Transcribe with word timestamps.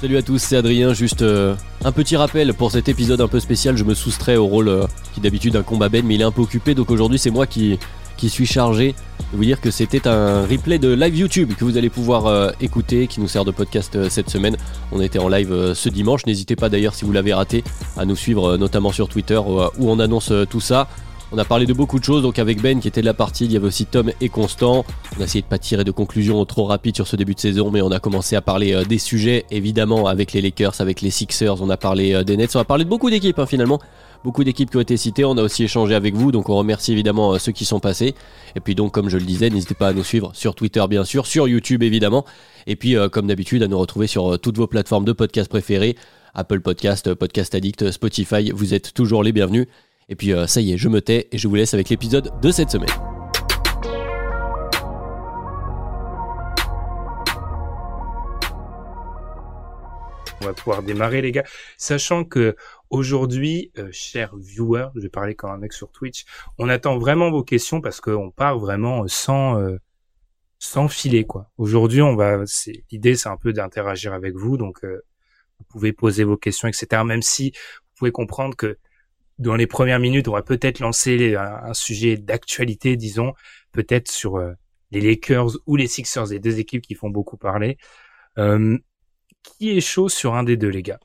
Salut 0.00 0.16
à 0.16 0.22
tous, 0.22 0.38
c'est 0.38 0.56
Adrien. 0.56 0.94
Juste 0.94 1.22
euh, 1.22 1.56
un 1.84 1.90
petit 1.90 2.16
rappel 2.16 2.54
pour 2.54 2.70
cet 2.70 2.88
épisode 2.88 3.20
un 3.20 3.26
peu 3.26 3.40
spécial. 3.40 3.76
Je 3.76 3.82
me 3.82 3.94
soustrais 3.94 4.36
au 4.36 4.46
rôle 4.46 4.68
euh, 4.68 4.86
qui 5.12 5.20
d'habitude 5.20 5.56
incombe 5.56 5.88
Ben, 5.90 6.06
mais 6.06 6.14
il 6.14 6.20
est 6.20 6.24
un 6.24 6.30
peu 6.30 6.40
occupé. 6.40 6.76
Donc 6.76 6.92
aujourd'hui, 6.92 7.18
c'est 7.18 7.32
moi 7.32 7.48
qui, 7.48 7.80
qui 8.16 8.28
suis 8.28 8.46
chargé 8.46 8.94
de 9.32 9.36
vous 9.36 9.44
dire 9.44 9.60
que 9.60 9.72
c'était 9.72 10.06
un 10.06 10.42
replay 10.42 10.78
de 10.78 10.94
live 10.94 11.16
YouTube 11.16 11.52
que 11.58 11.64
vous 11.64 11.76
allez 11.76 11.90
pouvoir 11.90 12.26
euh, 12.26 12.52
écouter, 12.60 13.08
qui 13.08 13.20
nous 13.20 13.26
sert 13.26 13.44
de 13.44 13.50
podcast 13.50 14.08
cette 14.08 14.30
semaine. 14.30 14.56
On 14.92 15.00
était 15.00 15.18
en 15.18 15.28
live 15.28 15.72
ce 15.74 15.88
dimanche. 15.88 16.26
N'hésitez 16.26 16.54
pas 16.54 16.68
d'ailleurs, 16.68 16.94
si 16.94 17.04
vous 17.04 17.10
l'avez 17.10 17.34
raté, 17.34 17.64
à 17.96 18.04
nous 18.04 18.14
suivre 18.14 18.56
notamment 18.56 18.92
sur 18.92 19.08
Twitter 19.08 19.40
où 19.44 19.90
on 19.90 19.98
annonce 19.98 20.32
tout 20.48 20.60
ça. 20.60 20.86
On 21.30 21.36
a 21.36 21.44
parlé 21.44 21.66
de 21.66 21.74
beaucoup 21.74 21.98
de 21.98 22.04
choses, 22.04 22.22
donc 22.22 22.38
avec 22.38 22.62
Ben 22.62 22.80
qui 22.80 22.88
était 22.88 23.02
de 23.02 23.06
la 23.06 23.12
partie, 23.12 23.44
il 23.44 23.52
y 23.52 23.56
avait 23.58 23.66
aussi 23.66 23.84
Tom 23.84 24.10
et 24.22 24.30
Constant. 24.30 24.86
On 25.14 25.20
a 25.20 25.24
essayé 25.24 25.42
de 25.42 25.46
pas 25.46 25.58
tirer 25.58 25.84
de 25.84 25.90
conclusions 25.90 26.42
trop 26.46 26.64
rapides 26.64 26.96
sur 26.96 27.06
ce 27.06 27.16
début 27.16 27.34
de 27.34 27.40
saison, 27.40 27.70
mais 27.70 27.82
on 27.82 27.90
a 27.90 28.00
commencé 28.00 28.34
à 28.34 28.40
parler 28.40 28.72
euh, 28.72 28.84
des 28.84 28.96
sujets, 28.96 29.44
évidemment, 29.50 30.06
avec 30.06 30.32
les 30.32 30.40
Lakers, 30.40 30.80
avec 30.80 31.02
les 31.02 31.10
Sixers, 31.10 31.60
on 31.60 31.68
a 31.68 31.76
parlé 31.76 32.14
euh, 32.14 32.24
des 32.24 32.38
Nets, 32.38 32.56
on 32.56 32.60
a 32.60 32.64
parlé 32.64 32.84
de 32.84 32.88
beaucoup 32.88 33.10
d'équipes 33.10 33.38
hein, 33.38 33.44
finalement. 33.44 33.78
Beaucoup 34.24 34.42
d'équipes 34.42 34.70
qui 34.70 34.78
ont 34.78 34.80
été 34.80 34.96
citées, 34.96 35.26
on 35.26 35.36
a 35.36 35.42
aussi 35.42 35.64
échangé 35.64 35.94
avec 35.94 36.14
vous, 36.14 36.32
donc 36.32 36.48
on 36.48 36.56
remercie 36.56 36.92
évidemment 36.92 37.34
euh, 37.34 37.38
ceux 37.38 37.52
qui 37.52 37.66
sont 37.66 37.78
passés. 37.78 38.14
Et 38.56 38.60
puis 38.60 38.74
donc, 38.74 38.92
comme 38.92 39.10
je 39.10 39.18
le 39.18 39.24
disais, 39.24 39.50
n'hésitez 39.50 39.74
pas 39.74 39.88
à 39.88 39.92
nous 39.92 40.04
suivre 40.04 40.30
sur 40.32 40.54
Twitter 40.54 40.82
bien 40.88 41.04
sûr, 41.04 41.26
sur 41.26 41.46
YouTube 41.46 41.82
évidemment. 41.82 42.24
Et 42.66 42.74
puis, 42.74 42.96
comme 43.12 43.26
d'habitude, 43.26 43.62
à 43.62 43.68
nous 43.68 43.78
retrouver 43.78 44.06
sur 44.06 44.38
toutes 44.40 44.56
vos 44.56 44.66
plateformes 44.66 45.04
de 45.04 45.12
podcast 45.12 45.50
préférées. 45.50 45.94
Apple 46.34 46.60
Podcast, 46.60 47.14
Podcast 47.14 47.54
Addict, 47.54 47.90
Spotify, 47.90 48.50
vous 48.50 48.74
êtes 48.74 48.92
toujours 48.92 49.22
les 49.22 49.32
bienvenus. 49.32 49.66
Et 50.08 50.16
puis 50.16 50.32
euh, 50.32 50.46
ça 50.46 50.60
y 50.60 50.72
est, 50.72 50.78
je 50.78 50.88
me 50.88 51.02
tais 51.02 51.28
et 51.32 51.38
je 51.38 51.48
vous 51.48 51.54
laisse 51.54 51.74
avec 51.74 51.90
l'épisode 51.90 52.32
de 52.40 52.50
cette 52.50 52.70
semaine. 52.70 52.88
On 60.40 60.46
va 60.46 60.54
pouvoir 60.54 60.82
démarrer 60.82 61.20
les 61.20 61.32
gars, 61.32 61.44
sachant 61.76 62.24
que 62.24 62.56
aujourd'hui, 62.88 63.70
euh, 63.76 63.88
chers 63.92 64.34
viewers, 64.36 64.88
je 64.94 65.00
vais 65.00 65.08
parler 65.10 65.34
comme 65.34 65.50
un 65.50 65.58
mec 65.58 65.74
sur 65.74 65.90
Twitch, 65.90 66.24
on 66.56 66.70
attend 66.70 66.96
vraiment 66.96 67.30
vos 67.30 67.42
questions 67.42 67.82
parce 67.82 68.00
qu'on 68.00 68.30
part 68.30 68.58
vraiment 68.58 69.06
sans 69.08 69.60
euh, 69.60 69.76
sans 70.58 70.88
filer 70.88 71.26
quoi. 71.26 71.50
Aujourd'hui, 71.58 72.00
on 72.00 72.16
va, 72.16 72.44
l'idée, 72.90 73.14
c'est 73.14 73.28
un 73.28 73.36
peu 73.36 73.52
d'interagir 73.52 74.14
avec 74.14 74.36
vous, 74.36 74.56
donc 74.56 74.82
vous 74.84 75.64
pouvez 75.68 75.92
poser 75.92 76.24
vos 76.24 76.36
questions, 76.36 76.66
etc. 76.66 77.02
Même 77.04 77.22
si 77.22 77.50
vous 77.50 77.94
pouvez 77.96 78.10
comprendre 78.10 78.56
que 78.56 78.78
dans 79.38 79.54
les 79.54 79.66
premières 79.66 80.00
minutes, 80.00 80.28
on 80.28 80.32
va 80.32 80.42
peut-être 80.42 80.80
lancer 80.80 81.36
un, 81.36 81.74
sujet 81.74 82.16
d'actualité, 82.16 82.96
disons, 82.96 83.34
peut-être 83.72 84.10
sur 84.10 84.36
euh, 84.36 84.52
les 84.90 85.00
Lakers 85.00 85.52
ou 85.66 85.76
les 85.76 85.86
Sixers, 85.86 86.26
les 86.26 86.40
deux 86.40 86.58
équipes 86.58 86.82
qui 86.82 86.94
font 86.94 87.10
beaucoup 87.10 87.36
parler. 87.36 87.78
Euh, 88.38 88.78
qui 89.42 89.76
est 89.76 89.80
chaud 89.80 90.08
sur 90.08 90.34
un 90.34 90.42
des 90.42 90.56
deux, 90.56 90.68
les 90.68 90.82
gars? 90.82 91.00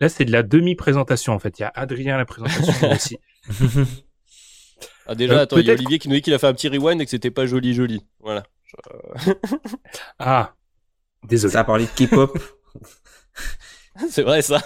Là, 0.00 0.08
c'est 0.08 0.24
de 0.24 0.30
la 0.30 0.42
demi-présentation, 0.42 1.32
en 1.32 1.38
fait. 1.38 1.58
Il 1.58 1.62
y 1.62 1.64
a 1.64 1.72
Adrien 1.74 2.16
la 2.16 2.24
présentation 2.24 2.90
aussi. 2.92 3.18
Ah, 5.06 5.14
déjà, 5.14 5.34
euh, 5.34 5.42
attends, 5.42 5.58
il 5.58 5.66
y 5.66 5.70
a 5.70 5.74
Olivier 5.74 5.98
qui 5.98 6.08
nous 6.08 6.14
dit 6.14 6.22
qu'il 6.22 6.34
a 6.34 6.38
fait 6.38 6.46
un 6.46 6.54
petit 6.54 6.68
rewind 6.68 7.00
et 7.00 7.04
que 7.04 7.10
c'était 7.10 7.30
pas 7.30 7.46
joli, 7.46 7.74
joli. 7.74 8.00
Voilà. 8.20 8.44
ah, 10.18 10.54
désolé. 11.24 11.52
Ça 11.52 11.60
a 11.60 11.64
parlé 11.64 11.86
de 11.86 12.06
K-pop. 12.06 12.38
c'est 14.10 14.22
vrai, 14.22 14.42
ça. 14.42 14.62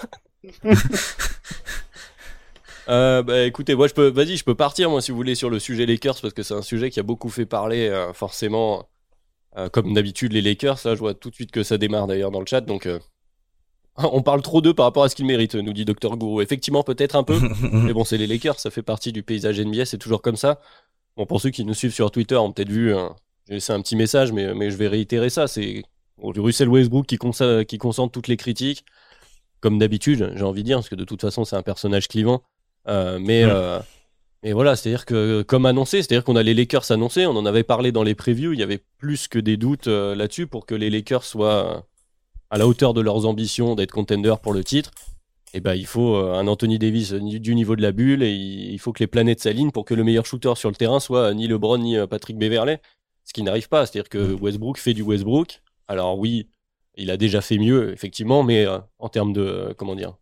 Euh, 2.89 3.21
bah, 3.21 3.43
écoutez, 3.45 3.75
moi 3.75 3.87
je 3.87 3.93
peux, 3.93 4.07
vas-y, 4.07 4.35
je 4.35 4.43
peux 4.43 4.55
partir 4.55 4.89
moi 4.89 5.01
si 5.01 5.11
vous 5.11 5.17
voulez 5.17 5.35
sur 5.35 5.49
le 5.51 5.59
sujet 5.59 5.85
Lakers 5.85 6.19
parce 6.21 6.33
que 6.33 6.41
c'est 6.41 6.55
un 6.55 6.63
sujet 6.63 6.89
qui 6.89 6.99
a 6.99 7.03
beaucoup 7.03 7.29
fait 7.29 7.45
parler, 7.45 7.87
euh, 7.87 8.13
forcément. 8.13 8.85
Euh, 9.57 9.67
comme 9.67 9.93
d'habitude 9.93 10.33
les 10.33 10.41
Lakers, 10.41 10.79
là 10.85 10.93
je 10.93 10.99
vois 10.99 11.15
tout 11.15 11.31
de 11.31 11.35
suite 11.35 11.51
que 11.51 11.63
ça 11.63 11.79
démarre 11.79 12.05
d'ailleurs 12.05 12.29
dans 12.29 12.39
le 12.39 12.45
chat, 12.45 12.61
donc 12.61 12.87
on 13.97 14.21
parle 14.21 14.41
trop 14.41 14.61
d'eux 14.61 14.75
par 14.75 14.85
rapport 14.85 15.03
à 15.03 15.09
ce 15.09 15.15
qu'ils 15.15 15.25
méritent, 15.25 15.55
nous 15.55 15.73
dit 15.73 15.85
Dr 15.85 16.17
Guru. 16.17 16.41
Effectivement, 16.43 16.83
peut-être 16.83 17.15
un 17.15 17.23
peu, 17.23 17.39
mais 17.71 17.93
bon, 17.93 18.03
c'est 18.03 18.17
les 18.17 18.27
Lakers, 18.27 18.59
ça 18.59 18.69
fait 18.69 18.83
partie 18.83 19.11
du 19.11 19.23
paysage 19.23 19.59
NBA, 19.59 19.85
c'est 19.85 19.97
toujours 19.97 20.21
comme 20.21 20.35
ça. 20.35 20.59
Bon, 21.17 21.25
pour 21.25 21.41
ceux 21.41 21.49
qui 21.49 21.65
nous 21.65 21.73
suivent 21.73 21.93
sur 21.93 22.11
Twitter, 22.11 22.35
ont 22.35 22.51
peut-être 22.51 22.69
vu, 22.69 22.95
hein, 22.95 23.15
j'ai 23.47 23.55
laissé 23.55 23.73
un 23.73 23.81
petit 23.81 23.95
message, 23.95 24.31
mais, 24.31 24.53
mais 24.53 24.71
je 24.71 24.77
vais 24.77 24.87
réitérer 24.87 25.29
ça. 25.29 25.47
C'est 25.47 25.83
Russell 26.21 26.69
Westbrook 26.69 27.07
qui, 27.07 27.17
qui 27.67 27.77
concentre 27.77 28.11
toutes 28.11 28.27
les 28.27 28.37
critiques, 28.37 28.85
comme 29.61 29.79
d'habitude, 29.79 30.31
j'ai 30.35 30.43
envie 30.43 30.61
de 30.61 30.67
dire, 30.67 30.77
parce 30.77 30.89
que 30.89 30.95
de 30.95 31.05
toute 31.05 31.21
façon, 31.21 31.43
c'est 31.43 31.55
un 31.55 31.63
personnage 31.63 32.07
clivant. 32.07 32.43
Euh, 32.89 33.19
mais, 33.19 33.43
euh, 33.43 33.79
mais 34.43 34.53
voilà, 34.53 34.75
c'est-à-dire 34.75 35.05
que, 35.05 35.41
comme 35.43 35.65
annoncé, 35.65 36.01
c'est-à-dire 36.01 36.23
qu'on 36.23 36.35
a 36.35 36.43
les 36.43 36.53
Lakers 36.53 36.91
annoncés, 36.91 37.25
on 37.25 37.35
en 37.35 37.45
avait 37.45 37.63
parlé 37.63 37.91
dans 37.91 38.03
les 38.03 38.15
previews, 38.15 38.53
il 38.53 38.59
y 38.59 38.63
avait 38.63 38.81
plus 38.97 39.27
que 39.27 39.39
des 39.39 39.57
doutes 39.57 39.87
euh, 39.87 40.15
là-dessus 40.15 40.47
pour 40.47 40.65
que 40.65 40.75
les 40.75 40.89
Lakers 40.89 41.23
soient 41.23 41.85
à 42.49 42.57
la 42.57 42.67
hauteur 42.67 42.93
de 42.93 43.01
leurs 43.01 43.25
ambitions 43.25 43.75
d'être 43.75 43.91
contenders 43.91 44.39
pour 44.39 44.53
le 44.53 44.63
titre. 44.63 44.91
Et 45.51 45.57
eh 45.57 45.61
ben, 45.61 45.73
il 45.73 45.87
faut 45.87 46.15
un 46.15 46.45
Anthony 46.45 46.77
Davis 46.77 47.11
du 47.11 47.55
niveau 47.55 47.75
de 47.75 47.81
la 47.81 47.91
bulle 47.91 48.21
et 48.21 48.31
il 48.31 48.77
faut 48.77 48.93
que 48.93 48.99
les 48.99 49.07
planètes 49.07 49.39
s'alignent 49.39 49.71
pour 49.71 49.83
que 49.83 49.95
le 49.95 50.03
meilleur 50.03 50.23
shooter 50.23 50.53
sur 50.55 50.69
le 50.69 50.75
terrain 50.75 50.99
soit 50.99 51.33
ni 51.33 51.47
LeBron 51.47 51.79
ni 51.79 51.95
Patrick 52.07 52.37
Beverley. 52.37 52.79
Ce 53.25 53.33
qui 53.33 53.41
n'arrive 53.41 53.67
pas, 53.67 53.87
c'est-à-dire 53.87 54.09
que 54.09 54.33
Westbrook 54.33 54.77
fait 54.77 54.93
du 54.93 55.01
Westbrook. 55.01 55.63
Alors 55.87 56.19
oui, 56.19 56.49
il 56.97 57.09
a 57.09 57.17
déjà 57.17 57.41
fait 57.41 57.57
mieux, 57.57 57.91
effectivement, 57.91 58.43
mais 58.43 58.67
en 58.99 59.09
termes 59.09 59.33
de, 59.33 59.73
comment 59.75 59.95
dire, 59.95 60.18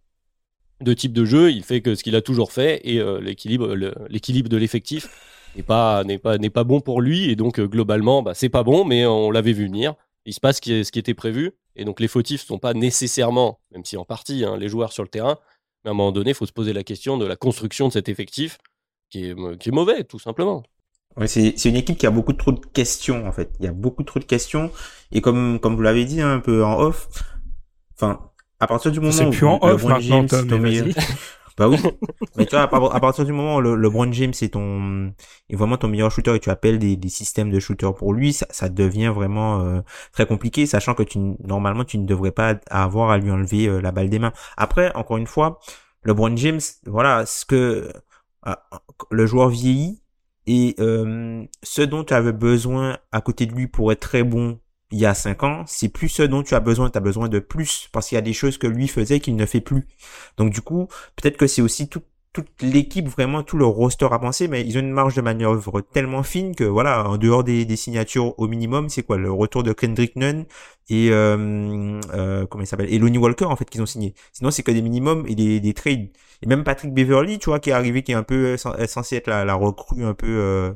de 0.81 0.93
type 0.93 1.13
de 1.13 1.25
jeu, 1.25 1.51
il 1.51 1.63
fait 1.63 1.81
que 1.81 1.95
ce 1.95 2.03
qu'il 2.03 2.15
a 2.15 2.21
toujours 2.21 2.51
fait 2.51 2.81
et 2.83 2.99
euh, 2.99 3.19
l'équilibre, 3.19 3.75
de 3.75 4.57
l'effectif 4.57 5.09
n'est 5.55 5.63
pas, 5.63 6.03
bon 6.63 6.81
pour 6.81 7.01
lui 7.01 7.29
et 7.29 7.35
donc 7.35 7.59
euh, 7.59 7.67
globalement, 7.67 8.21
bah, 8.21 8.33
c'est 8.33 8.49
pas 8.49 8.63
bon, 8.63 8.85
mais 8.85 9.05
on 9.05 9.31
l'avait 9.31 9.53
vu 9.53 9.66
venir. 9.66 9.95
Il 10.25 10.33
se 10.33 10.39
passe 10.39 10.57
ce 10.57 10.61
qui, 10.61 10.85
ce 10.85 10.91
qui 10.91 10.99
était 10.99 11.13
prévu 11.13 11.53
et 11.75 11.85
donc 11.85 11.99
les 11.99 12.07
fautifs 12.07 12.45
sont 12.45 12.59
pas 12.59 12.73
nécessairement, 12.73 13.59
même 13.71 13.85
si 13.85 13.97
en 13.97 14.05
partie, 14.05 14.43
hein, 14.45 14.57
les 14.57 14.69
joueurs 14.69 14.91
sur 14.91 15.03
le 15.03 15.09
terrain. 15.09 15.37
Mais 15.83 15.89
à 15.89 15.91
un 15.91 15.95
moment 15.95 16.11
donné, 16.11 16.31
il 16.31 16.35
faut 16.35 16.45
se 16.45 16.53
poser 16.53 16.73
la 16.73 16.83
question 16.83 17.17
de 17.17 17.25
la 17.25 17.35
construction 17.35 17.87
de 17.87 17.93
cet 17.93 18.09
effectif 18.09 18.57
qui 19.09 19.25
est, 19.25 19.35
est 19.35 19.71
mauvais, 19.71 20.03
tout 20.03 20.19
simplement. 20.19 20.63
C'est 21.25 21.66
une 21.66 21.75
équipe 21.75 21.97
qui 21.97 22.05
a 22.05 22.11
beaucoup 22.11 22.33
trop 22.33 22.51
de 22.51 22.59
questions 22.59 23.27
en 23.27 23.31
fait. 23.31 23.51
Il 23.59 23.66
y 23.66 23.67
a 23.67 23.71
beaucoup 23.71 24.03
trop 24.03 24.19
de 24.19 24.25
questions 24.25 24.71
et 25.11 25.19
comme 25.19 25.59
comme 25.59 25.75
vous 25.75 25.81
l'avez 25.81 26.05
dit 26.05 26.21
hein, 26.21 26.33
un 26.33 26.39
peu 26.39 26.63
en 26.63 26.79
off, 26.79 27.09
enfin 27.95 28.29
à 28.59 28.68
partir 28.68 28.91
du 28.91 29.00
moment 29.00 29.12
c'est 29.12 29.29
plus 29.29 29.45
en 29.45 29.59
off 29.62 29.84
maintenant, 29.84 30.25
bah 31.57 31.68
oui. 31.68 31.78
Mais 32.38 32.45
tu 32.45 32.56
vois, 32.56 32.63
à, 32.63 33.00
partir 33.00 33.25
du 33.25 33.34
moment 33.34 33.56
où 33.56 33.62
le, 33.62 33.75
LeBron 33.75 34.12
James 34.12 34.34
est 34.41 34.53
ton, 34.53 35.12
est 35.50 35.56
vraiment 35.56 35.78
ton 35.78 35.88
meilleur 35.88 36.12
shooter 36.12 36.35
et 36.35 36.40
tu 36.40 36.51
appelles 36.51 36.78
des, 36.78 36.96
des 36.96 37.09
systèmes 37.09 37.50
de 37.50 37.59
shooter 37.59 37.90
pour 37.97 38.13
lui, 38.13 38.31
ça, 38.31 38.46
ça 38.51 38.69
devient 38.69 39.12
vraiment 39.13 39.62
euh, 39.62 39.81
très 40.11 40.28
compliqué, 40.28 40.67
sachant 40.67 40.93
que 40.93 41.02
tu 41.02 41.17
normalement 41.17 41.84
tu 41.84 41.97
ne 41.97 42.05
devrais 42.05 42.31
pas 42.31 42.55
avoir 42.70 43.09
à 43.09 43.17
lui 43.17 43.31
enlever 43.31 43.67
euh, 43.67 43.81
la 43.81 43.91
balle 43.91 44.09
des 44.09 44.20
mains. 44.20 44.34
Après, 44.55 44.96
encore 44.96 45.17
une 45.17 45.26
fois, 45.26 45.59
LeBron 46.03 46.35
James, 46.37 46.61
voilà, 46.85 47.26
ce 47.26 47.43
que 47.46 47.91
euh, 48.46 48.55
le 49.09 49.26
joueur 49.26 49.49
vieillit 49.49 50.02
et 50.46 50.76
ce 50.78 51.81
dont 51.81 52.05
tu 52.05 52.14
avais 52.14 52.31
besoin 52.31 52.99
à 53.11 53.20
côté 53.20 53.47
de 53.47 53.53
lui 53.53 53.67
pour 53.67 53.91
être 53.91 53.99
très 53.99 54.23
bon 54.23 54.59
il 54.91 54.99
y 54.99 55.05
a 55.05 55.13
cinq 55.13 55.43
ans, 55.43 55.63
c'est 55.67 55.89
plus 55.89 56.09
ce 56.09 56.23
dont 56.23 56.43
tu 56.43 56.55
as 56.55 56.59
besoin, 56.59 56.89
tu 56.89 56.97
as 56.97 57.01
besoin 57.01 57.28
de 57.29 57.39
plus, 57.39 57.89
parce 57.91 58.07
qu'il 58.07 58.16
y 58.16 58.19
a 58.19 58.22
des 58.22 58.34
choses 58.34 58.57
que 58.57 58.67
lui 58.67 58.87
faisait 58.87 59.19
qu'il 59.19 59.35
ne 59.35 59.45
fait 59.45 59.61
plus. 59.61 59.85
Donc 60.37 60.51
du 60.53 60.61
coup, 60.61 60.87
peut-être 61.16 61.37
que 61.37 61.47
c'est 61.47 61.61
aussi 61.61 61.89
toute 61.89 62.05
l'équipe, 62.61 63.07
vraiment 63.07 63.41
tout 63.43 63.57
le 63.57 63.66
roster 63.66 64.07
à 64.11 64.19
penser, 64.19 64.47
mais 64.47 64.61
ils 64.66 64.78
ont 64.78 64.81
une 64.81 64.91
marge 64.91 65.16
de 65.16 65.22
manœuvre 65.22 65.81
tellement 65.81 66.23
fine 66.23 66.55
que 66.55 66.63
voilà, 66.63 67.09
en 67.09 67.17
dehors 67.17 67.43
des, 67.43 67.75
signatures 67.75 68.37
au 68.39 68.47
minimum, 68.47 68.89
c'est 68.89 69.03
quoi 69.03 69.17
le 69.17 69.31
retour 69.31 69.63
de 69.63 69.73
Kendrick 69.73 70.16
Nunn 70.16 70.45
et 70.90 71.09
euh, 71.11 71.99
euh, 72.13 72.45
comment 72.45 72.63
il 72.63 72.67
s'appelle 72.67 73.17
Walker 73.17 73.45
en 73.45 73.55
fait 73.55 73.69
qu'ils 73.69 73.81
ont 73.81 73.87
signé. 73.87 74.13
Sinon 74.33 74.51
c'est 74.51 74.63
que 74.63 74.72
des 74.72 74.81
minimums 74.81 75.25
et 75.28 75.35
des, 75.35 75.59
des 75.59 75.73
trades. 75.73 76.09
Et 76.41 76.47
même 76.47 76.63
Patrick 76.63 76.93
Beverly, 76.93 77.40
tu 77.40 77.49
vois, 77.49 77.59
qui 77.59 77.72
est 77.72 77.73
arrivé, 77.73 78.03
qui 78.03 78.11
est 78.11 78.16
un 78.16 78.23
peu 78.23 78.57
censé 78.57 79.16
être 79.16 79.28
la, 79.28 79.53
recrue 79.55 80.05
un 80.05 80.13
peu 80.13 80.28
euh, 80.28 80.73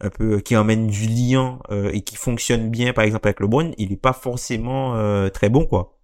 un 0.00 0.10
peu 0.10 0.40
qui 0.40 0.56
emmène 0.56 0.86
du 0.88 1.06
lien 1.06 1.58
et 1.70 2.02
qui 2.02 2.16
fonctionne 2.16 2.70
bien, 2.70 2.92
par 2.92 3.04
exemple 3.04 3.28
avec 3.28 3.40
LeBron, 3.40 3.72
il 3.78 3.92
est 3.92 3.96
pas 3.96 4.12
forcément 4.12 4.94
très 5.30 5.48
bon, 5.48 5.66
quoi. 5.66 5.98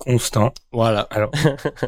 Constant. 0.00 0.54
Voilà. 0.72 1.02
Alors. 1.10 1.30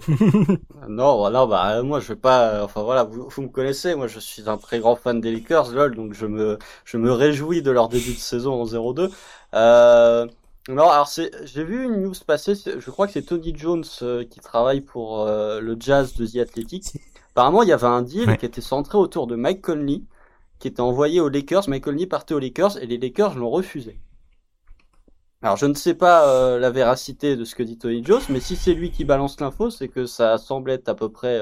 non, 0.89 1.17
voilà, 1.17 1.47
bah 1.47 1.83
moi 1.83 1.99
je 1.99 2.09
vais 2.09 2.17
pas. 2.17 2.63
Enfin 2.63 2.83
voilà, 2.83 3.05
vous, 3.05 3.27
vous 3.27 3.43
me 3.43 3.49
connaissez, 3.49 3.95
moi 3.95 4.07
je 4.07 4.19
suis 4.19 4.51
un 4.51 4.59
très 4.59 4.81
grand 4.81 4.97
fan 4.97 5.19
des 5.19 5.33
Lakers, 5.33 5.71
lol, 5.71 5.97
donc 5.97 6.13
je 6.13 6.27
me 6.27 6.59
je 6.85 6.99
me 6.99 7.11
réjouis 7.11 7.63
de 7.63 7.71
leur 7.71 7.89
début 7.89 8.13
de 8.13 8.19
saison 8.19 8.61
en 8.61 8.67
0-2. 8.67 9.11
Euh, 9.55 10.27
non, 10.69 10.89
alors 10.91 11.09
c'est, 11.09 11.31
j'ai 11.47 11.65
vu 11.65 11.85
une 11.85 12.03
news 12.03 12.13
passer, 12.27 12.55
je 12.55 12.91
crois 12.91 13.07
que 13.07 13.15
c'est 13.15 13.23
Tony 13.23 13.55
Jones 13.57 13.85
euh, 14.03 14.25
qui 14.25 14.41
travaille 14.41 14.83
pour 14.83 15.27
euh, 15.27 15.61
le 15.61 15.77
Jazz 15.81 16.15
de 16.15 16.27
The 16.27 16.37
Athletic. 16.37 16.93
Apparemment, 17.35 17.63
il 17.63 17.69
y 17.69 17.73
avait 17.73 17.87
un 17.87 18.03
deal 18.03 18.37
qui 18.37 18.47
était 18.47 18.61
centré 18.61 18.99
autour 18.99 19.27
de 19.27 19.37
Mike 19.37 19.63
Conley, 19.63 20.03
qui 20.59 20.69
était 20.69 20.81
envoyé 20.81 21.21
aux 21.21 21.29
Lakers. 21.29 21.69
Mike 21.69 21.85
Conley 21.85 22.07
partait 22.07 22.35
aux 22.35 22.39
Lakers 22.39 22.79
et 22.79 22.87
les 22.87 22.99
Lakers 22.99 23.37
l'ont 23.37 23.51
refusé. 23.51 24.01
Alors 25.41 25.57
je 25.57 25.67
ne 25.67 25.75
sais 25.75 25.95
pas 25.95 26.29
euh, 26.29 26.59
la 26.61 26.71
véracité 26.71 27.35
de 27.37 27.45
ce 27.45 27.55
que 27.57 27.65
dit 27.65 27.77
Tony 27.77 28.05
Jones, 28.05 28.23
mais 28.29 28.39
si 28.39 28.55
c'est 28.55 28.75
lui 28.75 28.93
qui 28.93 29.05
balance 29.05 29.41
l'info, 29.41 29.71
c'est 29.71 29.89
que 29.89 30.07
ça 30.07 30.39
semble 30.39 30.71
être 30.71 30.89
à 30.89 30.95
peu 30.95 31.11
près 31.11 31.41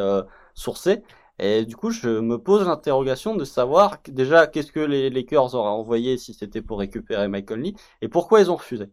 sourcé. 0.54 1.02
Et 1.38 1.64
du 1.64 1.75
coup, 1.75 1.90
je 1.90 2.20
me 2.20 2.38
pose 2.38 2.66
l'interrogation 2.66 3.34
de 3.34 3.44
savoir 3.44 3.98
déjà 4.08 4.46
qu'est-ce 4.46 4.72
que 4.72 4.81
les 4.81 5.10
Lakers 5.10 5.54
auraient 5.54 5.70
envoyé 5.70 6.19
si 6.19 6.34
c'était 6.34 6.62
pour 6.62 6.78
récupérer 6.78 7.28
Mike 7.28 7.48
Conley 7.48 7.75
et 8.02 8.08
pourquoi 8.08 8.40
ils 8.40 8.50
ont 8.50 8.56
refusé. 8.56 8.86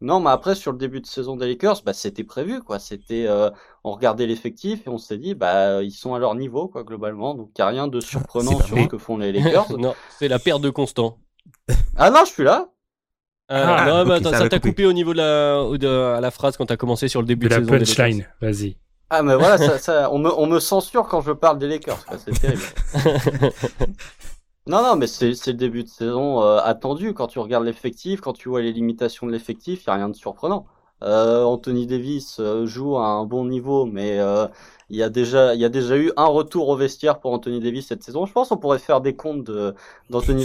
Non, 0.00 0.20
mais 0.20 0.30
après 0.30 0.54
sur 0.54 0.70
le 0.70 0.78
début 0.78 1.00
de 1.00 1.06
saison 1.06 1.36
des 1.36 1.48
Lakers, 1.48 1.82
bah 1.84 1.92
c'était 1.92 2.22
prévu 2.22 2.62
quoi. 2.62 2.78
C'était 2.78 3.26
euh, 3.26 3.50
on 3.82 3.92
regardait 3.92 4.26
l'effectif 4.26 4.86
et 4.86 4.90
on 4.90 4.98
s'est 4.98 5.18
dit 5.18 5.34
bah 5.34 5.82
ils 5.82 5.90
sont 5.90 6.14
à 6.14 6.20
leur 6.20 6.34
niveau 6.36 6.68
quoi 6.68 6.84
globalement. 6.84 7.34
Donc 7.34 7.50
il 7.56 7.60
y 7.60 7.62
a 7.62 7.66
rien 7.66 7.88
de 7.88 8.00
surprenant 8.00 8.60
sur 8.60 8.78
ce 8.78 8.86
que 8.86 8.98
font 8.98 9.18
les 9.18 9.32
Lakers. 9.32 9.66
non, 9.78 9.94
c'est 10.18 10.28
la 10.28 10.38
perte 10.38 10.62
de 10.62 10.70
Constant. 10.70 11.18
ah 11.96 12.10
non, 12.10 12.20
je 12.24 12.30
suis 12.30 12.44
là. 12.44 12.68
Ah, 13.50 13.76
ah 13.78 13.86
non, 13.86 14.06
bah, 14.06 14.22
ça 14.22 14.48
t'a 14.48 14.60
coupé 14.60 14.84
au 14.84 14.92
niveau 14.92 15.14
de 15.14 15.18
la, 15.18 15.78
de, 15.78 15.88
à 15.88 16.20
la 16.20 16.30
phrase 16.30 16.56
quand 16.58 16.66
t'as 16.66 16.76
commencé 16.76 17.08
sur 17.08 17.22
le 17.22 17.26
début 17.26 17.48
de, 17.48 17.56
de 17.56 17.60
la 17.60 17.78
punchline. 17.78 18.28
Vas-y. 18.42 18.76
Ah 19.10 19.22
mais 19.22 19.34
voilà, 19.36 19.56
ça, 19.56 19.78
ça, 19.78 20.10
on, 20.12 20.18
me, 20.18 20.30
on 20.30 20.46
me 20.46 20.60
censure 20.60 21.08
quand 21.08 21.22
je 21.22 21.32
parle 21.32 21.58
des 21.58 21.66
Lakers, 21.66 22.04
c'est 22.24 22.38
terrible. 22.38 22.62
Non, 24.68 24.82
non, 24.82 24.96
mais 24.96 25.06
c'est 25.06 25.30
le 25.30 25.52
début 25.54 25.82
de 25.82 25.88
saison 25.88 26.42
euh, 26.42 26.58
attendu. 26.62 27.14
Quand 27.14 27.26
tu 27.26 27.38
regardes 27.38 27.64
l'effectif, 27.64 28.20
quand 28.20 28.34
tu 28.34 28.50
vois 28.50 28.60
les 28.60 28.72
limitations 28.72 29.26
de 29.26 29.32
l'effectif, 29.32 29.84
il 29.86 29.88
n'y 29.88 29.94
a 29.94 29.96
rien 29.96 30.08
de 30.10 30.14
surprenant. 30.14 30.66
Euh, 31.02 31.42
Anthony 31.42 31.86
Davis 31.86 32.38
euh, 32.38 32.66
joue 32.66 32.98
à 32.98 33.06
un 33.06 33.24
bon 33.24 33.46
niveau, 33.46 33.86
mais 33.86 34.18
il 34.90 34.96
y 34.96 35.02
a 35.02 35.08
déjà 35.08 35.54
y 35.54 35.64
a 35.64 35.70
déjà 35.70 35.96
eu 35.96 36.12
un 36.18 36.26
retour 36.26 36.68
au 36.68 36.76
vestiaire 36.76 37.18
pour 37.18 37.32
Anthony 37.32 37.60
Davis 37.60 37.86
cette 37.86 38.02
saison. 38.02 38.26
Je 38.26 38.32
pense 38.32 38.50
qu'on 38.50 38.58
pourrait 38.58 38.78
faire 38.78 39.00
des 39.00 39.16
comptes 39.16 39.50
d'Anthony 40.10 40.44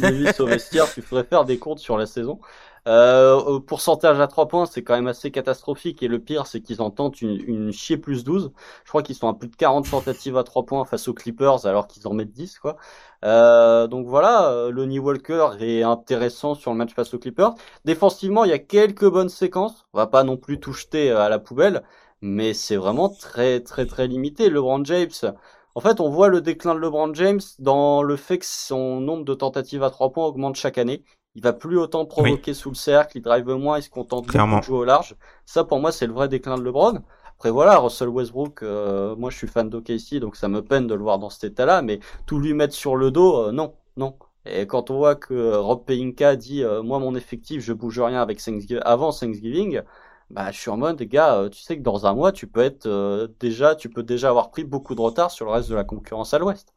Davis 0.00 0.40
au 0.40 0.46
vestiaire. 0.46 0.92
Tu 0.92 1.00
ferais 1.00 1.24
faire 1.24 1.44
des 1.44 1.58
comptes 1.58 1.78
sur 1.78 1.96
la 1.96 2.06
saison. 2.06 2.40
Euh, 2.86 3.58
pourcentage 3.60 4.20
à 4.20 4.28
3 4.28 4.46
points, 4.48 4.66
c'est 4.66 4.82
quand 4.82 4.94
même 4.94 5.08
assez 5.08 5.30
catastrophique. 5.30 6.02
Et 6.02 6.08
le 6.08 6.20
pire, 6.20 6.46
c'est 6.46 6.60
qu'ils 6.60 6.80
en 6.82 6.90
tentent 6.90 7.20
une, 7.20 7.40
une 7.46 7.72
chier 7.72 7.96
plus 7.96 8.22
12. 8.24 8.52
Je 8.84 8.88
crois 8.88 9.02
qu'ils 9.02 9.16
sont 9.16 9.28
à 9.28 9.34
plus 9.34 9.48
de 9.48 9.56
40 9.56 9.90
tentatives 9.90 10.36
à 10.36 10.44
3 10.44 10.66
points 10.66 10.84
face 10.84 11.08
aux 11.08 11.14
Clippers, 11.14 11.66
alors 11.66 11.88
qu'ils 11.88 12.06
en 12.06 12.14
mettent 12.14 12.32
10, 12.32 12.58
quoi. 12.58 12.76
Euh, 13.24 13.86
donc 13.86 14.06
voilà, 14.06 14.50
euh, 14.50 14.70
Lonnie 14.70 14.98
Walker 14.98 15.50
est 15.60 15.82
intéressant 15.82 16.54
sur 16.54 16.70
le 16.70 16.76
match 16.76 16.94
face 16.94 17.12
aux 17.14 17.18
Clippers. 17.18 17.54
Défensivement, 17.84 18.44
il 18.44 18.50
y 18.50 18.52
a 18.52 18.58
quelques 18.58 19.08
bonnes 19.10 19.28
séquences. 19.28 19.86
On 19.92 19.98
va 19.98 20.06
pas 20.06 20.22
non 20.24 20.36
plus 20.36 20.60
tout 20.60 20.72
jeter 20.72 21.10
euh, 21.10 21.20
à 21.20 21.28
la 21.28 21.38
poubelle, 21.38 21.82
mais 22.20 22.54
c'est 22.54 22.76
vraiment 22.76 23.08
très 23.08 23.60
très 23.60 23.86
très 23.86 24.06
limité. 24.06 24.48
LeBron 24.50 24.84
James, 24.84 25.10
en 25.74 25.80
fait, 25.80 26.00
on 26.00 26.08
voit 26.10 26.28
le 26.28 26.40
déclin 26.40 26.74
de 26.74 26.80
LeBron 26.80 27.12
James 27.14 27.40
dans 27.58 28.02
le 28.02 28.16
fait 28.16 28.38
que 28.38 28.46
son 28.46 29.00
nombre 29.00 29.24
de 29.24 29.34
tentatives 29.34 29.82
à 29.82 29.90
3 29.90 30.10
points 30.12 30.26
augmente 30.26 30.56
chaque 30.56 30.78
année 30.78 31.04
il 31.36 31.42
va 31.42 31.52
plus 31.52 31.78
autant 31.78 32.06
provoquer 32.06 32.54
sous 32.54 32.70
le 32.70 32.74
cercle, 32.74 33.18
il 33.18 33.20
drive 33.20 33.46
moins, 33.50 33.78
il 33.78 33.82
se 33.82 33.90
contente 33.90 34.26
de 34.26 34.62
jouer 34.62 34.78
au 34.78 34.84
large. 34.84 35.14
Ça, 35.44 35.64
pour 35.64 35.78
moi, 35.78 35.92
c'est 35.92 36.06
le 36.06 36.14
vrai 36.14 36.28
déclin 36.28 36.56
de 36.56 36.62
LeBron. 36.62 37.02
Après 37.38 37.50
voilà, 37.50 37.76
Russell 37.78 38.08
Westbrook, 38.08 38.62
euh, 38.62 39.14
moi 39.14 39.28
je 39.28 39.36
suis 39.36 39.46
fan 39.46 39.68
d'OKC, 39.68 40.18
donc 40.18 40.36
ça 40.36 40.48
me 40.48 40.62
peine 40.62 40.86
de 40.86 40.94
le 40.94 41.02
voir 41.02 41.18
dans 41.18 41.28
cet 41.28 41.44
état-là, 41.52 41.82
mais 41.82 42.00
tout 42.24 42.38
lui 42.38 42.54
mettre 42.54 42.72
sur 42.72 42.96
le 42.96 43.10
dos, 43.10 43.36
euh, 43.36 43.52
non, 43.52 43.74
non. 43.98 44.16
Et 44.46 44.66
quand 44.66 44.90
on 44.90 44.96
voit 44.96 45.16
que 45.16 45.34
euh, 45.34 45.60
Rob 45.60 45.84
Pelinka 45.84 46.36
dit, 46.36 46.64
moi 46.82 46.98
mon 46.98 47.14
effectif, 47.14 47.62
je 47.62 47.74
bouge 47.74 48.00
rien 48.00 48.22
avec 48.22 48.42
Thanksgiving, 48.42 48.80
avant 48.86 49.12
Thanksgiving, 49.12 49.82
bah 50.30 50.50
je 50.50 50.58
suis 50.58 50.70
en 50.70 50.78
mode, 50.78 51.02
gars, 51.02 51.46
tu 51.52 51.60
sais 51.60 51.76
que 51.76 51.82
dans 51.82 52.06
un 52.06 52.14
mois, 52.14 52.32
tu 52.32 52.46
peux 52.46 52.62
être 52.62 52.88
déjà, 53.38 53.74
tu 53.74 53.90
peux 53.90 54.02
déjà 54.02 54.30
avoir 54.30 54.50
pris 54.50 54.64
beaucoup 54.64 54.94
de 54.94 55.02
retard 55.02 55.30
sur 55.30 55.44
le 55.44 55.52
reste 55.52 55.68
de 55.68 55.74
la 55.74 55.84
concurrence 55.84 56.32
à 56.32 56.38
l'Ouest. 56.38 56.72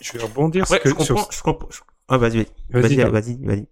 Je 0.00 0.12
vais 0.18 0.24
rebondir 0.24 0.66
sur... 0.66 0.78
je 0.82 1.42
comprends, 1.42 1.68
ah, 2.08 2.18
vas-y, 2.18 2.46
vas-y, 2.70 2.96
vas-y, 2.96 3.36
vas-y. 3.44 3.68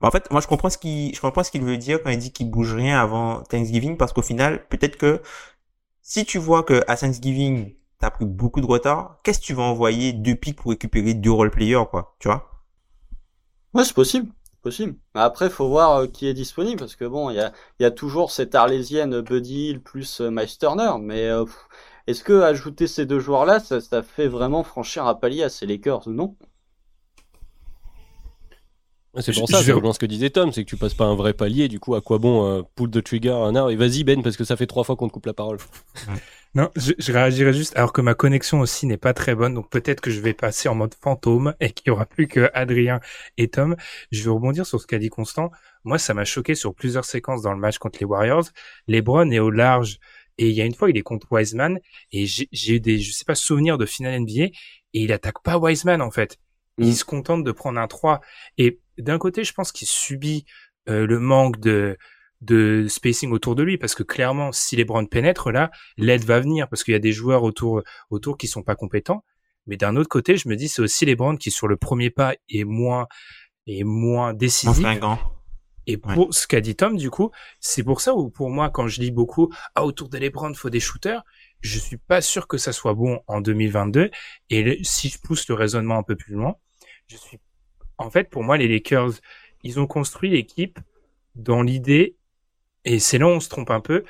Bah, 0.00 0.08
en 0.08 0.10
fait, 0.10 0.30
moi, 0.30 0.40
je 0.40 0.46
comprends 0.46 0.70
ce 0.70 0.78
qu'il, 0.78 1.14
je 1.14 1.20
comprends 1.20 1.44
ce 1.44 1.50
qu'il 1.50 1.62
veut 1.62 1.76
dire 1.76 2.02
quand 2.02 2.10
il 2.10 2.18
dit 2.18 2.32
qu'il 2.32 2.50
bouge 2.50 2.74
rien 2.74 2.98
avant 3.00 3.42
Thanksgiving, 3.42 3.96
parce 3.96 4.12
qu'au 4.12 4.22
final, 4.22 4.66
peut-être 4.68 4.96
que 4.96 5.22
si 6.02 6.24
tu 6.24 6.38
vois 6.38 6.62
que 6.62 6.82
à 6.88 6.96
Thanksgiving, 6.96 7.74
t'as 7.98 8.10
pris 8.10 8.24
beaucoup 8.26 8.60
de 8.60 8.66
retard, 8.66 9.20
qu'est-ce 9.22 9.40
que 9.40 9.44
tu 9.44 9.54
vas 9.54 9.62
envoyer 9.62 10.12
deux 10.12 10.34
pics 10.34 10.56
pour 10.56 10.70
récupérer 10.70 11.14
deux 11.14 11.30
role-players, 11.32 11.84
quoi, 11.90 12.16
tu 12.18 12.28
vois? 12.28 12.50
Ouais, 13.74 13.84
c'est 13.84 13.94
possible. 13.94 14.32
Possible. 14.62 14.96
Après, 15.14 15.50
faut 15.50 15.68
voir 15.68 15.96
euh, 15.96 16.06
qui 16.06 16.26
est 16.26 16.34
disponible, 16.34 16.78
parce 16.78 16.96
que 16.96 17.04
bon, 17.04 17.28
il 17.30 17.36
y 17.36 17.40
a, 17.40 17.52
y 17.80 17.84
a 17.84 17.90
toujours 17.90 18.30
cette 18.30 18.54
arlésienne 18.54 19.20
Buddy 19.20 19.68
Hill 19.68 19.82
plus 19.82 20.20
euh, 20.22 20.30
Miles 20.30 20.56
Turner, 20.58 20.92
mais 21.00 21.28
euh, 21.28 21.44
est-ce 22.06 22.24
que 22.24 22.40
ajouter 22.40 22.86
ces 22.86 23.04
deux 23.04 23.20
joueurs-là, 23.20 23.60
ça, 23.60 23.80
ça 23.82 24.02
fait 24.02 24.28
vraiment 24.28 24.62
franchir 24.64 25.06
un 25.06 25.14
palier 25.14 25.42
à 25.42 25.50
ces 25.50 25.66
Lakers 25.66 26.06
ou 26.08 26.12
non? 26.12 26.36
C'est 29.20 29.32
pour 29.32 29.48
ça, 29.48 29.62
je... 29.62 29.72
ce 29.72 29.98
que 29.98 30.06
disait 30.06 30.30
Tom, 30.30 30.52
c'est 30.52 30.64
que 30.64 30.68
tu 30.68 30.76
passes 30.76 30.94
pas 30.94 31.04
un 31.04 31.14
vrai 31.14 31.34
palier, 31.34 31.68
du 31.68 31.78
coup, 31.78 31.94
à 31.94 32.00
quoi 32.00 32.18
bon 32.18 32.46
euh, 32.46 32.62
pull 32.74 32.90
de 32.90 33.00
trigger 33.00 33.30
un 33.30 33.54
arbre 33.54 33.70
Et 33.70 33.76
vas-y 33.76 34.02
Ben, 34.02 34.22
parce 34.22 34.36
que 34.36 34.44
ça 34.44 34.56
fait 34.56 34.66
trois 34.66 34.84
fois 34.84 34.96
qu'on 34.96 35.08
te 35.08 35.12
coupe 35.12 35.26
la 35.26 35.34
parole. 35.34 35.58
non, 36.54 36.70
je, 36.74 36.92
je, 36.98 37.12
réagirais 37.12 37.52
juste, 37.52 37.76
alors 37.76 37.92
que 37.92 38.00
ma 38.00 38.14
connexion 38.14 38.60
aussi 38.60 38.86
n'est 38.86 38.96
pas 38.96 39.14
très 39.14 39.34
bonne, 39.34 39.54
donc 39.54 39.70
peut-être 39.70 40.00
que 40.00 40.10
je 40.10 40.20
vais 40.20 40.34
passer 40.34 40.68
en 40.68 40.74
mode 40.74 40.94
fantôme 40.94 41.54
et 41.60 41.70
qu'il 41.70 41.88
y 41.88 41.90
aura 41.90 42.06
plus 42.06 42.26
que 42.26 42.50
Adrien 42.54 43.00
et 43.36 43.48
Tom. 43.48 43.76
Je 44.10 44.24
vais 44.24 44.30
rebondir 44.30 44.66
sur 44.66 44.80
ce 44.80 44.86
qu'a 44.86 44.98
dit 44.98 45.10
Constant. 45.10 45.50
Moi, 45.84 45.98
ça 45.98 46.14
m'a 46.14 46.24
choqué 46.24 46.54
sur 46.54 46.74
plusieurs 46.74 47.04
séquences 47.04 47.42
dans 47.42 47.52
le 47.52 47.58
match 47.60 47.78
contre 47.78 47.98
les 48.00 48.06
Warriors. 48.06 48.46
LeBron 48.88 49.30
est 49.30 49.38
au 49.38 49.50
large 49.50 49.98
et 50.38 50.48
il 50.48 50.54
y 50.54 50.60
a 50.60 50.64
une 50.64 50.74
fois, 50.74 50.90
il 50.90 50.96
est 50.96 51.02
contre 51.02 51.30
Wiseman 51.30 51.78
et 52.10 52.26
j'ai 52.26 52.74
eu 52.74 52.80
des, 52.80 52.98
je 52.98 53.12
sais 53.12 53.24
pas, 53.24 53.34
souvenirs 53.34 53.78
de 53.78 53.86
finale 53.86 54.20
NBA 54.20 54.44
et 54.44 54.52
il 54.94 55.12
attaque 55.12 55.42
pas 55.42 55.58
Wiseman 55.58 56.02
en 56.02 56.10
fait. 56.10 56.38
Il 56.78 56.88
mm. 56.88 56.92
se 56.92 57.04
contente 57.04 57.44
de 57.44 57.52
prendre 57.52 57.78
un 57.80 57.86
3 57.86 58.20
et 58.58 58.80
d'un 58.98 59.18
côté, 59.18 59.44
je 59.44 59.52
pense 59.52 59.72
qu'il 59.72 59.88
subit 59.88 60.44
euh, 60.88 61.06
le 61.06 61.18
manque 61.18 61.58
de 61.60 61.96
de 62.40 62.86
spacing 62.88 63.30
autour 63.32 63.54
de 63.54 63.62
lui 63.62 63.78
parce 63.78 63.94
que 63.94 64.02
clairement 64.02 64.52
si 64.52 64.76
les 64.76 64.84
Browns 64.84 65.08
pénètrent 65.08 65.50
là 65.50 65.70
l'aide 65.96 66.24
va 66.24 66.40
venir 66.40 66.68
parce 66.68 66.84
qu'il 66.84 66.92
y 66.92 66.96
a 66.96 67.00
des 67.00 67.12
joueurs 67.12 67.42
autour 67.42 67.82
autour 68.10 68.36
qui 68.36 68.48
sont 68.48 68.62
pas 68.62 68.76
compétents. 68.76 69.24
Mais 69.66 69.78
d'un 69.78 69.96
autre 69.96 70.10
côté 70.10 70.36
je 70.36 70.48
me 70.48 70.56
dis 70.56 70.68
c'est 70.68 70.82
aussi 70.82 71.06
les 71.06 71.16
Browns 71.16 71.38
qui 71.38 71.50
sur 71.50 71.68
le 71.68 71.76
premier 71.76 72.10
pas 72.10 72.34
est 72.50 72.64
moins 72.64 73.06
est 73.66 73.84
moins 73.84 74.34
décisif 74.34 74.86
et 75.86 75.96
pour 75.96 76.34
ce 76.34 76.46
qu'a 76.46 76.60
dit 76.60 76.76
Tom 76.76 76.96
du 76.98 77.10
coup 77.10 77.30
c'est 77.60 77.82
pour 77.82 78.02
ça 78.02 78.14
où 78.14 78.28
pour 78.28 78.50
moi 78.50 78.68
quand 78.68 78.88
je 78.88 79.00
lis 79.00 79.10
beaucoup 79.10 79.50
ah 79.74 79.84
autour 79.84 80.10
de 80.10 80.18
les 80.18 80.28
Browns 80.28 80.54
faut 80.54 80.70
des 80.70 80.80
shooters 80.80 81.24
je 81.60 81.78
suis 81.78 81.96
pas 81.96 82.20
sûr 82.20 82.46
que 82.46 82.58
ça 82.58 82.72
soit 82.72 82.94
bon 82.94 83.20
en 83.26 83.40
2022 83.40 84.10
et 84.50 84.80
si 84.82 85.08
je 85.08 85.18
pousse 85.18 85.48
le 85.48 85.54
raisonnement 85.54 85.96
un 85.96 86.02
peu 86.02 86.16
plus 86.16 86.34
loin 86.34 86.56
je 87.06 87.16
suis 87.16 87.38
en 87.98 88.10
fait, 88.10 88.28
pour 88.30 88.42
moi, 88.42 88.56
les 88.56 88.68
Lakers, 88.68 89.12
ils 89.62 89.80
ont 89.80 89.86
construit 89.86 90.30
l'équipe 90.30 90.78
dans 91.34 91.62
l'idée, 91.62 92.16
et 92.84 92.98
c'est 92.98 93.18
là 93.18 93.26
où 93.26 93.30
on 93.30 93.40
se 93.40 93.48
trompe 93.48 93.70
un 93.70 93.80
peu. 93.80 94.04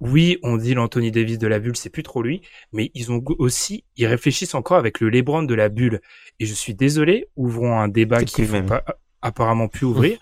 Oui, 0.00 0.38
on 0.42 0.56
dit 0.56 0.74
l'Anthony 0.74 1.12
Davis 1.12 1.38
de 1.38 1.46
la 1.46 1.60
bulle, 1.60 1.76
c'est 1.76 1.90
plus 1.90 2.02
trop 2.02 2.22
lui, 2.22 2.42
mais 2.72 2.90
ils 2.94 3.12
ont 3.12 3.22
aussi, 3.38 3.84
ils 3.96 4.06
réfléchissent 4.06 4.54
encore 4.54 4.76
avec 4.76 5.00
le 5.00 5.08
LeBron 5.08 5.44
de 5.44 5.54
la 5.54 5.68
bulle. 5.68 6.00
Et 6.40 6.46
je 6.46 6.54
suis 6.54 6.74
désolé, 6.74 7.28
ouvrons 7.36 7.78
un 7.78 7.88
débat 7.88 8.24
qui 8.24 8.42
ne 8.42 8.62
pas 8.62 8.84
apparemment 9.22 9.68
pu 9.68 9.84
ouvrir. 9.84 10.18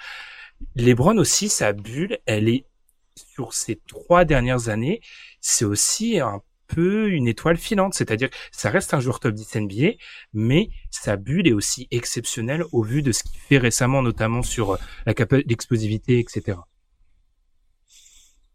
LeBron 0.76 1.16
aussi, 1.16 1.48
sa 1.48 1.72
bulle, 1.72 2.18
elle 2.26 2.48
est 2.48 2.66
sur 3.14 3.54
ces 3.54 3.76
trois 3.86 4.26
dernières 4.26 4.68
années, 4.68 5.00
c'est 5.40 5.64
aussi 5.64 6.20
un 6.20 6.42
une 6.78 7.28
étoile 7.28 7.56
filante, 7.56 7.94
c'est-à-dire 7.94 8.28
ça 8.52 8.70
reste 8.70 8.94
un 8.94 9.00
joueur 9.00 9.20
top 9.20 9.34
10 9.34 9.56
NBA, 9.56 9.92
mais 10.32 10.70
sa 10.90 11.16
bulle 11.16 11.48
est 11.48 11.52
aussi 11.52 11.88
exceptionnelle 11.90 12.64
au 12.72 12.82
vu 12.82 13.02
de 13.02 13.12
ce 13.12 13.22
qu'il 13.22 13.38
fait 13.38 13.58
récemment, 13.58 14.02
notamment 14.02 14.42
sur 14.42 14.72
euh, 14.72 14.76
la 15.06 15.14
l'explosivité, 15.46 16.18
etc. 16.18 16.58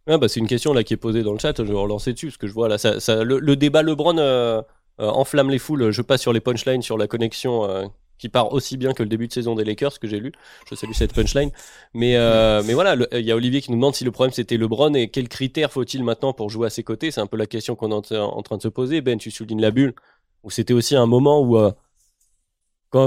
Ah 0.08 0.18
bah 0.20 0.28
c'est 0.28 0.40
une 0.40 0.48
question 0.48 0.72
là 0.74 0.84
qui 0.84 0.94
est 0.94 0.98
posée 0.98 1.24
dans 1.24 1.34
le 1.34 1.40
chat, 1.40 1.58
je 1.58 1.64
vais 1.64 1.74
relancer 1.74 2.14
dessus 2.14 2.28
parce 2.28 2.38
que 2.38 2.48
je 2.48 2.54
vois 2.54 2.70
là 2.70 2.78
ça, 2.78 3.24
le, 3.24 3.56
débat 3.56 3.82
LeBron 3.82 4.18
euh, 4.20 4.62
euh, 5.00 5.08
enflamme 5.08 5.50
les 5.50 5.58
foules. 5.58 5.90
Je 5.90 6.02
passe 6.04 6.22
sur 6.22 6.32
les 6.32 6.42
punchlines 6.42 6.84
sur 6.84 6.98
la 6.98 7.08
connexion 7.08 7.90
qui 8.18 8.30
part 8.30 8.54
aussi 8.54 8.78
bien 8.78 8.94
que 8.94 9.04
le 9.04 9.10
début 9.10 9.28
de 9.28 9.34
saison 9.34 9.56
des 9.56 9.64
Lakers 9.64 10.00
que 10.00 10.08
j'ai 10.08 10.20
lu. 10.20 10.32
Je 10.70 10.76
salue 10.76 10.94
cette 10.94 11.14
punchline. 11.14 11.52
Mais, 11.94 12.16
euh, 12.16 12.64
mais 12.66 12.74
voilà, 12.74 12.96
il 13.12 13.26
y 13.26 13.32
a 13.32 13.36
Olivier 13.36 13.62
qui 13.62 13.72
nous 13.72 13.78
demande 13.78 13.96
si 13.96 14.04
le 14.04 14.12
problème 14.12 14.34
c'était 14.34 14.58
LeBron 14.58 14.94
et 14.94 15.10
quels 15.10 15.30
critères 15.30 15.72
faut-il 15.72 16.04
maintenant 16.04 16.34
pour 16.34 16.50
jouer 16.50 16.68
à 16.68 16.70
ses 16.70 16.84
côtés? 16.84 17.12
C'est 17.12 17.22
un 17.22 17.28
peu 17.28 17.38
la 17.38 17.48
question 17.48 17.76
qu'on 17.76 17.92
est 17.92 18.18
en 18.18 18.42
train 18.42 18.58
de 18.58 18.62
se 18.62 18.68
poser. 18.68 19.02
Ben, 19.02 19.18
tu 19.18 19.32
soulignes 19.32 19.62
la 19.62 19.72
bulle, 19.72 19.94
où 20.44 20.50
c'était 20.50 20.74
aussi 20.74 20.96
un 20.96 21.06
moment 21.06 21.42
où, 21.42 21.58
euh, 21.58 21.72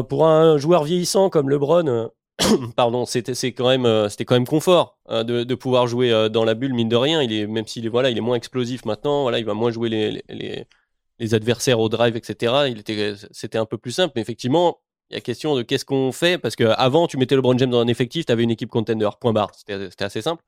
pour 0.03 0.27
un 0.27 0.59
joueur 0.59 0.85
vieillissant 0.85 1.31
comme 1.31 1.49
LeBron, 1.49 1.87
euh, 1.87 2.09
pardon, 2.77 3.07
c'était 3.07 3.35
c'est 3.35 3.53
quand 3.53 3.69
même 3.69 4.09
c'était 4.09 4.25
quand 4.25 4.37
même 4.37 4.47
confort 4.47 4.99
de, 5.09 5.43
de, 5.43 5.55
pouvoir 5.57 5.88
jouer 5.88 6.29
dans 6.31 6.45
la 6.45 6.55
bulle 6.55 6.73
mine 6.75 6.88
de 6.88 6.97
rien. 6.97 7.23
Il 7.23 7.33
est 7.33 7.47
même 7.47 7.67
s'il 7.67 7.85
est 7.87 7.88
voilà, 7.88 8.11
il 8.11 8.19
est 8.19 8.21
moins 8.21 8.37
explosif 8.37 8.85
maintenant. 8.85 9.23
Voilà, 9.23 9.41
il 9.41 9.45
va 9.45 9.55
moins 9.55 9.73
jouer 9.73 9.88
les, 9.88 10.23
les, 10.29 10.65
les 11.19 11.35
adversaires 11.35 11.81
au 11.81 11.88
drive, 11.88 12.17
etc. 12.17 12.69
Il 12.69 12.79
était 12.79 13.15
c'était 13.33 13.59
un 13.59 13.67
peu 13.67 13.77
plus 13.77 13.91
simple, 13.91 14.12
mais 14.15 14.23
effectivement 14.23 14.79
il 15.11 15.15
y 15.15 15.17
a 15.17 15.21
question 15.21 15.57
de 15.57 15.62
qu'est-ce 15.62 15.85
qu'on 15.85 16.12
fait 16.12 16.38
parce 16.38 16.57
que 16.57 16.65
avant 16.65 17.07
tu 17.07 17.17
mettais 17.17 17.35
LeBron 17.35 17.57
James 17.57 17.71
dans 17.71 17.81
un 17.81 17.87
effectif, 17.87 18.27
tu 18.27 18.33
avais 18.33 18.43
une 18.43 18.50
équipe 18.50 18.69
contender, 18.69 19.09
point 19.21 19.33
barre. 19.33 19.53
C'était 19.55 20.05
assez 20.05 20.23
simple. 20.23 20.43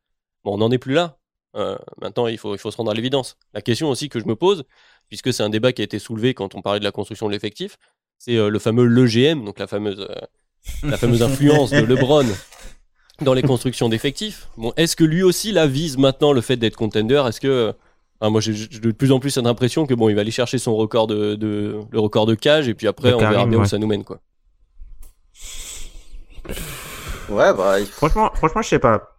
Bon, 0.44 0.54
on 0.54 0.58
n'en 0.58 0.70
est 0.70 0.78
plus 0.78 0.94
là. 0.94 1.18
Euh, 1.56 1.76
maintenant, 2.00 2.26
il 2.26 2.38
faut, 2.38 2.54
il 2.54 2.58
faut 2.58 2.70
se 2.70 2.76
rendre 2.76 2.90
à 2.90 2.94
l'évidence. 2.94 3.36
La 3.54 3.62
question 3.62 3.88
aussi 3.90 4.08
que 4.08 4.20
je 4.20 4.26
me 4.26 4.36
pose, 4.36 4.64
puisque 5.08 5.32
c'est 5.32 5.42
un 5.42 5.48
débat 5.48 5.72
qui 5.72 5.82
a 5.82 5.84
été 5.84 5.98
soulevé 5.98 6.34
quand 6.34 6.54
on 6.54 6.62
parlait 6.62 6.78
de 6.78 6.84
la 6.84 6.92
construction 6.92 7.26
de 7.26 7.32
l'effectif, 7.32 7.78
c'est 8.18 8.36
euh, 8.36 8.48
le 8.48 8.58
fameux 8.58 8.84
LeGM, 8.84 9.44
donc 9.44 9.58
la 9.58 9.66
fameuse, 9.66 10.00
euh, 10.00 10.14
la 10.82 10.96
fameuse 10.96 11.22
influence 11.22 11.70
de 11.70 11.80
LeBron 11.80 12.26
dans 13.22 13.34
les 13.34 13.42
constructions 13.42 13.88
d'effectifs. 13.88 14.48
Bon, 14.56 14.72
est-ce 14.76 14.94
que 14.94 15.04
lui 15.04 15.22
aussi 15.22 15.52
la 15.52 15.66
vise 15.66 15.96
maintenant 15.96 16.32
le 16.32 16.40
fait 16.40 16.56
d'être 16.56 16.76
contender? 16.76 17.22
Est-ce 17.26 17.40
que 17.40 17.74
moi, 18.22 18.40
j'ai 18.42 18.52
de 18.52 18.90
plus 18.92 19.12
en 19.12 19.18
plus 19.18 19.30
cette 19.30 19.46
impression 19.46 19.86
que 19.86 19.94
bon, 19.94 20.10
il 20.10 20.14
va 20.14 20.20
aller 20.20 20.30
chercher 20.30 20.58
son 20.58 20.76
record 20.76 21.06
de, 21.06 21.34
de 21.36 21.80
le 21.90 22.00
record 22.00 22.26
de 22.26 22.34
cage 22.34 22.68
et 22.68 22.74
puis 22.74 22.86
après, 22.86 23.14
on 23.14 23.18
verra 23.18 23.46
bien 23.46 23.58
où 23.58 23.64
ça 23.64 23.78
nous 23.78 23.86
mène, 23.86 24.04
quoi. 24.04 24.20
Ouais, 27.30 27.54
bah. 27.54 27.76
Franchement, 27.84 28.30
franchement, 28.34 28.62
je 28.62 28.68
sais 28.68 28.78
pas. 28.80 29.16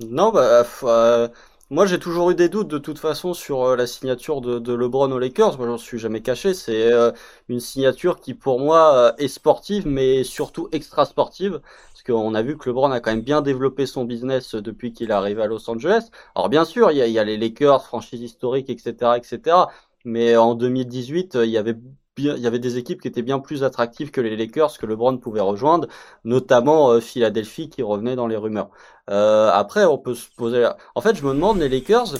Non, 0.00 0.30
bah. 0.32 0.64
Euh, 0.84 1.28
moi, 1.70 1.86
j'ai 1.86 1.98
toujours 1.98 2.30
eu 2.30 2.34
des 2.34 2.48
doutes 2.48 2.68
de 2.68 2.78
toute 2.78 2.98
façon 2.98 3.34
sur 3.34 3.62
euh, 3.62 3.76
la 3.76 3.86
signature 3.86 4.40
de, 4.40 4.72
LeBron 4.74 5.10
aux 5.12 5.18
Lakers. 5.18 5.58
Moi, 5.58 5.66
j'en 5.66 5.78
suis 5.78 5.98
jamais 5.98 6.22
caché. 6.22 6.54
C'est 6.54 6.90
euh, 6.92 7.12
une 7.48 7.60
signature 7.60 8.20
qui, 8.20 8.32
pour 8.34 8.58
moi, 8.58 9.14
est 9.18 9.28
sportive, 9.28 9.86
mais 9.86 10.24
surtout 10.24 10.68
extra 10.72 11.04
sportive. 11.04 11.60
Parce 11.92 12.02
qu'on 12.04 12.34
a 12.34 12.42
vu 12.42 12.56
que 12.56 12.70
LeBron 12.70 12.90
a 12.90 13.00
quand 13.00 13.10
même 13.10 13.20
bien 13.20 13.42
développé 13.42 13.84
son 13.86 14.04
business 14.04 14.54
depuis 14.54 14.92
qu'il 14.92 15.10
est 15.10 15.14
arrivé 15.14 15.42
à 15.42 15.46
Los 15.46 15.68
Angeles. 15.70 16.08
Alors, 16.34 16.48
bien 16.48 16.64
sûr, 16.64 16.90
il 16.90 16.98
y 16.98 17.02
a, 17.02 17.06
y 17.06 17.18
a 17.18 17.24
les 17.24 17.36
Lakers, 17.36 17.84
franchise 17.84 18.22
historique, 18.22 18.70
etc., 18.70 19.12
etc. 19.16 19.56
Mais 20.04 20.36
en 20.36 20.54
2018, 20.54 21.38
il 21.44 21.50
y 21.50 21.58
avait 21.58 21.76
il 22.18 22.38
y 22.38 22.46
avait 22.46 22.58
des 22.58 22.76
équipes 22.78 23.00
qui 23.00 23.08
étaient 23.08 23.22
bien 23.22 23.38
plus 23.38 23.64
attractives 23.64 24.10
que 24.10 24.20
les 24.20 24.36
Lakers 24.36 24.76
que 24.78 24.86
LeBron 24.86 25.16
pouvait 25.18 25.40
rejoindre, 25.40 25.88
notamment 26.24 26.90
euh, 26.90 27.00
Philadelphie 27.00 27.70
qui 27.70 27.82
revenait 27.82 28.16
dans 28.16 28.26
les 28.26 28.36
rumeurs. 28.36 28.70
Euh, 29.10 29.50
après, 29.52 29.84
on 29.84 29.98
peut 29.98 30.14
se 30.14 30.28
poser. 30.36 30.68
En 30.94 31.00
fait, 31.00 31.14
je 31.14 31.24
me 31.24 31.32
demande 31.32 31.58
les 31.58 31.68
Lakers. 31.68 32.14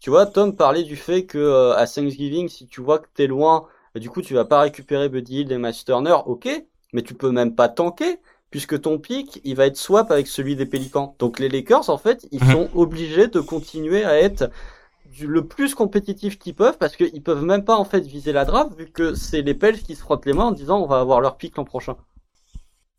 Tu 0.00 0.10
vois, 0.10 0.26
Tom 0.26 0.56
parlait 0.56 0.82
du 0.82 0.96
fait 0.96 1.26
que 1.26 1.38
euh, 1.38 1.76
à 1.76 1.86
Thanksgiving, 1.86 2.48
si 2.48 2.66
tu 2.66 2.80
vois 2.80 2.98
que 2.98 3.08
t'es 3.14 3.26
loin, 3.26 3.66
du 3.94 4.10
coup, 4.10 4.22
tu 4.22 4.34
vas 4.34 4.44
pas 4.44 4.60
récupérer 4.60 5.08
Buddy 5.08 5.40
Hill 5.40 5.52
et 5.52 5.58
Miles 5.58 5.84
Turner, 5.84 6.16
ok, 6.26 6.48
mais 6.92 7.02
tu 7.02 7.14
peux 7.14 7.30
même 7.30 7.54
pas 7.54 7.68
tanker 7.68 8.18
puisque 8.50 8.80
ton 8.80 8.98
pic, 8.98 9.40
il 9.42 9.56
va 9.56 9.66
être 9.66 9.76
swap 9.76 10.12
avec 10.12 10.28
celui 10.28 10.54
des 10.54 10.64
Pélicans. 10.64 11.16
Donc 11.18 11.40
les 11.40 11.48
Lakers, 11.48 11.90
en 11.90 11.98
fait, 11.98 12.28
ils 12.30 12.40
mhm. 12.40 12.52
sont 12.52 12.68
obligés 12.76 13.26
de 13.26 13.40
continuer 13.40 14.04
à 14.04 14.16
être 14.16 14.48
le 15.22 15.46
plus 15.46 15.74
compétitif 15.74 16.38
qu'ils 16.38 16.54
peuvent 16.54 16.78
parce 16.78 16.96
qu'ils 16.96 17.22
peuvent 17.22 17.44
même 17.44 17.64
pas 17.64 17.76
en 17.76 17.84
fait 17.84 18.00
viser 18.00 18.32
la 18.32 18.44
draft 18.44 18.74
vu 18.76 18.90
que 18.90 19.14
c'est 19.14 19.42
les 19.42 19.54
Pels 19.54 19.82
qui 19.82 19.94
se 19.94 20.00
frottent 20.00 20.26
les 20.26 20.32
mains 20.32 20.46
en 20.46 20.52
disant 20.52 20.80
on 20.80 20.86
va 20.86 21.00
avoir 21.00 21.20
leur 21.20 21.36
pic 21.36 21.56
l'an 21.56 21.64
prochain. 21.64 21.96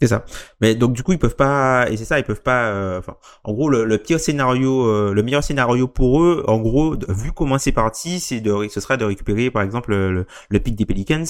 C'est 0.01 0.07
ça. 0.07 0.25
Mais 0.59 0.75
donc 0.75 0.91
du 0.91 1.03
coup 1.03 1.13
ils 1.13 1.17
peuvent 1.17 1.37
pas 1.37 1.89
et 1.89 1.95
c'est 1.95 2.03
ça 2.03 2.19
ils 2.19 2.25
peuvent 2.25 2.41
pas. 2.41 2.67
Euh, 2.67 2.99
enfin, 2.99 3.15
en 3.45 3.53
gros 3.53 3.69
le, 3.69 3.97
pire 3.97 4.19
scénario, 4.19 4.85
euh, 4.87 5.13
le 5.13 5.23
meilleur 5.23 5.41
scénario 5.41 5.87
pour 5.87 6.21
eux, 6.21 6.43
en 6.47 6.57
gros 6.57 6.97
vu 7.07 7.31
comment 7.31 7.57
c'est 7.57 7.71
parti, 7.71 8.19
c'est 8.19 8.41
de 8.41 8.67
ce 8.69 8.81
serait 8.81 8.97
de 8.97 9.05
récupérer 9.05 9.49
par 9.51 9.61
exemple 9.63 9.91
le, 9.91 10.25
le 10.49 10.59
pic 10.59 10.75
des 10.75 10.85
Pelicans. 10.85 11.23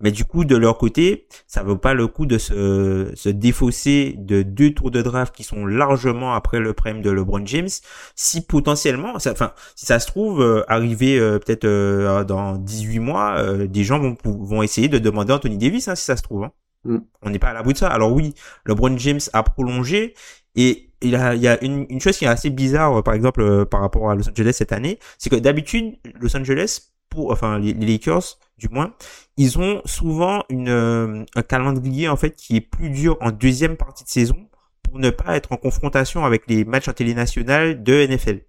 Mais 0.00 0.10
du 0.10 0.26
coup 0.26 0.44
de 0.44 0.54
leur 0.54 0.76
côté, 0.76 1.28
ça 1.46 1.62
vaut 1.62 1.78
pas 1.78 1.94
le 1.94 2.08
coup 2.08 2.26
de 2.26 2.36
se, 2.36 3.10
se 3.14 3.28
défausser 3.30 4.16
de 4.18 4.42
deux 4.42 4.74
tours 4.74 4.90
de 4.90 5.00
draft 5.00 5.34
qui 5.34 5.42
sont 5.42 5.64
largement 5.64 6.34
après 6.34 6.60
le 6.60 6.74
prime 6.74 7.00
de 7.00 7.10
LeBron 7.10 7.46
James. 7.46 7.68
Si 8.16 8.42
potentiellement, 8.42 9.14
enfin 9.14 9.52
si 9.76 9.86
ça 9.86 9.98
se 9.98 10.06
trouve 10.06 10.42
euh, 10.42 10.62
arriver 10.68 11.18
peut-être 11.18 12.24
dans 12.24 12.56
18 12.56 12.98
mois, 12.98 13.42
des 13.66 13.84
gens 13.84 13.98
vont 13.98 14.16
vont 14.24 14.62
essayer 14.62 14.88
de 14.88 14.98
demander 14.98 15.32
Anthony 15.32 15.56
Davis 15.56 15.88
hein, 15.88 15.94
si 15.94 16.04
ça 16.04 16.18
se 16.18 16.22
trouve. 16.22 16.44
Hein. 16.44 16.52
Mm. 16.84 16.98
On 17.22 17.30
n'est 17.30 17.38
pas 17.38 17.48
à 17.48 17.52
l'abri 17.54 17.72
de 17.72 17.78
ça. 17.78 17.88
Alors 17.88 18.12
oui, 18.12 18.34
LeBron 18.64 18.96
James 18.98 19.20
a 19.32 19.42
prolongé 19.42 20.14
et 20.56 20.90
il 21.02 21.10
y 21.10 21.16
a, 21.16 21.64
une, 21.64 22.00
chose 22.00 22.18
qui 22.18 22.24
est 22.24 22.28
assez 22.28 22.50
bizarre, 22.50 22.98
euh, 22.98 23.02
par 23.02 23.14
exemple, 23.14 23.40
euh, 23.40 23.64
par 23.64 23.80
rapport 23.80 24.10
à 24.10 24.14
Los 24.14 24.28
Angeles 24.28 24.52
cette 24.54 24.72
année, 24.72 24.98
c'est 25.16 25.30
que 25.30 25.36
d'habitude, 25.36 25.96
Los 26.20 26.36
Angeles, 26.36 26.90
pour, 27.08 27.32
enfin 27.32 27.58
les, 27.58 27.72
Lakers, 27.72 28.38
du 28.58 28.68
moins, 28.68 28.94
ils 29.36 29.58
ont 29.58 29.80
souvent 29.86 30.44
une, 30.50 30.68
euh, 30.68 31.24
un 31.34 31.42
calendrier 31.42 32.08
en 32.08 32.16
fait 32.16 32.32
qui 32.36 32.56
est 32.56 32.60
plus 32.60 32.90
dur 32.90 33.16
en 33.20 33.30
deuxième 33.30 33.76
partie 33.76 34.04
de 34.04 34.10
saison 34.10 34.36
pour 34.82 34.98
ne 34.98 35.08
pas 35.10 35.36
être 35.36 35.52
en 35.52 35.56
confrontation 35.56 36.24
avec 36.24 36.42
les 36.48 36.64
matchs 36.64 36.88
en 36.88 36.92
télé 36.92 37.14
de 37.14 38.06
NFL. 38.06 38.40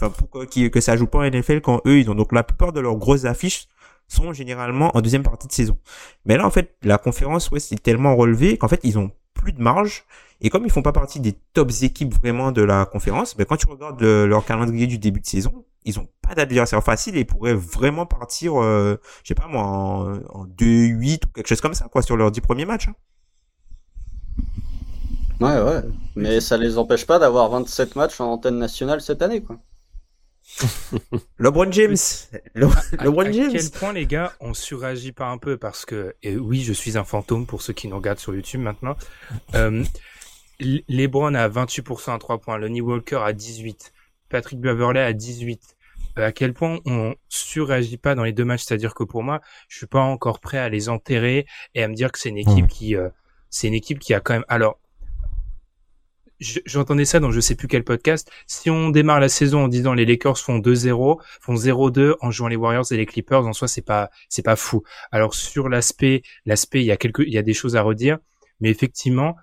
Enfin, 0.00 0.10
pour 0.10 0.46
que 0.48 0.80
ça 0.80 0.96
joue 0.96 1.06
pas 1.06 1.18
en 1.18 1.30
NFL 1.30 1.60
quand 1.60 1.80
eux, 1.86 1.98
ils 1.98 2.10
ont 2.10 2.14
donc 2.14 2.32
la 2.32 2.42
plupart 2.42 2.72
de 2.72 2.80
leurs 2.80 2.96
grosses 2.96 3.26
affiches 3.26 3.68
sont 4.10 4.32
généralement 4.32 4.96
en 4.96 5.00
deuxième 5.00 5.22
partie 5.22 5.46
de 5.46 5.52
saison. 5.52 5.78
Mais 6.24 6.36
là, 6.36 6.46
en 6.46 6.50
fait, 6.50 6.74
la 6.82 6.98
conférence 6.98 7.50
ouais, 7.50 7.60
c'est 7.60 7.82
tellement 7.82 8.16
relevé 8.16 8.58
qu'en 8.58 8.68
fait, 8.68 8.80
ils 8.82 8.98
ont 8.98 9.10
plus 9.34 9.52
de 9.52 9.62
marge. 9.62 10.04
Et 10.40 10.50
comme 10.50 10.64
ils 10.64 10.72
font 10.72 10.82
pas 10.82 10.92
partie 10.92 11.20
des 11.20 11.34
tops 11.52 11.82
équipes 11.82 12.14
vraiment 12.14 12.50
de 12.52 12.62
la 12.62 12.86
conférence, 12.86 13.36
ben, 13.36 13.44
quand 13.44 13.56
tu 13.56 13.66
regardes 13.66 14.02
leur 14.02 14.44
calendrier 14.44 14.86
du 14.86 14.98
début 14.98 15.20
de 15.20 15.26
saison, 15.26 15.64
ils 15.84 15.98
ont 15.98 16.08
pas 16.22 16.34
d'adversaire 16.34 16.82
facile 16.82 17.16
et 17.16 17.20
ils 17.20 17.26
pourraient 17.26 17.54
vraiment 17.54 18.06
partir, 18.06 18.60
euh, 18.60 18.96
je 19.22 19.28
sais 19.28 19.34
pas 19.34 19.46
moi, 19.46 19.62
en, 19.62 20.14
en 20.30 20.46
2-8 20.46 21.26
ou 21.26 21.28
quelque 21.34 21.48
chose 21.48 21.60
comme 21.60 21.74
ça, 21.74 21.88
quoi, 21.88 22.02
sur 22.02 22.16
leurs 22.16 22.30
10 22.30 22.40
premiers 22.40 22.64
matchs. 22.66 22.88
Hein. 22.88 22.94
Ouais, 25.40 25.58
ouais. 25.62 25.82
Mais 26.16 26.40
ça 26.40 26.56
les 26.58 26.76
empêche 26.76 27.06
pas 27.06 27.18
d'avoir 27.18 27.48
27 27.50 27.96
matchs 27.96 28.20
en 28.20 28.32
antenne 28.32 28.58
nationale 28.58 29.00
cette 29.00 29.22
année, 29.22 29.42
quoi. 29.42 29.56
LeBron 31.38 31.70
James. 31.72 31.96
LeBron 32.54 33.32
James. 33.32 33.50
À 33.50 33.58
quel 33.58 33.70
point 33.70 33.92
les 33.92 34.06
gars 34.06 34.32
on 34.40 34.54
suragit 34.54 35.12
pas 35.12 35.28
un 35.28 35.38
peu 35.38 35.56
parce 35.56 35.84
que 35.84 36.14
et 36.22 36.36
oui 36.36 36.62
je 36.62 36.72
suis 36.72 36.98
un 36.98 37.04
fantôme 37.04 37.46
pour 37.46 37.62
ceux 37.62 37.72
qui 37.72 37.88
nous 37.88 37.96
regardent 37.96 38.18
sur 38.18 38.34
YouTube 38.34 38.60
maintenant. 38.60 38.96
Euh, 39.54 39.84
LeBron 40.88 41.34
a 41.34 41.48
28% 41.48 42.14
à 42.14 42.18
3 42.18 42.38
points, 42.38 42.58
Lonnie 42.58 42.80
Walker 42.80 43.20
à 43.24 43.32
18%, 43.32 43.90
Patrick 44.28 44.60
Beverley 44.60 45.00
à 45.00 45.12
18. 45.12 45.76
Euh, 46.18 46.26
à 46.26 46.32
quel 46.32 46.52
point 46.52 46.78
on 46.86 47.14
suragit 47.28 47.96
pas 47.96 48.14
dans 48.14 48.24
les 48.24 48.32
deux 48.32 48.44
matchs, 48.44 48.64
c'est-à-dire 48.64 48.94
que 48.94 49.04
pour 49.04 49.22
moi, 49.22 49.40
je 49.68 49.78
suis 49.78 49.86
pas 49.86 50.00
encore 50.00 50.40
prêt 50.40 50.58
à 50.58 50.68
les 50.68 50.88
enterrer 50.88 51.46
et 51.74 51.82
à 51.82 51.88
me 51.88 51.94
dire 51.94 52.12
que 52.12 52.18
c'est 52.18 52.28
une 52.28 52.38
équipe 52.38 52.66
hmm. 52.66 52.68
qui 52.68 52.96
euh, 52.96 53.08
c'est 53.48 53.68
une 53.68 53.74
équipe 53.74 53.98
qui 53.98 54.14
a 54.14 54.20
quand 54.20 54.34
même 54.34 54.44
alors 54.48 54.79
j'entendais 56.40 57.04
ça 57.04 57.20
dans 57.20 57.30
je 57.30 57.40
sais 57.40 57.54
plus 57.54 57.68
quel 57.68 57.84
podcast. 57.84 58.30
Si 58.46 58.70
on 58.70 58.90
démarre 58.90 59.20
la 59.20 59.28
saison 59.28 59.64
en 59.64 59.68
disant 59.68 59.94
les 59.94 60.06
Lakers 60.06 60.38
font 60.38 60.58
2-0, 60.58 61.20
font 61.40 61.54
0-2 61.54 62.14
en 62.20 62.30
jouant 62.30 62.48
les 62.48 62.56
Warriors 62.56 62.90
et 62.90 62.96
les 62.96 63.06
Clippers, 63.06 63.46
en 63.46 63.52
soi 63.52 63.68
c'est 63.68 63.82
pas 63.82 64.10
c'est 64.28 64.42
pas 64.42 64.56
fou. 64.56 64.82
Alors 65.12 65.34
sur 65.34 65.68
l'aspect 65.68 66.22
l'aspect 66.46 66.80
il 66.80 66.86
y 66.86 66.92
a 66.92 66.96
quelques 66.96 67.24
il 67.26 67.32
y 67.32 67.38
a 67.38 67.42
des 67.42 67.54
choses 67.54 67.76
à 67.76 67.82
redire, 67.82 68.18
mais 68.60 68.70
effectivement 68.70 69.36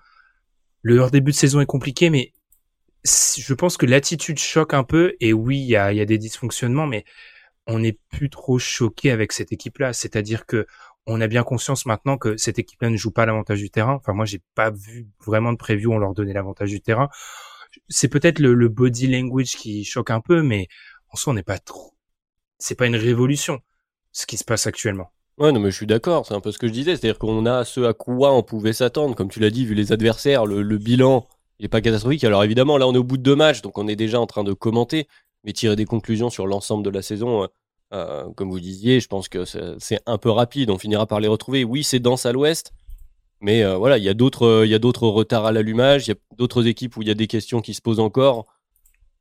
le 0.82 0.96
leur 0.96 1.10
début 1.10 1.32
de 1.32 1.36
saison 1.36 1.60
est 1.60 1.66
compliqué, 1.66 2.10
mais 2.10 2.32
je 3.04 3.54
pense 3.54 3.76
que 3.76 3.86
l'attitude 3.86 4.38
choque 4.38 4.74
un 4.74 4.84
peu 4.84 5.14
et 5.20 5.32
oui 5.32 5.58
il 5.58 5.68
y 5.68 5.76
a 5.76 5.92
y 5.92 6.00
a 6.00 6.04
des 6.04 6.18
dysfonctionnements, 6.18 6.86
mais 6.86 7.04
on 7.68 7.80
n'est 7.80 7.98
plus 8.10 8.30
trop 8.30 8.58
choqué 8.58 9.10
avec 9.10 9.32
cette 9.32 9.52
équipe 9.52 9.78
là. 9.78 9.92
C'est-à-dire 9.92 10.46
que 10.46 10.66
on 11.08 11.20
a 11.20 11.26
bien 11.26 11.42
conscience 11.42 11.86
maintenant 11.86 12.18
que 12.18 12.36
cette 12.36 12.58
équipe-là 12.58 12.90
ne 12.90 12.96
joue 12.96 13.10
pas 13.10 13.24
l'avantage 13.26 13.58
du 13.60 13.70
terrain. 13.70 13.94
Enfin, 13.94 14.12
moi, 14.12 14.26
j'ai 14.26 14.42
pas 14.54 14.70
vu 14.70 15.08
vraiment 15.24 15.52
de 15.52 15.56
preview 15.56 15.92
on 15.92 15.98
leur 15.98 16.12
donnait 16.12 16.34
l'avantage 16.34 16.68
du 16.68 16.80
terrain. 16.80 17.08
C'est 17.88 18.08
peut-être 18.08 18.38
le, 18.38 18.68
body 18.68 19.06
language 19.08 19.56
qui 19.56 19.84
choque 19.84 20.10
un 20.10 20.20
peu, 20.20 20.42
mais 20.42 20.68
en 21.10 21.16
soi, 21.16 21.32
on 21.32 21.34
n'est 21.34 21.42
pas 21.42 21.58
trop. 21.58 21.94
C'est 22.58 22.74
pas 22.74 22.86
une 22.86 22.96
révolution 22.96 23.60
ce 24.12 24.26
qui 24.26 24.36
se 24.36 24.44
passe 24.44 24.66
actuellement. 24.66 25.10
Ouais, 25.38 25.52
non, 25.52 25.60
mais 25.60 25.70
je 25.70 25.76
suis 25.76 25.86
d'accord. 25.86 26.26
C'est 26.26 26.34
un 26.34 26.40
peu 26.40 26.52
ce 26.52 26.58
que 26.58 26.66
je 26.66 26.72
disais. 26.72 26.96
C'est-à-dire 26.96 27.18
qu'on 27.18 27.46
a 27.46 27.64
ce 27.64 27.80
à 27.80 27.94
quoi 27.94 28.34
on 28.34 28.42
pouvait 28.42 28.72
s'attendre. 28.72 29.14
Comme 29.14 29.30
tu 29.30 29.40
l'as 29.40 29.50
dit, 29.50 29.64
vu 29.64 29.74
les 29.74 29.92
adversaires, 29.92 30.44
le, 30.44 30.78
bilan, 30.78 31.26
il 31.58 31.66
est 31.66 31.68
pas 31.68 31.80
catastrophique. 31.80 32.24
Alors 32.24 32.44
évidemment, 32.44 32.76
là, 32.76 32.86
on 32.86 32.94
est 32.94 32.98
au 32.98 33.04
bout 33.04 33.16
de 33.16 33.22
deux 33.22 33.36
matchs, 33.36 33.62
donc 33.62 33.78
on 33.78 33.88
est 33.88 33.96
déjà 33.96 34.20
en 34.20 34.26
train 34.26 34.44
de 34.44 34.52
commenter, 34.52 35.08
mais 35.44 35.52
tirer 35.52 35.76
des 35.76 35.86
conclusions 35.86 36.28
sur 36.28 36.46
l'ensemble 36.46 36.84
de 36.84 36.90
la 36.90 37.02
saison, 37.02 37.48
euh, 37.92 38.24
euh, 38.24 38.32
comme 38.34 38.50
vous 38.50 38.60
disiez, 38.60 39.00
je 39.00 39.08
pense 39.08 39.28
que 39.28 39.44
c'est 39.44 40.00
un 40.06 40.18
peu 40.18 40.30
rapide. 40.30 40.70
On 40.70 40.78
finira 40.78 41.06
par 41.06 41.20
les 41.20 41.28
retrouver. 41.28 41.64
Oui, 41.64 41.84
c'est 41.84 42.00
dense 42.00 42.26
à 42.26 42.32
l'ouest, 42.32 42.72
mais 43.40 43.62
euh, 43.62 43.76
voilà, 43.76 43.98
il 43.98 44.04
y 44.04 44.08
a 44.08 44.14
d'autres, 44.14 44.62
il 44.64 44.70
y 44.70 44.74
a 44.74 44.78
d'autres 44.78 45.08
retards 45.08 45.46
à 45.46 45.52
l'allumage. 45.52 46.06
Il 46.06 46.10
y 46.10 46.12
a 46.12 46.16
d'autres 46.36 46.66
équipes 46.66 46.96
où 46.96 47.02
il 47.02 47.08
y 47.08 47.10
a 47.10 47.14
des 47.14 47.26
questions 47.26 47.60
qui 47.60 47.74
se 47.74 47.82
posent 47.82 48.00
encore. 48.00 48.46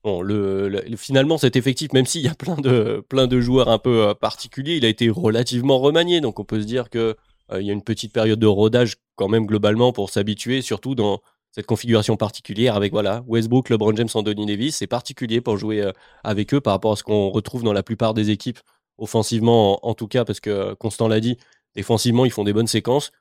Bon, 0.04 0.22
le, 0.22 0.84
finalement, 0.96 1.38
cet 1.38 1.56
effectif, 1.56 1.92
même 1.92 2.06
s'il 2.06 2.22
y 2.22 2.28
a 2.28 2.36
plein 2.36 2.56
de, 2.56 3.04
plein 3.10 3.28
de 3.28 3.40
joueurs 3.42 3.70
un 3.70 3.80
peu 3.80 4.08
euh, 4.08 4.14
particuliers, 4.14 4.78
il 4.78 4.86
a 4.86 4.90
été 4.90 5.10
relativement 5.10 5.80
remanié. 5.80 6.22
Donc, 6.22 6.40
on 6.40 6.46
peut 6.46 6.62
se 6.62 6.68
dire 6.68 6.90
que 6.90 7.16
il 7.58 7.66
y 7.66 7.70
a 7.70 7.74
une 7.74 7.82
petite 7.82 8.12
période 8.12 8.40
de 8.40 8.46
rodage 8.46 8.96
quand 9.16 9.30
même 9.30 9.46
globalement 9.46 9.94
pour 9.94 10.10
s'habituer, 10.10 10.62
surtout 10.62 10.96
dans 10.96 11.22
cette 11.52 11.66
configuration 11.66 12.18
particulière 12.18 12.76
avec 12.76 12.92
voilà 12.92 13.24
Westbrook, 13.28 13.70
LeBron 13.70 13.96
James, 13.96 14.10
Anthony 14.14 14.46
Davis. 14.46 14.78
C'est 14.78 14.88
particulier 14.88 15.42
pour 15.42 15.58
jouer 15.58 15.92
avec 16.24 16.54
eux 16.54 16.62
par 16.62 16.74
rapport 16.74 16.92
à 16.92 16.96
ce 16.96 17.04
qu'on 17.04 17.30
retrouve 17.30 17.64
dans 17.64 17.74
la 17.74 17.84
plupart 17.84 18.14
des 18.14 18.30
équipes 18.30 18.60
offensivement 18.98 19.86
en, 19.88 19.94
tout 19.94 20.08
cas 20.08 20.26
parce 20.26 20.40
que 20.40 20.74
Constant 20.76 21.08
l'a 21.08 21.20
dit, 21.20 21.38
défensivement 21.76 22.26
ils 22.26 22.32
font 22.32 22.44
des 22.44 22.54
bonnes 22.54 22.68
séquences. 22.68 23.12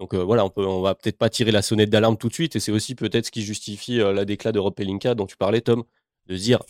Donc 0.00 0.14
voilà, 0.14 0.44
on 0.44 0.50
peut, 0.50 0.66
on 0.66 0.82
va 0.82 0.96
peut-être 0.96 1.18
pas 1.18 1.30
tirer 1.30 1.52
la 1.52 1.62
sonnette 1.62 1.90
d'alarme 1.90 2.16
tout 2.16 2.28
de 2.28 2.34
suite 2.34 2.56
et 2.56 2.60
c'est 2.60 2.72
aussi 2.72 2.96
peut-être 2.96 3.26
ce 3.26 3.30
qui 3.30 3.42
justifie 3.42 3.98
la 3.98 4.24
déclat 4.24 4.50
de 4.50 4.58
Rob 4.58 4.74
Pelinka 4.74 5.14
dont 5.14 5.26
tu 5.26 5.36
parlais 5.36 5.60
Tom, 5.60 5.84
de 6.26 6.36
dire 6.36 6.60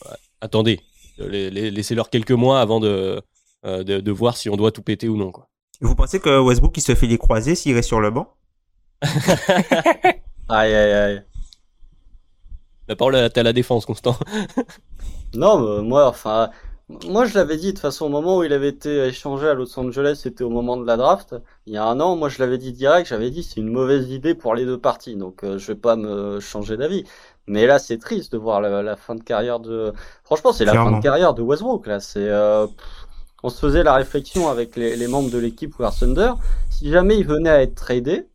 attendez, 0.43 0.81
laissez-leur 1.19 2.11
quelques 2.11 2.33
mois 2.33 2.61
avant 2.61 2.81
de, 2.81 3.23
de, 3.65 3.83
de, 3.83 4.11
voir 4.11 4.37
si 4.37 4.51
on 4.51 4.57
doit 4.57 4.73
tout 4.73 4.83
péter 4.83 5.09
ou 5.09 5.17
non 5.17 5.33
quoi. 5.33 5.49
Vous 5.81 5.95
pensez 5.95 6.21
que 6.21 6.39
Westbrook 6.39 6.77
il 6.77 6.83
se 6.83 6.95
fait 6.95 7.07
les 7.07 7.19
croiser 7.19 7.55
s'il 7.55 7.75
reste 7.75 7.89
sur 7.89 8.01
le 8.01 8.11
banc? 8.11 8.35
Aïe 10.49 10.75
aïe 10.75 10.93
aïe. 10.93 11.23
La 12.89 12.97
parole 12.97 13.17
est 13.17 13.39
à 13.39 13.43
la 13.43 13.53
défense, 13.53 13.87
Constant. 13.87 14.17
non, 15.35 15.83
moi, 15.83 16.07
enfin, 16.07 16.51
moi 17.07 17.25
je 17.25 17.35
l'avais 17.35 17.57
dit 17.57 17.69
de 17.69 17.71
toute 17.71 17.81
façon 17.81 18.07
au 18.07 18.09
moment 18.11 18.39
où 18.39 18.45
il 18.45 18.53
avait 18.53 18.69
été 18.69 19.07
échangé 19.07 19.49
à 19.49 19.55
Los 19.55 19.79
Angeles, 19.79 20.21
c'était 20.23 20.45
au 20.45 20.51
moment 20.51 20.77
de 20.77 20.87
la 20.87 20.97
draft. 20.97 21.35
Il 21.67 21.73
y 21.73 21.79
a 21.79 21.85
un 21.85 21.99
an, 22.01 22.17
moi 22.17 22.29
je 22.29 22.39
l'avais 22.41 22.59
dit 22.59 22.73
direct, 22.73 23.09
j'avais 23.09 23.31
dit 23.31 23.43
c'est 23.43 23.61
une 23.61 23.71
mauvaise 23.71 24.11
idée 24.11 24.35
pour 24.35 24.55
les 24.55 24.67
deux 24.67 24.79
parties, 24.79 25.17
donc 25.17 25.45
euh, 25.45 25.57
je 25.57 25.69
vais 25.69 25.79
pas 25.79 25.97
me 25.97 26.41
changer 26.41 26.77
d'avis. 26.77 27.05
Mais 27.47 27.67
là, 27.67 27.79
c'est 27.79 27.99
triste 27.99 28.33
de 28.33 28.39
voir 28.39 28.61
la, 28.61 28.97
fin 28.97 29.15
de 29.15 29.23
carrière 29.23 29.61
de. 29.61 29.93
Franchement, 30.25 30.53
c'est 30.53 30.65
la 30.65 30.73
fin 30.73 30.93
de 30.93 31.03
carrière 31.03 31.35
de 31.35 31.43
Westbrook. 31.43 31.87
Là, 31.87 32.01
c'est. 32.01 32.27
Euh, 32.29 32.67
on 33.43 33.51
se 33.51 33.59
faisait 33.59 33.83
la 33.83 33.93
réflexion 33.95 34.49
avec 34.49 34.77
les, 34.77 34.97
les 34.97 35.07
membres 35.07 35.31
de 35.31 35.37
l'équipe 35.37 35.79
War 35.79 35.95
Thunder. 35.95 36.33
Si 36.71 36.91
jamais 36.91 37.19
il 37.19 37.27
venait 37.27 37.51
à 37.51 37.61
être 37.63 37.75
tradé, 37.75 38.29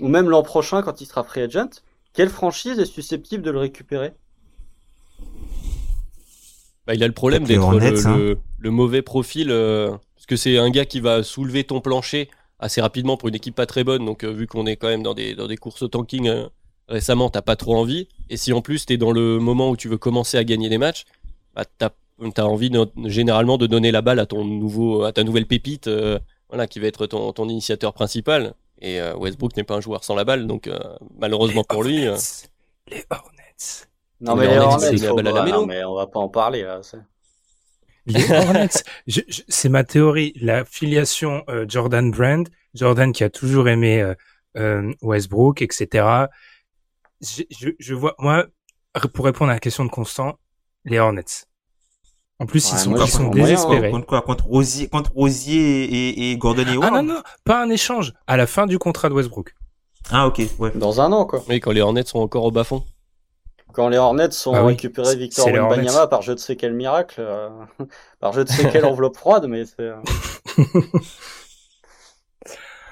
ou 0.00 0.08
même 0.08 0.28
l'an 0.28 0.42
prochain 0.42 0.82
quand 0.82 1.00
il 1.00 1.06
sera 1.06 1.24
free 1.24 1.42
agent, 1.42 1.82
quelle 2.12 2.28
franchise 2.28 2.78
est 2.78 2.86
susceptible 2.86 3.42
de 3.42 3.50
le 3.50 3.58
récupérer? 3.58 4.12
Bah, 6.86 6.94
Il 6.94 7.04
a 7.04 7.06
le 7.06 7.12
problème 7.12 7.44
d'être 7.44 7.70
le, 7.72 8.06
hein. 8.06 8.34
le, 8.58 8.70
mauvais 8.70 9.02
profil, 9.02 9.50
euh, 9.50 9.90
parce 10.16 10.26
que 10.26 10.36
c'est 10.36 10.58
un 10.58 10.70
gars 10.70 10.84
qui 10.84 11.00
va 11.00 11.22
soulever 11.22 11.64
ton 11.64 11.80
plancher 11.80 12.28
assez 12.58 12.80
rapidement 12.80 13.16
pour 13.16 13.28
une 13.28 13.34
équipe 13.34 13.54
pas 13.54 13.66
très 13.66 13.84
bonne, 13.84 14.04
donc 14.04 14.24
euh, 14.24 14.32
vu 14.32 14.46
qu'on 14.46 14.66
est 14.66 14.76
quand 14.76 14.88
même 14.88 15.02
dans 15.02 15.14
des, 15.14 15.34
dans 15.34 15.46
des 15.46 15.56
courses 15.56 15.82
au 15.82 15.88
tanking 15.88 16.28
euh, 16.28 16.48
récemment, 16.88 17.30
t'as 17.30 17.42
pas 17.42 17.56
trop 17.56 17.76
envie, 17.76 18.08
et 18.28 18.36
si 18.36 18.52
en 18.52 18.60
plus 18.60 18.86
t'es 18.86 18.96
dans 18.96 19.12
le 19.12 19.38
moment 19.38 19.70
où 19.70 19.76
tu 19.76 19.88
veux 19.88 19.98
commencer 19.98 20.36
à 20.36 20.44
gagner 20.44 20.68
des 20.68 20.78
matchs, 20.78 21.04
bah, 21.54 21.64
t'as 21.78 21.90
as 22.36 22.44
envie 22.44 22.70
généralement 23.06 23.56
de 23.56 23.66
donner 23.66 23.92
la 23.92 24.02
balle 24.02 24.18
à 24.18 24.26
ton 24.26 24.44
nouveau, 24.44 25.04
à 25.04 25.12
ta 25.12 25.24
nouvelle 25.24 25.46
pépite, 25.46 25.88
voilà, 26.50 26.66
qui 26.66 26.78
va 26.80 26.86
être 26.86 27.06
ton, 27.06 27.32
ton 27.32 27.48
initiateur 27.48 27.94
principal. 27.94 28.52
Et 28.80 29.00
euh, 29.00 29.16
Westbrook 29.16 29.56
n'est 29.56 29.64
pas 29.64 29.76
un 29.76 29.80
joueur 29.80 30.04
sans 30.04 30.14
la 30.14 30.24
balle, 30.24 30.46
donc 30.46 30.66
euh, 30.66 30.78
malheureusement 31.18 31.64
pour 31.64 31.82
lui. 31.82 32.06
Euh, 32.06 32.16
les 32.88 33.04
Hornets. 33.10 33.86
Non, 34.20 34.36
mais 34.36 34.48
les 34.48 34.58
Hornets, 34.58 35.22
la 35.22 35.66
mais 35.66 35.84
on 35.84 35.94
va 35.94 36.06
pas 36.06 36.20
en 36.20 36.28
parler 36.28 36.62
là. 36.62 36.80
Les 38.06 38.30
Hornets, 38.32 38.68
c'est 39.48 39.68
ma 39.68 39.84
théorie. 39.84 40.32
La 40.40 40.64
filiation 40.64 41.44
Jordan 41.68 42.10
Brand, 42.10 42.48
Jordan 42.74 43.12
qui 43.12 43.24
a 43.24 43.30
toujours 43.30 43.68
aimé 43.68 44.14
Westbrook, 45.02 45.62
etc. 45.62 46.26
Je, 47.20 47.42
je, 47.50 47.68
je, 47.78 47.94
vois, 47.94 48.14
moi, 48.18 48.46
pour 49.12 49.26
répondre 49.26 49.50
à 49.50 49.54
la 49.54 49.60
question 49.60 49.84
de 49.84 49.90
Constant, 49.90 50.38
les 50.86 50.98
Hornets. 50.98 51.49
En 52.40 52.46
plus, 52.46 52.72
ils 52.72 52.78
sont, 52.78 52.96
ils 52.96 53.06
sont 53.06 53.28
désespérés. 53.28 53.90
Contre 53.90 54.06
quoi? 54.06 54.22
Contre 54.22 54.46
Rosier, 54.46 54.88
contre 54.88 55.12
Rosier 55.12 55.84
et, 55.84 56.30
et 56.30 56.36
Gordon 56.38 56.62
et 56.62 56.78
Ah 56.82 56.90
non, 56.90 57.02
non, 57.02 57.22
pas 57.44 57.62
un 57.62 57.68
échange. 57.68 58.14
À 58.26 58.38
la 58.38 58.46
fin 58.46 58.66
du 58.66 58.78
contrat 58.78 59.10
de 59.10 59.14
Westbrook. 59.14 59.54
Ah 60.10 60.26
ok, 60.26 60.40
ouais. 60.58 60.72
Dans 60.74 61.02
un 61.02 61.12
an, 61.12 61.26
quoi. 61.26 61.44
Oui, 61.48 61.60
quand 61.60 61.70
les 61.70 61.82
Hornets 61.82 62.06
sont 62.06 62.18
encore 62.18 62.44
au 62.44 62.50
bas-fond. 62.50 62.82
Quand 63.74 63.88
les 63.88 63.98
Hornets 63.98 64.32
sont 64.32 64.52
bah 64.52 64.64
récupérés 64.64 65.14
Victor 65.16 65.46
Wembanyama 65.46 66.08
par 66.08 66.22
je 66.22 66.32
ne 66.32 66.38
sais 66.38 66.56
quel 66.56 66.72
miracle, 66.72 67.16
euh, 67.20 67.50
par 68.20 68.32
je 68.32 68.40
ne 68.40 68.46
sais 68.46 68.68
quelle 68.70 68.86
enveloppe 68.86 69.16
froide, 69.16 69.46
mais 69.46 69.64
c'est... 69.66 69.80
Euh. 69.80 69.96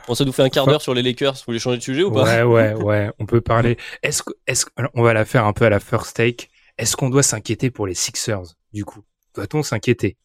Bon, 0.06 0.14
ça 0.14 0.24
nous 0.24 0.32
fait 0.32 0.42
un 0.42 0.48
quart 0.48 0.66
d'heure 0.66 0.80
sur 0.80 0.94
les 0.94 1.02
Lakers. 1.02 1.34
Vous 1.34 1.42
voulez 1.48 1.58
changer 1.58 1.76
de 1.76 1.82
sujet 1.82 2.02
ou 2.02 2.10
pas? 2.10 2.22
Ouais, 2.22 2.42
ouais, 2.42 2.72
ouais. 2.82 3.10
On 3.18 3.26
peut 3.26 3.42
parler. 3.42 3.76
Est-ce 4.02 4.22
que, 4.22 4.32
est-ce 4.46 4.64
on 4.94 5.02
va 5.02 5.12
la 5.12 5.26
faire 5.26 5.44
un 5.44 5.52
peu 5.52 5.66
à 5.66 5.68
la 5.68 5.80
first 5.80 6.16
take. 6.16 6.48
Est-ce 6.78 6.96
qu'on 6.96 7.10
doit 7.10 7.22
s'inquiéter 7.22 7.70
pour 7.70 7.86
les 7.86 7.92
Sixers, 7.92 8.54
du 8.72 8.86
coup? 8.86 9.02
Doit-on 9.34 9.62
s'inquiéter? 9.62 10.16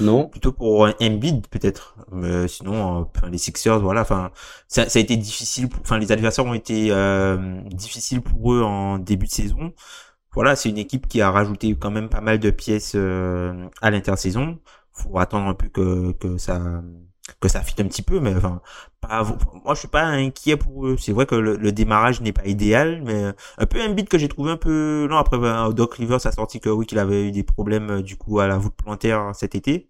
Non. 0.00 0.28
Plutôt 0.28 0.52
pour 0.52 0.86
un 0.86 0.94
Embiid 1.00 1.46
peut-être. 1.48 1.96
Mais 2.10 2.48
sinon, 2.48 3.02
euh, 3.02 3.28
les 3.28 3.38
Sixers, 3.38 3.80
voilà. 3.80 4.02
Enfin, 4.02 4.30
ça, 4.68 4.88
ça, 4.88 4.98
a 4.98 5.02
été 5.02 5.16
difficile. 5.16 5.68
Enfin, 5.80 5.98
les 5.98 6.12
adversaires 6.12 6.46
ont 6.46 6.54
été 6.54 6.88
euh, 6.90 7.60
difficiles 7.70 8.22
pour 8.22 8.54
eux 8.54 8.62
en 8.62 8.98
début 8.98 9.26
de 9.26 9.32
saison. 9.32 9.72
Voilà, 10.34 10.56
c'est 10.56 10.70
une 10.70 10.78
équipe 10.78 11.08
qui 11.08 11.20
a 11.20 11.30
rajouté 11.30 11.76
quand 11.78 11.90
même 11.90 12.08
pas 12.08 12.20
mal 12.22 12.38
de 12.38 12.50
pièces 12.50 12.92
euh, 12.96 13.68
à 13.82 13.90
l'intersaison. 13.90 14.58
Faut 14.92 15.18
attendre 15.18 15.46
un 15.48 15.54
peu 15.54 15.68
que 15.68 16.12
que 16.12 16.38
ça 16.38 16.82
que 17.40 17.48
ça 17.48 17.60
fit 17.62 17.80
un 17.80 17.86
petit 17.86 18.02
peu, 18.02 18.20
mais 18.20 18.34
enfin, 18.34 18.60
pas, 19.00 19.22
moi 19.64 19.74
je 19.74 19.80
suis 19.80 19.88
pas 19.88 20.04
inquiet 20.04 20.56
pour 20.56 20.86
eux. 20.86 20.96
C'est 20.98 21.12
vrai 21.12 21.26
que 21.26 21.34
le, 21.34 21.72
démarrage 21.72 22.20
n'est 22.20 22.32
pas 22.32 22.46
idéal, 22.46 23.02
mais 23.04 23.32
un 23.58 23.66
peu 23.66 23.80
un 23.80 23.90
beat 23.90 24.08
que 24.08 24.18
j'ai 24.18 24.28
trouvé 24.28 24.50
un 24.50 24.56
peu 24.56 25.06
non 25.08 25.16
après 25.16 25.38
ben, 25.38 25.70
Doc 25.70 25.94
Rivers 25.94 26.26
a 26.26 26.32
sorti 26.32 26.60
que 26.60 26.68
oui 26.68 26.86
qu'il 26.86 26.98
avait 26.98 27.28
eu 27.28 27.32
des 27.32 27.42
problèmes 27.42 27.90
euh, 27.90 28.02
du 28.02 28.16
coup 28.16 28.40
à 28.40 28.46
la 28.46 28.58
voûte 28.58 28.74
plantaire 28.76 29.30
cet 29.34 29.54
été. 29.54 29.88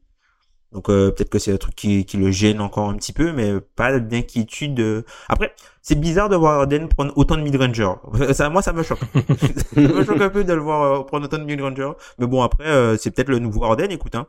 Donc 0.73 0.89
euh, 0.89 1.11
peut-être 1.11 1.29
que 1.29 1.39
c'est 1.39 1.53
un 1.53 1.59
truc 1.59 1.75
qui, 1.75 2.05
qui, 2.07 2.17
le 2.17 2.31
gêne 2.31 2.61
encore 2.61 2.89
un 2.89 2.95
petit 2.97 3.13
peu, 3.13 3.33
mais 3.33 3.61
pas 3.61 3.99
d'inquiétude. 3.99 5.05
Après, 5.29 5.55
c'est 5.83 6.01
bizarre 6.01 6.31
de 6.31 6.37
voir 6.37 6.61
Arden 6.61 6.89
prendre 6.89 7.13
autant 7.17 7.37
de 7.37 7.43
mid-ranger. 7.43 7.95
Ça, 8.33 8.49
moi, 8.49 8.63
ça 8.63 8.73
me 8.73 8.83
choque. 8.83 9.01
ça 9.75 9.81
me 9.81 10.05
choque 10.05 10.21
un 10.21 10.31
peu 10.31 10.45
de 10.45 10.53
le 10.53 10.61
voir 10.61 10.83
euh, 10.83 11.05
prendre 11.05 11.27
autant 11.27 11.39
de 11.39 11.45
mid-ranger. 11.45 11.93
Mais 12.19 12.27
bon, 12.27 12.43
après, 12.43 12.97
c'est 12.97 13.11
peut-être 13.11 13.29
le 13.29 13.39
nouveau 13.39 13.65
Arden, 13.65 13.91
écoute. 13.91 14.15
Hein. 14.15 14.27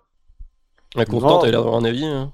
La 0.95 1.05
constante, 1.05 1.45
elle 1.45 1.55
a 1.55 1.59
un 1.61 1.85
avis. 1.85 2.05
Hein. 2.05 2.33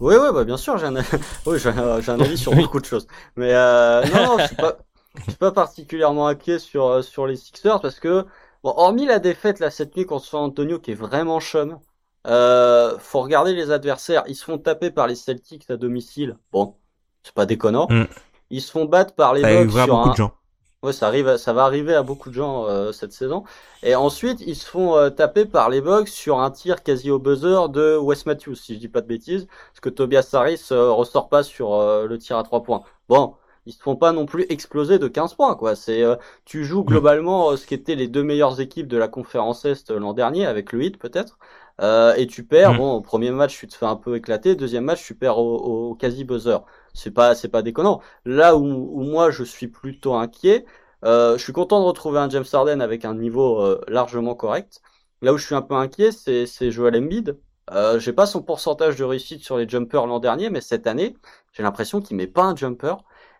Oui, 0.00 0.14
oui, 0.20 0.28
bah, 0.32 0.44
bien 0.44 0.56
sûr, 0.56 0.76
j'ai 0.78 0.86
un, 0.86 0.94
oui, 1.46 1.58
j'ai 1.58 1.70
un, 1.70 2.20
avis 2.20 2.38
sur 2.38 2.54
beaucoup 2.54 2.80
de 2.80 2.84
choses. 2.84 3.06
Mais 3.36 3.54
euh, 3.54 4.04
non, 4.06 4.26
non, 4.26 4.38
je 4.38 4.46
suis 4.46 4.56
pas, 4.56 4.78
je 5.16 5.22
suis 5.22 5.32
pas 5.34 5.52
particulièrement 5.52 6.26
inquiet 6.26 6.58
sur 6.58 6.86
euh, 6.86 7.02
sur 7.02 7.26
les 7.26 7.36
Sixers 7.36 7.80
parce 7.80 8.00
que, 8.00 8.26
bon, 8.62 8.74
hormis 8.76 9.06
la 9.06 9.18
défaite 9.18 9.60
là 9.60 9.70
cette 9.70 9.96
nuit 9.96 10.06
contre 10.06 10.24
San 10.24 10.42
Antonio 10.42 10.78
qui 10.78 10.90
est 10.92 10.96
vraiment 10.96 11.40
chum, 11.40 11.78
euh, 12.26 12.98
faut 12.98 13.20
regarder 13.20 13.54
les 13.54 13.70
adversaires. 13.70 14.24
Ils 14.26 14.34
se 14.34 14.44
font 14.44 14.58
taper 14.58 14.90
par 14.90 15.06
les 15.06 15.14
Celtics 15.14 15.70
à 15.70 15.76
domicile. 15.76 16.38
Bon, 16.52 16.76
c'est 17.22 17.34
pas 17.34 17.46
déconnant. 17.46 17.86
Mm. 17.90 18.04
Ils 18.50 18.62
se 18.62 18.70
font 18.70 18.84
battre 18.84 19.14
par 19.14 19.34
les 19.34 19.42
Bucks 19.42 19.84
sur 19.84 19.98
un. 19.98 20.10
De 20.10 20.16
gens. 20.16 20.34
Ouais, 20.84 20.92
ça 20.92 21.06
arrive, 21.06 21.38
ça 21.38 21.54
va 21.54 21.64
arriver 21.64 21.94
à 21.94 22.02
beaucoup 22.02 22.28
de 22.28 22.34
gens 22.34 22.66
euh, 22.66 22.92
cette 22.92 23.14
saison. 23.14 23.44
Et 23.82 23.94
ensuite, 23.94 24.42
ils 24.42 24.54
se 24.54 24.66
font 24.68 24.94
euh, 24.96 25.08
taper 25.08 25.46
par 25.46 25.70
les 25.70 25.80
Bucks 25.80 26.08
sur 26.08 26.40
un 26.40 26.50
tir 26.50 26.82
quasi 26.82 27.10
au 27.10 27.18
buzzer 27.18 27.70
de 27.70 27.96
Wes 27.96 28.26
Matthews, 28.26 28.54
si 28.56 28.74
je 28.74 28.80
dis 28.80 28.88
pas 28.88 29.00
de 29.00 29.06
bêtises, 29.06 29.46
parce 29.70 29.80
que 29.80 29.88
Tobias 29.88 30.28
Harris 30.34 30.60
euh, 30.72 30.90
ressort 30.92 31.30
pas 31.30 31.42
sur 31.42 31.70
le 32.06 32.18
tir 32.18 32.36
à 32.36 32.42
trois 32.42 32.62
points. 32.62 32.82
Bon, 33.08 33.34
ils 33.64 33.72
se 33.72 33.80
font 33.80 33.96
pas 33.96 34.12
non 34.12 34.26
plus 34.26 34.44
exploser 34.50 34.98
de 34.98 35.08
15 35.08 35.32
points, 35.34 35.54
quoi. 35.54 35.74
C'est, 35.74 36.04
tu 36.44 36.66
joues 36.66 36.82
mm. 36.82 36.86
globalement 36.86 37.56
ce 37.56 37.66
qui 37.66 37.72
était 37.72 37.94
les 37.94 38.08
deux 38.08 38.22
meilleures 38.22 38.60
équipes 38.60 38.88
de 38.88 38.98
la 38.98 39.08
conférence 39.08 39.64
Est 39.64 39.90
l'an 39.90 40.12
dernier, 40.12 40.44
avec 40.44 40.72
le 40.72 40.82
hit 40.84 40.98
peut-être, 40.98 41.38
et 41.80 42.26
tu 42.28 42.44
perds. 42.44 42.74
Mm. 42.74 42.78
Bon, 42.78 42.92
au 42.94 43.00
premier 43.00 43.30
match, 43.30 43.58
tu 43.58 43.66
te 43.66 43.74
fais 43.74 43.86
un 43.86 43.96
peu 43.96 44.16
éclater. 44.16 44.54
Deuxième 44.54 44.84
match, 44.84 45.04
tu 45.04 45.14
perds 45.14 45.38
au, 45.38 45.56
au 45.90 45.94
quasi 45.94 46.24
buzzer 46.24 46.58
c'est 46.94 47.10
pas 47.10 47.34
c'est 47.34 47.48
pas 47.48 47.62
déconnant. 47.62 48.00
Là 48.24 48.56
où, 48.56 48.64
où, 48.64 49.02
moi 49.02 49.30
je 49.30 49.44
suis 49.44 49.68
plutôt 49.68 50.14
inquiet, 50.14 50.64
euh, 51.04 51.36
je 51.36 51.42
suis 51.42 51.52
content 51.52 51.80
de 51.80 51.84
retrouver 51.86 52.18
un 52.20 52.30
James 52.30 52.44
Harden 52.52 52.80
avec 52.80 53.04
un 53.04 53.14
niveau 53.14 53.60
euh, 53.60 53.80
largement 53.88 54.34
correct. 54.34 54.80
Là 55.22 55.32
où 55.34 55.36
je 55.38 55.44
suis 55.46 55.54
un 55.54 55.62
peu 55.62 55.74
inquiet, 55.74 56.12
c'est 56.12 56.46
c'est 56.46 56.70
Joel 56.70 56.96
Embiid. 56.96 57.38
Euh, 57.72 57.98
j'ai 57.98 58.12
pas 58.12 58.26
son 58.26 58.42
pourcentage 58.42 58.96
de 58.96 59.04
réussite 59.04 59.42
sur 59.42 59.56
les 59.58 59.68
jumpers 59.68 60.06
l'an 60.06 60.20
dernier, 60.20 60.50
mais 60.50 60.60
cette 60.60 60.86
année, 60.86 61.16
j'ai 61.52 61.62
l'impression 61.62 62.00
qu'il 62.00 62.16
met 62.16 62.26
pas 62.26 62.44
un 62.44 62.56
jumper. 62.56 62.96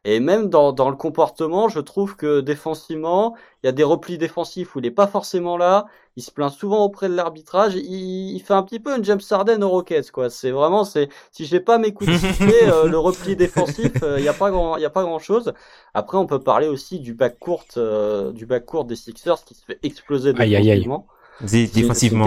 Et 0.06 0.20
même 0.20 0.50
dans, 0.50 0.72
dans 0.72 0.90
le 0.90 0.96
comportement, 0.96 1.68
je 1.68 1.80
trouve 1.80 2.16
que 2.16 2.40
défensivement, 2.40 3.34
il 3.62 3.66
y 3.66 3.68
a 3.68 3.72
des 3.72 3.84
replis 3.84 4.18
défensifs 4.18 4.76
où 4.76 4.78
il 4.80 4.82
n'est 4.82 4.90
pas 4.90 5.06
forcément 5.06 5.56
là. 5.56 5.86
Il 6.16 6.22
se 6.22 6.30
plaint 6.30 6.52
souvent 6.52 6.84
auprès 6.84 7.08
de 7.08 7.14
l'arbitrage. 7.14 7.74
Il, 7.74 8.36
il, 8.36 8.40
fait 8.40 8.54
un 8.54 8.62
petit 8.62 8.78
peu 8.78 8.96
une 8.96 9.04
James 9.04 9.20
Harden 9.28 9.62
aux 9.62 9.68
Rockets, 9.68 10.10
quoi. 10.12 10.30
C'est 10.30 10.52
vraiment, 10.52 10.84
c'est 10.84 11.08
si 11.32 11.44
j'ai 11.44 11.60
pas 11.60 11.78
mes 11.78 11.92
coups 11.92 12.10
de 12.10 12.16
sifflet, 12.16 12.70
euh, 12.70 12.86
le 12.86 12.98
repli 12.98 13.34
défensif, 13.36 13.92
euh, 14.02 14.18
il 14.18 14.22
n'y 14.22 14.28
a 14.28 14.32
pas 14.32 14.50
grand, 14.50 14.76
il 14.76 14.82
y 14.82 14.86
a 14.86 14.90
pas 14.90 15.02
grand 15.02 15.18
chose. 15.18 15.52
Après, 15.92 16.16
on 16.16 16.26
peut 16.26 16.38
parler 16.38 16.68
aussi 16.68 17.00
du 17.00 17.14
back 17.14 17.38
court, 17.38 17.64
euh, 17.76 18.32
du 18.32 18.46
back 18.46 18.64
court 18.64 18.84
des 18.84 18.96
Sixers 18.96 19.44
qui 19.44 19.54
se 19.54 19.64
fait 19.64 19.78
exploser 19.82 20.32
défensivement. 20.32 21.06
Défensivement, 21.40 22.24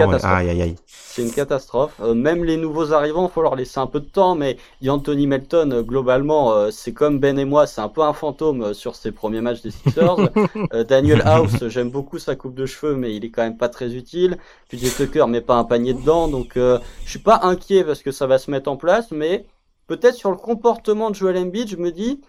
C'est 0.86 1.22
une 1.22 1.32
catastrophe. 1.32 1.94
Euh, 2.00 2.14
même 2.14 2.44
les 2.44 2.56
nouveaux 2.56 2.92
arrivants, 2.92 3.28
faut 3.28 3.42
leur 3.42 3.56
laisser 3.56 3.80
un 3.80 3.86
peu 3.86 4.00
de 4.00 4.06
temps, 4.06 4.34
mais 4.34 4.58
Anthony 4.86 5.26
Melton, 5.26 5.70
euh, 5.72 5.82
globalement, 5.82 6.52
euh, 6.52 6.70
c'est 6.70 6.92
comme 6.92 7.18
Ben 7.18 7.38
et 7.38 7.44
moi, 7.44 7.66
c'est 7.66 7.80
un 7.80 7.88
peu 7.88 8.02
un 8.02 8.12
fantôme 8.12 8.74
sur 8.74 8.94
ses 8.94 9.10
premiers 9.10 9.40
matchs 9.40 9.62
des 9.62 9.70
Sixers. 9.70 10.16
Daniel 10.88 11.22
House, 11.24 11.66
j'aime 11.68 11.90
beaucoup 11.90 12.18
sa 12.18 12.36
coupe 12.36 12.54
de 12.54 12.66
cheveux, 12.66 12.94
mais 12.94 13.14
il 13.14 13.24
est 13.24 13.30
quand 13.30 13.42
même 13.42 13.56
pas 13.56 13.68
très 13.68 13.94
utile. 13.94 14.36
PJ 14.68 14.94
Tucker 14.94 15.26
met 15.26 15.40
pas 15.40 15.56
un 15.56 15.64
panier 15.64 15.94
dedans, 15.94 16.28
donc 16.28 16.52
je 16.54 16.80
suis 17.06 17.18
pas 17.18 17.40
inquiet 17.42 17.84
parce 17.84 18.02
que 18.02 18.12
ça 18.12 18.26
va 18.26 18.38
se 18.38 18.50
mettre 18.50 18.70
en 18.70 18.76
place, 18.76 19.10
mais 19.10 19.46
peut-être 19.86 20.14
sur 20.14 20.30
le 20.30 20.36
comportement 20.36 21.10
de 21.10 21.14
Joel 21.14 21.38
Embiid, 21.38 21.68
je 21.68 21.76
me 21.76 21.90
dis, 21.90 22.20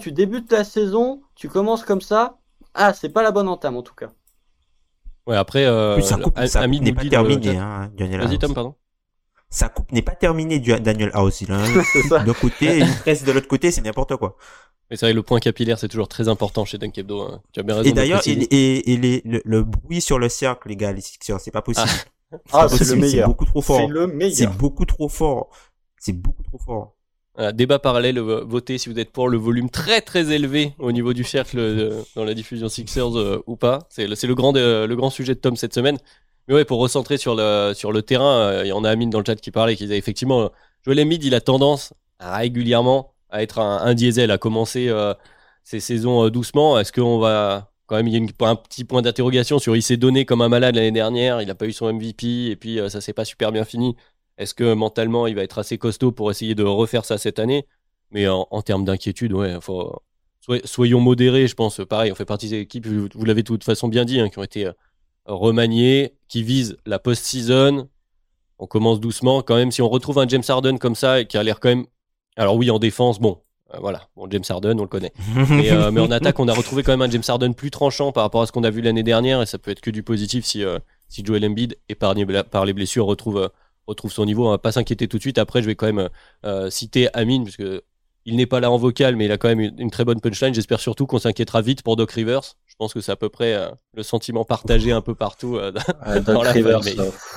tu 0.00 0.12
débutes 0.12 0.52
la 0.52 0.64
saison, 0.64 1.22
tu 1.34 1.48
commences 1.48 1.84
comme 1.84 2.00
ça, 2.02 2.36
ah, 2.74 2.92
c'est 2.92 3.08
pas 3.08 3.22
la 3.22 3.30
bonne 3.30 3.48
entame 3.48 3.76
en 3.76 3.82
tout 3.82 3.94
cas. 3.94 4.10
Ouais, 5.26 5.36
après, 5.36 5.66
euh, 5.66 6.00
sa 6.00 6.16
coupe, 6.18 6.38
n'est 6.38 6.92
pas 6.92 7.04
terminée, 7.04 7.56
hein, 7.56 7.90
Vas-y 7.98 8.38
Tom, 8.38 8.54
pardon. 8.54 8.74
Sa 9.48 9.68
coupe 9.68 9.92
n'est 9.92 10.02
pas 10.02 10.14
terminée, 10.14 10.58
Daniel 10.58 11.10
House. 11.14 11.40
Il 11.40 11.52
a 11.52 11.58
d'un 12.24 12.34
côté, 12.34 12.80
une 12.80 12.94
presse 12.94 13.24
de 13.24 13.32
l'autre 13.32 13.48
côté, 13.48 13.70
c'est 13.70 13.80
n'importe 13.80 14.16
quoi. 14.16 14.36
Mais 14.90 14.96
c'est 14.96 15.06
vrai, 15.06 15.12
le 15.12 15.22
point 15.22 15.40
capillaire, 15.40 15.78
c'est 15.78 15.88
toujours 15.88 16.08
très 16.08 16.28
important 16.28 16.64
chez 16.64 16.78
Dunk 16.78 16.96
Hebdo. 16.96 17.20
Hein. 17.20 17.42
Tu 17.52 17.60
as 17.60 17.62
bien 17.62 17.74
raison. 17.76 17.88
Et 17.88 17.92
d'ailleurs, 17.92 18.22
et, 18.26 18.92
et, 18.92 19.22
le, 19.24 19.62
bruit 19.62 20.00
sur 20.00 20.18
le 20.18 20.28
cercle, 20.28 20.68
les 20.68 20.76
gars, 20.76 20.92
les 20.92 21.00
Sixers, 21.00 21.40
c'est 21.40 21.50
pas 21.50 21.62
possible. 21.62 21.88
Ah, 22.52 22.68
c'est 22.70 22.88
le 22.88 22.96
meilleur. 22.96 23.26
C'est 23.26 23.30
beaucoup 23.30 23.44
trop 23.44 23.62
fort. 23.62 23.80
C'est 23.80 23.86
le 23.86 24.06
meilleur. 24.06 24.36
C'est 24.36 24.58
beaucoup 24.58 24.84
trop 24.84 25.08
fort. 25.08 25.50
C'est 25.98 26.12
beaucoup 26.12 26.42
trop 26.42 26.58
fort. 26.58 26.95
Débat 27.52 27.78
parallèle, 27.78 28.18
euh, 28.18 28.44
votez 28.46 28.78
si 28.78 28.88
vous 28.88 28.98
êtes 28.98 29.10
pour 29.10 29.28
le 29.28 29.36
volume 29.36 29.68
très 29.68 30.00
très 30.00 30.32
élevé 30.32 30.72
au 30.78 30.90
niveau 30.92 31.12
du 31.12 31.24
cercle 31.24 31.58
euh, 31.58 32.02
dans 32.14 32.24
la 32.24 32.34
diffusion 32.34 32.68
Sixers 32.68 33.16
euh, 33.16 33.42
ou 33.46 33.56
pas. 33.56 33.80
C'est 33.90 34.06
le, 34.06 34.34
grand, 34.34 34.52
le 34.52 34.94
grand 34.94 35.10
sujet 35.10 35.34
de 35.34 35.40
Tom 35.40 35.56
cette 35.56 35.74
semaine. 35.74 35.98
Mais 36.48 36.54
ouais, 36.54 36.64
pour 36.64 36.78
recentrer 36.78 37.18
sur 37.18 37.34
le, 37.34 38.00
terrain, 38.00 38.62
il 38.62 38.68
y 38.68 38.72
en 38.72 38.84
a 38.84 38.90
Amine 38.90 39.10
dans 39.10 39.18
le 39.18 39.24
chat 39.26 39.36
qui 39.36 39.50
parlait, 39.50 39.76
qui 39.76 39.84
disait 39.84 39.98
effectivement, 39.98 40.50
Joel 40.84 41.00
Embiid, 41.00 41.24
il 41.24 41.34
a 41.34 41.40
tendance 41.40 41.92
régulièrement 42.20 43.14
à 43.30 43.42
être 43.42 43.58
un, 43.58 43.94
diesel, 43.94 44.30
à 44.30 44.38
commencer 44.38 44.88
ces 45.64 45.80
saisons 45.80 46.28
doucement. 46.28 46.78
Est-ce 46.78 46.92
qu'on 46.92 47.18
va 47.18 47.72
quand 47.86 47.96
même, 47.96 48.06
il 48.06 48.14
y 48.14 48.44
a 48.44 48.48
un 48.48 48.54
petit 48.54 48.84
point 48.84 49.02
d'interrogation 49.02 49.58
sur 49.58 49.74
il 49.74 49.82
s'est 49.82 49.96
donné 49.96 50.24
comme 50.24 50.40
un 50.40 50.48
malade 50.48 50.76
l'année 50.76 50.92
dernière, 50.92 51.42
il 51.42 51.48
n'a 51.48 51.56
pas 51.56 51.66
eu 51.66 51.72
son 51.72 51.92
MVP 51.92 52.46
et 52.46 52.56
puis 52.56 52.78
ça 52.88 53.00
s'est 53.00 53.12
pas 53.12 53.24
super 53.24 53.50
bien 53.50 53.64
fini. 53.64 53.96
Est-ce 54.38 54.54
que 54.54 54.74
mentalement, 54.74 55.26
il 55.26 55.34
va 55.34 55.42
être 55.42 55.58
assez 55.58 55.78
costaud 55.78 56.12
pour 56.12 56.30
essayer 56.30 56.54
de 56.54 56.62
refaire 56.62 57.04
ça 57.04 57.18
cette 57.18 57.38
année? 57.38 57.66
Mais 58.10 58.28
en, 58.28 58.62
termes 58.62 58.84
d'inquiétude, 58.84 59.32
ouais, 59.32 59.56
faut, 59.60 60.00
soyons 60.64 61.00
modérés, 61.00 61.46
je 61.46 61.54
pense. 61.54 61.80
Pareil, 61.88 62.12
on 62.12 62.14
fait 62.14 62.24
partie 62.24 62.48
des 62.48 62.60
équipes, 62.60 62.86
vous, 62.86 63.24
l'avez 63.24 63.42
de 63.42 63.46
toute 63.46 63.64
façon 63.64 63.88
bien 63.88 64.04
dit, 64.04 64.20
hein, 64.20 64.28
qui 64.28 64.38
ont 64.38 64.44
été 64.44 64.66
euh, 64.66 64.72
remaniées, 65.24 66.14
qui 66.28 66.42
visent 66.42 66.76
la 66.86 66.98
post-season. 66.98 67.88
On 68.58 68.66
commence 68.66 69.00
doucement. 69.00 69.42
Quand 69.42 69.56
même, 69.56 69.72
si 69.72 69.82
on 69.82 69.88
retrouve 69.88 70.18
un 70.18 70.28
James 70.28 70.42
Harden 70.46 70.78
comme 70.78 70.94
ça, 70.94 71.24
qui 71.24 71.36
a 71.36 71.42
l'air 71.42 71.60
quand 71.60 71.68
même. 71.68 71.86
Alors 72.36 72.56
oui, 72.56 72.70
en 72.70 72.78
défense, 72.78 73.18
bon, 73.18 73.40
euh, 73.74 73.78
voilà, 73.80 74.08
bon, 74.14 74.28
James 74.30 74.44
Harden, 74.48 74.78
on 74.78 74.82
le 74.82 74.88
connaît. 74.88 75.12
Euh, 75.36 75.90
mais, 75.90 76.00
en 76.00 76.10
attaque, 76.10 76.38
on 76.38 76.48
a 76.48 76.54
retrouvé 76.54 76.82
quand 76.82 76.92
même 76.92 77.02
un 77.02 77.10
James 77.10 77.22
Harden 77.26 77.54
plus 77.54 77.70
tranchant 77.70 78.12
par 78.12 78.22
rapport 78.22 78.42
à 78.42 78.46
ce 78.46 78.52
qu'on 78.52 78.64
a 78.64 78.70
vu 78.70 78.82
l'année 78.82 79.02
dernière, 79.02 79.42
et 79.42 79.46
ça 79.46 79.58
peut 79.58 79.70
être 79.70 79.80
que 79.80 79.90
du 79.90 80.02
positif 80.02 80.44
si, 80.44 80.62
si 81.08 81.24
Joel 81.24 81.44
Embiid, 81.44 81.76
épargné 81.88 82.24
par 82.44 82.64
les 82.64 82.72
blessures, 82.72 83.06
retrouve 83.06 83.50
retrouve 83.86 84.12
son 84.12 84.24
niveau. 84.24 84.46
On 84.46 84.50
va 84.50 84.58
pas 84.58 84.72
s'inquiéter 84.72 85.08
tout 85.08 85.16
de 85.16 85.22
suite. 85.22 85.38
Après, 85.38 85.62
je 85.62 85.66
vais 85.66 85.76
quand 85.76 85.86
même 85.86 86.08
euh, 86.44 86.70
citer 86.70 87.08
Amine, 87.14 87.44
puisque 87.44 87.64
il 88.24 88.36
n'est 88.36 88.46
pas 88.46 88.60
là 88.60 88.70
en 88.70 88.76
vocal, 88.76 89.16
mais 89.16 89.26
il 89.26 89.32
a 89.32 89.38
quand 89.38 89.48
même 89.48 89.60
une, 89.60 89.90
très 89.90 90.04
bonne 90.04 90.20
punchline. 90.20 90.52
J'espère 90.52 90.80
surtout 90.80 91.06
qu'on 91.06 91.18
s'inquiétera 91.18 91.62
vite 91.62 91.82
pour 91.82 91.96
Doc 91.96 92.10
Rivers. 92.10 92.42
Je 92.66 92.74
pense 92.76 92.92
que 92.92 93.00
c'est 93.00 93.12
à 93.12 93.16
peu 93.16 93.28
près 93.28 93.54
euh, 93.54 93.70
le 93.94 94.02
sentiment 94.02 94.44
partagé 94.44 94.92
un 94.92 95.00
peu 95.00 95.14
partout 95.14 95.56
euh, 95.56 95.72
dans, 96.26 96.42
la 96.42 96.52
Rivers, 96.52 96.80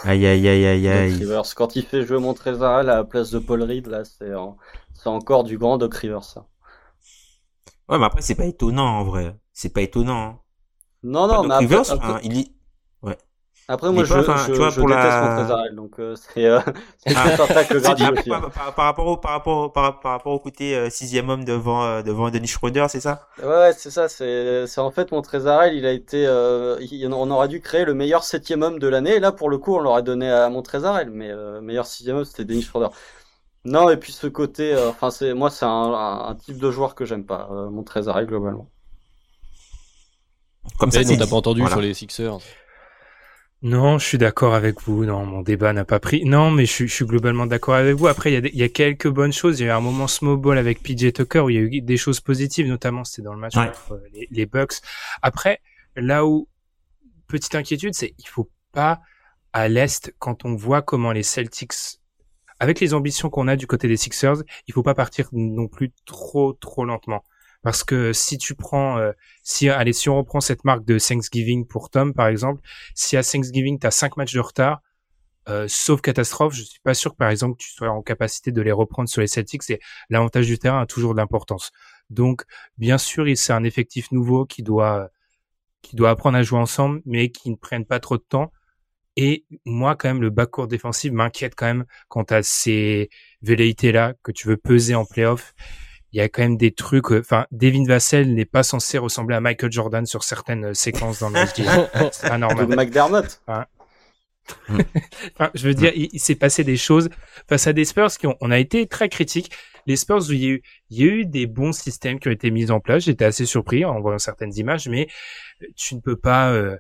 Aïe 0.04 0.26
aïe 0.26 0.48
aïe 0.48 0.66
aïe 0.66 0.88
aïe. 0.88 1.14
Rivers, 1.14 1.44
quand 1.56 1.76
il 1.76 1.84
fait 1.84 2.06
jouer 2.06 2.20
Montrezl 2.20 2.64
à 2.64 2.84
la 2.84 3.04
place 3.04 3.30
de 3.30 3.40
Paul 3.40 3.64
Reed, 3.64 3.88
là, 3.88 4.04
c'est 4.04 4.34
encore 5.06 5.44
du 5.44 5.58
grand 5.58 5.78
Doc 5.78 5.94
Rivers. 5.96 6.24
Ça. 6.24 6.46
Ouais, 7.88 7.98
mais 7.98 8.06
après 8.06 8.22
c'est 8.22 8.36
pas 8.36 8.46
étonnant 8.46 9.00
en 9.00 9.04
vrai. 9.04 9.36
C'est 9.54 9.74
pas 9.74 9.82
étonnant. 9.82 10.22
Hein. 10.22 10.40
Non 11.04 11.28
non, 11.28 11.44
mais 11.44 11.58
Rivers, 11.58 11.92
après... 11.92 12.20
il 12.24 12.36
ouais. 12.36 12.46
Après, 13.72 13.92
moi, 13.92 14.04
je, 14.04 14.16
je, 14.16 14.46
tu 14.48 14.54
vois, 14.54 14.72
je, 14.72 14.80
pour 14.80 14.90
déteste 14.90 15.06
la... 15.06 15.70
donc 15.70 16.00
euh, 16.00 16.16
c'est 16.16 16.44
euh, 16.44 16.60
c'est 17.06 17.14
ah. 17.16 18.12
aussi. 18.12 18.28
Par, 18.28 18.50
par, 18.50 18.74
par, 18.74 18.86
rapport 18.86 19.06
au 19.06 19.18
par 19.18 19.32
rapport 19.34 19.72
par, 19.72 20.00
par 20.00 20.14
rapport 20.14 20.34
au 20.34 20.40
côté 20.40 20.76
euh, 20.76 20.90
sixième 20.90 21.30
homme 21.30 21.46
devant 21.46 21.84
euh, 21.84 22.02
devant 22.02 22.32
Denis 22.32 22.48
Schroeder, 22.48 22.88
c'est 22.90 23.00
ça? 23.00 23.28
Ouais, 23.44 23.72
c'est 23.78 23.92
ça. 23.92 24.10
C'est 24.10 24.66
c'est 24.66 24.82
en 24.82 24.90
fait 24.90 25.12
mon 25.12 25.18
Montrezarel, 25.18 25.76
il 25.76 25.86
a 25.86 25.92
été, 25.92 26.26
euh, 26.26 26.80
on 27.12 27.30
aurait 27.30 27.48
dû 27.48 27.62
créer 27.62 27.86
le 27.86 27.94
meilleur 27.94 28.24
septième 28.24 28.64
homme 28.64 28.80
de 28.80 28.88
l'année. 28.88 29.18
Et 29.18 29.20
là, 29.20 29.32
pour 29.32 29.52
le 29.52 29.60
coup, 29.60 29.76
on 29.76 29.80
l'aurait 29.80 30.02
donné 30.02 30.32
à 30.32 30.50
Montrezarel, 30.50 31.12
mais 31.12 31.30
euh, 31.30 31.62
meilleur 31.62 31.86
sixième 31.86 32.16
homme, 32.16 32.26
c'était 32.26 32.46
Denis 32.46 32.64
Schroeder. 32.64 32.90
Non, 33.66 33.88
et 33.92 33.98
puis 33.98 34.14
ce 34.14 34.26
côté, 34.26 34.76
enfin 34.88 35.12
c'est 35.12 35.36
moi, 35.36 35.52
c'est 35.52 35.66
un, 35.66 35.94
un, 36.28 36.34
type 36.34 36.58
de 36.58 36.72
joueur 36.72 36.96
que 36.96 37.06
j'aime 37.06 37.24
pas, 37.24 37.48
euh, 37.52 37.70
Montrezarel 37.70 38.26
globalement. 38.26 38.68
Comme 40.80 40.90
ça, 40.90 41.02
on 41.08 41.18
t'a 41.18 41.28
pas 41.28 41.36
entendu 41.36 41.64
sur 41.68 41.82
les 41.82 41.94
Sixers. 41.94 42.40
Non, 43.62 43.98
je 43.98 44.06
suis 44.06 44.18
d'accord 44.18 44.54
avec 44.54 44.82
vous. 44.82 45.04
Non, 45.04 45.26
mon 45.26 45.42
débat 45.42 45.74
n'a 45.74 45.84
pas 45.84 46.00
pris. 46.00 46.24
Non, 46.24 46.50
mais 46.50 46.66
je, 46.66 46.86
suis 46.86 47.06
globalement 47.06 47.46
d'accord 47.46 47.76
avec 47.76 47.96
vous. 47.96 48.08
Après, 48.08 48.32
il 48.32 48.46
y, 48.46 48.48
a 48.48 48.50
y, 48.54 48.64
a 48.64 48.70
quelques 48.70 49.10
bonnes 49.10 49.34
choses. 49.34 49.60
Il 49.60 49.66
y 49.66 49.70
a 49.70 49.74
eu 49.74 49.76
un 49.76 49.82
moment 49.82 50.08
small 50.08 50.58
avec 50.58 50.82
PJ 50.82 51.12
Tucker 51.12 51.40
où 51.40 51.50
il 51.50 51.56
y 51.56 51.60
a 51.60 51.62
eu 51.62 51.82
des 51.82 51.98
choses 51.98 52.22
positives, 52.22 52.68
notamment 52.68 53.04
c'était 53.04 53.24
dans 53.24 53.34
le 53.34 53.40
match 53.40 53.56
contre 53.56 54.02
les, 54.14 54.28
les, 54.32 54.46
Bucks. 54.46 54.76
Après, 55.22 55.60
là 55.98 56.26
où 56.26 56.48
petite 57.28 57.54
inquiétude, 57.56 57.94
c'est 57.94 58.14
il 58.18 58.28
faut 58.28 58.50
pas 58.72 59.02
à 59.52 59.68
l'est 59.68 60.14
quand 60.20 60.46
on 60.46 60.56
voit 60.56 60.82
comment 60.82 61.12
les 61.12 61.24
Celtics, 61.24 62.00
avec 62.60 62.80
les 62.80 62.94
ambitions 62.94 63.30
qu'on 63.30 63.50
a 63.50 63.58
du 63.58 63.68
côté 63.68 63.90
des 63.90 63.98
Sixers, 63.98 64.38
il 64.68 64.74
faut 64.74 64.84
pas 64.84 64.96
partir 64.96 65.28
non 65.34 65.68
plus 65.68 65.92
trop 66.06 66.54
trop 66.54 66.86
lentement. 66.86 67.24
Parce 67.62 67.84
que 67.84 68.14
si 68.14 68.38
tu 68.38 68.56
prends, 68.56 68.98
euh, 68.98 69.12
si, 69.44 69.70
allez, 69.70 69.94
si 69.94 70.10
on 70.10 70.18
reprend 70.18 70.40
cette 70.40 70.64
marque 70.64 70.86
de 70.86 70.98
Thanksgiving 70.98 71.68
pour 71.68 71.90
Tom, 71.90 72.14
par 72.14 72.28
exemple, 72.28 72.62
si 72.96 73.18
à 73.18 73.24
Thanksgiving, 73.24 73.80
tu 73.80 73.88
as 73.88 73.92
cinq 73.92 74.18
matchs 74.18 74.34
de 74.34 74.40
retard, 74.40 74.82
euh, 75.50 75.66
sauf 75.68 76.02
catastrophe, 76.02 76.54
je 76.54 76.64
suis 76.64 76.80
pas 76.80 76.94
sûr 76.94 77.12
que, 77.12 77.18
par 77.18 77.30
exemple, 77.30 77.58
tu 77.58 77.70
sois 77.70 77.90
en 77.90 78.02
capacité 78.02 78.52
de 78.52 78.62
les 78.62 78.72
reprendre 78.72 79.10
sur 79.10 79.22
les 79.22 79.28
Celtics 79.28 79.70
et 79.70 79.80
l'avantage 80.10 80.46
du 80.46 80.60
terrain 80.60 80.82
a 80.82 80.86
toujours 80.86 81.14
de 81.14 81.18
l'importance. 81.20 81.72
Donc, 82.10 82.44
bien 82.78 82.98
sûr, 82.98 83.26
c'est 83.36 83.54
un 83.54 83.64
effectif 83.64 84.12
nouveau 84.12 84.46
qui 84.46 84.64
doit, 84.64 85.10
qui 85.82 85.96
doit 85.96 86.12
apprendre 86.12 86.38
à 86.38 86.44
jouer 86.44 86.60
ensemble, 86.60 87.02
mais 87.06 87.30
qui 87.30 87.50
ne 87.50 87.56
prennent 87.56 87.86
pas 87.86 88.00
trop 88.00 88.18
de 88.18 88.24
temps. 88.28 88.52
Et 89.16 89.46
moi, 89.66 89.96
quand 89.96 90.08
même, 90.10 90.22
le 90.22 90.30
backcourt 90.30 90.68
défensif 90.68 91.12
m'inquiète 91.12 91.56
quand 91.56 91.66
même 91.66 91.86
quant 92.08 92.24
à 92.24 92.44
ces 92.44 93.10
velléités-là 93.42 94.14
que 94.24 94.32
tu 94.32 94.48
veux 94.48 94.58
peser 94.58 94.96
en 94.96 95.06
playoff 95.06 95.54
il 96.12 96.18
y 96.18 96.22
a 96.22 96.30
quand 96.30 96.42
même 96.42 96.58
des 96.58 96.72
trucs. 96.72 97.12
Euh, 97.12 97.20
enfin, 97.20 97.46
Devin 97.52 97.86
Vassell 97.86 98.34
n'est 98.34 98.46
pas 98.46 98.64
censé 98.64 98.98
ressembler 98.98 99.36
à 99.36 99.42
Michael 99.42 99.72
Jordan 99.72 100.06
sur 100.06 100.24
certaines 100.24 100.66
euh, 100.66 100.74
séquences 100.74 101.20
dans 101.20 101.30
le 101.30 101.40
C'est 102.12 102.28
pas 102.28 102.38
normal. 102.38 102.68
McDermott. 102.68 103.42
Enfin, 104.68 105.52
je 105.54 105.68
veux 105.68 105.76
dire, 105.76 105.92
il, 105.96 106.20
s'est 106.20 106.34
passé 106.34 106.64
des 106.64 106.76
choses 106.76 107.10
face 107.48 107.68
à 107.68 107.74
des 107.74 107.86
Spurs 107.86 108.10
qui 108.18 108.26
ont. 108.26 108.36
On 108.42 108.50
a 108.50 108.58
été 108.58 108.88
très 108.88 109.08
critiques. 109.08 109.52
Les 109.86 109.96
Spurs, 109.96 110.32
il 110.32 110.38
y, 110.38 110.46
a 110.48 110.50
eu, 110.50 110.64
il 110.90 110.98
y 110.98 111.04
a 111.04 111.06
eu 111.06 111.26
des 111.26 111.46
bons 111.46 111.72
systèmes 111.72 112.20
qui 112.20 112.30
ont 112.30 112.32
été 112.32 112.50
mis 112.50 112.72
en 112.72 112.80
place. 112.80 113.04
J'étais 113.04 113.26
assez 113.26 113.46
surpris 113.46 113.86
en 113.86 114.02
voyant 114.02 114.18
certaines 114.18 114.56
images, 114.58 114.90
mais 114.90 115.08
tu 115.76 115.94
ne 115.94 116.00
peux 116.00 116.16
pas 116.16 116.52
euh, 116.52 116.78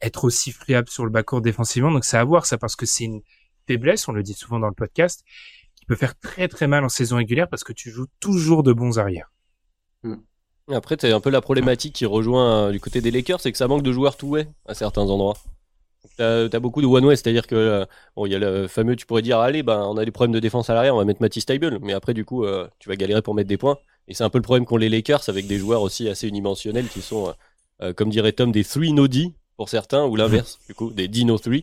être 0.00 0.24
aussi 0.24 0.50
friable 0.50 0.88
sur 0.88 1.04
le 1.04 1.10
bas-court 1.10 1.40
défensivement. 1.40 1.92
Donc 1.92 2.04
c'est 2.04 2.16
à 2.16 2.24
voir 2.24 2.44
ça 2.44 2.58
parce 2.58 2.74
que 2.74 2.86
c'est 2.86 3.04
une 3.04 3.22
faiblesse. 3.68 4.08
On 4.08 4.12
le 4.12 4.24
dit 4.24 4.34
souvent 4.34 4.58
dans 4.58 4.68
le 4.68 4.74
podcast 4.74 5.24
qui 5.82 5.86
peut 5.86 5.96
faire 5.96 6.16
très 6.16 6.46
très 6.46 6.68
mal 6.68 6.84
en 6.84 6.88
saison 6.88 7.16
régulière 7.16 7.48
parce 7.48 7.64
que 7.64 7.72
tu 7.72 7.90
joues 7.90 8.06
toujours 8.20 8.62
de 8.62 8.72
bons 8.72 9.00
arrières. 9.00 9.32
Hmm. 10.04 10.18
Après, 10.70 10.96
c'est 11.00 11.10
un 11.10 11.18
peu 11.18 11.30
la 11.30 11.40
problématique 11.40 11.92
qui 11.92 12.06
rejoint 12.06 12.68
euh, 12.68 12.70
du 12.70 12.78
côté 12.78 13.00
des 13.00 13.10
Lakers, 13.10 13.40
c'est 13.40 13.50
que 13.50 13.58
ça 13.58 13.66
manque 13.66 13.82
de 13.82 13.90
joueurs 13.90 14.16
two-way 14.16 14.46
à 14.66 14.74
certains 14.74 15.02
endroits. 15.02 15.36
T'as 16.16 16.44
as 16.44 16.60
beaucoup 16.60 16.80
de 16.82 16.86
one-way, 16.86 17.16
c'est-à-dire 17.16 17.48
que 17.48 17.56
euh, 17.56 17.84
il 18.26 18.30
y 18.30 18.36
a 18.36 18.38
le 18.38 18.68
fameux, 18.68 18.94
tu 18.94 19.06
pourrais 19.06 19.22
dire, 19.22 19.40
allez, 19.40 19.64
ben, 19.64 19.82
on 19.88 19.96
a 19.96 20.04
des 20.04 20.12
problèmes 20.12 20.32
de 20.32 20.38
défense 20.38 20.70
à 20.70 20.74
l'arrière, 20.74 20.94
on 20.94 20.98
va 20.98 21.04
mettre 21.04 21.20
Matisse 21.20 21.46
Table, 21.46 21.80
mais 21.82 21.94
après, 21.94 22.14
du 22.14 22.24
coup, 22.24 22.44
euh, 22.44 22.68
tu 22.78 22.88
vas 22.88 22.94
galérer 22.94 23.22
pour 23.22 23.34
mettre 23.34 23.48
des 23.48 23.56
points. 23.56 23.76
Et 24.06 24.14
c'est 24.14 24.22
un 24.22 24.30
peu 24.30 24.38
le 24.38 24.42
problème 24.42 24.66
qu'ont 24.66 24.76
les 24.76 24.88
Lakers 24.88 25.28
avec 25.28 25.48
des 25.48 25.58
joueurs 25.58 25.82
aussi 25.82 26.08
assez 26.08 26.28
unidimensionnels 26.28 26.86
qui 26.86 27.02
sont, 27.02 27.34
comme 27.96 28.10
dirait 28.10 28.32
Tom, 28.32 28.52
des 28.52 28.64
3 28.64 28.92
no 28.92 29.08
D 29.08 29.32
pour 29.56 29.68
certains, 29.68 30.04
ou 30.04 30.14
l'inverse, 30.14 30.60
du 30.68 30.74
coup, 30.74 30.92
des 30.92 31.08
D 31.08 31.24
no 31.24 31.38
3. 31.38 31.54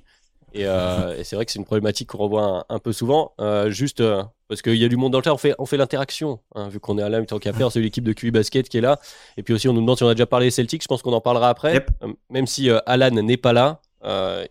Euh, 0.55 1.17
et, 1.17 1.23
c'est 1.23 1.35
vrai 1.35 1.45
que 1.45 1.51
c'est 1.51 1.59
une 1.59 1.65
problématique 1.65 2.09
qu'on 2.09 2.19
revoit 2.19 2.65
un, 2.69 2.79
peu 2.79 2.91
souvent, 2.91 3.33
euh, 3.39 3.69
juste 3.69 4.01
euh, 4.01 4.23
parce 4.47 4.62
qu'il 4.62 4.75
y 4.75 4.85
a 4.85 4.88
du 4.88 4.97
monde 4.97 5.12
dans 5.12 5.19
le 5.19 5.23
chat, 5.23 5.33
on 5.33 5.38
fait, 5.38 5.55
on 5.59 5.65
fait 5.65 5.77
l'interaction, 5.77 6.39
hein, 6.55 6.69
vu 6.69 6.79
qu'on 6.79 6.97
est 6.97 7.01
à 7.03 7.09
là, 7.09 7.23
tant 7.25 7.39
qu'à 7.39 7.53
faire, 7.53 7.71
c'est 7.71 7.79
l'équipe 7.79 8.03
de 8.03 8.13
QI 8.13 8.31
Basket 8.31 8.67
qui 8.67 8.77
est 8.77 8.81
là. 8.81 8.99
Et 9.38 9.43
puis 9.43 9.53
aussi, 9.53 9.67
on 9.67 9.73
nous 9.73 9.81
demande 9.81 9.97
si 9.97 10.03
on 10.03 10.09
a 10.09 10.13
déjà 10.13 10.25
parlé 10.25 10.47
des 10.47 10.51
Celtics, 10.51 10.81
je 10.81 10.88
pense 10.88 11.01
qu'on 11.01 11.13
en 11.13 11.21
parlera 11.21 11.49
après. 11.49 11.85
même 12.29 12.47
si 12.47 12.69
Alan 12.85 13.12
n'est 13.12 13.38
pas 13.38 13.53
là, 13.53 13.81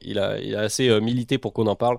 il, 0.01 0.19
a, 0.19 0.39
il 0.39 0.55
a 0.55 0.61
assez 0.61 1.01
milité 1.01 1.39
pour 1.39 1.53
qu'on 1.53 1.67
en 1.67 1.77
parle. 1.77 1.99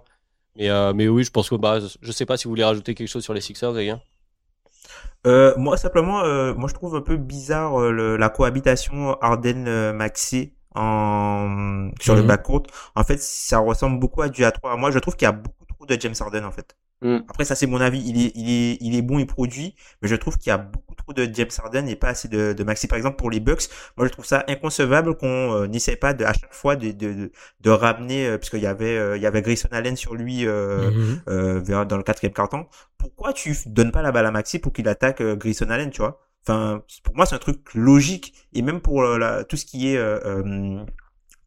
Mais, 0.56 0.70
mais 0.94 1.08
oui, 1.08 1.24
je 1.24 1.32
pense 1.32 1.50
que 1.50 1.56
bah, 1.56 1.80
je 2.02 2.12
sais 2.12 2.26
pas 2.26 2.38
si 2.38 2.46
vous 2.46 2.52
voulez 2.52 2.64
rajouter 2.64 2.96
quelque 2.96 3.08
chose 3.08 3.24
sur 3.24 3.34
les 3.34 3.42
Sixers, 3.42 3.74
les 3.74 3.88
gars. 3.88 5.56
moi 5.58 5.76
simplement, 5.76 6.24
moi 6.54 6.70
je 6.70 6.74
trouve 6.74 6.96
un 6.96 7.02
peu 7.02 7.18
bizarre 7.18 7.78
la 7.92 8.30
cohabitation 8.30 9.18
Arden-Maxi 9.20 10.54
en 10.76 11.90
sur 12.00 12.16
le 12.16 12.22
mhm. 12.22 12.28
backcourt. 12.28 12.64
En 12.96 13.04
fait, 13.04 13.20
ça 13.22 13.60
ressemble 13.60 14.00
beaucoup 14.00 14.22
à 14.22 14.30
du 14.30 14.44
A3. 14.44 14.78
Moi, 14.78 14.92
je 14.92 15.00
trouve 15.00 15.16
qu'il 15.16 15.26
y 15.26 15.30
a 15.30 15.32
beaucoup 15.32 15.66
trop 15.66 15.86
de 15.86 15.98
James 16.00 16.16
Harden 16.20 16.44
en 16.46 16.52
fait. 16.52 16.76
Mm. 17.02 17.20
Après, 17.30 17.46
ça 17.46 17.56
c'est 17.56 17.68
mon 17.68 17.80
avis. 17.82 18.02
Il 18.06 18.22
est, 18.26 18.32
il 18.36 18.50
est, 18.50 18.78
il 18.82 18.96
est 18.96 19.02
bon, 19.02 19.20
il 19.20 19.26
produit, 19.28 19.76
mais 20.02 20.08
je 20.10 20.16
trouve 20.16 20.38
qu'il 20.38 20.50
y 20.50 20.54
a 20.54 20.58
beaucoup 20.58 20.96
trop 20.96 21.14
de 21.14 21.28
James 21.34 21.50
Harden 21.58 21.88
et 21.88 21.96
pas 21.96 22.10
assez 22.10 22.28
de, 22.28 22.54
de 22.54 22.64
Maxi. 22.64 22.88
Par 22.88 22.98
exemple, 22.98 23.16
pour 23.18 23.30
les 23.32 23.40
Bucks, 23.40 23.64
moi 23.98 24.06
je 24.08 24.12
trouve 24.12 24.26
ça 24.26 24.44
inconcevable 24.48 25.16
qu'on 25.16 25.28
euh, 25.54 25.68
n'essaie 25.68 25.96
pas 25.96 26.14
de, 26.14 26.26
à 26.26 26.34
chaque 26.34 26.54
fois 26.54 26.76
de, 26.76 26.92
de, 26.92 27.32
de 27.62 27.70
ramener, 27.70 28.28
euh, 28.28 28.38
puisqu'il 28.38 28.62
y 28.62 28.68
avait 28.68 28.98
euh, 28.98 29.16
il 29.18 29.24
y 29.24 29.26
avait 29.26 29.42
Grayson 29.42 29.70
Allen 29.72 29.96
sur 29.96 30.16
lui 30.16 30.46
euh, 30.46 30.92
vers- 31.26 31.86
dans 31.86 31.98
le 31.98 32.04
quatrième 32.04 32.34
carton. 32.34 32.66
Pourquoi 32.98 33.34
tu 33.34 33.56
donnes 33.68 33.92
pas 33.92 34.02
la 34.02 34.12
balle 34.12 34.26
à 34.26 34.32
Maxi 34.32 34.60
pour 34.60 34.74
qu'il 34.74 34.88
attaque 34.88 35.22
euh, 35.22 35.36
Grayson 35.36 35.70
Allen, 35.70 35.90
tu 35.92 36.02
vois? 36.02 36.29
Enfin, 36.50 36.84
pour 37.04 37.16
moi 37.16 37.26
c'est 37.26 37.36
un 37.36 37.40
truc 37.40 37.74
logique 37.76 38.34
et 38.54 38.62
même 38.64 38.82
pour 38.82 39.04
euh, 39.04 39.18
la, 39.20 39.44
tout 39.44 39.58
ce 39.58 39.66
qui 39.66 39.94
est 39.94 39.98
euh, 39.98 40.20
euh, 40.26 40.86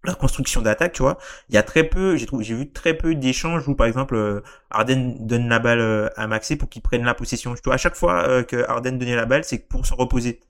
la 0.04 0.14
construction 0.14 0.62
d'attaque, 0.62 0.92
tu 0.94 1.02
vois, 1.02 1.18
il 1.48 1.54
y 1.54 1.58
a 1.58 1.62
très 1.62 1.84
peu, 1.84 2.16
j'ai 2.16 2.26
trouvé, 2.26 2.44
j'ai 2.44 2.54
vu 2.54 2.72
très 2.72 2.94
peu 2.94 3.14
d'échanges 3.14 3.68
où 3.68 3.74
par 3.76 3.86
exemple 3.86 4.16
euh, 4.16 4.40
Harden 4.70 5.16
donne 5.20 5.48
la 5.48 5.58
balle 5.60 6.10
à 6.16 6.26
Maxi 6.26 6.56
pour 6.56 6.68
qu'il 6.68 6.82
prenne 6.82 7.04
la 7.04 7.14
possession. 7.14 7.54
Tu 7.54 7.62
vois, 7.64 7.74
à 7.74 7.78
chaque 7.78 7.96
fois 7.96 8.44
que 8.44 8.64
Harden 8.68 8.92
donnait 8.98 9.16
la 9.16 9.26
balle, 9.26 9.44
c'est 9.44 9.58
pour 9.68 9.86
se 9.86 9.94
reposer. 9.94 10.40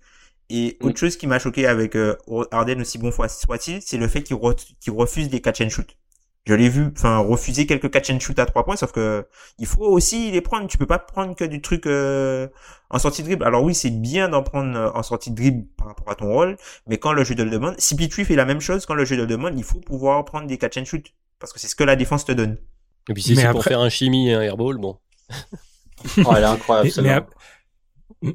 Et 0.51 0.79
Mm. 0.81 0.87
autre 0.89 0.99
chose 0.99 1.17
qui 1.17 1.27
m'a 1.27 1.39
choqué 1.41 1.67
avec 1.67 1.97
Harden 2.53 2.81
aussi 2.83 2.99
bon 2.99 3.11
soit-il, 3.13 3.83
c'est 3.83 3.99
le 3.99 4.09
fait 4.09 4.23
qu'il 4.23 4.37
re- 4.37 4.57
qu'il 4.81 4.93
refuse 4.95 5.31
les 5.31 5.41
catch 5.43 5.61
and 5.63 5.71
shoot. 5.71 5.97
Je 6.45 6.55
l'ai 6.55 6.69
vu, 6.69 6.89
enfin 6.97 7.19
refuser 7.19 7.67
quelques 7.67 7.89
catch 7.91 8.11
and 8.11 8.19
shoot 8.19 8.37
à 8.41 8.47
trois 8.47 8.65
points, 8.65 8.75
sauf 8.75 8.91
que 8.91 9.27
il 9.59 9.67
faut 9.67 9.85
aussi 9.85 10.33
les 10.33 10.41
prendre. 10.41 10.67
Tu 10.67 10.77
peux 10.77 10.87
pas 10.87 10.99
prendre 10.99 11.37
que 11.37 11.45
du 11.45 11.61
truc 11.63 11.87
euh, 11.87 12.49
en 12.91 12.99
sortie 12.99 13.23
de 13.23 13.29
dribble. 13.29 13.45
Alors 13.45 13.63
oui, 13.63 13.77
c'est 13.77 13.91
bien 13.91 14.29
d'en 14.29 14.43
prendre 14.43 14.77
euh, 14.77 14.91
en 14.93 15.05
sortie 15.05 15.31
de 15.31 15.37
dribble 15.37 15.67
par 15.77 15.87
rapport 15.87 16.11
à 16.11 16.17
ton 16.17 16.33
rôle, 16.33 16.57
mais 16.89 16.99
quand 16.99 17.13
le 17.13 17.23
jeu 17.23 17.37
te 17.37 17.43
le 17.43 17.51
demande, 17.51 17.77
si 17.79 17.95
Pitui 17.95 18.25
fait 18.25 18.35
la 18.35 18.45
même 18.45 18.61
chose, 18.61 18.87
quand 18.87 18.95
le 18.95 19.05
jeu 19.05 19.15
te 19.15 19.21
le 19.21 19.29
demande, 19.29 19.57
il 19.57 19.63
faut 19.63 19.79
pouvoir 19.79 20.25
prendre 20.25 20.49
des 20.49 20.59
catch 20.59 20.79
and 20.79 20.85
shoot 20.85 21.07
parce 21.39 21.53
que 21.53 21.61
c'est 21.61 21.69
ce 21.69 21.77
que 21.77 21.85
la 21.85 21.95
défense 21.95 22.25
te 22.25 22.33
donne. 22.33 22.57
Et 23.09 23.15
puis 23.15 23.23
si 23.23 23.35
Mais 23.37 23.43
c'est 23.43 23.49
pour 23.51 23.61
après- 23.61 23.71
faire 23.71 23.81
un 23.81 23.89
chimie 23.89 24.29
et 24.31 24.35
un 24.35 24.41
airball, 24.41 24.79
bon. 24.79 24.99
Oh, 26.25 26.33
elle 26.37 26.43
est 26.43 26.47
incroyable, 26.47 26.89
Mais, 26.97 27.03
mais 27.03 27.09
celle-là. 27.09 27.17
ap- 27.19 27.35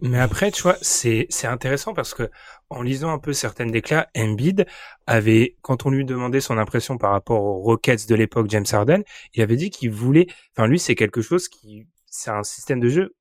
mais 0.02 0.20
après, 0.20 0.52
tu 0.52 0.64
vois, 0.64 0.78
c'est 0.82 1.28
c'est 1.30 1.48
intéressant 1.48 1.94
parce 1.94 2.14
que 2.14 2.30
en 2.70 2.82
lisant 2.82 3.10
un 3.10 3.20
peu 3.20 3.34
certaines 3.34 3.72
déclats, 3.72 4.10
Embiid 4.16 4.66
avait, 5.06 5.56
quand 5.62 5.86
on 5.86 5.90
lui 5.90 6.06
demandait 6.06 6.42
son 6.42 6.58
impression 6.58 6.98
par 6.98 7.12
rapport 7.12 7.44
aux 7.44 7.62
Rockets 7.62 8.08
de 8.08 8.16
l'époque, 8.16 8.50
James 8.50 8.66
Harden, 8.72 9.04
il 9.34 9.42
avait 9.42 9.56
dit 9.56 9.70
qu'il 9.70 9.92
voulait, 9.92 10.28
enfin 10.56 10.68
lui, 10.68 10.80
c'est 10.80 10.96
quelque 10.96 11.22
chose 11.22 11.48
qui, 11.48 11.88
c'est 12.06 12.32
un 12.32 12.44
système 12.44 12.80
de 12.80 12.90
jeu 12.90 13.16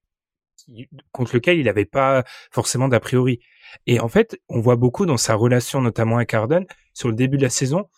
contre 1.12 1.36
lequel 1.36 1.58
il 1.58 1.66
n'avait 1.66 1.84
pas 1.84 2.24
forcément 2.50 2.88
d'a 2.88 2.98
priori. 2.98 3.38
Et 3.86 4.00
en 4.00 4.08
fait, 4.08 4.40
on 4.48 4.60
voit 4.60 4.76
beaucoup 4.76 5.06
dans 5.06 5.16
sa 5.16 5.34
relation, 5.34 5.80
notamment 5.80 6.16
avec 6.16 6.34
Harden, 6.34 6.64
sur 6.92 7.08
le 7.08 7.14
début 7.14 7.36
de 7.36 7.42
la 7.42 7.50
saison. 7.50 7.88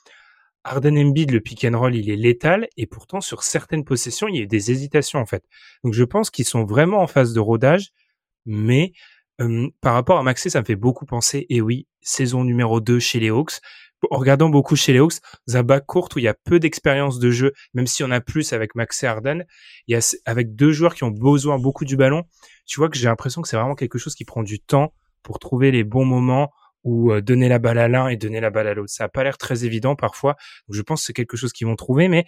Harden 0.65 0.99
Embiid, 0.99 1.31
le 1.31 1.41
pick 1.41 1.65
and 1.65 1.79
roll, 1.79 1.95
il 1.95 2.11
est 2.11 2.17
létal, 2.17 2.69
et 2.77 2.87
pourtant 2.87 3.21
sur 3.23 3.43
certaines 3.43 3.85
possessions, 3.85 4.29
il 4.29 4.37
y 4.37 4.39
a 4.41 4.43
eu 4.43 4.47
des 4.47 4.71
hésitations 4.71 5.19
en 5.19 5.25
fait. 5.25 5.45
Donc 5.83 5.95
je 5.95 6.05
pense 6.05 6.31
qu'ils 6.31 6.45
sont 6.45 6.65
vraiment 6.65 6.99
en 6.99 7.07
phase 7.07 7.33
de 7.33 7.41
rodage, 7.41 7.91
mais 8.45 8.93
par 9.81 9.95
rapport 9.95 10.19
à 10.19 10.23
Maxé, 10.23 10.51
ça 10.51 10.61
me 10.61 10.65
fait 10.65 10.77
beaucoup 10.77 11.07
penser, 11.07 11.47
et 11.49 11.61
oui, 11.61 11.87
saison 12.01 12.45
numéro 12.45 12.81
2 12.81 12.99
chez 12.99 13.21
les 13.21 13.31
Hawks. 13.31 13.61
En 14.11 14.19
regardant 14.19 14.49
beaucoup 14.49 14.77
chez 14.77 14.93
les 14.93 15.01
Hawks, 15.01 15.15
dans 15.49 15.57
un 15.57 15.63
bac 15.65 15.85
court 15.85 16.09
où 16.15 16.19
il 16.21 16.23
y 16.23 16.29
a 16.29 16.35
peu 16.35 16.61
d'expérience 16.61 17.19
de 17.19 17.31
jeu, 17.31 17.53
même 17.75 17.89
si 17.89 18.05
on 18.05 18.11
a 18.11 18.21
plus 18.21 18.53
avec 18.53 18.77
Maxé 18.77 19.07
Harden, 19.07 19.45
il 19.89 19.95
y 19.95 19.97
a 19.97 20.17
avec 20.25 20.55
deux 20.55 20.71
joueurs 20.71 20.95
qui 20.95 21.03
ont 21.03 21.11
besoin 21.11 21.59
beaucoup 21.59 21.85
du 21.85 21.97
ballon, 21.97 22.23
tu 22.67 22.79
vois 22.79 22.89
que 22.89 22.97
j'ai 22.97 23.07
l'impression 23.07 23.43
que 23.43 23.49
c'est 23.49 23.57
vraiment 23.57 23.75
quelque 23.75 23.99
chose 23.99 24.15
qui 24.15 24.25
prend 24.25 24.45
du 24.45 24.61
temps 24.61 24.93
pour 25.23 25.41
trouver 25.41 25.73
les 25.73 25.83
bons 25.83 26.05
moments 26.05 26.53
ou 26.85 27.13
euh, 27.13 27.21
donner 27.21 27.49
la 27.49 27.59
balle 27.59 27.79
à 27.79 27.89
l'un 27.89 28.09
et 28.09 28.17
donner 28.17 28.41
la 28.41 28.51
balle 28.51 28.69
à 28.69 28.75
l'autre. 28.75 28.93
Ça 28.93 29.05
a 29.05 29.09
pas 29.09 29.25
l'air 29.25 29.37
très 29.37 29.65
évident 29.65 29.97
parfois. 29.97 30.37
Donc 30.69 30.77
je 30.77 30.83
pense 30.83 31.01
que 31.01 31.07
c'est 31.07 31.13
quelque 31.13 31.37
chose 31.37 31.53
qu'ils 31.53 31.67
vont 31.67 31.77
trouver, 31.77 32.09
mais 32.09 32.25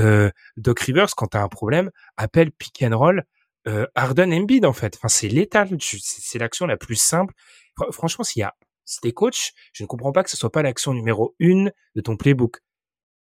euh, 0.00 0.30
Doc 0.56 0.80
Rivers, 0.80 1.14
quand 1.16 1.28
tu 1.28 1.36
as 1.36 1.42
un 1.42 1.48
problème, 1.48 1.90
appelle 2.16 2.52
pick 2.52 2.84
roll 2.92 3.24
euh, 3.66 3.86
Harden 3.94 4.32
Embiid 4.32 4.64
en 4.66 4.72
fait. 4.72 4.96
Enfin, 4.96 5.08
c'est 5.08 5.28
létal. 5.28 5.68
C'est 5.80 6.38
l'action 6.38 6.66
la 6.66 6.76
plus 6.76 6.96
simple. 6.96 7.34
Fr- 7.78 7.92
franchement, 7.92 8.24
s'il 8.24 8.40
y 8.40 8.42
a, 8.42 8.54
si 8.84 9.00
t'es 9.00 9.12
coach, 9.12 9.52
je 9.72 9.82
ne 9.82 9.86
comprends 9.88 10.12
pas 10.12 10.22
que 10.24 10.30
ce 10.30 10.36
soit 10.36 10.50
pas 10.52 10.62
l'action 10.62 10.92
numéro 10.94 11.34
une 11.38 11.72
de 11.94 12.00
ton 12.00 12.16
playbook. 12.16 12.58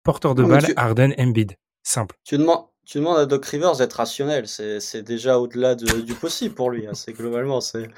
Porteur 0.02 0.34
de 0.34 0.42
Non, 0.42 0.48
mais 0.48 0.54
balle, 0.56 0.64
tu- 0.66 0.72
Harden 0.76 1.14
Embiid. 1.18 1.56
Simple. 1.82 2.16
Tu 2.24 2.38
demandes, 2.38 2.66
tu 2.86 2.98
demandes 2.98 3.18
à 3.18 3.26
Doc 3.26 3.44
Rivers 3.46 3.76
d'être 3.76 3.94
rationnel, 3.94 4.46
c'est 4.48 5.02
déjà 5.02 5.38
au-delà 5.38 5.74
de- 5.74 6.00
du 6.00 6.14
possible 6.14 6.54
pour 6.54 6.70
lui. 6.70 6.86
hein, 6.86 6.94
C'est 6.94 7.12
globalement, 7.12 7.60
c'est. 7.60 7.88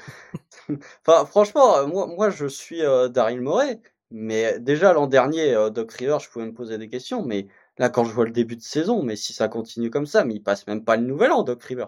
enfin, 1.05 1.25
franchement, 1.25 1.77
euh, 1.77 1.87
moi, 1.87 2.07
moi, 2.07 2.29
je 2.29 2.45
suis 2.47 2.81
euh, 2.83 3.07
Daryl 3.09 3.41
Morey, 3.41 3.79
mais 4.11 4.59
déjà 4.59 4.93
l'an 4.93 5.07
dernier, 5.07 5.53
euh, 5.53 5.69
Doc 5.69 5.91
Rivers, 5.93 6.19
je 6.19 6.29
pouvais 6.29 6.45
me 6.45 6.53
poser 6.53 6.77
des 6.77 6.89
questions, 6.89 7.23
mais 7.25 7.47
là, 7.77 7.89
quand 7.89 8.03
je 8.05 8.11
vois 8.13 8.25
le 8.25 8.31
début 8.31 8.55
de 8.55 8.61
saison, 8.61 9.03
mais 9.03 9.15
si 9.15 9.33
ça 9.33 9.47
continue 9.47 9.89
comme 9.89 10.05
ça, 10.05 10.23
mais 10.25 10.35
il 10.35 10.43
passe 10.43 10.67
même 10.67 10.83
pas 10.83 10.95
le 10.97 11.03
nouvel 11.03 11.31
an, 11.31 11.43
Doc 11.43 11.63
Rivers. 11.63 11.87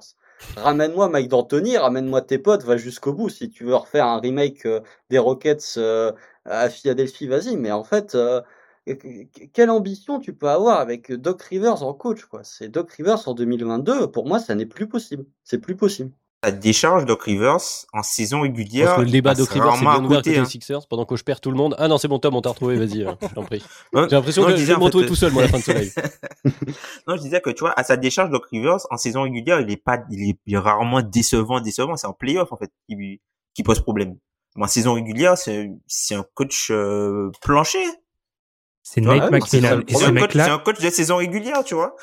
Ramène-moi 0.57 1.09
Mike 1.09 1.29
D'Antoni, 1.29 1.77
ramène-moi 1.77 2.21
tes 2.21 2.37
potes, 2.39 2.63
va 2.63 2.77
jusqu'au 2.77 3.13
bout. 3.13 3.29
Si 3.29 3.49
tu 3.49 3.63
veux 3.65 3.75
refaire 3.75 4.05
un 4.05 4.19
remake 4.19 4.65
euh, 4.65 4.81
des 5.09 5.17
Rockets 5.17 5.75
euh, 5.77 6.11
à 6.45 6.69
Philadelphie, 6.69 7.27
vas-y. 7.27 7.57
Mais 7.57 7.71
en 7.71 7.83
fait, 7.83 8.15
euh, 8.15 8.41
quelle 9.53 9.69
ambition 9.69 10.19
tu 10.19 10.33
peux 10.35 10.49
avoir 10.49 10.79
avec 10.79 11.11
Doc 11.11 11.41
Rivers 11.43 11.83
en 11.83 11.93
coach, 11.93 12.25
quoi? 12.25 12.43
C'est 12.43 12.69
Doc 12.69 12.91
Rivers 12.91 13.27
en 13.27 13.33
2022. 13.33 14.11
Pour 14.11 14.27
moi, 14.27 14.39
ça 14.39 14.55
n'est 14.55 14.65
plus 14.65 14.87
possible. 14.87 15.25
C'est 15.43 15.59
plus 15.59 15.75
possible. 15.75 16.11
La 16.43 16.51
décharge 16.51 17.05
Doc 17.05 17.23
Rivers 17.23 17.57
en 17.91 18.03
saison 18.03 18.41
régulière. 18.41 18.89
pense 18.89 18.97
que 18.97 19.01
le 19.01 19.11
débat 19.11 19.33
Doc 19.33 19.49
Rivers 19.49 19.73
c'est 19.75 19.81
bien 19.81 20.03
ouvert 20.03 20.17
côté, 20.19 20.37
hein. 20.37 20.45
Sixers 20.45 20.87
pendant 20.87 21.05
que 21.05 21.15
je 21.15 21.23
perds 21.23 21.41
tout 21.41 21.49
le 21.49 21.57
monde. 21.57 21.75
Ah 21.79 21.87
non, 21.87 21.97
c'est 21.97 22.07
bon, 22.07 22.19
Tom, 22.19 22.35
on 22.35 22.41
t'a 22.41 22.49
retrouvé, 22.49 22.77
vas-y, 22.77 23.03
euh, 23.03 23.13
je 23.19 23.27
t'en 23.33 23.43
prie. 23.43 23.63
J'ai 23.93 24.07
l'impression 24.09 24.43
que 24.43 24.51
je 24.51 24.55
je 24.55 24.61
disais, 24.61 24.73
vais 24.73 24.79
me 24.79 24.83
retrouver 24.83 25.07
tout 25.07 25.15
seul, 25.15 25.31
moi, 25.31 25.41
à 25.41 25.45
la 25.47 25.51
fin 25.51 25.57
de 25.57 25.63
ce 25.63 25.71
live. 25.71 25.93
non, 27.07 27.15
je 27.15 27.21
disais 27.21 27.41
que 27.41 27.49
tu 27.49 27.61
vois, 27.61 27.73
à 27.75 27.83
sa 27.83 27.97
décharge, 27.97 28.29
Doc 28.29 28.45
Rivers, 28.51 28.77
en 28.91 28.97
saison 28.97 29.23
régulière, 29.23 29.59
il 29.59 29.71
est 29.71 29.77
pas, 29.77 30.03
il 30.11 30.29
est, 30.29 30.37
il 30.45 30.53
est 30.53 30.59
rarement 30.59 31.01
décevant, 31.01 31.59
décevant. 31.61 31.97
C'est 31.97 32.07
en 32.07 32.13
playoff, 32.13 32.51
en 32.51 32.57
fait, 32.57 32.69
qui, 32.87 33.19
qui 33.55 33.63
pose 33.63 33.79
problème. 33.79 34.15
Mais 34.55 34.65
en 34.65 34.67
saison 34.67 34.93
régulière, 34.93 35.37
c'est, 35.37 35.71
c'est 35.87 36.15
un 36.15 36.25
coach 36.35 36.69
euh, 36.69 37.31
plancher. 37.41 37.83
C'est 38.83 39.01
Nate 39.01 39.13
ouais, 39.13 39.19
ça 39.19 39.31
McMillan. 39.31 39.81
C'est 39.87 40.13
coach, 40.19 40.35
un 40.35 40.59
coach 40.59 40.79
de 40.79 40.89
saison 40.91 41.15
régulière, 41.17 41.63
tu 41.63 41.73
vois. 41.73 41.95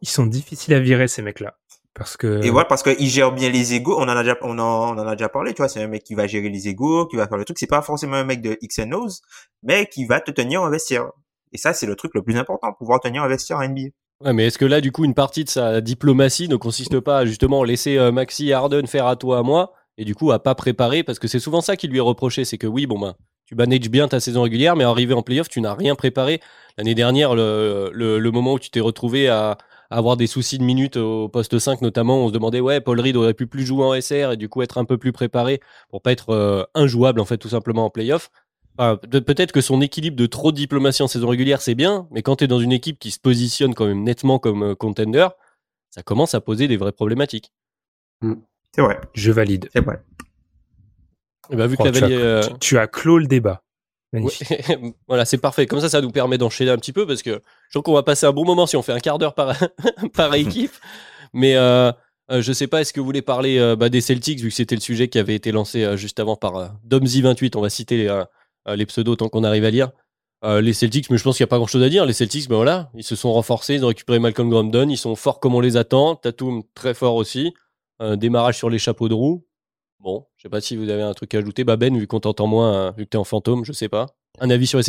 ils 0.00 0.08
sont 0.08 0.24
difficiles 0.24 0.72
à 0.72 0.80
virer, 0.80 1.08
ces 1.08 1.20
mecs-là. 1.20 1.58
Parce 1.94 2.16
que, 2.16 2.42
Et 2.42 2.50
voilà, 2.50 2.64
parce 2.66 2.82
qu'il 2.82 3.08
gère 3.08 3.32
bien 3.32 3.50
les 3.50 3.74
égos. 3.74 3.96
On 3.98 4.04
en 4.04 4.08
a 4.08 4.22
déjà, 4.22 4.36
on 4.42 4.58
en, 4.58 4.96
on 4.96 4.98
en 4.98 5.06
a 5.06 5.14
déjà 5.14 5.28
parlé, 5.28 5.52
tu 5.52 5.58
vois. 5.58 5.68
C'est 5.68 5.82
un 5.82 5.88
mec 5.88 6.02
qui 6.04 6.14
va 6.14 6.26
gérer 6.26 6.48
les 6.48 6.68
égos, 6.68 7.06
qui 7.06 7.16
va 7.16 7.28
faire 7.28 7.36
le 7.36 7.44
truc. 7.44 7.58
C'est 7.58 7.66
pas 7.66 7.82
forcément 7.82 8.16
un 8.16 8.24
mec 8.24 8.40
de 8.40 8.56
X 8.62 8.78
and 8.78 8.92
O's, 8.92 9.20
mais 9.62 9.86
qui 9.86 10.06
va 10.06 10.20
te 10.20 10.30
tenir 10.30 10.62
en 10.62 10.70
vestiaire. 10.70 11.10
Et 11.52 11.58
ça, 11.58 11.74
c'est 11.74 11.86
le 11.86 11.94
truc 11.94 12.12
le 12.14 12.22
plus 12.22 12.36
important, 12.38 12.72
pouvoir 12.72 13.00
tenir 13.00 13.22
un 13.22 13.28
vestiaire 13.28 13.58
en 13.58 13.68
NBA. 13.68 13.90
Ouais, 14.24 14.32
mais 14.32 14.46
est-ce 14.46 14.56
que 14.56 14.64
là, 14.64 14.80
du 14.80 14.90
coup, 14.90 15.04
une 15.04 15.14
partie 15.14 15.44
de 15.44 15.50
sa 15.50 15.80
diplomatie 15.80 16.48
ne 16.48 16.56
consiste 16.56 16.98
pas 17.00 17.18
à 17.18 17.26
justement 17.26 17.62
laisser 17.64 17.98
euh, 17.98 18.10
Maxi 18.10 18.52
Harden 18.52 18.86
faire 18.86 19.06
à 19.06 19.16
toi, 19.16 19.38
à 19.38 19.42
moi, 19.42 19.72
et 19.98 20.04
du 20.04 20.14
coup 20.14 20.32
à 20.32 20.42
pas 20.42 20.54
préparer? 20.54 21.02
Parce 21.02 21.18
que 21.18 21.28
c'est 21.28 21.40
souvent 21.40 21.60
ça 21.60 21.76
qui 21.76 21.88
lui 21.88 21.98
est 21.98 22.00
reproché, 22.00 22.44
c'est 22.46 22.56
que 22.56 22.66
oui, 22.66 22.86
bon 22.86 22.98
ben, 22.98 23.14
tu 23.46 23.54
manages 23.54 23.90
bien 23.90 24.08
ta 24.08 24.20
saison 24.20 24.42
régulière, 24.42 24.76
mais 24.76 24.84
arrivé 24.84 25.12
en 25.12 25.22
playoff, 25.22 25.48
tu 25.48 25.60
n'as 25.60 25.74
rien 25.74 25.94
préparé. 25.94 26.40
L'année 26.78 26.94
dernière, 26.94 27.34
le, 27.34 27.90
le, 27.92 28.18
le 28.18 28.30
moment 28.30 28.54
où 28.54 28.58
tu 28.58 28.70
t'es 28.70 28.80
retrouvé 28.80 29.28
à 29.28 29.58
avoir 29.90 30.16
des 30.16 30.26
soucis 30.26 30.58
de 30.58 30.64
minutes 30.64 30.96
au 30.96 31.28
poste 31.28 31.58
5 31.58 31.82
notamment, 31.82 32.24
on 32.24 32.28
se 32.28 32.32
demandait 32.32 32.60
ouais, 32.60 32.80
Paul 32.80 32.98
Reed 33.00 33.16
aurait 33.16 33.34
pu 33.34 33.46
plus 33.46 33.64
jouer 33.66 33.84
en 33.84 34.00
SR 34.00 34.32
et 34.32 34.36
du 34.36 34.48
coup 34.48 34.62
être 34.62 34.78
un 34.78 34.84
peu 34.84 34.96
plus 34.98 35.12
préparé 35.12 35.60
pour 35.90 36.00
pas 36.02 36.12
être 36.12 36.30
euh, 36.30 36.64
injouable 36.74 37.20
en 37.20 37.24
fait 37.24 37.38
tout 37.38 37.48
simplement 37.50 37.84
en 37.86 37.90
playoff. 37.90 38.30
Enfin, 38.78 38.96
peut-être 38.96 39.52
que 39.52 39.60
son 39.60 39.82
équilibre 39.82 40.16
de 40.16 40.24
trop 40.24 40.50
de 40.50 40.56
diplomatie 40.56 41.02
en 41.02 41.06
saison 41.08 41.28
régulière, 41.28 41.60
c'est 41.60 41.74
bien, 41.74 42.08
mais 42.10 42.22
quand 42.22 42.36
tu 42.36 42.44
es 42.44 42.46
dans 42.46 42.58
une 42.60 42.72
équipe 42.72 42.98
qui 42.98 43.10
se 43.10 43.20
positionne 43.20 43.74
quand 43.74 43.84
même 43.86 44.02
nettement 44.02 44.38
comme 44.38 44.62
euh, 44.62 44.74
contender, 44.74 45.28
ça 45.90 46.02
commence 46.02 46.34
à 46.34 46.40
poser 46.40 46.68
des 46.68 46.78
vraies 46.78 46.92
problématiques. 46.92 47.52
C'est 48.74 48.80
vrai. 48.80 48.98
je 49.12 49.30
valide. 49.30 49.68
C'est 49.74 49.84
vrai. 49.84 50.02
Et 51.50 51.56
bah, 51.56 51.66
vu 51.66 51.76
que 51.76 51.82
tu, 51.82 51.92
Cavalier, 51.92 52.16
as, 52.16 52.18
euh, 52.20 52.42
tu- 52.42 52.58
tu 52.60 52.78
as 52.78 52.86
clos 52.86 53.18
le 53.18 53.26
débat. 53.26 53.62
Magnifique. 54.12 54.48
ouais, 54.50 54.94
voilà, 55.08 55.24
c'est 55.24 55.38
parfait. 55.38 55.66
Comme 55.66 55.80
ça, 55.80 55.88
ça 55.88 56.00
nous 56.00 56.10
permet 56.10 56.38
d'enchaîner 56.38 56.70
un 56.70 56.76
petit 56.76 56.92
peu 56.92 57.06
parce 57.06 57.22
que 57.22 57.30
je 57.68 57.72
trouve 57.72 57.82
qu'on 57.82 57.94
va 57.94 58.02
passer 58.02 58.26
un 58.26 58.32
bon 58.32 58.44
moment 58.44 58.66
si 58.66 58.76
on 58.76 58.82
fait 58.82 58.92
un 58.92 59.00
quart 59.00 59.18
d'heure 59.18 59.34
par, 59.34 59.56
par 60.14 60.34
équipe. 60.34 60.72
Mais 61.32 61.56
euh, 61.56 61.92
euh, 62.30 62.42
je 62.42 62.52
sais 62.52 62.66
pas, 62.66 62.80
est-ce 62.80 62.92
que 62.92 63.00
vous 63.00 63.06
voulez 63.06 63.22
parler 63.22 63.58
euh, 63.58 63.76
bah, 63.76 63.88
des 63.88 64.00
Celtics, 64.00 64.40
vu 64.40 64.48
que 64.48 64.54
c'était 64.54 64.74
le 64.74 64.80
sujet 64.80 65.08
qui 65.08 65.18
avait 65.18 65.34
été 65.34 65.52
lancé 65.52 65.82
euh, 65.84 65.96
juste 65.96 66.20
avant 66.20 66.36
par 66.36 66.56
euh, 66.56 66.68
Domzy28. 66.88 67.56
On 67.56 67.60
va 67.60 67.70
citer 67.70 68.08
les, 68.66 68.86
pseudos 68.86 69.16
tant 69.16 69.28
qu'on 69.28 69.44
arrive 69.44 69.64
à 69.64 69.70
lire. 69.70 69.90
Les 70.44 70.72
Celtics, 70.72 71.08
mais 71.08 71.18
je 71.18 71.22
pense 71.22 71.36
qu'il 71.36 71.44
n'y 71.44 71.48
a 71.48 71.50
pas 71.50 71.58
grand-chose 71.58 71.84
à 71.84 71.88
dire. 71.88 72.04
Les 72.04 72.12
Celtics, 72.12 72.48
ben 72.48 72.56
voilà, 72.56 72.90
ils 72.96 73.04
se 73.04 73.14
sont 73.14 73.32
renforcés, 73.32 73.74
ils 73.74 73.84
ont 73.84 73.88
récupéré 73.88 74.18
Malcolm 74.18 74.50
Brogdon, 74.50 74.88
ils 74.88 74.96
sont 74.96 75.14
forts 75.14 75.38
comme 75.38 75.54
on 75.54 75.60
les 75.60 75.76
attend. 75.76 76.16
Tatum 76.16 76.64
très 76.74 76.94
fort 76.94 77.14
aussi. 77.14 77.54
Euh, 78.00 78.16
démarrage 78.16 78.56
sur 78.56 78.68
les 78.68 78.78
chapeaux 78.78 79.08
de 79.08 79.14
roue. 79.14 79.46
Bon, 80.02 80.26
je 80.36 80.42
sais 80.42 80.48
pas 80.48 80.60
si 80.60 80.76
vous 80.76 80.90
avez 80.90 81.02
un 81.02 81.14
truc 81.14 81.32
à 81.32 81.38
ajouter. 81.38 81.62
Bah 81.62 81.76
Ben, 81.76 81.96
vu 81.96 82.08
qu'on 82.08 82.18
t'entend 82.18 82.48
moins, 82.48 82.74
euh, 82.74 82.90
vu 82.90 83.04
que 83.04 83.10
t'es 83.10 83.18
en 83.18 83.24
fantôme, 83.24 83.64
je 83.64 83.70
sais 83.70 83.88
pas. 83.88 84.06
Un 84.40 84.50
avis 84.50 84.66
sur 84.66 84.80
les 84.80 84.84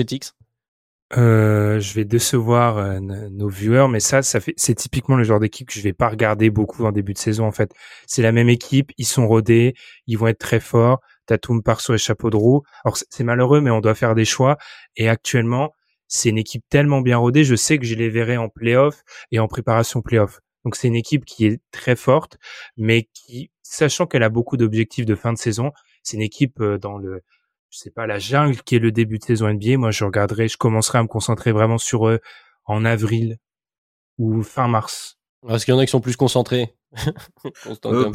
Euh, 1.15 1.79
je 1.79 1.93
vais 1.93 2.03
décevoir 2.03 2.79
euh, 2.79 2.99
nos 2.99 3.47
viewers, 3.47 3.87
mais 3.89 3.99
ça, 3.99 4.23
ça 4.23 4.39
fait, 4.39 4.55
c'est 4.57 4.73
typiquement 4.73 5.15
le 5.15 5.23
genre 5.23 5.39
d'équipe 5.39 5.67
que 5.67 5.75
je 5.75 5.81
vais 5.81 5.93
pas 5.93 6.09
regarder 6.09 6.49
beaucoup 6.49 6.83
en 6.83 6.91
début 6.91 7.13
de 7.13 7.19
saison. 7.19 7.45
En 7.45 7.51
fait, 7.51 7.71
c'est 8.07 8.23
la 8.23 8.31
même 8.31 8.49
équipe, 8.49 8.91
ils 8.97 9.05
sont 9.05 9.27
rodés, 9.27 9.75
ils 10.07 10.17
vont 10.17 10.25
être 10.25 10.39
très 10.39 10.59
forts. 10.59 10.99
Tatum 11.27 11.61
part 11.61 11.81
sur 11.81 11.93
les 11.93 11.99
chapeaux 11.99 12.31
de 12.31 12.35
roue. 12.35 12.63
Alors 12.83 12.97
c'est 12.97 13.23
malheureux, 13.23 13.61
mais 13.61 13.69
on 13.69 13.81
doit 13.81 13.93
faire 13.93 14.15
des 14.15 14.25
choix. 14.25 14.57
Et 14.95 15.09
actuellement, 15.09 15.75
c'est 16.07 16.29
une 16.29 16.39
équipe 16.39 16.63
tellement 16.69 17.01
bien 17.01 17.17
rodée. 17.17 17.43
Je 17.43 17.55
sais 17.55 17.77
que 17.77 17.85
je 17.85 17.93
les 17.93 18.09
verrai 18.09 18.37
en 18.37 18.49
playoff 18.49 19.03
et 19.31 19.37
en 19.37 19.47
préparation 19.47 20.01
playoff. 20.01 20.39
Donc 20.63 20.75
c'est 20.75 20.87
une 20.87 20.95
équipe 20.95 21.25
qui 21.25 21.45
est 21.45 21.61
très 21.71 21.95
forte, 21.95 22.37
mais 22.77 23.09
qui, 23.13 23.51
sachant 23.61 24.05
qu'elle 24.05 24.23
a 24.23 24.29
beaucoup 24.29 24.57
d'objectifs 24.57 25.05
de 25.05 25.15
fin 25.15 25.33
de 25.33 25.37
saison, 25.37 25.71
c'est 26.03 26.17
une 26.17 26.23
équipe 26.23 26.59
euh, 26.61 26.77
dans 26.77 26.97
le, 26.97 27.21
je 27.69 27.77
sais 27.77 27.91
pas, 27.91 28.07
la 28.07 28.19
jungle 28.19 28.61
qui 28.61 28.75
est 28.75 28.79
le 28.79 28.91
début 28.91 29.19
de 29.19 29.23
saison 29.23 29.51
NBA. 29.51 29.77
Moi, 29.77 29.91
je 29.91 30.03
regarderai, 30.05 30.47
je 30.47 30.57
commencerai 30.57 30.99
à 30.99 31.03
me 31.03 31.07
concentrer 31.07 31.51
vraiment 31.51 31.77
sur 31.77 32.07
eux 32.07 32.19
en 32.65 32.85
avril 32.85 33.37
ou 34.17 34.43
fin 34.43 34.67
mars. 34.67 35.17
Est-ce 35.49 35.65
qu'il 35.65 35.73
y 35.73 35.77
en 35.77 35.79
a 35.79 35.85
qui 35.85 35.91
sont 35.91 36.01
plus 36.01 36.15
concentrés 36.15 36.75
euh, 37.85 38.11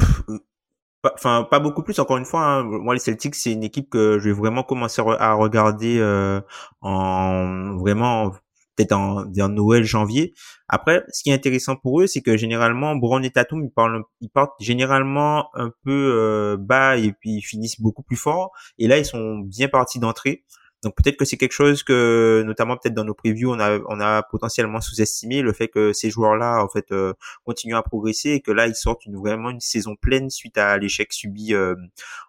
Enfin, 1.03 1.47
pas 1.49 1.59
beaucoup 1.59 1.83
plus. 1.83 1.97
Encore 1.99 2.17
une 2.17 2.25
fois, 2.25 2.41
hein. 2.41 2.63
moi 2.63 2.93
les 2.93 2.99
Celtics, 2.99 3.35
c'est 3.35 3.53
une 3.53 3.63
équipe 3.63 3.89
que 3.89 4.19
je 4.19 4.29
vais 4.29 4.35
vraiment 4.35 4.63
commencer 4.63 5.01
à 5.01 5.33
regarder 5.33 5.97
euh, 5.99 6.41
en 6.81 7.75
vraiment 7.77 8.33
peut-être 8.79 8.93
en, 8.93 9.25
Noël, 9.49 9.83
janvier. 9.83 10.33
Après, 10.67 11.03
ce 11.11 11.23
qui 11.23 11.29
est 11.29 11.33
intéressant 11.33 11.75
pour 11.75 12.01
eux, 12.01 12.07
c'est 12.07 12.21
que 12.21 12.37
généralement, 12.37 12.95
Brown 12.95 13.23
et 13.25 13.31
Tatum, 13.31 13.63
ils, 13.63 13.71
parlent, 13.71 14.03
ils 14.21 14.29
partent 14.29 14.55
généralement 14.59 15.49
un 15.55 15.71
peu 15.83 16.13
euh, 16.15 16.57
bas 16.57 16.97
et 16.97 17.11
puis 17.11 17.31
ils 17.31 17.41
finissent 17.41 17.81
beaucoup 17.81 18.03
plus 18.03 18.15
fort. 18.15 18.51
Et 18.77 18.87
là, 18.87 18.97
ils 18.97 19.05
sont 19.05 19.39
bien 19.39 19.67
partis 19.67 19.99
d'entrée. 19.99 20.45
Donc 20.81 20.95
peut-être 20.95 21.17
que 21.17 21.25
c'est 21.25 21.35
quelque 21.35 21.51
chose 21.51 21.83
que, 21.83 22.41
notamment 22.45 22.77
peut-être 22.77 22.93
dans 22.93 23.03
nos 23.03 23.13
previews, 23.13 23.51
on 23.51 23.59
a, 23.59 24.23
potentiellement 24.23 24.79
sous-estimé 24.79 25.41
le 25.41 25.51
fait 25.51 25.67
que 25.67 25.91
ces 25.91 26.09
joueurs-là, 26.09 26.63
en 26.63 26.69
fait, 26.69 26.93
euh, 26.93 27.13
continuent 27.43 27.75
à 27.75 27.83
progresser 27.83 28.29
et 28.29 28.41
que 28.41 28.51
là, 28.51 28.65
ils 28.65 28.75
sortent 28.75 29.03
vraiment 29.07 29.49
une 29.49 29.59
saison 29.59 29.97
pleine 29.97 30.29
suite 30.29 30.57
à 30.57 30.77
l'échec 30.77 31.11
subi 31.11 31.53
euh, 31.53 31.75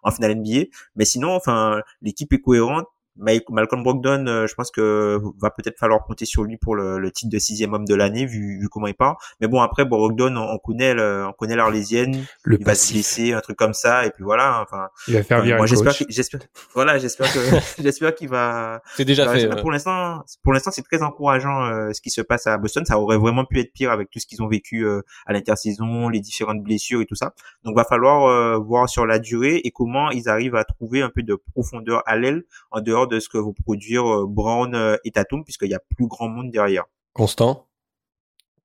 en 0.03 0.11
finale 0.11 0.35
NBA. 0.35 0.65
Mais 0.97 1.05
sinon, 1.05 1.31
enfin, 1.31 1.81
l'équipe 2.01 2.33
est 2.33 2.41
cohérente. 2.41 2.87
Malcolm 3.21 3.83
Brogdon, 3.83 4.25
euh, 4.27 4.47
je 4.47 4.55
pense 4.55 4.71
que 4.71 5.19
va 5.39 5.51
peut-être 5.51 5.77
falloir 5.77 6.03
compter 6.03 6.25
sur 6.25 6.43
lui 6.43 6.57
pour 6.57 6.75
le, 6.75 6.97
le 6.97 7.11
titre 7.11 7.31
de 7.31 7.39
sixième 7.39 7.73
homme 7.73 7.85
de 7.85 7.95
l'année 7.95 8.25
vu, 8.25 8.59
vu, 8.59 8.67
comment 8.69 8.87
il 8.87 8.95
part. 8.95 9.17
Mais 9.39 9.47
bon 9.47 9.61
après 9.61 9.85
Brogdon, 9.85 10.35
on, 10.35 10.57
connaît 10.57 10.95
on 10.99 11.31
connaît 11.33 11.55
l'arlésienne, 11.55 12.25
le 12.43 12.57
il 12.59 12.65
va 12.65 12.75
se 12.75 12.93
laisser 12.93 13.33
un 13.33 13.41
truc 13.41 13.57
comme 13.57 13.73
ça 13.73 14.05
et 14.05 14.11
puis 14.11 14.23
voilà. 14.23 14.61
Enfin, 14.61 14.89
il 15.07 15.13
va 15.13 15.23
faire 15.23 15.41
bien. 15.43 15.57
Moi 15.57 15.67
j'espère, 15.67 15.93
j'espère, 16.09 16.41
voilà, 16.73 16.97
j'espère 16.97 17.31
que 17.31 17.39
j'espère 17.81 18.15
qu'il 18.15 18.29
va. 18.29 18.81
C'est 18.95 19.05
déjà 19.05 19.27
fait. 19.29 19.49
Pour 19.61 19.71
l'instant, 19.71 20.23
pour 20.43 20.53
l'instant 20.53 20.71
c'est 20.71 20.83
très 20.83 21.03
encourageant 21.03 21.65
euh, 21.65 21.93
ce 21.93 22.01
qui 22.01 22.09
se 22.09 22.21
passe 22.21 22.47
à 22.47 22.57
Boston. 22.57 22.85
Ça 22.85 22.99
aurait 22.99 23.17
vraiment 23.17 23.45
pu 23.45 23.59
être 23.59 23.71
pire 23.71 23.91
avec 23.91 24.09
tout 24.09 24.19
ce 24.19 24.25
qu'ils 24.25 24.41
ont 24.41 24.47
vécu 24.47 24.85
euh, 24.85 25.01
à 25.25 25.33
l'intersaison, 25.33 26.09
les 26.09 26.19
différentes 26.19 26.63
blessures 26.63 27.01
et 27.01 27.05
tout 27.05 27.15
ça. 27.15 27.33
Donc 27.63 27.75
va 27.75 27.83
falloir 27.83 28.59
voir 28.61 28.89
sur 28.89 29.05
la 29.05 29.19
durée 29.19 29.61
et 29.63 29.71
comment 29.71 30.09
ils 30.09 30.27
arrivent 30.27 30.55
à 30.55 30.63
trouver 30.63 31.01
un 31.01 31.09
peu 31.09 31.23
de 31.23 31.35
profondeur 31.35 32.03
à 32.05 32.17
l'aile 32.17 32.43
en 32.71 32.81
dehors 32.81 33.07
de 33.07 33.10
ce 33.19 33.29
que 33.29 33.37
vont 33.37 33.53
produire 33.53 34.05
euh, 34.05 34.25
Brown 34.27 34.73
euh, 34.75 34.97
et 35.03 35.11
Tatum, 35.11 35.43
puisqu'il 35.43 35.69
y 35.69 35.75
a 35.75 35.79
plus 35.79 36.07
grand 36.07 36.29
monde 36.29 36.51
derrière. 36.51 36.85
Constant 37.13 37.67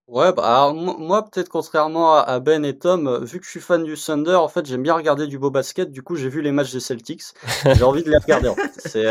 Ouais, 0.09 0.33
bah 0.33 0.73
moi 0.73 1.25
peut-être 1.25 1.49
contrairement 1.49 2.15
à 2.15 2.39
Ben 2.39 2.65
et 2.65 2.79
Tom, 2.79 3.09
euh, 3.09 3.19
vu 3.25 3.41
que 3.41 3.45
je 3.45 3.51
suis 3.51 3.61
fan 3.61 3.83
du 3.83 3.97
Thunder, 3.97 4.37
en 4.37 4.47
fait 4.47 4.65
j'aime 4.65 4.85
bien 4.85 4.95
regarder 4.95 5.27
du 5.27 5.37
beau 5.37 5.51
basket. 5.51 5.91
Du 5.91 6.01
coup 6.01 6.15
j'ai 6.15 6.29
vu 6.29 6.43
les 6.43 6.53
matchs 6.53 6.73
des 6.73 6.79
Celtics, 6.79 7.25
j'ai 7.65 7.83
envie 7.83 8.05
de 8.05 8.11
les 8.11 8.17
regarder. 8.17 8.49
En 8.49 8.55
fait. 8.55 8.71
C'est 8.79 9.05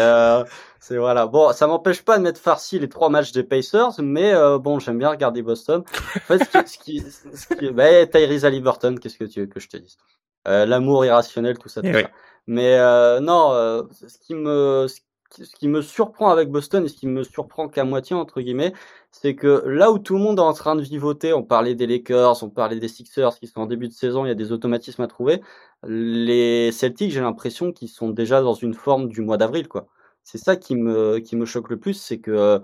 c'est 0.80 0.98
voilà. 0.98 1.28
Bon, 1.28 1.52
ça 1.52 1.68
m'empêche 1.68 2.02
pas 2.02 2.18
de 2.18 2.24
mettre 2.24 2.40
farci 2.40 2.80
les 2.80 2.88
trois 2.88 3.10
matchs 3.10 3.34
des 3.34 3.44
Pacers, 3.44 3.92
mais 4.00 4.34
bon 4.60 4.80
j'aime 4.80 4.98
bien 4.98 5.10
regarder 5.10 5.42
Boston. 5.42 5.84
En 6.30 6.38
fait 6.38 6.66
ce 6.66 6.78
qui, 6.78 7.02
ce 7.02 7.54
qui, 7.54 7.72
bah, 7.72 8.06
Tyrese 8.06 8.46
Halliburton, 8.46 8.96
qu'est-ce 8.98 9.18
que 9.18 9.26
tu 9.26 9.42
veux 9.42 9.48
que 9.48 9.60
je 9.60 9.68
te 9.68 9.76
dise? 9.76 9.98
L'amour 10.46 11.04
irrationnel, 11.04 11.58
tout 11.58 11.68
ça, 11.68 11.82
tout 11.82 11.88
eh 11.88 12.04
ça. 12.04 12.10
Mais 12.48 12.78
non, 13.20 13.86
ce 13.92 14.18
qui 14.20 14.34
me 14.34 14.88
ce 14.88 15.02
qui 15.44 15.68
me 15.68 15.82
surprend 15.82 16.30
avec 16.30 16.50
Boston 16.50 16.86
et 16.86 16.88
ce 16.90 16.96
qui 16.96 17.08
me 17.08 17.24
surprend 17.24 17.68
qu'à 17.70 17.84
moitié 17.84 18.16
entre 18.16 18.42
guillemets, 18.42 18.74
c'est 19.12 19.36
que 19.36 19.64
là 19.66 19.92
où 19.92 20.00
tout 20.00 20.16
le 20.16 20.22
monde 20.22 20.40
est 20.40 20.42
en 20.42 20.54
train 20.54 20.76
de 20.76 20.82
vivoter, 20.82 21.34
on 21.34 21.44
parlait 21.44 21.76
des 21.76 21.88
Lakers, 21.88 22.44
on 22.44 22.50
parlait 22.50 22.80
des 22.80 22.88
Sixers 22.88 23.38
qui 23.40 23.48
sont 23.48 23.62
en 23.62 23.66
début 23.66 23.88
de 23.88 23.94
saison, 23.94 24.26
il 24.26 24.30
y 24.30 24.32
a 24.32 24.36
des 24.36 24.52
automatismes 24.52 25.02
à 25.04 25.08
trouver. 25.08 25.42
Les 25.84 26.72
Celtics, 26.72 27.12
j'ai 27.12 27.22
l'impression 27.22 27.72
qu'ils 27.72 27.90
sont 27.90 28.10
déjà 28.10 28.42
dans 28.42 28.54
une 28.54 28.74
forme 28.74 29.08
du 29.10 29.22
mois 29.22 29.38
d'avril 29.38 29.68
quoi. 29.68 29.88
C'est 30.24 30.38
ça 30.40 30.56
qui 30.56 30.76
me 30.76 31.20
qui 31.20 31.36
me 31.36 31.46
choque 31.46 31.70
le 31.70 31.80
plus, 31.80 31.94
c'est 31.94 32.20
que 32.20 32.62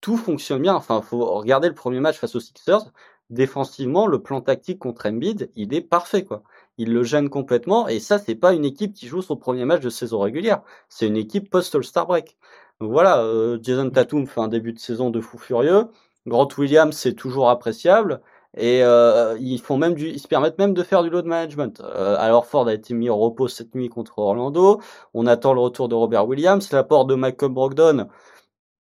tout 0.00 0.16
fonctionne 0.16 0.62
bien. 0.62 0.74
Enfin, 0.74 1.02
faut 1.02 1.24
regarder 1.36 1.68
le 1.68 1.74
premier 1.74 2.00
match 2.00 2.18
face 2.18 2.34
aux 2.36 2.40
Sixers. 2.40 2.92
Défensivement, 3.30 4.06
le 4.06 4.22
plan 4.22 4.40
tactique 4.40 4.78
contre 4.78 5.06
Embiid, 5.06 5.50
il 5.56 5.74
est 5.74 5.80
parfait 5.80 6.24
quoi 6.24 6.42
il 6.78 6.92
le 6.92 7.02
gêne 7.02 7.28
complètement. 7.30 7.88
Et 7.88 8.00
ça, 8.00 8.18
c'est 8.18 8.34
pas 8.34 8.52
une 8.52 8.64
équipe 8.64 8.94
qui 8.94 9.06
joue 9.06 9.22
son 9.22 9.36
premier 9.36 9.64
match 9.64 9.82
de 9.82 9.90
saison 9.90 10.20
régulière. 10.20 10.62
C'est 10.88 11.06
une 11.06 11.16
équipe 11.16 11.50
post-All-Star 11.50 12.06
Break. 12.06 12.36
Donc 12.80 12.90
voilà, 12.92 13.22
euh, 13.22 13.58
Jason 13.62 13.90
Tatum 13.90 14.26
fait 14.26 14.40
un 14.40 14.48
début 14.48 14.72
de 14.72 14.78
saison 14.78 15.10
de 15.10 15.20
fou 15.20 15.38
furieux. 15.38 15.88
Grant 16.26 16.48
Williams, 16.58 16.94
c'est 16.96 17.14
toujours 17.14 17.48
appréciable. 17.50 18.20
Et 18.56 18.82
euh, 18.82 19.36
ils 19.38 19.60
font 19.60 19.76
même 19.76 19.94
du, 19.94 20.08
ils 20.08 20.20
se 20.20 20.28
permettent 20.28 20.58
même 20.58 20.74
de 20.74 20.82
faire 20.82 21.02
du 21.02 21.10
load 21.10 21.26
management. 21.26 21.80
Euh, 21.80 22.16
alors 22.18 22.46
Ford 22.46 22.66
a 22.68 22.74
été 22.74 22.94
mis 22.94 23.10
au 23.10 23.16
repos 23.16 23.48
cette 23.48 23.74
nuit 23.74 23.88
contre 23.88 24.18
Orlando. 24.18 24.80
On 25.14 25.26
attend 25.26 25.52
le 25.52 25.60
retour 25.60 25.88
de 25.88 25.94
Robert 25.94 26.26
Williams. 26.26 26.70
L'apport 26.72 27.04
de 27.06 27.14
Malcolm 27.14 27.52
Brogdon, 27.54 28.08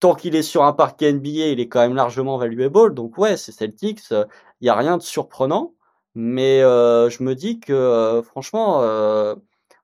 tant 0.01 0.15
qu'il 0.15 0.37
est 0.37 0.43
sur 0.43 0.65
un 0.65 0.73
parquet 0.73 1.13
NBA, 1.13 1.29
il 1.53 1.61
est 1.61 1.69
quand 1.69 1.81
même 1.81 1.95
largement 1.95 2.37
valuable. 2.39 2.95
Donc 2.95 3.19
ouais, 3.19 3.37
c'est 3.37 3.53
Celtics. 3.53 4.11
Il 4.11 4.27
n'y 4.63 4.69
a 4.69 4.75
rien 4.75 4.97
de 4.97 5.03
surprenant. 5.03 5.75
Mais 6.15 6.63
euh, 6.63 7.09
je 7.09 7.23
me 7.23 7.35
dis 7.35 7.61
que 7.61 7.73
euh, 7.73 8.23
franchement, 8.23 8.83
euh, 8.83 9.35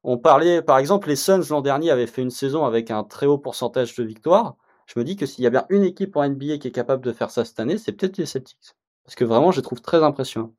on 0.03 0.19
parlait, 0.19 0.63
par 0.63 0.79
exemple, 0.79 1.09
les 1.09 1.17
Suns 1.17 1.43
l'an 1.51 1.61
dernier 1.61 1.91
avaient 1.91 2.07
fait 2.07 2.23
une 2.23 2.31
saison 2.31 2.65
avec 2.65 2.91
un 2.91 3.05
très 3.05 3.27
haut 3.27 3.39
pourcentage 3.39 3.95
de 3.95 4.03
victoires. 4.03 4.57
Je 4.87 4.99
me 4.99 5.05
dis 5.05 5.17
que 5.17 5.27
s'il 5.27 5.45
y 5.45 5.47
a 5.47 5.51
bien 5.51 5.67
une 5.69 5.85
équipe 5.85 6.17
en 6.17 6.29
NBA 6.29 6.59
qui 6.59 6.69
est 6.69 6.73
capable 6.73 7.05
de 7.05 7.13
faire 7.13 7.31
ça 7.31 7.45
cette 7.45 7.61
année, 7.61 7.79
c'est 7.79 7.93
peut-être 7.93 8.19
les 8.19 8.27
Celtics. 8.27 8.75
Parce 9.05 9.15
que 9.15 9.25
vraiment, 9.25 9.53
je 9.53 9.59
les 9.59 9.63
trouve 9.63 9.81
très 9.81 10.03
impressionnants. 10.03 10.53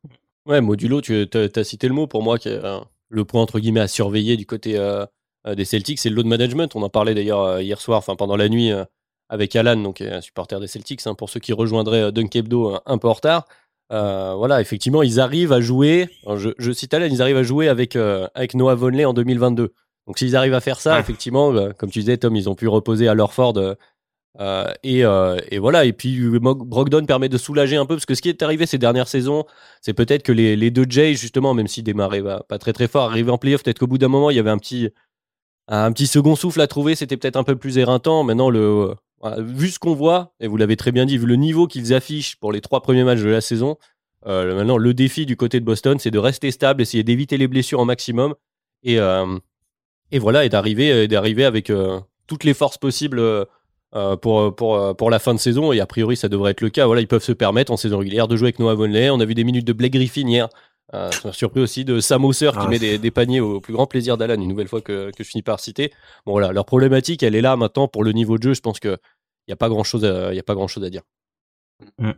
Ouais, 0.46 0.62
modulo, 0.62 1.02
tu 1.02 1.28
as, 1.34 1.64
cité 1.64 1.88
le 1.88 1.94
mot 1.94 2.08
pour 2.08 2.24
moi, 2.24 2.38
qui 2.38 2.48
est 2.50 2.62
le 3.10 3.26
point 3.26 3.42
entre 3.42 3.60
guillemets 3.60 3.82
à 3.82 3.88
surveiller 3.88 4.38
du 4.38 4.46
côté 4.46 4.80
des 5.46 5.66
Celtics, 5.66 6.00
c'est 6.00 6.10
le 6.10 6.16
load 6.16 6.26
management. 6.26 6.74
On 6.76 6.84
en 6.84 6.90
parlait 6.90 7.14
d'ailleurs 7.14 7.60
hier 7.60 7.82
soir, 7.82 7.98
enfin 7.98 8.16
pendant 8.16 8.38
la 8.38 8.48
nuit 8.48 8.72
avec 9.28 9.56
Alan, 9.58 9.76
donc 9.76 10.00
un 10.00 10.22
supporter 10.22 10.60
des 10.62 10.68
Celtics, 10.68 11.06
hein, 11.08 11.16
pour 11.16 11.30
ceux 11.30 11.42
qui 11.42 11.52
rejoindraient 11.52 12.14
Dunk 12.14 12.34
Hebdo 12.34 12.78
un 12.86 12.98
peu 12.98 13.10
en 13.10 13.14
retard. 13.14 13.46
Euh, 13.92 14.34
voilà, 14.36 14.60
effectivement, 14.62 15.02
ils 15.02 15.20
arrivent 15.20 15.54
à 15.54 15.62
jouer. 15.62 16.10
Je, 16.36 16.72
cite 16.72 16.94
Alain, 16.94 17.08
ils 17.08 17.22
arrivent 17.22 17.38
à 17.38 17.44
jouer 17.44 17.70
avec 17.70 17.96
euh, 17.96 18.28
avec 18.36 18.54
Noah 18.54 18.76
Vonley 18.76 19.06
en 19.06 19.14
2022. 19.14 19.74
Donc 20.08 20.18
s'ils 20.18 20.36
arrivent 20.36 20.54
à 20.54 20.62
faire 20.62 20.80
ça, 20.80 21.00
effectivement, 21.00 21.52
bah, 21.52 21.74
comme 21.74 21.90
tu 21.90 22.00
disais, 22.00 22.18
Tom, 22.18 22.36
ils 22.36 22.50
ont 22.50 22.56
pu 22.56 22.68
reposer 22.68 23.08
à 23.08 23.14
leur 23.14 23.34
Ford. 23.34 23.54
Euh, 24.40 24.74
et, 24.84 25.00
et, 25.00 25.60
voilà. 25.60 25.86
Et 25.86 25.94
puis 25.94 26.20
Brogdon 26.40 27.06
permet 27.06 27.30
de 27.30 27.38
soulager 27.38 27.76
un 27.78 27.86
peu 27.86 27.96
parce 27.96 28.06
que 28.06 28.16
ce 28.16 28.22
qui 28.22 28.30
est 28.30 28.42
arrivé 28.44 28.66
ces 28.66 28.78
dernières 28.78 29.08
saisons, 29.08 29.46
c'est 29.82 29.94
peut-être 29.94 30.24
que 30.24 30.32
les, 30.32 30.56
les 30.56 30.72
deux 30.72 30.86
Jay, 30.88 31.14
justement, 31.16 31.54
même 31.54 31.68
s'ils 31.68 31.84
démarraient 31.84 32.24
pas 32.24 32.58
très 32.60 32.74
très 32.74 32.88
fort, 32.88 33.10
arrivaient 33.10 33.32
en 33.32 33.38
playoff, 33.38 33.64
peut-être 33.64 33.80
qu'au 33.80 33.88
bout 33.88 33.98
d'un 33.98 34.10
moment, 34.10 34.30
il 34.30 34.36
y 34.36 34.40
avait 34.40 34.52
un 34.52 34.58
petit 34.58 34.90
un 35.70 35.92
petit 35.92 36.08
second 36.08 36.36
souffle 36.36 36.62
à 36.62 36.68
trouver. 36.68 36.96
C'était 36.96 37.18
peut-être 37.18 37.36
un 37.36 37.44
peu 37.44 37.56
plus 37.56 37.78
éreintant. 37.78 38.24
Maintenant, 38.24 38.50
le 38.50 38.94
vu 39.40 39.70
ce 39.70 39.80
qu'on 39.80 39.94
voit, 39.94 40.34
et 40.40 40.48
vous 40.48 40.58
l'avez 40.58 40.78
très 40.78 40.92
bien 40.92 41.06
dit, 41.06 41.18
vu 41.18 41.26
le 41.26 41.36
niveau 41.36 41.68
qu'ils 41.68 41.94
affichent 41.94 42.36
pour 42.36 42.52
les 42.52 42.62
trois 42.62 42.82
premiers 42.82 43.04
matchs 43.04 43.22
de 43.22 43.30
la 43.30 43.42
saison, 43.42 43.78
euh, 44.26 44.56
maintenant 44.56 44.78
le 44.78 44.94
défi 44.94 45.26
du 45.26 45.36
côté 45.36 45.60
de 45.60 45.66
Boston, 45.66 45.98
c'est 46.00 46.12
de 46.12 46.20
rester 46.20 46.52
stable, 46.52 46.82
essayer 46.82 47.04
d'éviter 47.04 47.38
les 47.38 47.48
blessures 47.48 47.80
au 47.80 47.86
maximum, 47.86 48.36
et, 48.84 49.00
euh, 49.00 49.38
et 50.12 50.20
voilà, 50.20 50.46
et 50.46 50.50
d'arriver, 50.50 50.92
euh, 50.92 51.08
d'arriver 51.08 51.46
avec 51.46 51.72
toutes 52.28 52.44
les 52.44 52.54
forces 52.54 52.78
possibles 52.78 53.22
pour, 54.22 54.56
pour, 54.56 54.96
pour 54.96 55.10
la 55.10 55.20
fin 55.20 55.34
de 55.34 55.40
saison. 55.40 55.72
Et 55.72 55.80
a 55.80 55.86
priori, 55.86 56.16
ça 56.18 56.30
devrait 56.30 56.52
être 56.52 56.62
le 56.62 56.70
cas. 56.70 56.86
Voilà, 56.86 57.02
ils 57.02 57.08
peuvent 57.08 57.24
se 57.24 57.32
permettre 57.32 57.72
en 57.72 57.78
saison 57.78 57.98
régulière 57.98 58.28
de 58.28 58.36
jouer 58.36 58.48
avec 58.48 58.60
Noah 58.60 58.76
Vonley. 58.76 59.10
On 59.10 59.20
a 59.20 59.26
vu 59.26 59.34
des 59.34 59.44
minutes 59.44 59.66
de 59.66 59.74
Blake 59.74 59.94
Griffin 59.94 60.28
hier. 60.28 60.50
Euh, 60.94 61.10
surpris 61.32 61.60
aussi 61.60 61.84
de 61.84 62.00
Sam 62.00 62.26
qui 62.32 62.46
ah, 62.54 62.68
met 62.70 62.80
des, 62.80 62.98
des, 62.98 63.12
paniers 63.12 63.42
au 63.42 63.60
plus 63.60 63.74
grand 63.74 63.88
plaisir 63.88 64.18
d'Alan, 64.18 64.36
une 64.36 64.48
nouvelle 64.48 64.70
fois 64.70 64.80
que, 64.80 65.12
que, 65.12 65.24
je 65.24 65.30
finis 65.30 65.42
par 65.42 65.60
citer. 65.60 65.92
Bon 66.26 66.32
voilà, 66.32 66.54
leur 66.54 66.66
problématique, 66.66 67.24
elle 67.24 67.36
est 67.36 67.42
là 67.42 67.58
maintenant 67.58 67.90
pour 67.90 68.06
le 68.06 68.14
niveau 68.14 68.38
de 68.38 68.44
jeu. 68.44 68.54
Je 68.54 68.62
pense 68.62 68.80
qu'il 68.80 68.98
n'y 69.50 69.54
a 69.54 69.58
pas 69.58 69.68
grand 69.68 69.84
chose, 69.84 70.04
il 70.04 70.36
y 70.36 70.40
a 70.40 70.44
pas 70.44 70.56
grand 70.56 70.68
chose 70.68 70.86
à 70.86 70.90
dire. 70.90 71.02
Mm. 72.00 72.12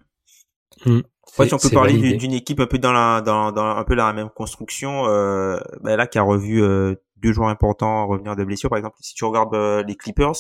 Mm. 0.86 1.02
si 1.48 1.54
on 1.54 1.58
peut 1.58 1.70
parler 1.72 2.16
d'une 2.18 2.34
équipe 2.34 2.60
un 2.60 2.68
peu 2.68 2.78
dans 2.78 2.92
la, 2.92 3.22
dans, 3.22 3.52
dans, 3.52 3.66
un 3.66 3.84
peu 3.84 3.96
la 3.96 4.14
même 4.14 4.30
construction, 4.30 5.08
euh, 5.08 5.58
bah 5.82 5.96
là 5.96 6.06
qui 6.06 6.20
a 6.20 6.22
revu 6.22 6.62
euh, 6.62 6.94
deux 7.22 7.34
joueurs 7.34 7.50
importants 7.50 8.08
revenir 8.08 8.36
de 8.36 8.44
blessure, 8.44 8.70
par 8.70 8.78
exemple, 8.78 8.98
si 9.02 9.14
tu 9.14 9.26
regardes 9.26 9.54
euh, 9.54 9.84
les 9.84 9.96
Clippers, 9.96 10.36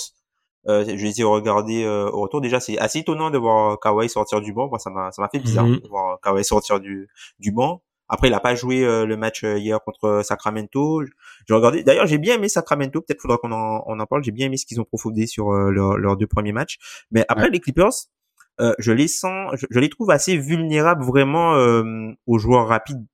euh, 0.68 0.84
je 0.86 1.04
les 1.04 1.22
ai 1.22 1.24
regardés 1.24 1.84
euh, 1.84 2.10
au 2.10 2.22
retour. 2.22 2.42
Déjà, 2.42 2.60
c'est 2.60 2.78
assez 2.78 3.00
étonnant 3.00 3.30
de 3.30 3.38
voir 3.38 3.80
Kawhi 3.80 4.10
sortir 4.10 4.42
du 4.42 4.54
banc. 4.54 4.68
Moi, 4.68 4.80
ça 4.80 4.90
m'a, 4.90 5.12
ça 5.12 5.22
m'a 5.22 5.30
fait 5.30 5.40
bizarre 5.40 5.66
mm. 5.66 5.80
de 5.80 5.88
voir 5.88 6.20
Kawhi 6.22 6.44
sortir 6.44 6.80
du, 6.80 7.08
du 7.40 7.52
banc. 7.52 7.82
Après, 8.10 8.28
il 8.28 8.34
a 8.34 8.40
pas 8.40 8.56
joué 8.56 8.84
euh, 8.84 9.06
le 9.06 9.16
match 9.18 9.44
euh, 9.44 9.60
hier 9.60 9.80
contre 9.84 10.06
euh, 10.06 10.24
Sacramento. 10.24 11.04
J'ai 11.48 11.54
regardé. 11.54 11.84
D'ailleurs, 11.84 12.08
j'ai 12.08 12.18
bien 12.18 12.36
aimé 12.36 12.50
Sacramento. 12.50 13.02
Peut-être 13.02 13.22
faudra 13.22 13.38
qu'on 13.38 13.52
en, 13.52 13.84
on 13.86 14.00
en 14.00 14.06
parle. 14.08 14.24
J'ai 14.24 14.32
bien 14.32 14.48
aimé 14.48 14.58
ce 14.58 14.66
qu'ils 14.66 14.82
ont 14.82 14.86
profondé 14.86 15.28
sur 15.28 15.52
leurs 15.52 16.18
deux 16.18 16.28
premiers 16.28 16.52
matchs. 16.52 16.78
Mais 17.12 17.24
après, 17.30 17.50
les 17.50 17.60
Clippers, 17.60 17.94
je 18.80 18.92
les 18.92 19.08
sens, 19.08 19.56
je, 19.70 19.80
les 19.80 19.90
trouve 19.90 20.10
assez 20.10 20.38
vulnérables 20.38 21.04
vraiment 21.04 21.54
aux 22.26 22.38
joueurs 22.40 22.68
rapides. 22.68 23.06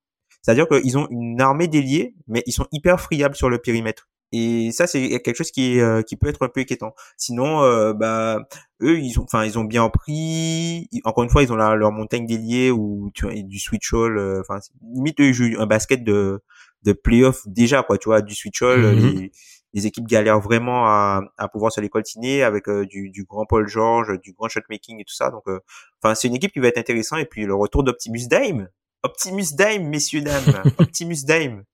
C'est-à-dire 0.42 0.68
qu'ils 0.68 0.98
ont 0.98 1.08
une 1.10 1.42
armée 1.42 1.68
d'ailiers, 1.68 2.16
mais 2.28 2.44
ils 2.46 2.52
sont 2.52 2.68
hyper 2.72 3.00
friables 3.00 3.36
sur 3.36 3.50
le 3.50 3.58
périmètre. 3.58 4.08
Et 4.32 4.72
ça, 4.72 4.88
c'est 4.88 5.22
quelque 5.22 5.36
chose 5.36 5.52
qui, 5.52 5.78
est, 5.78 6.08
qui 6.08 6.18
peut 6.18 6.28
être 6.28 6.44
un 6.44 6.50
peu 6.50 6.62
inquiétant. 6.62 6.94
Sinon, 7.16 7.94
bah, 7.94 8.40
eux, 8.82 9.00
ils 9.00 9.20
ont, 9.20 9.24
enfin, 9.24 9.46
ils 9.46 9.58
ont 9.58 9.64
bien 9.64 9.88
pris. 9.90 10.90
Encore 11.04 11.24
une 11.24 11.30
fois, 11.30 11.44
ils 11.44 11.54
ont 11.54 11.56
leur 11.56 11.92
montagne 11.92 12.26
déliée 12.26 12.72
ou 12.72 13.12
tu 13.14 13.26
vois, 13.26 13.34
du 13.36 13.60
switch 13.60 13.94
all. 13.94 14.42
Enfin, 14.42 14.60
limite, 14.94 15.20
eux, 15.22 15.28
ils 15.28 15.34
jouent 15.34 15.60
un 15.60 15.68
basket 15.68 16.04
de 16.04 16.42
de 16.84 16.94
playoff 16.94 17.42
déjà, 17.48 17.82
quoi. 17.84 17.98
Tu 17.98 18.10
vois, 18.10 18.22
du 18.22 18.36
switch 18.36 18.62
all. 18.62 18.84
Mm-hmm 18.84 19.30
les 19.76 19.86
équipes 19.86 20.08
galèrent 20.08 20.40
vraiment 20.40 20.88
à, 20.88 21.22
à 21.38 21.50
pouvoir 21.50 21.72
se 21.72 21.82
les 21.82 21.90
coltiner 21.90 22.44
avec 22.44 22.70
euh, 22.70 22.86
du, 22.86 23.10
du, 23.10 23.26
grand 23.26 23.46
Paul 23.46 23.68
George, 23.68 24.20
du 24.22 24.32
grand 24.32 24.48
shotmaking 24.48 25.02
et 25.02 25.04
tout 25.04 25.14
ça. 25.14 25.30
Donc, 25.30 25.44
euh, 25.48 25.60
enfin, 26.02 26.16
c'est 26.16 26.30
une 26.30 26.36
équipe 26.36 26.54
qui 26.54 26.60
va 26.60 26.70
être 26.70 26.78
intéressante. 26.78 27.20
Et 27.20 27.26
puis 27.26 27.46
le 27.46 27.54
retour 27.54 27.84
d'Optimus 27.84 28.28
Dime, 28.28 28.70
Optimus 29.04 29.54
Dime, 29.54 29.90
messieurs 29.90 30.22
dames, 30.22 30.44
Optimus 30.80 31.26
Dime. 31.26 31.66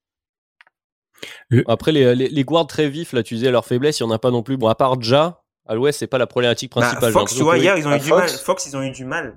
Après 1.67 1.91
les, 1.91 2.15
les, 2.15 2.29
les, 2.29 2.43
guards 2.43 2.67
très 2.67 2.89
vifs, 2.89 3.13
là, 3.13 3.23
tu 3.23 3.35
disais 3.35 3.51
leur 3.51 3.65
faiblesse, 3.65 3.99
il 3.99 4.03
y 4.03 4.05
en 4.05 4.11
a 4.11 4.19
pas 4.19 4.31
non 4.31 4.43
plus. 4.43 4.57
Bon, 4.57 4.67
à 4.67 4.75
part 4.75 5.01
Ja, 5.01 5.41
à 5.67 5.75
l'ouest, 5.75 5.99
c'est 5.99 6.07
pas 6.07 6.17
la 6.17 6.27
problématique 6.27 6.71
bah, 6.73 6.81
principale. 6.81 7.11
Fox, 7.11 7.35
tu 7.35 7.43
vois, 7.43 7.57
hier 7.57 7.77
ils 7.77 7.87
ont 7.87 7.95
eu 7.95 7.99
du 7.99 8.09
mal. 8.09 8.29
Fox, 8.29 8.65
ils 8.67 8.77
ont 8.77 8.81
eu 8.81 8.91
du 8.91 9.05
mal. 9.05 9.35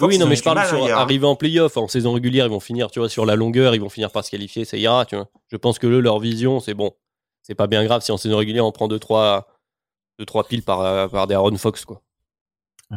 oui, 0.00 0.18
non, 0.18 0.26
mais 0.26 0.36
je 0.36 0.42
parle 0.42 0.66
sur 0.66 0.84
arriver 0.96 1.26
en 1.26 1.36
playoff, 1.36 1.76
en 1.76 1.88
saison 1.88 2.12
régulière, 2.12 2.46
ils 2.46 2.50
vont 2.50 2.60
finir, 2.60 2.90
tu 2.90 2.98
vois, 2.98 3.08
sur 3.08 3.24
la 3.24 3.36
longueur, 3.36 3.74
ils 3.74 3.80
vont 3.80 3.88
finir 3.88 4.10
par 4.10 4.24
se 4.24 4.30
qualifier, 4.30 4.64
ça 4.64 4.76
ira, 4.76 5.04
tu 5.04 5.14
vois. 5.16 5.28
Je 5.50 5.56
pense 5.56 5.78
que 5.78 5.86
eux, 5.86 6.00
leur 6.00 6.18
vision, 6.18 6.60
c'est 6.60 6.74
bon 6.74 6.92
c'est 7.44 7.54
pas 7.54 7.66
bien 7.66 7.84
grave 7.84 8.02
si 8.02 8.10
en 8.10 8.16
saison 8.16 8.38
régulière 8.38 8.64
on 8.64 8.72
prend 8.72 8.88
2-3 8.88 9.44
deux, 10.18 10.24
trois 10.24 10.44
piles 10.44 10.62
par, 10.62 11.10
par 11.10 11.26
des 11.26 11.34
Aaron 11.34 11.56
Fox. 11.56 11.84
Quoi. 11.84 12.00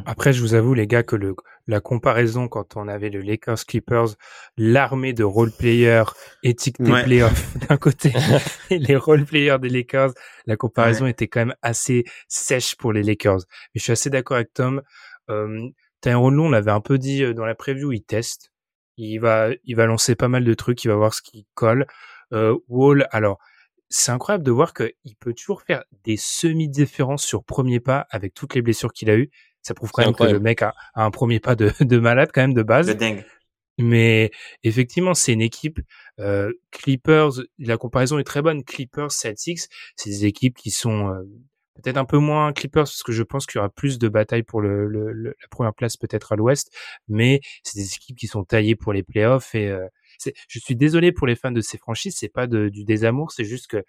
Après, 0.06 0.34
je 0.34 0.42
vous 0.42 0.54
avoue, 0.54 0.74
les 0.74 0.88
gars, 0.88 1.04
que 1.04 1.16
le, 1.16 1.36
la 1.68 1.80
comparaison 1.80 2.48
quand 2.48 2.76
on 2.76 2.88
avait 2.88 3.10
le 3.10 3.22
Lakers 3.22 3.66
Clippers, 3.66 4.16
l'armée 4.58 5.14
de 5.14 5.24
role-players 5.24 6.12
éthique 6.44 6.82
des 6.82 6.92
playoffs 7.04 7.58
d'un 7.70 7.78
côté 7.78 8.14
et 8.70 8.80
les 8.80 8.96
role-players 8.96 9.58
des 9.60 9.70
Lakers, 9.70 10.12
la 10.46 10.56
comparaison 10.56 11.08
était 11.08 11.28
quand 11.28 11.42
même 11.42 11.56
assez 11.62 12.04
sèche 12.28 12.76
pour 12.76 12.94
les 12.94 13.04
Lakers. 13.04 13.40
Mais 13.74 13.80
je 13.80 13.84
suis 13.84 13.92
assez 13.94 14.10
d'accord 14.10 14.38
avec 14.38 14.54
Tom. 14.54 14.82
Euh, 15.30 15.68
Tyrone 16.02 16.40
on 16.40 16.50
l'avait 16.50 16.72
un 16.72 16.82
peu 16.82 16.98
dit 16.98 17.24
euh, 17.24 17.34
dans 17.34 17.46
la 17.46 17.56
preview, 17.56 17.92
il 17.92 18.04
teste. 18.04 18.52
Il 18.98 19.20
va, 19.20 19.50
il 19.64 19.76
va 19.76 19.86
lancer 19.86 20.16
pas 20.16 20.28
mal 20.28 20.44
de 20.44 20.54
trucs, 20.54 20.84
il 20.84 20.88
va 20.88 20.96
voir 20.96 21.14
ce 21.14 21.22
qui 21.22 21.46
colle. 21.54 21.86
Euh, 22.34 22.58
Wall, 22.68 23.08
alors, 23.12 23.40
c'est 23.90 24.12
incroyable 24.12 24.44
de 24.44 24.52
voir 24.52 24.74
qu'il 24.74 25.16
peut 25.20 25.34
toujours 25.34 25.62
faire 25.62 25.84
des 26.04 26.18
semi-différences 26.18 27.24
sur 27.24 27.44
premier 27.44 27.80
pas 27.80 28.08
avec 28.10 28.34
toutes 28.34 28.56
les 28.56 28.62
blessures 28.62 28.92
qu'il 28.92 29.10
a 29.10 29.16
eues. 29.16 29.30
Ça 29.68 29.74
prouve 29.74 29.92
quand 29.92 30.06
même 30.06 30.16
que 30.16 30.24
le 30.24 30.40
mec 30.40 30.62
a, 30.62 30.74
un 30.96 31.12
premier 31.12 31.42
pas 31.42 31.58
de, 31.58 31.74
de, 31.82 32.00
malade 32.00 32.30
quand 32.34 32.40
même 32.40 32.54
de 32.54 32.64
base. 32.64 32.88
De 32.88 32.94
dingue. 32.94 33.26
Mais 33.78 34.32
effectivement, 34.64 35.14
c'est 35.14 35.34
une 35.34 35.42
équipe 35.42 35.82
euh, 36.22 36.54
Clippers. 36.72 37.32
La 37.60 37.76
comparaison 37.76 38.18
est 38.18 38.24
très 38.24 38.42
bonne. 38.42 38.64
Clippers, 38.64 39.12
Celtics, 39.12 39.68
c'est 39.98 40.10
des 40.10 40.26
équipes 40.26 40.56
qui 40.56 40.72
sont 40.72 41.10
euh, 41.10 41.22
peut-être 41.76 41.98
un 41.98 42.06
peu 42.06 42.18
moins 42.18 42.54
Clippers 42.54 42.86
parce 42.86 43.04
que 43.04 43.12
je 43.12 43.24
pense 43.24 43.46
qu'il 43.46 43.58
y 43.58 43.60
aura 43.60 43.68
plus 43.68 44.00
de 44.00 44.08
batailles 44.08 44.44
pour 44.44 44.62
le, 44.62 44.88
le, 44.88 45.12
la 45.12 45.48
première 45.52 45.74
place 45.74 45.98
peut-être 45.98 46.32
à 46.32 46.38
l'Ouest. 46.38 46.74
Mais 47.10 47.42
c'est 47.64 47.78
des 47.78 47.94
équipes 47.94 48.18
qui 48.18 48.28
sont 48.28 48.46
taillées 48.46 48.78
pour 48.78 48.94
les 48.94 49.04
playoffs 49.04 49.54
et 49.54 49.68
euh, 49.68 49.86
je 50.48 50.60
suis 50.60 50.78
désolé 50.78 51.12
pour 51.12 51.28
les 51.28 51.36
fans 51.36 51.52
de 51.52 51.60
ces 51.60 51.78
franchises, 51.78 52.16
c'est 52.18 52.30
pas 52.30 52.48
du 52.48 52.86
désamour, 52.86 53.34
c'est 53.34 53.44
juste 53.44 53.68
que 53.68 53.84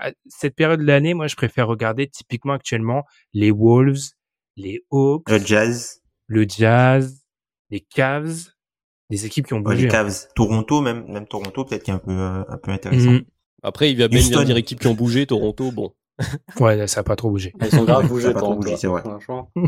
à 0.00 0.12
cette 0.28 0.56
période 0.56 0.80
de 0.80 0.86
l'année, 0.86 1.14
moi, 1.14 1.26
je 1.26 1.36
préfère 1.36 1.68
regarder 1.68 2.08
typiquement 2.08 2.54
actuellement 2.54 3.04
les 3.34 3.50
Wolves, 3.50 4.14
les 4.60 4.84
Hawks, 4.90 5.28
le 5.28 5.38
Jazz, 5.38 6.02
le 6.26 6.46
Jazz, 6.48 7.22
les 7.70 7.80
Cavs, 7.80 8.50
des 9.08 9.26
équipes 9.26 9.46
qui 9.46 9.54
ont 9.54 9.60
bougé. 9.60 9.82
les 9.82 9.86
hein. 9.86 9.90
Cavs, 9.90 10.28
Toronto, 10.34 10.80
même, 10.80 11.06
même 11.08 11.26
Toronto, 11.26 11.64
peut-être 11.64 11.82
qui 11.82 11.90
est 11.90 11.94
un 11.94 11.98
peu, 11.98 12.12
euh, 12.12 12.42
un 12.48 12.58
peu 12.58 12.70
intéressant. 12.70 13.12
Mmh. 13.12 13.24
Après, 13.62 13.90
il 13.90 13.98
va 13.98 14.08
bien 14.08 14.20
dire 14.44 14.56
équipes 14.56 14.80
qui 14.80 14.86
ont 14.86 14.94
bougé, 14.94 15.26
Toronto, 15.26 15.70
bon. 15.72 15.92
ouais, 16.60 16.86
ça 16.86 17.00
a 17.00 17.02
pas 17.02 17.16
trop 17.16 17.30
bougé. 17.30 17.52
Ils 17.60 17.70
sont 17.70 17.84
grave 17.84 18.06
bougés, 18.06 18.32
Toronto. 18.32 18.76
C'est 18.76 18.86
vrai. 18.86 19.02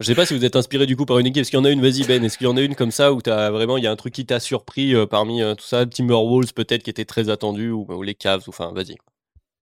Je 0.00 0.06
sais 0.06 0.14
pas 0.14 0.24
si 0.26 0.34
vous 0.36 0.44
êtes 0.44 0.56
inspiré 0.56 0.86
du 0.86 0.96
coup 0.96 1.04
par 1.04 1.18
une 1.18 1.26
équipe. 1.26 1.42
Est-ce 1.42 1.50
qu'il 1.50 1.58
y 1.58 1.62
en 1.62 1.64
a 1.64 1.70
une, 1.70 1.82
vas-y 1.82 2.04
Ben, 2.04 2.24
est-ce 2.24 2.38
qu'il 2.38 2.46
y 2.46 2.50
en 2.50 2.56
a 2.56 2.62
une 2.62 2.74
comme 2.74 2.90
ça 2.90 3.12
où 3.12 3.20
as 3.26 3.50
vraiment, 3.50 3.76
il 3.76 3.84
y 3.84 3.86
a 3.86 3.90
un 3.90 3.96
truc 3.96 4.14
qui 4.14 4.24
t'a 4.24 4.40
surpris 4.40 4.94
euh, 4.94 5.06
parmi 5.06 5.42
euh, 5.42 5.54
tout 5.54 5.64
ça? 5.64 5.86
Timberwolves 5.86 6.54
peut-être 6.54 6.82
qui 6.82 6.90
était 6.90 7.04
très 7.04 7.28
attendu 7.28 7.70
ou, 7.70 8.02
les 8.02 8.14
Cavs, 8.14 8.42
enfin 8.48 8.72
vas-y. 8.74 8.96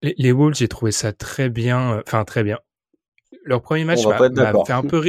Les, 0.03 0.33
Wolves, 0.33 0.55
j'ai 0.55 0.69
trouvé 0.69 0.93
ça 0.93 1.13
très 1.13 1.51
bien, 1.51 1.95
euh, 1.95 2.03
enfin 2.07 2.25
très 2.25 2.43
bien. 2.43 2.59
Leur 3.45 3.63
premier 3.63 3.85
match 3.85 4.05
m'a 4.05 4.17
fait 4.65 4.73
un 4.73 4.83
peu 4.83 5.03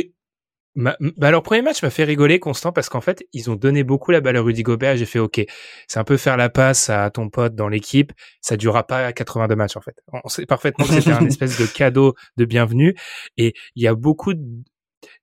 bah, 0.74 0.96
leur 1.32 1.44
premier 1.44 1.62
match 1.62 1.84
m'a 1.84 1.90
fait 1.90 2.06
rigoler 2.06 2.40
constant 2.40 2.72
parce 2.72 2.88
qu'en 2.88 3.02
fait 3.02 3.28
ils 3.34 3.52
ont 3.52 3.58
donné 3.58 3.84
beaucoup 3.84 4.12
la 4.12 4.22
balle 4.22 4.38
à 4.38 4.42
Rudy 4.42 4.64
Gobert 4.64 4.96
j'ai 4.96 5.06
fait 5.06 5.20
ok 5.20 5.42
c'est 5.86 6.00
un 6.00 6.06
peu 6.06 6.16
faire 6.16 6.38
la 6.38 6.48
passe 6.48 6.90
à 6.90 7.10
ton 7.10 7.30
pote 7.30 7.56
dans 7.56 7.68
l'équipe 7.68 8.14
ça 8.40 8.56
durera 8.56 8.88
pas 8.88 9.06
à 9.08 9.12
82 9.12 9.54
matchs 9.58 9.76
en 9.76 9.82
fait 9.82 9.98
on 10.24 10.30
sait 10.30 10.46
parfaitement 10.46 10.86
que 10.86 10.94
c'était 10.94 11.12
un 11.12 11.26
espèce 11.28 11.60
de 11.60 11.66
cadeau 11.66 12.16
de 12.38 12.46
bienvenue 12.46 12.96
et 13.36 13.54
il 13.76 13.84
y 13.84 13.88
a 13.88 13.96
beaucoup 13.96 14.34
de, 14.34 14.42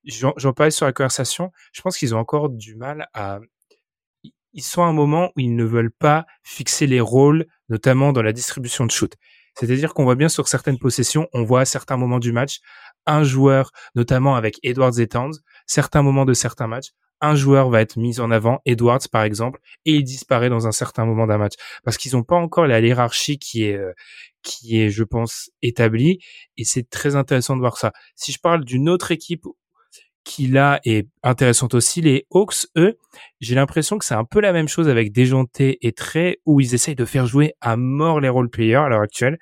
j'en 0.04 0.52
parlais 0.52 0.70
sur 0.70 0.86
la 0.86 0.92
conversation, 0.92 1.52
je 1.72 1.80
pense 1.82 1.98
qu'ils 1.98 2.14
ont 2.14 2.18
encore 2.18 2.48
du 2.50 2.76
mal 2.76 3.08
à... 3.14 3.40
Ils 4.54 4.62
sont 4.62 4.82
à 4.82 4.86
un 4.86 4.92
moment 4.92 5.30
où 5.36 5.40
ils 5.40 5.54
ne 5.54 5.64
veulent 5.64 5.92
pas 5.92 6.24
fixer 6.42 6.86
les 6.86 7.00
rôles, 7.00 7.46
notamment 7.68 8.12
dans 8.12 8.22
la 8.22 8.32
distribution 8.32 8.86
de 8.86 8.90
shoot. 8.90 9.14
C'est-à-dire 9.54 9.92
qu'on 9.92 10.04
voit 10.04 10.14
bien 10.14 10.28
sur 10.28 10.48
certaines 10.48 10.78
possessions, 10.78 11.28
on 11.32 11.44
voit 11.44 11.60
à 11.60 11.64
certains 11.64 11.96
moments 11.96 12.18
du 12.18 12.32
match, 12.32 12.60
un 13.08 13.24
joueur, 13.24 13.72
notamment 13.96 14.36
avec 14.36 14.60
Edwards 14.62 15.00
et 15.00 15.08
Towns, 15.08 15.34
certains 15.66 16.02
moments 16.02 16.24
de 16.24 16.34
certains 16.34 16.68
matchs, 16.68 16.90
un 17.20 17.34
joueur 17.34 17.68
va 17.68 17.80
être 17.80 17.96
mis 17.96 18.20
en 18.20 18.30
avant, 18.30 18.60
Edwards 18.64 19.00
par 19.10 19.24
exemple, 19.24 19.58
et 19.84 19.94
il 19.94 20.04
disparaît 20.04 20.50
dans 20.50 20.68
un 20.68 20.72
certain 20.72 21.04
moment 21.04 21.26
d'un 21.26 21.38
match. 21.38 21.54
Parce 21.82 21.96
qu'ils 21.96 22.12
n'ont 22.12 22.22
pas 22.22 22.36
encore 22.36 22.68
la 22.68 22.78
hiérarchie 22.80 23.38
qui 23.38 23.64
est, 23.64 23.76
euh, 23.76 23.92
qui 24.42 24.80
est, 24.80 24.90
je 24.90 25.02
pense, 25.02 25.50
établie, 25.60 26.20
et 26.56 26.64
c'est 26.64 26.88
très 26.88 27.16
intéressant 27.16 27.56
de 27.56 27.60
voir 27.60 27.76
ça. 27.76 27.92
Si 28.14 28.30
je 28.30 28.38
parle 28.38 28.64
d'une 28.64 28.88
autre 28.88 29.10
équipe 29.10 29.44
qui 30.28 30.46
là 30.46 30.78
est 30.84 31.08
intéressante 31.22 31.72
aussi. 31.72 32.02
Les 32.02 32.26
Hawks, 32.30 32.66
eux, 32.76 32.98
j'ai 33.40 33.54
l'impression 33.54 33.96
que 33.96 34.04
c'est 34.04 34.14
un 34.14 34.26
peu 34.26 34.40
la 34.40 34.52
même 34.52 34.68
chose 34.68 34.86
avec 34.90 35.10
Déjanté 35.10 35.78
et 35.80 35.92
Trey, 35.92 36.38
où 36.44 36.60
ils 36.60 36.74
essayent 36.74 36.94
de 36.94 37.06
faire 37.06 37.26
jouer 37.26 37.54
à 37.62 37.78
mort 37.78 38.20
les 38.20 38.28
role-players 38.28 38.74
à 38.74 38.88
l'heure 38.90 39.00
actuelle. 39.00 39.38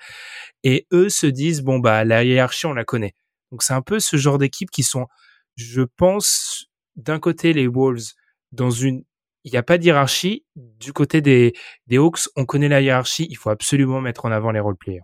Et 0.62 0.86
eux 0.92 1.08
se 1.08 1.26
disent, 1.26 1.62
bon, 1.62 1.80
bah, 1.80 2.04
la 2.04 2.22
hiérarchie, 2.22 2.66
on 2.66 2.72
la 2.72 2.84
connaît. 2.84 3.14
Donc 3.50 3.62
c'est 3.62 3.74
un 3.74 3.82
peu 3.82 4.00
ce 4.00 4.16
genre 4.16 4.38
d'équipe 4.38 4.70
qui 4.70 4.82
sont, 4.82 5.06
je 5.56 5.82
pense, 5.82 6.66
d'un 6.96 7.18
côté 7.18 7.52
les 7.52 7.66
Wolves, 7.66 8.12
dans 8.52 8.70
une, 8.70 9.04
il 9.44 9.52
n'y 9.52 9.58
a 9.58 9.62
pas 9.62 9.78
de 9.78 9.84
hiérarchie. 9.84 10.44
Du 10.56 10.92
côté 10.92 11.20
des, 11.20 11.52
des 11.86 11.98
Hawks, 11.98 12.28
on 12.36 12.44
connaît 12.44 12.68
la 12.68 12.80
hiérarchie. 12.80 13.26
Il 13.30 13.36
faut 13.36 13.50
absolument 13.50 14.00
mettre 14.00 14.24
en 14.24 14.32
avant 14.32 14.50
les 14.50 14.60
role-players. 14.60 15.02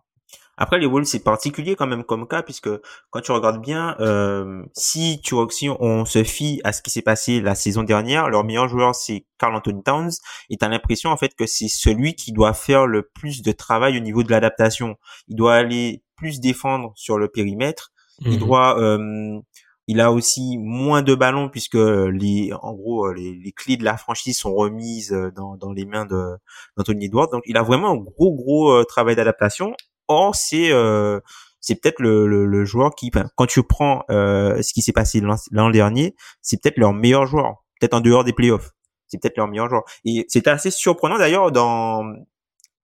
Après, 0.59 0.79
les 0.79 0.87
Wolves, 0.87 1.07
c'est 1.07 1.25
particulier 1.25 1.77
quand 1.77 1.87
même 1.87 2.05
comme 2.05 2.29
cas, 2.29 2.43
puisque 2.43 2.69
quand 3.11 3.21
tu 3.21 3.33
regardes 3.33 3.61
bien, 3.63 3.97
euh, 4.01 4.63
si 4.75 5.21
tu 5.23 5.35
si 5.51 5.69
on 5.71 6.05
se 6.05 6.25
fie 6.25 6.61
à 6.63 6.73
ce 6.73 6.83
qui 6.83 6.91
s'est 6.91 7.03
passé 7.03 7.41
la 7.41 7.55
saison 7.55 7.83
dernière, 7.83 8.29
leur 8.29 8.45
meilleur 8.45 8.69
joueur, 8.69 8.95
c'est 8.95 9.25
Carl 9.39 9.57
Anthony 9.57 9.83
Towns, 9.83 10.13
et 10.51 10.59
t'as 10.59 10.69
l'impression, 10.69 11.11
en 11.11 11.17
fait, 11.17 11.35
que 11.35 11.47
c'est 11.47 11.69
celui 11.69 12.15
qui 12.15 12.33
doit 12.33 12.53
faire 12.53 12.87
le 12.87 13.03
plus 13.03 13.43
de 13.43 13.51
travail 13.51 13.97
au 13.97 14.01
niveau 14.01 14.23
de 14.23 14.31
l'adaptation. 14.31 14.97
Il 15.27 15.37
doit 15.37 15.55
aller 15.55 16.05
plus 16.17 16.39
défendre 16.39 16.93
sur 16.97 17.17
le 17.19 17.29
périmètre, 17.29 17.91
il 18.25 18.33
mhm. 18.33 18.39
doit... 18.39 18.81
Euh, 18.81 19.41
il 19.89 20.01
a 20.01 20.13
aussi 20.13 20.59
moins 20.59 21.03
de 21.03 21.15
ballons 21.15 21.49
puisque 21.49 21.75
les, 21.75 22.53
en 22.63 22.73
gros, 22.73 23.13
les, 23.13 23.35
les 23.35 23.53
clés 23.53 23.77
de 23.77 23.85
la 23.85 23.97
franchise 23.97 24.39
sont 24.39 24.55
remises 24.55 25.11
dans, 25.35 25.57
dans 25.57 25.73
les 25.73 25.85
mains 25.85 26.07
de 26.07 26.37
d'Anthony 26.77 27.07
Edwards. 27.07 27.31
Donc, 27.31 27.43
il 27.47 27.57
a 27.57 27.63
vraiment 27.63 27.91
un 27.91 27.97
gros, 27.97 28.33
gros 28.33 28.71
euh, 28.71 28.85
travail 28.85 29.17
d'adaptation. 29.17 29.75
Or, 30.09 30.35
c'est 30.35 30.73
euh, 30.73 31.21
c'est 31.61 31.77
peut-être 31.77 32.01
le, 32.01 32.27
le, 32.27 32.65
joueur 32.65 32.95
qui, 32.95 33.11
quand 33.37 33.47
tu 33.47 33.63
prends 33.63 34.05
euh, 34.11 34.61
ce 34.63 34.73
qui 34.73 34.83
s'est 34.83 34.93
passé 34.93 35.23
l'an 35.53 35.71
dernier, 35.71 36.17
c'est 36.43 36.61
peut-être 36.61 36.77
leur 36.77 36.93
meilleur 36.93 37.25
joueur, 37.27 37.63
peut-être 37.81 37.95
en 37.95 38.01
dehors 38.01 38.25
des 38.25 38.33
playoffs. 38.33 38.71
C'est 39.07 39.21
peut-être 39.21 39.37
leur 39.37 39.47
meilleur 39.47 39.69
joueur. 39.69 39.85
Et 40.05 40.27
c'était 40.29 40.51
assez 40.51 40.73
surprenant 40.73 41.19
d'ailleurs 41.19 41.53
dans 41.53 42.05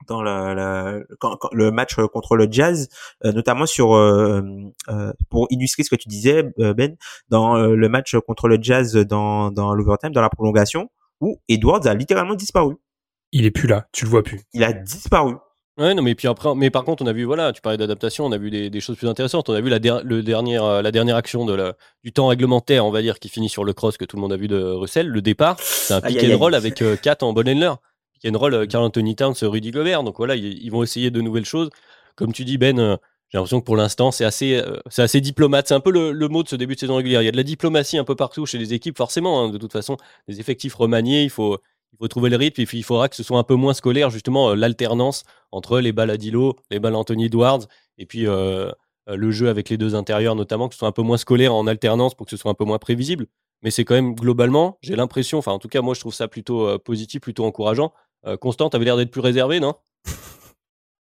dans 0.08 0.22
la, 0.22 1.00
le 1.52 1.70
match 1.70 1.96
contre 2.12 2.36
le 2.36 2.48
Jazz, 2.50 2.88
euh, 3.24 3.32
notamment 3.32 3.66
sur 3.66 3.88
pour 5.30 5.46
illustrer 5.50 5.82
ce 5.82 5.90
que 5.90 5.96
tu 5.96 6.08
disais 6.08 6.44
Ben, 6.56 6.96
dans 7.28 7.56
le 7.56 7.88
match 7.88 8.16
contre 8.26 8.48
le 8.48 8.58
Jazz 8.60 8.94
dans 8.96 9.50
dans 9.50 9.74
l'overtime, 9.74 10.12
dans 10.12 10.22
la 10.22 10.30
prolongation, 10.30 10.90
où 11.20 11.40
Edwards 11.48 11.86
a 11.86 11.94
littéralement 11.94 12.34
disparu. 12.34 12.76
Il 13.32 13.44
est 13.44 13.50
plus 13.50 13.68
là, 13.68 13.86
tu 13.92 14.04
le 14.04 14.10
vois 14.10 14.22
plus. 14.22 14.40
Il 14.54 14.64
a 14.64 14.72
disparu. 14.72 15.34
Ouais, 15.78 15.94
non, 15.94 16.02
mais 16.02 16.16
puis 16.16 16.26
après, 16.26 16.52
mais 16.56 16.70
par 16.70 16.82
contre, 16.82 17.04
on 17.04 17.06
a 17.06 17.12
vu, 17.12 17.22
voilà, 17.22 17.52
tu 17.52 17.60
parlais 17.60 17.78
d'adaptation, 17.78 18.26
on 18.26 18.32
a 18.32 18.38
vu 18.38 18.50
des, 18.50 18.68
des, 18.68 18.80
choses 18.80 18.96
plus 18.96 19.06
intéressantes. 19.06 19.48
On 19.48 19.54
a 19.54 19.60
vu 19.60 19.68
la, 19.68 19.78
le 19.78 20.22
dernière, 20.24 20.64
euh, 20.64 20.82
la 20.82 20.90
dernière 20.90 21.14
action 21.14 21.46
de 21.46 21.54
la, 21.54 21.74
du 22.02 22.12
temps 22.12 22.26
réglementaire, 22.26 22.84
on 22.84 22.90
va 22.90 23.00
dire, 23.00 23.20
qui 23.20 23.28
finit 23.28 23.48
sur 23.48 23.62
le 23.62 23.72
cross 23.72 23.96
que 23.96 24.04
tout 24.04 24.16
le 24.16 24.22
monde 24.22 24.32
a 24.32 24.36
vu 24.36 24.48
de 24.48 24.60
Russell. 24.60 25.06
Le 25.06 25.22
départ, 25.22 25.56
c'est 25.60 25.94
un 25.94 26.00
pick 26.00 26.20
and 26.24 26.36
roll 26.36 26.56
avec 26.56 26.82
euh, 26.82 26.96
4 26.96 27.22
en 27.22 27.32
bon 27.32 27.48
handler. 27.48 27.74
Pick 28.20 28.34
and 28.34 28.38
roll, 28.38 28.54
euh, 28.54 28.66
Carl 28.66 28.84
Anthony 28.84 29.16
Towns, 29.16 29.34
Rudy 29.42 29.70
Gobert. 29.70 30.02
Donc 30.02 30.16
voilà, 30.18 30.36
ils, 30.36 30.70
vont 30.70 30.82
essayer 30.82 31.10
de 31.10 31.20
nouvelles 31.20 31.44
choses. 31.44 31.70
Comme 32.16 32.32
tu 32.32 32.44
dis, 32.44 32.58
Ben, 32.58 32.78
euh, 32.78 32.96
j'ai 33.28 33.38
l'impression 33.38 33.60
que 33.60 33.66
pour 33.66 33.76
l'instant, 33.76 34.10
c'est 34.10 34.24
assez, 34.24 34.62
c'est 34.88 35.02
assez 35.02 35.20
diplomate. 35.20 35.68
C'est 35.68 35.74
un 35.74 35.80
peu 35.80 35.90
le, 35.90 36.12
le, 36.12 36.28
mot 36.28 36.42
de 36.42 36.48
ce 36.48 36.56
début 36.56 36.74
de 36.74 36.80
saison 36.80 36.96
régulière. 36.96 37.22
Il 37.22 37.26
y 37.26 37.28
a 37.28 37.32
de 37.32 37.36
la 37.36 37.42
diplomatie 37.42 37.98
un 37.98 38.04
peu 38.04 38.14
partout 38.14 38.46
chez 38.46 38.58
les 38.58 38.72
équipes, 38.72 38.96
forcément, 38.96 39.42
hein, 39.42 39.48
de 39.50 39.58
toute 39.58 39.72
façon. 39.72 39.98
Des 40.28 40.40
effectifs 40.40 40.74
remaniés, 40.74 41.24
il 41.24 41.30
faut, 41.30 41.58
il 41.92 41.98
faut 41.98 42.08
trouver 42.08 42.30
le 42.30 42.36
rythme 42.36 42.60
et 42.62 42.66
puis 42.66 42.78
il 42.78 42.82
faudra 42.82 43.08
que 43.08 43.16
ce 43.16 43.22
soit 43.22 43.38
un 43.38 43.42
peu 43.44 43.54
moins 43.54 43.74
scolaire, 43.74 44.08
justement, 44.10 44.54
l'alternance 44.54 45.24
entre 45.52 45.80
les 45.80 45.92
balles 45.92 46.10
à 46.10 46.16
Dilo, 46.16 46.56
les 46.70 46.80
balles 46.80 46.94
à 46.94 46.98
Anthony 46.98 47.26
Edwards 47.26 47.66
et 47.98 48.06
puis 48.06 48.26
le 48.26 49.30
jeu 49.30 49.48
avec 49.48 49.68
les 49.68 49.76
deux 49.76 49.94
intérieurs, 49.94 50.34
notamment, 50.34 50.68
que 50.68 50.74
ce 50.74 50.78
soit 50.78 50.88
un 50.88 50.92
peu 50.92 51.02
moins 51.02 51.18
scolaire 51.18 51.54
en 51.54 51.66
alternance 51.66 52.14
pour 52.14 52.26
que 52.26 52.30
ce 52.30 52.36
soit 52.36 52.50
un 52.50 52.54
peu 52.54 52.64
moins 52.64 52.78
prévisible. 52.78 53.26
Mais 53.62 53.70
c'est 53.70 53.84
quand 53.84 53.94
même 53.94 54.14
globalement, 54.14 54.78
j'ai 54.82 54.94
l'impression, 54.94 55.38
enfin 55.38 55.50
en 55.50 55.58
tout 55.58 55.68
cas 55.68 55.80
moi 55.82 55.92
je 55.94 56.00
trouve 56.00 56.14
ça 56.14 56.28
plutôt 56.28 56.78
positif, 56.78 57.20
plutôt 57.20 57.44
encourageant. 57.44 57.92
Constant, 58.40 58.68
t'avais 58.68 58.84
l'air 58.84 58.96
d'être 58.96 59.10
plus 59.10 59.20
réservé, 59.20 59.60
non? 59.60 59.74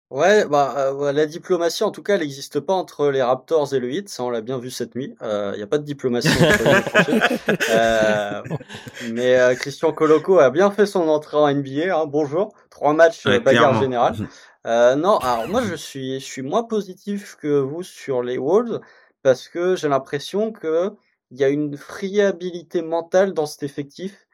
Ouais, 0.09 0.45
bah, 0.45 0.73
euh, 0.77 1.11
la 1.11 1.25
diplomatie, 1.25 1.83
en 1.83 1.91
tout 1.91 2.01
cas, 2.01 2.13
elle 2.13 2.21
n'existe 2.21 2.61
pas 2.61 2.71
entre 2.71 3.09
les 3.09 3.21
Raptors 3.21 3.73
et 3.73 3.79
le 3.79 3.91
Heat. 3.91 4.07
Ça, 4.07 4.23
on 4.23 4.29
l'a 4.29 4.39
bien 4.39 4.57
vu 4.57 4.71
cette 4.71 4.95
nuit. 4.95 5.13
Il 5.19 5.27
euh, 5.27 5.55
n'y 5.57 5.61
a 5.61 5.67
pas 5.67 5.77
de 5.77 5.83
diplomatie 5.83 6.29
entre 6.29 7.11
les 7.11 7.57
euh, 7.71 8.41
Mais 9.11 9.37
euh, 9.37 9.53
Christian 9.55 9.91
Coloco 9.91 10.39
a 10.39 10.49
bien 10.49 10.71
fait 10.71 10.85
son 10.85 11.09
entrée 11.09 11.35
en 11.35 11.53
NBA. 11.53 11.93
Hein, 11.93 12.05
bonjour. 12.05 12.53
Trois 12.69 12.93
matchs 12.93 13.25
ouais, 13.25 13.41
bagarre 13.41 13.81
générale. 13.81 14.15
non, 14.65 15.17
alors 15.17 15.49
moi, 15.49 15.61
je 15.61 15.75
suis, 15.75 16.21
je 16.21 16.25
suis 16.25 16.41
moins 16.41 16.63
positif 16.63 17.35
que 17.35 17.59
vous 17.59 17.83
sur 17.83 18.23
les 18.23 18.37
Wolves 18.37 18.79
parce 19.23 19.49
que 19.49 19.75
j'ai 19.75 19.89
l'impression 19.89 20.53
que 20.53 20.93
il 21.31 21.37
y 21.37 21.43
a 21.43 21.49
une 21.49 21.75
friabilité 21.75 22.81
mentale 22.81 23.33
dans 23.33 23.45
cet 23.45 23.63
effectif 23.63 24.25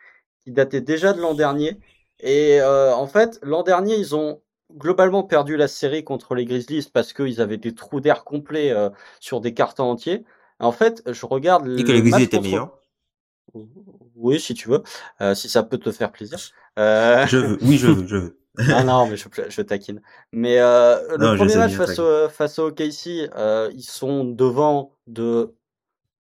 qui 0.44 0.52
datait 0.52 0.82
déjà 0.82 1.14
de 1.14 1.22
l'an 1.22 1.34
dernier. 1.34 1.80
Et 2.20 2.62
en 2.62 3.08
fait, 3.08 3.40
l'an 3.44 3.64
dernier, 3.64 3.96
ils 3.96 4.16
ont 4.16 4.42
globalement 4.78 5.24
perdu 5.24 5.58
la 5.58 5.68
série 5.68 6.04
contre 6.04 6.36
les 6.36 6.46
Grizzlies 6.46 6.90
parce 6.92 7.14
qu'ils 7.14 7.42
avaient 7.42 7.58
des 7.58 7.74
trous 7.74 8.00
d'air 8.00 8.24
complets 8.24 8.72
euh, 8.72 8.90
sur 9.20 9.42
des 9.42 9.54
cartons 9.54 9.84
entiers. 9.84 10.24
En 10.60 10.72
fait, 10.72 11.04
je 11.12 11.26
regarde. 11.26 11.68
Et 11.80 11.84
que 11.84 11.92
les 11.92 12.02
Grizzlies 12.02 12.24
étaient 12.24 12.40
meilleurs. 12.40 12.80
Oui, 14.16 14.40
si 14.40 14.54
tu 14.54 14.70
veux, 14.70 14.84
euh, 15.22 15.36
si 15.36 15.50
ça 15.50 15.64
peut 15.64 15.78
te 15.78 15.92
faire 15.92 16.12
plaisir. 16.12 16.40
Euh... 16.80 17.26
Je 17.28 17.38
veux, 17.38 17.58
oui, 17.62 17.78
je 17.78 17.88
veux, 17.88 18.08
je 18.08 18.16
veux. 18.16 18.40
ah 18.74 18.84
non, 18.84 19.08
mais 19.08 19.18
je, 19.18 19.28
je 19.50 19.62
taquine. 19.62 20.02
Mais 20.32 20.60
euh, 20.60 21.18
le 21.18 21.36
premier 21.36 21.56
match 21.56 21.74
face 21.74 22.00
au, 22.00 22.30
face 22.30 22.60
au 22.60 22.72
KC, 22.72 23.30
euh, 23.36 23.70
ils 23.74 23.84
sont 23.84 24.24
devant 24.24 24.94
de 25.08 25.56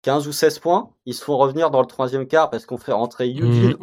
15 0.03 0.29
ou 0.29 0.33
16 0.33 0.61
points. 0.61 0.91
Ils 1.07 1.15
se 1.15 1.25
font 1.25 1.37
revenir 1.37 1.71
dans 1.71 1.81
le 1.81 1.87
troisième 1.87 2.27
quart 2.27 2.51
parce 2.51 2.67
qu'on 2.67 2.79
fait 2.79 2.93
rentrer 2.93 3.29
Eugene 3.29 3.75
mmh 3.75 3.77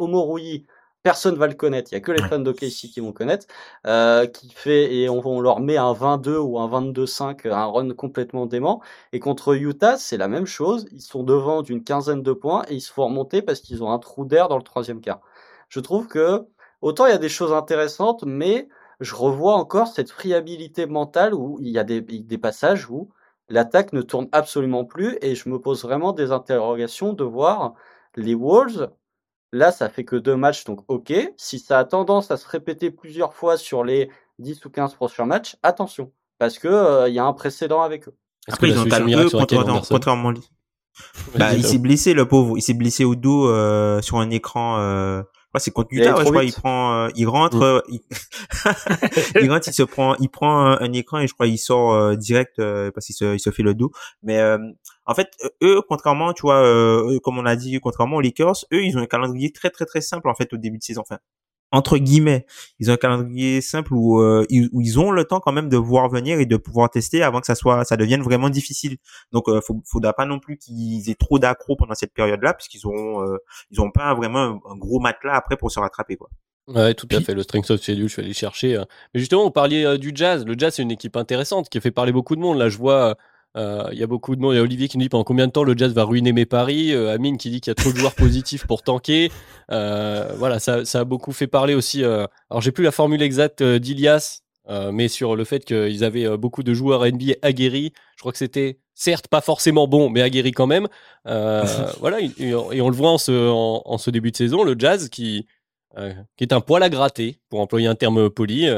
personne 1.02 1.36
va 1.36 1.46
le 1.46 1.54
connaître. 1.54 1.92
Il 1.92 1.94
y 1.94 1.98
a 1.98 2.00
que 2.00 2.12
les 2.12 2.22
fans 2.22 2.38
d'OKC 2.38 2.90
qui 2.92 3.00
vont 3.00 3.12
connaître. 3.12 3.46
Euh, 3.86 4.26
qui 4.26 4.50
fait 4.50 4.94
et 4.94 5.08
on, 5.08 5.40
leur 5.40 5.60
met 5.60 5.76
un 5.76 5.92
22 5.92 6.38
ou 6.38 6.58
un 6.58 6.68
22-5, 6.68 7.48
un 7.48 7.66
run 7.66 7.94
complètement 7.94 8.46
dément. 8.46 8.82
Et 9.12 9.20
contre 9.20 9.54
Utah, 9.54 9.96
c'est 9.96 10.16
la 10.16 10.28
même 10.28 10.46
chose. 10.46 10.86
Ils 10.92 11.00
sont 11.00 11.22
devant 11.22 11.62
d'une 11.62 11.84
quinzaine 11.84 12.22
de 12.22 12.32
points 12.32 12.64
et 12.68 12.74
ils 12.74 12.80
se 12.80 12.92
font 12.92 13.06
remonter 13.06 13.42
parce 13.42 13.60
qu'ils 13.60 13.82
ont 13.82 13.92
un 13.92 13.98
trou 13.98 14.24
d'air 14.24 14.48
dans 14.48 14.56
le 14.56 14.62
troisième 14.62 15.00
quart. 15.00 15.20
Je 15.68 15.80
trouve 15.80 16.08
que 16.08 16.46
autant 16.82 17.06
il 17.06 17.10
y 17.10 17.12
a 17.12 17.18
des 17.18 17.28
choses 17.28 17.52
intéressantes, 17.52 18.24
mais 18.26 18.68
je 19.00 19.14
revois 19.14 19.54
encore 19.54 19.88
cette 19.88 20.10
friabilité 20.10 20.86
mentale 20.86 21.34
où 21.34 21.58
il 21.60 21.68
y 21.68 21.78
a 21.78 21.84
des, 21.84 22.00
des 22.00 22.38
passages 22.38 22.90
où 22.90 23.10
l'attaque 23.48 23.92
ne 23.92 24.02
tourne 24.02 24.28
absolument 24.32 24.84
plus 24.84 25.16
et 25.22 25.34
je 25.34 25.48
me 25.48 25.60
pose 25.60 25.82
vraiment 25.82 26.12
des 26.12 26.32
interrogations 26.32 27.12
de 27.12 27.24
voir 27.24 27.74
les 28.16 28.34
Wolves 28.34 28.90
Là, 29.52 29.72
ça 29.72 29.88
fait 29.88 30.04
que 30.04 30.16
deux 30.16 30.36
matchs, 30.36 30.64
donc 30.64 30.80
ok. 30.88 31.12
Si 31.36 31.58
ça 31.58 31.78
a 31.78 31.84
tendance 31.84 32.30
à 32.30 32.36
se 32.36 32.46
répéter 32.46 32.90
plusieurs 32.90 33.34
fois 33.34 33.56
sur 33.56 33.82
les 33.82 34.10
10 34.38 34.64
ou 34.64 34.70
15 34.70 34.94
prochains 34.94 35.24
matchs, 35.24 35.56
attention, 35.62 36.12
parce 36.38 36.58
que 36.58 36.68
euh, 36.68 37.08
il 37.08 37.14
y 37.14 37.18
a 37.18 37.24
un 37.24 37.32
précédent 37.32 37.82
avec 37.82 38.08
eux. 38.08 38.16
Après, 38.50 38.68
ils 38.68 38.78
ont 38.78 38.86
talent 38.86 39.82
contrairement, 39.88 40.32
bah, 41.38 41.54
il 41.54 41.64
s'est 41.64 41.78
blessé, 41.78 42.14
le 42.14 42.26
pauvre. 42.26 42.56
Il 42.56 42.62
s'est 42.62 42.74
blessé 42.74 43.04
au 43.04 43.14
dos 43.14 43.48
euh, 43.48 44.00
sur 44.02 44.18
un 44.18 44.30
écran. 44.30 44.78
Euh... 44.78 45.22
Ouais, 45.54 45.60
c'est 45.60 45.70
contre 45.70 45.88
Utah. 45.92 46.14
je 46.18 46.24
crois. 46.24 46.44
Il 46.44 46.52
prend, 46.52 46.92
euh, 46.92 47.08
il 47.14 47.26
rentre, 47.26 47.56
mm. 47.56 47.62
euh, 47.62 47.80
il... 47.88 48.00
il... 49.42 49.50
rentre, 49.50 49.68
il 49.68 49.72
se 49.72 49.82
prend, 49.82 50.14
il 50.16 50.28
prend 50.28 50.66
un, 50.66 50.92
écran 50.92 51.20
et 51.20 51.26
je 51.26 51.32
crois 51.32 51.46
il 51.46 51.56
sort 51.56 52.16
direct 52.16 52.56
parce 52.92 53.06
qu'il 53.06 53.14
se, 53.14 53.34
il 53.34 53.40
se 53.40 53.50
fait 53.50 53.62
le 53.62 53.74
dos. 53.74 53.90
Mais 54.22 54.40
en 55.08 55.14
fait, 55.14 55.30
eux, 55.62 55.80
contrairement, 55.88 56.32
tu 56.34 56.42
vois, 56.42 56.62
euh, 56.64 57.18
comme 57.20 57.38
on 57.38 57.46
a 57.46 57.56
dit, 57.56 57.80
contrairement 57.80 58.16
aux 58.16 58.20
Lakers, 58.20 58.64
eux, 58.72 58.84
ils 58.84 58.96
ont 58.96 59.00
un 59.00 59.06
calendrier 59.06 59.50
très 59.52 59.70
très 59.70 59.86
très 59.86 60.02
simple 60.02 60.28
en 60.28 60.34
fait 60.34 60.52
au 60.52 60.58
début 60.58 60.78
de 60.78 60.82
saison. 60.82 61.00
Enfin, 61.00 61.18
entre 61.70 61.98
guillemets, 61.98 62.46
ils 62.78 62.90
ont 62.90 62.94
un 62.94 62.98
calendrier 62.98 63.60
simple 63.60 63.92
où, 63.92 64.20
euh, 64.20 64.44
ils, 64.48 64.68
où 64.72 64.80
ils 64.80 64.98
ont 64.98 65.10
le 65.10 65.24
temps 65.24 65.40
quand 65.40 65.52
même 65.52 65.68
de 65.68 65.76
voir 65.76 66.08
venir 66.08 66.40
et 66.40 66.46
de 66.46 66.56
pouvoir 66.56 66.90
tester 66.90 67.22
avant 67.22 67.40
que 67.40 67.46
ça 67.46 67.54
soit, 67.54 67.84
ça 67.84 67.96
devienne 67.96 68.22
vraiment 68.22 68.48
difficile. 68.48 68.96
Donc, 69.32 69.48
euh, 69.48 69.60
faut, 69.60 69.82
faudra 69.84 70.12
pas 70.12 70.24
non 70.24 70.38
plus 70.38 70.56
qu'ils 70.56 71.08
aient 71.10 71.14
trop 71.14 71.38
d'accro 71.38 71.76
pendant 71.76 71.94
cette 71.94 72.14
période-là, 72.14 72.54
puisqu'ils 72.54 72.86
auront, 72.86 73.22
euh, 73.22 73.36
ils 73.70 73.80
ont 73.80 73.90
pas 73.90 74.14
vraiment 74.14 74.60
un, 74.68 74.76
gros 74.76 75.00
matelas 75.00 75.36
après 75.36 75.56
pour 75.56 75.70
se 75.70 75.78
rattraper, 75.78 76.16
quoi. 76.16 76.30
Ouais, 76.68 76.92
tout 76.92 77.08
à 77.10 77.20
fait. 77.22 77.32
Le 77.32 77.42
strength 77.42 77.70
of 77.70 77.80
schedule, 77.80 78.10
je 78.10 78.16
vais 78.16 78.24
aller 78.24 78.34
chercher. 78.34 78.76
Mais 79.14 79.20
justement, 79.20 79.44
vous 79.44 79.50
parliez 79.50 79.96
du 79.96 80.12
Jazz. 80.14 80.44
Le 80.44 80.54
Jazz, 80.56 80.74
c'est 80.74 80.82
une 80.82 80.90
équipe 80.90 81.16
intéressante 81.16 81.70
qui 81.70 81.80
fait 81.80 81.90
parler 81.90 82.12
beaucoup 82.12 82.36
de 82.36 82.42
monde. 82.42 82.58
Là, 82.58 82.68
je 82.68 82.76
vois 82.76 83.16
euh, 83.56 83.88
il 83.92 83.98
y 83.98 84.02
a 84.02 84.06
beaucoup 84.06 84.36
de 84.36 84.40
monde. 84.40 84.54
Il 84.54 84.56
y 84.56 84.60
a 84.60 84.62
Olivier 84.62 84.88
qui 84.88 84.98
nous 84.98 85.04
dit 85.04 85.08
pendant 85.08 85.24
combien 85.24 85.46
de 85.46 85.52
temps 85.52 85.64
le 85.64 85.76
Jazz 85.76 85.92
va 85.92 86.04
ruiner 86.04 86.32
mes 86.32 86.46
paris. 86.46 86.92
Euh, 86.92 87.12
Amine 87.12 87.38
qui 87.38 87.50
dit 87.50 87.60
qu'il 87.60 87.70
y 87.70 87.72
a 87.72 87.74
trop 87.74 87.92
de 87.92 87.96
joueurs 87.96 88.14
positifs 88.16 88.66
pour 88.66 88.82
tanker. 88.82 89.30
Euh, 89.70 90.32
voilà, 90.36 90.58
ça, 90.58 90.84
ça, 90.84 91.00
a 91.00 91.04
beaucoup 91.04 91.32
fait 91.32 91.46
parler 91.46 91.74
aussi. 91.74 92.04
alors 92.04 92.60
j'ai 92.60 92.72
plus 92.72 92.84
la 92.84 92.92
formule 92.92 93.22
exacte 93.22 93.62
d'Ilias, 93.62 94.42
mais 94.92 95.08
sur 95.08 95.36
le 95.36 95.44
fait 95.44 95.64
qu'ils 95.64 96.04
avaient 96.04 96.36
beaucoup 96.36 96.62
de 96.62 96.74
joueurs 96.74 97.04
NBA 97.06 97.34
aguerris. 97.42 97.92
Je 98.16 98.20
crois 98.20 98.32
que 98.32 98.38
c'était 98.38 98.78
certes 98.94 99.28
pas 99.28 99.40
forcément 99.40 99.86
bon, 99.86 100.10
mais 100.10 100.22
aguerris 100.22 100.52
quand 100.52 100.66
même. 100.66 100.88
voilà, 101.24 102.20
et, 102.20 102.54
on 102.54 102.88
le 102.88 102.96
voit 102.96 103.10
en 103.10 103.18
ce, 103.18 103.32
en, 103.50 103.98
ce, 103.98 104.10
début 104.10 104.30
de 104.30 104.36
saison, 104.36 104.62
le 104.62 104.76
Jazz 104.78 105.08
qui, 105.08 105.46
qui 106.36 106.44
est 106.44 106.52
un 106.52 106.60
poil 106.60 106.82
à 106.82 106.88
gratter, 106.88 107.40
pour 107.48 107.60
employer 107.60 107.86
un 107.86 107.94
terme 107.94 108.30
poli 108.30 108.68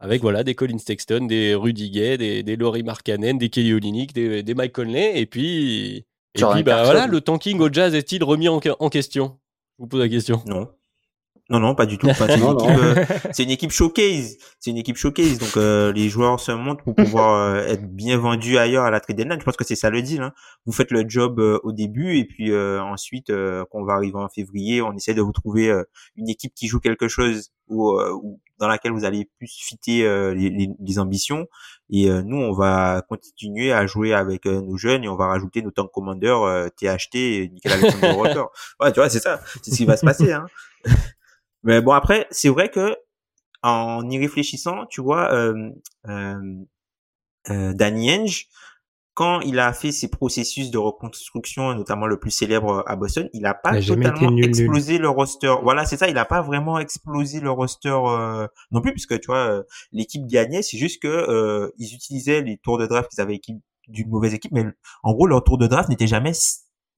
avec 0.00 0.22
voilà 0.22 0.44
des 0.44 0.54
Colin 0.54 0.78
Sexton, 0.78 1.26
des 1.26 1.54
Rudy 1.54 1.90
Gay, 1.90 2.18
des, 2.18 2.42
des 2.42 2.56
Laurie 2.56 2.82
Markkanen, 2.82 3.38
des 3.38 3.48
Kelly 3.48 3.72
Olynyk, 3.72 4.12
des, 4.12 4.42
des 4.42 4.54
Mike 4.54 4.72
Conley, 4.72 5.20
et 5.20 5.26
puis, 5.26 6.04
et 6.34 6.42
puis 6.42 6.62
bah, 6.62 6.84
voilà, 6.84 7.06
le 7.06 7.20
tanking 7.20 7.60
au 7.60 7.72
jazz 7.72 7.94
est-il 7.94 8.24
remis 8.24 8.48
en, 8.48 8.60
en 8.78 8.88
question? 8.88 9.38
Je 9.78 9.84
vous 9.84 9.88
pose 9.88 10.00
la 10.00 10.08
question. 10.08 10.42
Non. 10.46 10.68
Non, 11.52 11.60
non, 11.60 11.74
pas 11.74 11.84
du 11.84 11.98
tout. 11.98 12.08
c'est, 12.16 12.38
une 12.38 12.40
équipe, 12.44 12.70
euh, 12.70 13.04
c'est 13.32 13.42
une 13.42 13.50
équipe 13.50 13.72
showcase. 13.72 14.38
C'est 14.58 14.70
une 14.70 14.78
équipe 14.78 14.96
showcase. 14.96 15.38
Donc, 15.38 15.56
euh, 15.56 15.92
les 15.92 16.08
joueurs 16.08 16.40
se 16.40 16.52
montrent 16.52 16.82
pour 16.82 16.94
pouvoir 16.94 17.34
euh, 17.34 17.66
être 17.66 17.86
bien 17.86 18.16
vendus 18.16 18.56
ailleurs 18.56 18.84
à 18.84 18.90
la 18.90 19.00
trade 19.00 19.16
deadline. 19.16 19.38
Je 19.38 19.44
pense 19.44 19.56
que 19.56 19.64
c'est 19.64 19.76
ça 19.76 19.90
le 19.90 20.00
deal. 20.00 20.22
Hein. 20.22 20.32
Vous 20.64 20.72
faites 20.72 20.90
le 20.90 21.04
job 21.06 21.38
au 21.38 21.72
début 21.72 22.16
et 22.16 22.24
puis 22.24 22.56
ensuite, 22.56 23.26
quand 23.28 23.80
on 23.80 23.84
va 23.84 23.94
arriver 23.94 24.16
en 24.16 24.28
février, 24.28 24.80
on 24.80 24.94
essaie 24.94 25.14
de 25.14 25.20
vous 25.20 25.32
trouver 25.32 25.70
une 26.16 26.28
équipe 26.30 26.54
qui 26.54 26.68
joue 26.68 26.80
quelque 26.80 27.08
chose 27.08 27.50
ou, 27.68 28.00
dans 28.62 28.68
laquelle 28.68 28.92
vous 28.92 29.04
allez 29.04 29.28
plus 29.36 29.48
fitter 29.50 30.02
les, 30.34 30.70
les, 30.78 30.98
ambitions. 30.98 31.48
Et 31.90 32.08
nous, 32.08 32.36
on 32.36 32.52
va 32.52 33.02
continuer 33.08 33.72
à 33.72 33.86
jouer 33.86 34.14
avec 34.14 34.46
nos 34.46 34.76
jeunes 34.76 35.02
et 35.04 35.08
on 35.08 35.16
va 35.16 35.26
rajouter 35.26 35.60
nos 35.62 35.72
tank 35.72 35.90
commanders 35.92 36.70
THT 36.76 37.14
et 37.16 37.50
Nicolas 37.52 37.74
Alexander 37.74 38.42
Ouais, 38.80 38.92
tu 38.92 39.00
vois, 39.00 39.10
c'est 39.10 39.20
ça. 39.20 39.40
C'est 39.62 39.72
ce 39.72 39.76
qui 39.76 39.84
va 39.84 39.96
se 39.96 40.06
passer. 40.06 40.32
Hein. 40.32 40.46
Mais 41.64 41.80
bon, 41.80 41.92
après, 41.92 42.26
c'est 42.30 42.48
vrai 42.48 42.70
que 42.70 42.96
en 43.62 44.08
y 44.10 44.18
réfléchissant, 44.18 44.86
tu 44.86 45.00
vois, 45.00 45.32
euh, 45.32 45.70
euh, 46.08 46.54
euh, 47.50 47.72
Danny 47.72 48.12
Henge, 48.12 48.48
quand 49.14 49.40
il 49.40 49.58
a 49.58 49.72
fait 49.72 49.92
ses 49.92 50.08
processus 50.08 50.70
de 50.70 50.78
reconstruction, 50.78 51.74
notamment 51.74 52.06
le 52.06 52.18
plus 52.18 52.30
célèbre 52.30 52.82
à 52.86 52.96
Boston, 52.96 53.28
il 53.34 53.44
a 53.44 53.54
pas 53.54 53.80
totalement 53.80 54.36
explosé 54.38 54.98
le 54.98 55.08
roster. 55.08 55.54
Voilà, 55.62 55.84
c'est 55.84 55.96
ça, 55.96 56.08
il 56.08 56.16
a 56.16 56.24
pas 56.24 56.40
vraiment 56.40 56.78
explosé 56.78 57.40
le 57.40 57.50
roster 57.50 57.90
euh, 57.90 58.46
non 58.70 58.80
plus, 58.80 58.92
puisque 58.92 59.20
tu 59.20 59.26
vois, 59.26 59.50
euh, 59.50 59.62
l'équipe 59.92 60.26
gagnait. 60.26 60.62
C'est 60.62 60.78
juste 60.78 61.02
que 61.02 61.08
euh, 61.08 61.70
ils 61.78 61.94
utilisaient 61.94 62.40
les 62.40 62.56
tours 62.58 62.78
de 62.78 62.86
draft 62.86 63.10
qu'ils 63.10 63.20
avaient 63.20 63.34
équipe 63.34 63.58
d'une 63.88 64.08
mauvaise 64.08 64.32
équipe, 64.32 64.52
mais 64.52 64.64
en 65.02 65.12
gros 65.12 65.26
leur 65.26 65.42
tour 65.42 65.58
de 65.58 65.66
draft 65.66 65.88
n'était 65.88 66.06
jamais, 66.06 66.32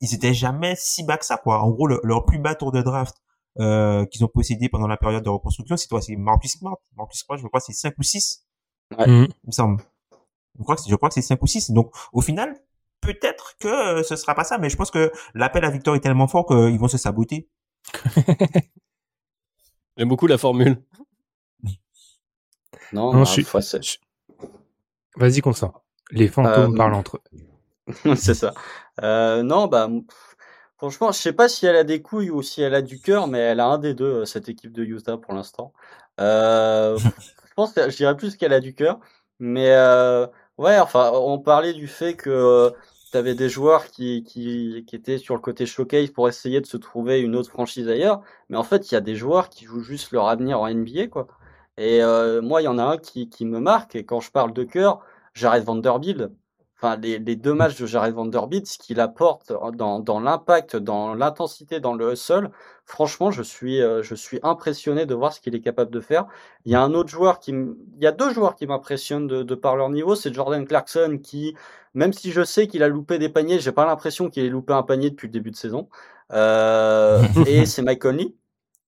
ils 0.01 0.15
étaient 0.15 0.35
jamais 0.35 0.75
si 0.77 1.05
bas 1.05 1.17
que 1.17 1.25
ça 1.25 1.37
quoi. 1.37 1.63
En 1.63 1.71
gros, 1.71 1.87
leur 1.87 2.25
plus 2.27 2.39
bas 2.39 2.55
tour 2.55 2.73
de 2.73 2.83
draft 2.83 3.17
euh, 3.61 4.05
qu'ils 4.07 4.25
ont 4.25 4.29
possédé 4.29 4.69
pendant 4.69 4.87
la 4.87 4.97
période 4.97 5.25
de 5.25 5.31
reconstruction. 5.31 5.77
C'est 5.77 5.89
toi, 5.89 6.01
c'est 6.01 6.17
Marcus 6.17 6.53
Smart. 6.59 6.77
Marcus 6.97 7.21
Smart, 7.21 7.39
je 7.39 7.47
crois 7.47 7.61
c'est 7.61 7.73
5 7.73 7.95
ou 7.99 8.03
6. 8.03 8.45
Ouais. 8.99 9.07
Mm. 9.07 9.29
Il 9.45 9.47
me 9.47 9.53
semble. 9.53 9.83
Je 10.59 10.63
crois 10.63 10.77
que 10.77 10.83
c'est, 10.83 10.91
je 10.91 10.97
crois 10.97 11.09
que 11.09 11.15
c'est 11.15 11.23
5 11.23 11.43
ou 11.43 11.47
6. 11.47 11.71
Donc, 11.73 11.93
au 12.13 12.21
final, 12.21 12.55
peut-être 13.01 13.57
que 13.59 13.69
euh, 13.69 14.03
ce 14.03 14.17
sera 14.17 14.35
pas 14.35 14.45
ça, 14.45 14.59
mais 14.59 14.71
je 14.71 14.77
pense 14.77 14.91
que 14.91 15.13
l'appel 15.35 15.65
à 15.65 15.71
victoire 15.71 15.97
est 15.97 16.01
tellement 16.01 16.29
fort 16.29 16.47
qu'ils 16.47 16.79
vont 16.79 16.89
se 16.89 16.99
saboter. 16.99 17.49
J'aime 19.97 20.09
beaucoup 20.09 20.27
la 20.27 20.39
formule. 20.39 20.83
Non, 22.93 23.13
non, 23.13 23.25
je 23.25 23.43
suis... 23.43 23.47
Vas-y, 25.17 25.41
Constant. 25.41 25.83
Les 26.11 26.29
fantômes 26.29 26.75
euh, 26.75 26.77
parlent 26.77 26.95
entre 26.95 27.21
eux. 28.07 28.15
c'est 28.17 28.35
ça. 28.35 28.53
Euh, 29.03 29.43
non, 29.43 29.67
bah, 29.67 29.89
Franchement, 30.85 31.13
je 31.13 31.19
sais 31.19 31.33
pas 31.33 31.49
si 31.49 31.67
elle 31.67 31.77
a 31.77 31.85
des 31.85 32.03
couilles 32.03 32.31
ou 32.31 32.43
si 32.43 32.61
elle 32.61 32.75
a 32.75 32.83
du 32.83 33.01
cœur, 33.01 33.27
mais 33.27 33.39
elle 33.39 33.61
a 33.61 33.67
un 33.67 33.79
des 33.79 33.95
deux, 33.95 34.23
euh, 34.23 34.25
cette 34.25 34.49
équipe 34.49 34.73
de 34.73 34.85
Utah 34.85 35.17
pour 35.17 35.33
l'instant. 35.33 35.73
Euh, 36.21 36.99
je 37.49 37.55
pense 37.55 37.73
que 37.73 37.89
je 37.89 37.97
dirais 37.97 38.17
plus 38.17 38.37
qu'elle 38.37 38.53
a 38.53 38.61
du 38.61 38.75
cœur. 38.75 39.01
Mais 39.39 39.71
euh, 39.71 40.27
ouais, 40.59 40.79
enfin, 40.79 41.11
on 41.15 41.39
parlait 41.39 41.73
du 41.73 41.87
fait 41.87 42.15
que 42.15 42.73
tu 43.11 43.17
avais 43.17 43.35
des 43.35 43.49
joueurs 43.49 43.87
qui, 43.87 44.25
qui, 44.25 44.85
étaient 44.93 45.19
sur 45.19 45.35
le 45.35 45.41
côté 45.41 45.67
showcase 45.67 46.11
pour 46.11 46.29
essayer 46.29 46.61
de 46.61 46.67
se 46.67 46.77
trouver 46.77 47.21
une 47.21 47.37
autre 47.37 47.51
franchise 47.51 47.89
ailleurs. 47.89 48.23
Mais 48.49 48.57
en 48.57 48.65
fait, 48.65 48.91
il 48.91 48.95
y 48.95 48.97
a 48.97 49.01
des 49.01 49.17
joueurs 49.17 49.49
qui 49.51 49.65
jouent 49.67 49.83
juste 49.83 50.13
leur 50.13 50.29
avenir 50.29 50.61
en 50.61 50.69
NBA, 50.69 51.09
quoi. 51.09 51.29
Et 51.77 52.03
euh, 52.03 52.43
moi, 52.43 52.63
il 52.63 52.65
y 52.65 52.69
en 52.69 52.79
a 52.79 52.85
un 52.85 52.99
qui, 52.99 53.29
qui 53.29 53.47
me 53.47 53.61
marque. 53.61 53.97
Et 53.97 54.05
quand 54.05 54.21
je 54.21 54.31
parle 54.31 54.53
de 54.53 54.65
cœur, 54.65 55.01
Jared 55.35 55.65
Vanderbilt. 55.65 56.31
Enfin, 56.85 57.01
les, 57.01 57.19
les 57.19 57.35
deux 57.35 57.55
matchs 57.55 57.81
de 57.81 57.87
Jared 57.87 58.15
Vanderbilt, 58.15 58.67
ce 58.67 58.77
qu'il 58.77 59.01
apporte 59.01 59.55
dans, 59.75 60.01
dans 60.01 60.21
l'impact, 60.21 60.77
dans 60.77 61.15
l'intensité, 61.15 61.81
dans 61.81 61.95
le 61.95 62.13
hustle, 62.13 62.51
franchement, 62.85 63.31
je 63.31 63.43
suis, 63.43 63.81
euh, 63.81 64.03
je 64.03 64.15
suis 64.15 64.39
impressionné 64.43 65.07
de 65.07 65.15
voir 65.15 65.33
ce 65.33 65.41
qu'il 65.41 65.55
est 65.55 65.63
capable 65.63 65.91
de 65.91 66.01
faire. 66.01 66.27
Il 66.67 66.73
y 66.73 66.75
a 66.75 66.83
un 66.83 66.93
autre 66.93 67.09
joueur 67.09 67.41
qui, 67.41 67.53
il 67.53 68.03
y 68.03 68.07
a 68.07 68.13
deux 68.13 68.35
joueurs 68.35 68.55
qui 68.55 68.67
m'impressionnent 68.67 69.27
de, 69.27 69.43
de 69.43 69.55
par 69.55 69.77
leur 69.77 69.89
niveau. 69.89 70.15
C'est 70.15 70.35
Jordan 70.35 70.67
Clarkson 70.67 71.19
qui, 71.23 71.57
même 71.95 72.13
si 72.13 72.33
je 72.33 72.45
sais 72.45 72.67
qu'il 72.67 72.83
a 72.83 72.89
loupé 72.89 73.19
des 73.19 73.31
paniers, 73.31 73.61
j'ai 73.61 73.73
pas 73.73 73.87
l'impression 73.87 74.29
qu'il 74.29 74.45
ait 74.45 74.51
loupé 74.51 74.75
un 74.75 74.83
panier 74.83 75.09
depuis 75.09 75.29
le 75.29 75.33
début 75.33 75.53
de 75.53 75.57
saison. 75.57 75.89
Euh, 76.33 77.23
et 77.47 77.65
c'est 77.65 77.81
Mike 77.81 78.03
Conley. 78.03 78.35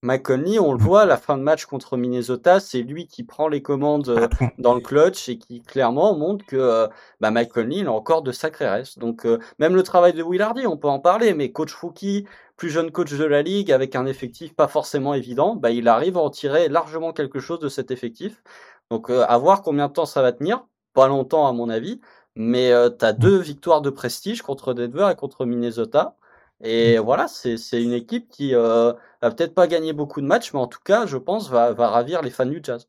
Mike 0.03 0.23
Conley, 0.23 0.59
on 0.59 0.73
le 0.73 0.77
voit, 0.77 1.01
à 1.01 1.05
la 1.05 1.17
fin 1.17 1.37
de 1.37 1.41
match 1.41 1.65
contre 1.65 1.97
Minnesota, 1.97 2.59
c'est 2.59 2.83
lui 2.83 3.07
qui 3.07 3.23
prend 3.23 3.47
les 3.47 3.63
commandes 3.63 4.09
euh, 4.09 4.27
dans 4.59 4.75
le 4.75 4.79
clutch 4.79 5.27
et 5.27 5.39
qui 5.39 5.63
clairement 5.63 6.15
montre 6.15 6.45
que 6.45 6.55
euh, 6.55 6.87
bah, 7.19 7.31
Mike 7.31 7.51
Conley, 7.51 7.77
il 7.77 7.87
a 7.87 7.91
encore 7.91 8.21
de 8.21 8.31
sacrés 8.31 8.69
restes. 8.69 8.99
Donc 8.99 9.25
euh, 9.25 9.39
même 9.57 9.75
le 9.75 9.81
travail 9.81 10.13
de 10.13 10.21
Will 10.21 10.41
Hardy, 10.43 10.67
on 10.67 10.77
peut 10.77 10.87
en 10.87 10.99
parler, 10.99 11.33
mais 11.33 11.51
coach 11.51 11.73
rookie, 11.73 12.25
plus 12.57 12.69
jeune 12.69 12.91
coach 12.91 13.11
de 13.11 13.23
la 13.25 13.41
ligue, 13.41 13.71
avec 13.71 13.95
un 13.95 14.05
effectif 14.05 14.55
pas 14.55 14.67
forcément 14.67 15.15
évident, 15.15 15.55
bah, 15.55 15.71
il 15.71 15.87
arrive 15.87 16.17
à 16.17 16.21
en 16.21 16.29
tirer 16.29 16.69
largement 16.69 17.11
quelque 17.11 17.39
chose 17.39 17.59
de 17.59 17.69
cet 17.69 17.89
effectif. 17.89 18.43
Donc 18.91 19.09
à 19.09 19.37
voir 19.37 19.63
combien 19.63 19.87
de 19.87 19.93
temps 19.93 20.05
ça 20.05 20.21
va 20.21 20.31
tenir, 20.31 20.65
pas 20.93 21.07
longtemps 21.07 21.47
à 21.47 21.53
mon 21.53 21.69
avis, 21.69 21.99
mais 22.35 22.71
tu 22.97 23.05
as 23.05 23.13
deux 23.13 23.37
victoires 23.37 23.81
de 23.81 23.89
prestige 23.89 24.41
contre 24.43 24.73
Denver 24.73 25.09
et 25.11 25.15
contre 25.15 25.45
Minnesota. 25.45 26.15
Et 26.63 26.97
voilà, 26.97 27.27
c'est 27.27 27.81
une 27.81 27.93
équipe 27.93 28.29
qui 28.29 28.55
euh, 28.55 28.93
va 29.21 29.31
peut-être 29.31 29.53
pas 29.53 29.67
gagner 29.67 29.93
beaucoup 29.93 30.21
de 30.21 30.25
matchs, 30.25 30.53
mais 30.53 30.59
en 30.59 30.67
tout 30.67 30.79
cas, 30.83 31.05
je 31.05 31.17
pense, 31.17 31.49
va, 31.49 31.73
va 31.73 31.89
ravir 31.89 32.21
les 32.21 32.31
fans 32.31 32.45
du 32.45 32.59
Jazz. 32.63 32.87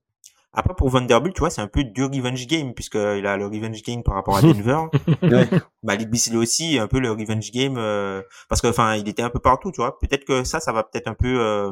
Après, 0.54 0.74
pour 0.74 0.88
Vanderbilt, 0.88 1.34
tu 1.34 1.40
vois, 1.40 1.50
c'est 1.50 1.60
un 1.60 1.68
peu 1.68 1.84
du 1.84 2.02
revenge 2.02 2.46
game, 2.46 2.72
puisqu'il 2.72 3.26
a 3.26 3.36
le 3.36 3.46
revenge 3.46 3.82
game 3.82 4.02
par 4.02 4.14
rapport 4.14 4.38
à 4.38 4.42
Denver. 4.42 4.86
ouais. 5.22 5.48
Bah, 5.82 5.94
il 5.94 6.36
aussi 6.36 6.78
un 6.78 6.86
peu 6.86 6.98
le 7.00 7.10
revenge 7.10 7.50
game, 7.52 7.76
euh, 7.76 8.22
parce 8.48 8.62
que, 8.62 8.66
enfin, 8.68 8.96
il 8.96 9.06
était 9.08 9.22
un 9.22 9.28
peu 9.28 9.38
partout, 9.38 9.70
tu 9.70 9.82
vois. 9.82 9.98
Peut-être 9.98 10.24
que 10.24 10.44
ça, 10.44 10.58
ça 10.58 10.72
va 10.72 10.84
peut-être 10.84 11.06
un 11.06 11.14
peu, 11.14 11.38
euh, 11.38 11.70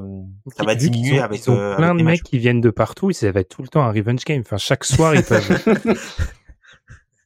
ça 0.55 0.65
va 0.65 0.75
diminuer 0.75 1.21
avec, 1.21 1.47
ils 1.47 1.51
ont 1.51 1.75
plein 1.77 1.95
de 1.95 2.03
mecs 2.03 2.23
qui 2.23 2.39
viennent 2.39 2.61
de 2.61 2.71
partout, 2.71 3.11
et 3.11 3.15
ça 3.15 3.33
va 3.33 3.41
être 3.41 3.49
tout 3.49 3.63
le 3.63 3.69
temps 3.69 3.83
un 3.83 3.93
revenge 3.93 4.25
game. 4.25 4.43
Enfin, 4.43 4.59
chaque 4.59 4.85
soir, 4.85 5.15
ils 5.15 5.25
peuvent. 5.25 5.49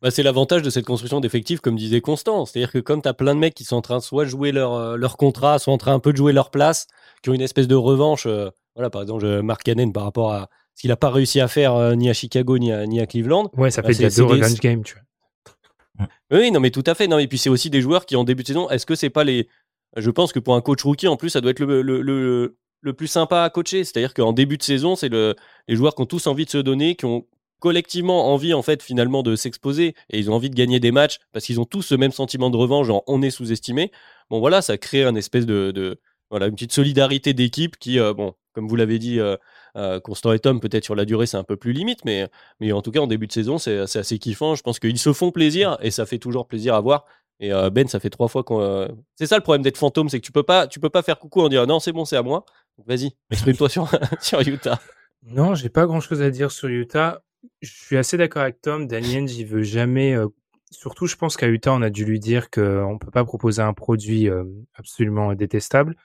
Bah, 0.02 0.10
c'est 0.10 0.22
l'avantage 0.22 0.62
de 0.62 0.70
cette 0.70 0.86
construction 0.86 1.20
d'effectifs, 1.20 1.60
comme 1.60 1.76
disait 1.76 2.00
Constant. 2.00 2.46
C'est-à-dire 2.46 2.72
que 2.72 2.78
comme 2.78 3.02
tu 3.02 3.08
as 3.08 3.14
plein 3.14 3.34
de 3.34 3.40
mecs 3.40 3.54
qui 3.54 3.64
sont 3.64 3.76
en 3.76 3.82
train 3.82 3.98
de 3.98 4.02
soit 4.02 4.24
jouer 4.24 4.50
leur, 4.50 4.72
euh, 4.72 4.96
leur 4.96 5.16
contrat, 5.16 5.58
soit 5.58 5.74
en 5.74 5.78
train 5.78 5.92
un 5.92 5.98
peu 6.00 6.12
de 6.12 6.16
jouer 6.16 6.32
leur 6.32 6.50
place, 6.50 6.86
qui 7.22 7.30
ont 7.30 7.34
une 7.34 7.42
espèce 7.42 7.68
de 7.68 7.74
revanche. 7.74 8.24
Euh, 8.26 8.48
voilà, 8.74 8.88
par 8.88 9.02
exemple, 9.02 9.42
Mark 9.42 9.62
Cannon 9.62 9.92
par 9.92 10.04
rapport 10.04 10.32
à 10.32 10.48
ce 10.74 10.82
qu'il 10.82 10.88
n'a 10.88 10.96
pas 10.96 11.10
réussi 11.10 11.40
à 11.40 11.48
faire 11.48 11.74
euh, 11.74 11.94
ni 11.94 12.08
à 12.08 12.14
Chicago 12.14 12.56
ni 12.56 12.72
à, 12.72 12.86
ni 12.86 12.98
à 13.00 13.06
Cleveland. 13.06 13.50
Ouais, 13.56 13.70
ça 13.70 13.82
bah, 13.82 13.88
fait 13.88 14.04
déjà 14.04 14.16
deux 14.16 14.24
revenge 14.24 14.60
games, 14.60 14.82
tu 14.82 14.94
vois. 14.94 16.08
Oui, 16.30 16.50
non, 16.50 16.60
mais 16.60 16.70
tout 16.70 16.84
à 16.86 16.94
fait. 16.94 17.06
Non, 17.06 17.18
et 17.18 17.26
puis 17.26 17.36
c'est 17.36 17.50
aussi 17.50 17.68
des 17.68 17.82
joueurs 17.82 18.06
qui, 18.06 18.16
en 18.16 18.24
début 18.24 18.42
de 18.42 18.48
saison, 18.48 18.70
est-ce 18.70 18.86
que 18.86 18.94
c'est 18.94 19.10
pas 19.10 19.24
les. 19.24 19.48
Je 19.96 20.10
pense 20.10 20.32
que 20.32 20.38
pour 20.38 20.54
un 20.54 20.62
coach 20.62 20.82
rookie, 20.82 21.08
en 21.08 21.18
plus, 21.18 21.28
ça 21.28 21.42
doit 21.42 21.50
être 21.50 21.60
le, 21.60 21.82
le, 21.82 22.00
le, 22.00 22.56
le 22.80 22.92
plus 22.94 23.08
sympa 23.08 23.42
à 23.42 23.50
coacher. 23.50 23.84
C'est-à-dire 23.84 24.14
qu'en 24.14 24.32
début 24.32 24.56
de 24.56 24.62
saison, 24.62 24.96
c'est 24.96 25.10
le... 25.10 25.34
les 25.68 25.76
joueurs 25.76 25.94
qui 25.94 26.00
ont 26.00 26.06
tous 26.06 26.26
envie 26.26 26.46
de 26.46 26.50
se 26.50 26.58
donner, 26.58 26.94
qui 26.94 27.04
ont 27.04 27.26
collectivement 27.60 28.32
envie 28.32 28.54
en 28.54 28.62
fait 28.62 28.82
finalement 28.82 29.22
de 29.22 29.36
s'exposer 29.36 29.94
et 30.10 30.18
ils 30.18 30.30
ont 30.30 30.34
envie 30.34 30.50
de 30.50 30.54
gagner 30.56 30.80
des 30.80 30.90
matchs 30.90 31.18
parce 31.32 31.44
qu'ils 31.44 31.60
ont 31.60 31.64
tous 31.64 31.82
ce 31.82 31.94
même 31.94 32.10
sentiment 32.10 32.50
de 32.50 32.56
revanche, 32.56 32.88
genre 32.88 33.04
on 33.06 33.22
est 33.22 33.30
sous-estimé. 33.30 33.92
Bon 34.30 34.40
voilà, 34.40 34.62
ça 34.62 34.78
crée 34.78 35.04
un 35.04 35.14
espèce 35.14 35.46
de, 35.46 36.00
voilà 36.30 36.46
une 36.46 36.54
petite 36.54 36.72
solidarité 36.72 37.34
d'équipe 37.34 37.76
qui 37.76 38.00
euh, 38.00 38.12
bon 38.14 38.34
comme 38.52 38.66
vous 38.66 38.76
l'avez 38.76 38.98
dit 38.98 39.20
euh, 39.20 39.36
euh, 39.76 40.00
Constant 40.00 40.32
et 40.32 40.40
Tom 40.40 40.60
peut-être 40.60 40.84
sur 40.84 40.96
la 40.96 41.04
durée 41.04 41.26
c'est 41.26 41.36
un 41.36 41.44
peu 41.44 41.56
plus 41.56 41.72
limite 41.72 42.04
mais 42.04 42.28
mais 42.58 42.72
en 42.72 42.82
tout 42.82 42.90
cas 42.90 43.00
en 43.00 43.06
début 43.06 43.28
de 43.28 43.32
saison 43.32 43.58
c'est 43.58 43.78
assez 43.78 44.18
kiffant. 44.18 44.56
Je 44.56 44.62
pense 44.62 44.80
qu'ils 44.80 44.98
se 44.98 45.12
font 45.12 45.30
plaisir 45.30 45.78
et 45.80 45.90
ça 45.92 46.06
fait 46.06 46.18
toujours 46.18 46.48
plaisir 46.48 46.74
à 46.74 46.80
voir. 46.80 47.04
Et 47.42 47.50
Ben, 47.72 47.88
ça 47.88 48.00
fait 48.00 48.10
trois 48.10 48.28
fois 48.28 48.44
qu'on. 48.44 48.86
C'est 49.14 49.24
ça 49.24 49.36
le 49.36 49.42
problème 49.42 49.62
d'être 49.62 49.78
fantôme, 49.78 50.10
c'est 50.10 50.20
que 50.20 50.26
tu 50.26 50.32
peux 50.32 50.42
pas, 50.42 50.66
tu 50.66 50.78
peux 50.78 50.90
pas 50.90 51.02
faire 51.02 51.18
coucou 51.18 51.40
en 51.40 51.48
disant 51.48 51.66
non 51.66 51.80
c'est 51.80 51.92
bon 51.92 52.04
c'est 52.04 52.16
à 52.16 52.22
moi. 52.22 52.44
Vas-y, 52.86 53.12
exprime-toi 53.30 53.68
sur 53.70 53.88
sur 54.20 54.40
Utah. 54.40 54.78
Non, 55.22 55.54
j'ai 55.54 55.68
pas 55.68 55.86
grand 55.86 56.00
chose 56.00 56.22
à 56.22 56.30
dire 56.30 56.50
sur 56.50 56.68
Utah. 56.68 57.22
Je 57.60 57.70
suis 57.70 57.96
assez 57.96 58.16
d'accord 58.16 58.42
avec 58.42 58.60
Tom. 58.60 58.86
Daniel, 58.86 59.28
j'y 59.28 59.44
veux 59.44 59.62
jamais. 59.62 60.14
Euh, 60.14 60.28
surtout, 60.70 61.06
je 61.06 61.16
pense 61.16 61.36
qu'à 61.36 61.48
Utah, 61.48 61.72
on 61.72 61.82
a 61.82 61.90
dû 61.90 62.04
lui 62.04 62.20
dire 62.20 62.50
qu'on 62.50 62.98
peut 63.00 63.10
pas 63.10 63.24
proposer 63.24 63.62
un 63.62 63.72
produit 63.72 64.28
euh, 64.28 64.44
absolument 64.74 65.34
détestable, 65.34 65.96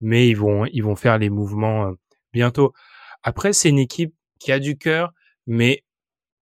mais 0.00 0.28
ils 0.28 0.36
vont, 0.36 0.66
ils 0.66 0.82
vont 0.82 0.96
faire 0.96 1.18
les 1.18 1.30
mouvements 1.30 1.86
euh, 1.86 1.92
bientôt. 2.32 2.72
Après, 3.22 3.52
c'est 3.52 3.68
une 3.68 3.78
équipe 3.78 4.14
qui 4.38 4.52
a 4.52 4.58
du 4.58 4.78
cœur, 4.78 5.12
mais 5.46 5.84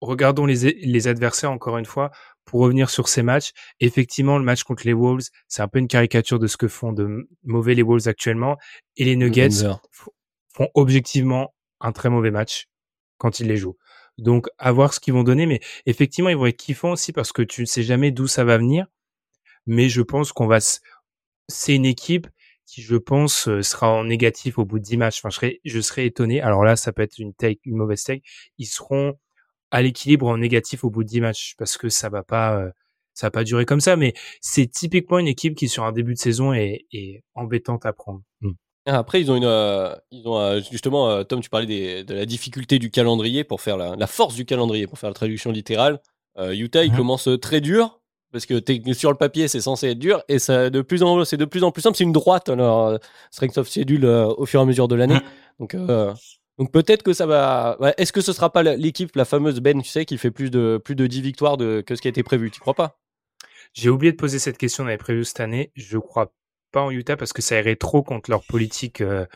regardons 0.00 0.46
les, 0.46 0.72
les 0.72 1.08
adversaires 1.08 1.50
encore 1.50 1.78
une 1.78 1.86
fois. 1.86 2.10
Pour 2.44 2.60
revenir 2.60 2.90
sur 2.90 3.06
ces 3.06 3.22
matchs, 3.22 3.52
effectivement, 3.78 4.36
le 4.36 4.44
match 4.44 4.64
contre 4.64 4.84
les 4.84 4.92
Wolves, 4.92 5.28
c'est 5.46 5.62
un 5.62 5.68
peu 5.68 5.78
une 5.78 5.86
caricature 5.86 6.40
de 6.40 6.48
ce 6.48 6.56
que 6.56 6.66
font 6.66 6.92
de 6.92 7.28
mauvais 7.44 7.74
les 7.74 7.82
Wolves 7.82 8.08
actuellement. 8.08 8.56
Et 8.96 9.04
les 9.04 9.14
Nuggets 9.14 9.64
font 10.48 10.68
objectivement 10.74 11.54
un 11.80 11.92
très 11.92 12.10
mauvais 12.10 12.32
match 12.32 12.66
quand 13.18 13.38
ils 13.38 13.46
les 13.46 13.56
jouent. 13.56 13.76
Donc, 14.18 14.48
à 14.58 14.72
voir 14.72 14.94
ce 14.94 15.00
qu'ils 15.00 15.14
vont 15.14 15.24
donner. 15.24 15.46
Mais 15.46 15.60
effectivement, 15.86 16.30
ils 16.30 16.36
vont 16.36 16.46
être 16.46 16.56
kiffants 16.56 16.92
aussi 16.92 17.12
parce 17.12 17.32
que 17.32 17.42
tu 17.42 17.62
ne 17.62 17.66
sais 17.66 17.82
jamais 17.82 18.10
d'où 18.10 18.26
ça 18.26 18.44
va 18.44 18.58
venir. 18.58 18.86
Mais 19.66 19.88
je 19.88 20.02
pense 20.02 20.32
qu'on 20.32 20.46
va. 20.46 20.58
C'est 21.48 21.74
une 21.74 21.86
équipe 21.86 22.28
qui, 22.66 22.82
je 22.82 22.96
pense, 22.96 23.48
euh, 23.48 23.62
sera 23.62 23.90
en 23.90 24.04
négatif 24.04 24.58
au 24.58 24.64
bout 24.64 24.78
de 24.78 24.84
10 24.84 24.96
matchs. 24.96 25.18
Enfin, 25.20 25.30
je 25.30 25.36
serais, 25.36 25.60
je 25.64 25.80
serais 25.80 26.06
étonné. 26.06 26.40
Alors 26.40 26.64
là, 26.64 26.76
ça 26.76 26.92
peut 26.92 27.02
être 27.02 27.18
une 27.18 27.34
take, 27.34 27.60
une 27.64 27.76
mauvaise 27.76 28.02
take. 28.04 28.22
Ils 28.58 28.66
seront 28.66 29.18
à 29.70 29.82
l'équilibre 29.82 30.26
en 30.28 30.38
négatif 30.38 30.84
au 30.84 30.90
bout 30.90 31.04
de 31.04 31.08
10 31.08 31.20
matchs 31.20 31.54
parce 31.58 31.76
que 31.78 31.88
ça 31.88 32.08
va 32.08 32.22
pas, 32.22 32.58
euh, 32.58 32.70
ça 33.14 33.26
va 33.28 33.30
pas 33.32 33.44
durer 33.44 33.66
comme 33.66 33.80
ça. 33.80 33.96
Mais 33.96 34.14
c'est 34.40 34.66
typiquement 34.68 35.18
une 35.18 35.28
équipe 35.28 35.54
qui, 35.56 35.68
sur 35.68 35.84
un 35.84 35.92
début 35.92 36.14
de 36.14 36.18
saison, 36.18 36.52
est, 36.54 36.86
est 36.92 37.24
embêtante 37.34 37.86
à 37.86 37.92
prendre. 37.92 38.22
Mmh. 38.40 38.52
Après, 38.86 39.20
ils 39.20 39.30
ont 39.30 39.36
une, 39.36 39.44
euh, 39.44 39.94
ils 40.10 40.26
ont 40.26 40.38
euh, 40.38 40.60
justement, 40.70 41.08
euh, 41.08 41.22
Tom, 41.22 41.40
tu 41.40 41.48
parlais 41.48 41.66
des, 41.66 42.02
de 42.02 42.14
la 42.14 42.26
difficulté 42.26 42.78
du 42.78 42.90
calendrier 42.90 43.44
pour 43.44 43.60
faire 43.60 43.76
la, 43.76 43.94
la, 43.94 44.06
force 44.08 44.34
du 44.34 44.44
calendrier 44.44 44.88
pour 44.88 44.98
faire 44.98 45.10
la 45.10 45.14
traduction 45.14 45.50
littérale. 45.52 46.00
Utah, 46.38 46.82
il 46.82 46.92
mhm. 46.92 46.96
commence 46.96 47.28
très 47.42 47.60
dur 47.60 48.00
parce 48.32 48.46
que 48.46 48.54
sur 48.94 49.10
le 49.10 49.16
papier, 49.16 49.48
c'est 49.48 49.60
censé 49.60 49.88
être 49.88 49.98
dur 49.98 50.22
et 50.28 50.38
ça 50.38 50.70
de 50.70 50.80
plus 50.80 51.02
en 51.02 51.26
c'est 51.26 51.36
de 51.36 51.44
plus 51.44 51.62
en 51.62 51.70
plus 51.70 51.82
simple. 51.82 51.96
C'est 51.96 52.04
une 52.04 52.12
droite 52.12 52.48
alors 52.48 52.98
strength 53.30 53.58
of 53.58 53.68
schedule 53.68 54.06
au 54.06 54.46
fur 54.46 54.58
et 54.60 54.62
à 54.62 54.66
mesure 54.66 54.88
de 54.88 54.94
l'année. 54.94 55.20
Mhm. 55.60 55.68
Donc, 55.68 55.76
donc 56.58 56.72
peut-être 56.72 57.02
que 57.02 57.12
ça 57.12 57.26
va. 57.26 57.76
Est-ce 57.98 58.14
que 58.14 58.22
ce 58.22 58.32
sera 58.32 58.50
pas 58.50 58.62
l'équipe, 58.62 59.14
la 59.14 59.26
fameuse 59.26 59.60
Ben, 59.60 59.82
tu 59.82 59.90
sais, 59.90 60.06
qui 60.06 60.16
fait 60.16 60.30
plus 60.30 60.50
de 60.50 60.80
plus 60.82 60.94
de 60.94 61.06
10 61.06 61.20
victoires 61.20 61.58
de, 61.58 61.82
que 61.82 61.94
ce 61.94 62.00
qui 62.00 62.08
a 62.08 62.10
été 62.10 62.22
prévu 62.22 62.50
Tu 62.50 62.60
crois 62.60 62.74
pas? 62.74 62.98
J'ai 63.74 63.90
oublié 63.90 64.12
de 64.12 64.16
poser 64.16 64.38
cette 64.38 64.56
question, 64.56 64.84
on 64.84 64.86
avait 64.86 64.96
prévu 64.96 65.26
cette 65.26 65.40
année. 65.40 65.70
Je 65.76 65.98
crois 65.98 66.32
pas 66.72 66.82
en 66.82 66.90
Utah 66.90 67.16
parce 67.16 67.32
que 67.32 67.42
ça 67.42 67.58
irait 67.58 67.76
trop 67.76 68.02
contre 68.02 68.30
leur 68.30 68.42
politique 68.44 69.00
euh, 69.00 69.26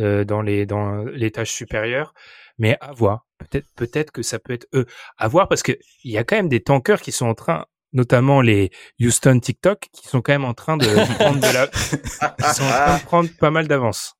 euh, 0.00 0.24
dans 0.24 0.42
les 0.42 0.66
dans 0.66 1.04
les 1.04 1.30
tâches 1.30 1.52
supérieures. 1.52 2.14
Mais 2.58 2.76
à 2.80 2.92
voir. 2.92 3.26
Peut-être 3.38 3.66
peut-être 3.76 4.10
que 4.10 4.22
ça 4.22 4.38
peut 4.38 4.54
être 4.54 4.66
eux. 4.74 4.86
À 5.18 5.28
voir 5.28 5.48
parce 5.48 5.62
que 5.62 5.72
il 6.04 6.10
y 6.10 6.18
a 6.18 6.24
quand 6.24 6.36
même 6.36 6.48
des 6.48 6.62
tankers 6.62 7.02
qui 7.02 7.12
sont 7.12 7.26
en 7.26 7.34
train 7.34 7.66
notamment 7.92 8.40
les 8.40 8.70
Houston 9.00 9.38
TikTok, 9.40 9.88
qui 9.92 10.08
sont 10.08 10.20
quand 10.20 10.32
même 10.32 10.44
en 10.44 10.54
train 10.54 10.76
de 10.76 10.86
prendre 11.18 11.40
de 11.40 11.54
la, 11.54 11.68
ils 11.72 12.54
sont 12.54 12.64
en 12.64 12.68
train 12.68 12.98
de 12.98 13.04
prendre 13.04 13.30
pas 13.38 13.50
mal 13.50 13.68
d'avance. 13.68 14.14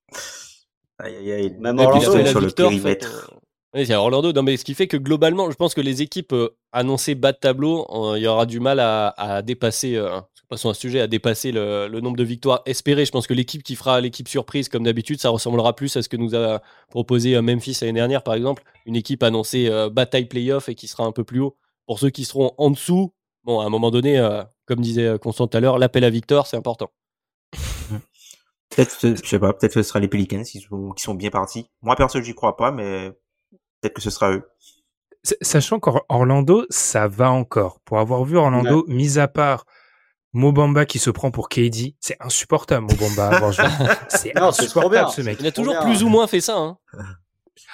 Même 1.03 1.79
Orlando, 1.79 2.27
sur 2.27 2.41
le 2.41 2.51
périmètre. 2.51 3.31
Oui, 3.74 3.83
il 3.83 3.89
y 3.89 3.93
a 3.93 4.01
Orlando. 4.01 4.33
Non, 4.33 4.43
mais 4.43 4.57
ce 4.57 4.64
qui 4.64 4.74
fait 4.74 4.87
que 4.87 4.97
globalement, 4.97 5.51
je 5.51 5.57
pense 5.57 5.74
que 5.74 5.83
les 5.83 6.01
équipes 6.01 6.33
euh, 6.33 6.57
annoncées 6.72 7.14
bas 7.14 7.33
de 7.33 7.39
tableau, 7.39 7.87
il 8.16 8.22
y 8.22 8.27
aura 8.27 8.47
du 8.47 8.61
mal 8.61 8.81
à, 8.81 9.09
à 9.09 9.43
dépasser 9.43 9.99
passons 9.99 10.27
à 10.51 10.57
ce 10.57 10.72
sujet, 10.74 11.01
à 11.01 11.07
dépasser 11.07 11.53
le, 11.53 11.88
nombre 12.01 12.16
de 12.16 12.24
victoires 12.24 12.62
espérées. 12.66 13.05
Je 13.05 13.11
pense 13.11 13.26
que 13.26 13.34
l'équipe 13.34 13.62
qui 13.62 13.74
fera 13.76 14.01
l'équipe 14.01 14.28
surprise, 14.28 14.68
comme 14.68 14.84
d'habitude, 14.84 15.20
ça 15.20 15.30
ressemblera 15.30 15.74
plus 15.74 15.97
à 15.97 16.03
ce 16.03 16.09
que 16.09 16.16
nous 16.16 16.34
a 16.34 16.62
proposé 16.88 17.34
euh, 17.34 17.42
Memphis 17.42 17.78
l'année 17.80 17.94
dernière, 17.94 18.22
par 18.22 18.34
exemple. 18.34 18.62
Une 18.86 18.97
équipe 18.97 19.22
annoncée 19.22 19.68
euh, 19.68 19.90
bataille 19.90 20.26
playoff 20.26 20.68
et 20.68 20.74
qui 20.74 20.86
sera 20.88 21.05
un 21.05 21.12
peu 21.12 21.24
plus 21.24 21.40
haut. 21.40 21.57
Pour 21.86 21.99
ceux 21.99 22.11
qui 22.11 22.24
seront 22.24 22.53
en 22.59 22.70
dessous, 22.70 23.12
bon, 23.44 23.61
à 23.61 23.64
un 23.64 23.68
moment 23.68 23.90
donné, 23.90 24.18
euh, 24.18 24.42
comme 24.66 24.80
disait 24.80 25.18
Constant 25.20 25.47
tout 25.47 25.57
à 25.57 25.61
l'heure, 25.61 25.78
l'appel 25.78 26.05
à 26.05 26.11
victoire, 26.11 26.47
c'est 26.47 26.57
important. 26.57 26.90
Peut-être, 28.70 28.99
je 29.01 29.26
sais 29.26 29.38
pas, 29.38 29.53
peut-être 29.53 29.74
que 29.74 29.82
ce 29.82 29.88
sera 29.88 30.01
les 30.01 30.09
Pelicans 30.09 30.42
qui 30.42 30.61
sont, 30.61 30.90
qui 30.90 31.03
sont 31.03 31.14
bien 31.14 31.30
partis. 31.30 31.70
Moi, 31.82 31.94
perso, 31.94 32.20
j'y 32.20 32.34
crois 32.34 32.57
pas, 32.57 32.72
mais 32.72 33.11
peut-être 33.80 33.94
que 33.94 34.03
ce 34.03 34.11
sera 34.11 34.32
eux. 34.32 34.42
Sachant 35.40 35.78
qu'Orlando, 35.78 36.66
ça 36.68 37.09
va 37.09 37.30
encore. 37.30 37.80
Pour 37.84 38.01
avoir 38.01 38.24
vu 38.24 38.36
Orlando, 38.36 38.84
mis 38.88 39.18
à 39.18 39.28
part 39.28 39.64
Mobamba 40.37 40.84
qui 40.84 40.99
se 40.99 41.09
prend 41.09 41.30
pour 41.30 41.49
KD, 41.49 41.95
c'est 41.99 42.18
insupportable 42.20 42.87
Mobamba. 42.87 43.53
c'est 44.11 44.37
insupportable 44.37 45.11
ce 45.11 45.22
mec. 45.22 45.39
Il 45.41 45.47
a 45.47 45.51
toujours 45.51 45.80
plus 45.80 46.03
ou 46.03 46.11
moins 46.11 46.26
fait 46.26 46.43
ça. 46.43 46.59
Hein. 46.59 46.78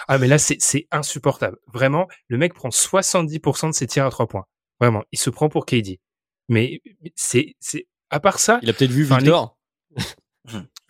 Ah 0.07 0.17
mais 0.19 0.29
là 0.29 0.39
c'est 0.39 0.87
insupportable. 0.93 1.59
Vraiment, 1.73 2.07
le 2.29 2.39
mec 2.39 2.55
prend 2.55 2.69
70% 2.69 3.71
de 3.71 3.75
ses 3.75 3.89
tirs 3.89 4.07
à 4.07 4.11
trois 4.11 4.29
points. 4.29 4.45
Vraiment, 4.79 5.03
il 5.11 5.19
se 5.19 5.29
prend 5.29 5.49
pour 5.49 5.67
KD. 5.67 5.99
Mais 6.49 6.81
c'est, 7.17 7.57
c'est, 7.59 7.89
à 8.11 8.21
part 8.21 8.39
ça. 8.39 8.61
Il 8.63 8.71
a 8.71 8.73
peut-être 8.73 8.93
vu 8.93 9.03
Victor. 9.03 9.59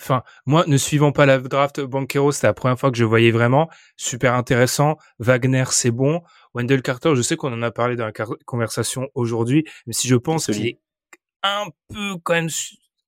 Enfin, 0.01 0.25
moi, 0.47 0.65
ne 0.67 0.77
suivant 0.77 1.13
pas 1.13 1.27
la 1.27 1.39
draft 1.39 1.81
Banquero, 1.81 2.33
c'était 2.33 2.49
la 2.49 2.55
première 2.55 2.77
fois 2.77 2.91
que 2.91 2.97
je 2.99 3.05
voyais 3.05 3.31
vraiment. 3.31 3.71
Super 3.97 4.35
intéressant. 4.35 4.97
Wagner, 5.21 5.63
c'est 5.71 5.93
bon. 5.93 6.23
Wendell 6.55 6.83
Carter, 6.83 7.15
je 7.15 7.23
sais 7.23 7.37
qu'on 7.37 7.53
en 7.53 7.63
a 7.63 7.71
parlé 7.71 7.95
dans 7.95 8.07
la 8.07 8.13
conversation 8.45 9.09
aujourd'hui, 9.15 9.65
mais 9.87 9.93
si 9.93 10.09
je 10.09 10.17
pense 10.17 10.47
qu'il 10.47 10.67
est 10.67 10.81
un 11.43 11.67
peu 11.89 12.17
quand 12.23 12.35
même 12.35 12.51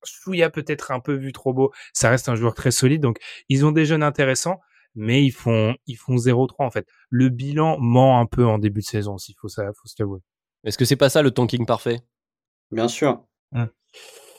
chouïa 0.05 0.51
peut-être 0.51 0.91
un 0.91 1.01
peu 1.01 1.15
vu 1.15 1.33
trop 1.33 1.53
beau, 1.53 1.73
ça 1.93 2.11
reste 2.11 2.29
un 2.29 2.35
joueur 2.35 2.55
très 2.55 2.71
solide. 2.71 3.01
Donc, 3.01 3.19
ils 3.49 3.65
ont 3.65 3.73
des 3.73 3.87
jeunes 3.87 4.03
intéressants, 4.03 4.61
mais 4.95 5.25
ils 5.25 5.33
font 5.33 5.75
ils 5.87 5.97
font 5.97 6.17
0-3 6.17 6.55
en 6.59 6.71
fait. 6.71 6.87
Le 7.11 7.29
bilan 7.29 7.79
ment 7.79 8.21
un 8.21 8.27
peu 8.27 8.47
en 8.47 8.59
début 8.59 8.81
de 8.81 8.87
saison, 8.87 9.19
s'il 9.19 9.35
faut 9.41 9.49
ça, 9.49 9.65
faut 9.81 9.89
se 9.89 9.95
l'avouer. 9.99 10.21
Est-ce 10.65 10.79
que 10.79 10.85
c'est 10.85 10.97
pas 10.97 11.09
ça 11.09 11.23
le 11.23 11.31
tanking 11.31 11.67
parfait? 11.67 12.01
Bien 12.71 12.89
sûr. 12.89 13.25
Hmm. 13.53 13.67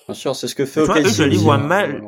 Bien 0.07 0.15
sûr, 0.15 0.35
c'est 0.35 0.47
ce 0.47 0.55
que 0.55 0.65
fait 0.65 0.81
Tu 0.81 0.87
vois, 0.87 0.99
eux, 0.99 1.07
je 1.07 1.23
les 1.23 1.37
vois 1.37 1.55
hein, 1.55 1.67
mal. 1.67 2.03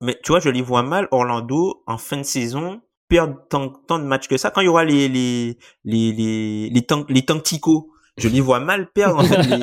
Mais 0.00 0.18
tu 0.22 0.32
vois, 0.32 0.40
je 0.40 0.48
les 0.48 0.62
vois 0.62 0.82
mal, 0.82 1.06
Orlando, 1.12 1.82
en 1.86 1.96
fin 1.96 2.16
de 2.16 2.22
saison, 2.24 2.80
perdre 3.08 3.36
tant, 3.48 3.68
tant 3.68 3.98
de 3.98 4.04
matchs 4.04 4.26
que 4.26 4.36
ça. 4.36 4.50
Quand 4.50 4.60
il 4.60 4.64
y 4.64 4.68
aura 4.68 4.84
les, 4.84 5.08
les, 5.08 5.58
les, 5.84 6.12
les, 6.12 6.70
les, 6.70 6.82
tank, 6.82 7.08
les 7.08 7.24
tanticos, 7.24 7.91
je 8.18 8.28
les 8.28 8.40
vois 8.40 8.60
mal 8.60 8.90
perdre, 8.92 9.18
en 9.18 9.24
fait, 9.24 9.42
les, 9.42 9.56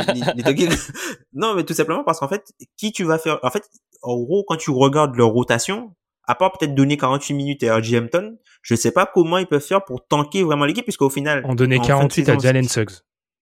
les, 0.43 0.54
les 0.54 0.70
Non, 1.34 1.54
mais 1.56 1.64
tout 1.64 1.74
simplement 1.74 2.04
parce 2.04 2.20
qu'en 2.20 2.28
fait, 2.28 2.52
qui 2.78 2.91
tu 2.91 3.04
vas 3.04 3.18
faire, 3.20 3.39
en 3.43 3.52
fait, 3.52 3.64
en 4.02 4.18
gros, 4.18 4.43
quand 4.47 4.58
tu 4.58 4.72
regardes 4.72 5.16
leur 5.16 5.30
rotation, 5.30 5.95
à 6.26 6.36
part 6.36 6.52
peut-être 6.52 6.76
donner 6.76 6.97
48 6.97 7.34
minutes 7.34 7.64
à 7.64 7.78
RJ 7.78 7.93
Hampton, 7.95 8.38
je 8.62 8.76
sais 8.76 8.91
pas 8.91 9.06
comment 9.12 9.38
ils 9.38 9.47
peuvent 9.47 9.62
faire 9.66 9.84
pour 9.86 10.06
tanker 10.06 10.43
vraiment 10.43 10.66
l'équipe, 10.66 10.84
puisqu'au 10.84 11.10
final. 11.10 11.43
On 11.45 11.56
donnait 11.56 11.78
en 11.78 11.84
fin 11.84 11.88
de 11.88 12.00
48 12.00 12.22
à 12.22 12.26
saison, 12.26 12.39
Jalen 12.39 12.64
Suggs 12.68 12.91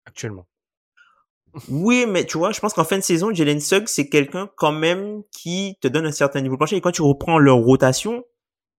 actuellement. 0.06 0.46
Oui, 1.68 2.04
mais 2.06 2.24
tu 2.24 2.38
vois, 2.38 2.52
je 2.52 2.60
pense 2.60 2.74
qu'en 2.74 2.84
fin 2.84 2.98
de 2.98 3.02
saison, 3.02 3.32
Jalen 3.32 3.60
Suggs, 3.60 3.88
c'est 3.88 4.08
quelqu'un 4.08 4.50
quand 4.56 4.70
même 4.72 5.22
qui 5.32 5.76
te 5.80 5.88
donne 5.88 6.06
un 6.06 6.12
certain 6.12 6.40
niveau 6.40 6.54
de 6.54 6.58
plancher. 6.58 6.76
Et 6.76 6.80
quand 6.80 6.92
tu 6.92 7.02
reprends 7.02 7.38
leur 7.38 7.56
rotation, 7.56 8.22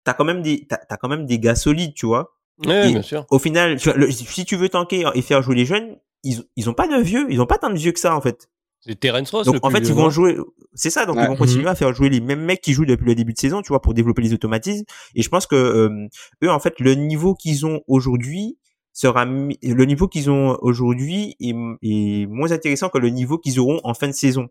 t'as 0.05 0.15
quand 0.15 0.25
même 0.25 0.43
des, 0.43 0.67
t'as, 0.69 0.77
t'as 0.77 0.97
quand 0.97 1.09
même 1.09 1.27
des 1.27 1.39
gars 1.39 1.55
solides, 1.57 1.95
tu 1.95 2.07
vois. 2.07 2.37
Et- 2.65 2.93
bien 2.93 3.03
sûr. 3.03 3.25
Au 3.31 3.39
final, 3.39 3.79
tu 3.79 3.89
vois, 3.89 3.99
le- 3.99 4.11
si 4.11 4.45
tu 4.45 4.57
veux 4.57 4.69
tanker 4.69 5.11
et 5.15 5.23
faire 5.23 5.43
jouer 5.43 5.55
les 5.57 5.65
jeunes, 5.65 5.97
ils, 6.25 6.43
ils 6.57 6.69
ont 6.71 6.75
pas 6.75 6.89
de 6.89 7.03
vieux, 7.03 7.27
ils 7.31 7.41
ont 7.41 7.47
pas 7.47 7.59
tant 7.59 7.71
de 7.71 7.77
vieux 7.79 7.93
que 7.93 8.01
ça, 8.01 8.15
en 8.17 8.21
fait. 8.21 8.49
C'est 8.81 8.99
Terence 8.99 9.31
Ross. 9.33 9.45
Donc, 9.47 9.55
le 9.57 9.61
en 9.65 9.69
plus 9.69 9.77
fait, 9.79 9.81
vieux, 9.85 9.91
ils 9.93 9.97
vont 9.97 10.05
non 10.05 10.11
jouer, 10.11 10.37
c'est 10.75 10.91
ça, 10.91 11.05
donc 11.05 11.17
Ouais. 11.17 11.25
ils 11.25 11.29
vont 11.29 11.37
continuer 11.37 11.63
Mhm. 11.65 11.69
à 11.69 11.75
faire 11.75 11.93
jouer 11.95 12.09
les 12.09 12.21
mêmes 12.21 12.45
mecs 12.45 12.61
qui 12.61 12.73
jouent 12.73 12.87
depuis 12.87 13.07
le 13.07 13.15
début 13.15 13.33
de 13.33 13.39
saison, 13.39 13.61
tu 13.61 13.69
vois, 13.69 13.81
pour 13.83 13.93
développer 13.95 14.23
les 14.23 14.33
automatismes. 14.35 14.85
Et 15.15 15.23
je 15.23 15.29
pense 15.29 15.47
que, 15.47 15.57
euh, 15.57 16.07
eux, 16.45 16.51
en 16.51 16.61
fait, 16.61 16.79
le 16.81 16.95
niveau 16.95 17.35
qu'ils 17.35 17.67
ont 17.67 17.81
aujourd'hui 17.89 18.57
sera, 18.93 19.25
le 19.25 19.85
niveau 19.85 20.07
qu'ils 20.09 20.31
ont 20.31 20.57
aujourd'hui 20.61 21.35
est, 21.41 21.55
est 21.83 22.27
moins 22.27 22.53
intéressant 22.53 22.89
que 22.89 22.99
le 22.99 23.11
niveau 23.11 23.39
qu'ils 23.39 23.59
auront 23.61 23.81
en 23.85 23.95
fin 23.95 24.07
de 24.09 24.13
saison. 24.13 24.49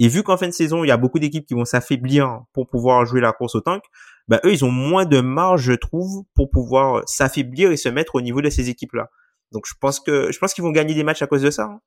Et 0.00 0.06
vu 0.08 0.22
qu'en 0.22 0.36
fin 0.36 0.46
de 0.46 0.52
saison, 0.52 0.84
il 0.84 0.88
y 0.88 0.92
a 0.92 0.96
beaucoup 0.96 1.18
d'équipes 1.18 1.44
qui 1.46 1.54
vont 1.54 1.64
s'affaiblir 1.64 2.40
pour 2.52 2.68
pouvoir 2.68 3.04
jouer 3.06 3.20
la 3.20 3.32
course 3.32 3.56
au 3.56 3.60
tank, 3.60 3.82
bah, 4.28 4.40
eux, 4.44 4.52
ils 4.52 4.64
ont 4.64 4.70
moins 4.70 5.04
de 5.04 5.20
marge, 5.20 5.62
je 5.62 5.72
trouve, 5.72 6.22
pour 6.34 6.50
pouvoir 6.50 7.02
s'affaiblir 7.06 7.72
et 7.72 7.76
se 7.76 7.88
mettre 7.88 8.14
au 8.14 8.20
niveau 8.20 8.40
de 8.40 8.50
ces 8.50 8.68
équipes-là. 8.70 9.08
Donc, 9.52 9.64
je 9.66 9.74
pense 9.80 10.00
que, 10.00 10.30
je 10.32 10.38
pense 10.38 10.54
qu'ils 10.54 10.64
vont 10.64 10.70
gagner 10.72 10.94
des 10.94 11.04
matchs 11.04 11.22
à 11.22 11.26
cause 11.26 11.42
de 11.42 11.50
ça. 11.50 11.64
hein. 11.64 11.80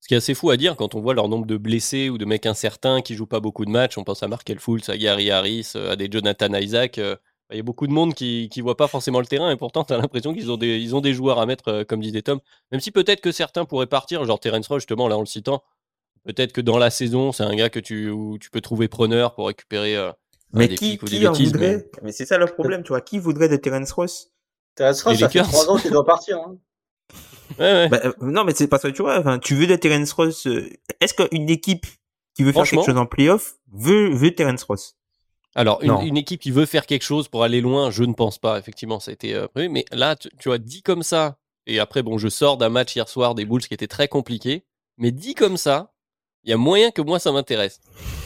Ce 0.00 0.06
qui 0.08 0.14
est 0.14 0.18
assez 0.18 0.34
fou 0.34 0.50
à 0.50 0.56
dire 0.56 0.76
quand 0.76 0.94
on 0.94 1.00
voit 1.00 1.12
leur 1.14 1.28
nombre 1.28 1.44
de 1.46 1.56
blessés 1.56 2.08
ou 2.08 2.18
de 2.18 2.24
mecs 2.24 2.46
incertains 2.46 3.02
qui 3.02 3.14
jouent 3.16 3.26
pas 3.26 3.40
beaucoup 3.40 3.64
de 3.64 3.70
matchs. 3.70 3.98
On 3.98 4.04
pense 4.04 4.22
à 4.22 4.28
Markel 4.28 4.60
Fultz, 4.60 4.88
à 4.88 4.96
Gary 4.96 5.30
Harris, 5.32 5.72
euh, 5.74 5.90
à 5.92 5.96
des 5.96 6.08
Jonathan 6.10 6.54
Isaac. 6.54 6.98
euh, 6.98 7.16
Il 7.50 7.56
y 7.56 7.60
a 7.60 7.64
beaucoup 7.64 7.88
de 7.88 7.92
monde 7.92 8.14
qui 8.14 8.48
qui 8.48 8.60
voit 8.60 8.76
pas 8.76 8.86
forcément 8.86 9.18
le 9.18 9.26
terrain 9.26 9.50
et 9.50 9.56
pourtant 9.56 9.82
tu 9.82 9.92
as 9.92 9.98
l'impression 9.98 10.32
qu'ils 10.34 10.52
ont 10.52 10.56
des 10.56 10.78
ils 10.78 10.94
ont 10.94 11.00
des 11.00 11.14
joueurs 11.14 11.40
à 11.40 11.46
mettre 11.46 11.68
euh, 11.68 11.84
comme 11.84 12.00
disait 12.00 12.22
Tom. 12.22 12.38
Même 12.70 12.80
si 12.80 12.92
peut-être 12.92 13.20
que 13.20 13.32
certains 13.32 13.64
pourraient 13.64 13.88
partir, 13.88 14.24
genre 14.24 14.38
Terence 14.38 14.68
Ross 14.68 14.82
justement 14.82 15.08
là 15.08 15.16
en 15.16 15.20
le 15.20 15.26
citant. 15.26 15.64
Peut-être 16.24 16.52
que 16.52 16.60
dans 16.60 16.78
la 16.78 16.90
saison 16.90 17.32
c'est 17.32 17.42
un 17.42 17.56
gars 17.56 17.68
que 17.68 17.80
tu 17.80 18.08
où 18.10 18.38
tu 18.38 18.50
peux 18.50 18.60
trouver 18.60 18.86
preneur 18.86 19.34
pour 19.34 19.48
récupérer. 19.48 19.96
euh, 19.96 20.12
Mais 20.52 20.68
des 20.68 20.76
qui, 20.76 20.90
pics 20.92 21.02
ou 21.02 21.06
des 21.06 21.18
qui 21.18 21.26
en 21.26 21.30
bêtises, 21.32 21.52
voudrait 21.52 21.90
Mais 22.02 22.12
c'est 22.12 22.24
ça 22.26 22.38
le 22.38 22.46
problème, 22.46 22.84
tu 22.84 22.90
vois. 22.90 23.00
Qui 23.00 23.18
voudrait 23.18 23.48
de 23.48 23.56
Terence 23.56 23.90
Ross? 23.92 24.30
Terence 24.76 25.02
Ross, 25.02 25.14
Les 25.14 25.18
ça 25.20 25.28
fait 25.28 25.38
Lakers. 25.38 25.52
trois 25.52 25.70
ans 25.70 25.76
qu'il 25.76 25.90
doit 25.90 26.04
partir. 26.04 26.38
hein. 26.38 26.56
Ouais, 27.58 27.72
ouais. 27.72 27.88
bah, 27.88 28.00
euh, 28.04 28.12
Non, 28.20 28.44
mais 28.44 28.52
c'est 28.54 28.68
parce 28.68 28.82
que 28.82 28.88
tu 28.88 29.02
vois, 29.02 29.18
enfin, 29.18 29.38
tu 29.38 29.54
veux 29.54 29.66
de 29.66 29.76
Terence 29.76 30.12
Ross. 30.12 30.46
euh, 30.46 30.68
Est-ce 31.00 31.14
qu'une 31.14 31.48
équipe 31.50 31.86
qui 32.34 32.42
veut 32.44 32.52
faire 32.52 32.64
quelque 32.64 32.84
chose 32.84 32.96
en 32.96 33.06
playoff 33.06 33.54
veut, 33.72 34.10
veut 34.10 34.34
Terence 34.34 34.64
Ross? 34.64 34.96
Alors, 35.54 35.82
une, 35.82 36.16
équipe 36.16 36.40
qui 36.40 36.50
veut 36.50 36.66
faire 36.66 36.86
quelque 36.86 37.02
chose 37.02 37.26
pour 37.26 37.42
aller 37.42 37.60
loin, 37.60 37.90
je 37.90 38.04
ne 38.04 38.12
pense 38.12 38.38
pas. 38.38 38.58
Effectivement, 38.58 39.00
ça 39.00 39.10
a 39.10 39.14
été 39.14 39.34
euh, 39.34 39.48
prévu. 39.48 39.68
Mais 39.68 39.84
là, 39.90 40.14
tu, 40.14 40.28
tu 40.38 40.48
vois, 40.48 40.58
dit 40.58 40.82
comme 40.82 41.02
ça, 41.02 41.38
et 41.66 41.80
après, 41.80 42.02
bon, 42.02 42.16
je 42.16 42.28
sors 42.28 42.58
d'un 42.58 42.68
match 42.68 42.94
hier 42.94 43.08
soir 43.08 43.34
des 43.34 43.44
Bulls 43.44 43.62
qui 43.62 43.74
était 43.74 43.88
très 43.88 44.06
compliqué, 44.06 44.64
mais 44.98 45.10
dit 45.10 45.34
comme 45.34 45.56
ça, 45.56 45.92
il 46.44 46.50
y 46.50 46.52
a 46.52 46.56
moyen 46.56 46.90
que 46.90 47.02
moi, 47.02 47.18
ça 47.18 47.32
m'intéresse. 47.32 47.80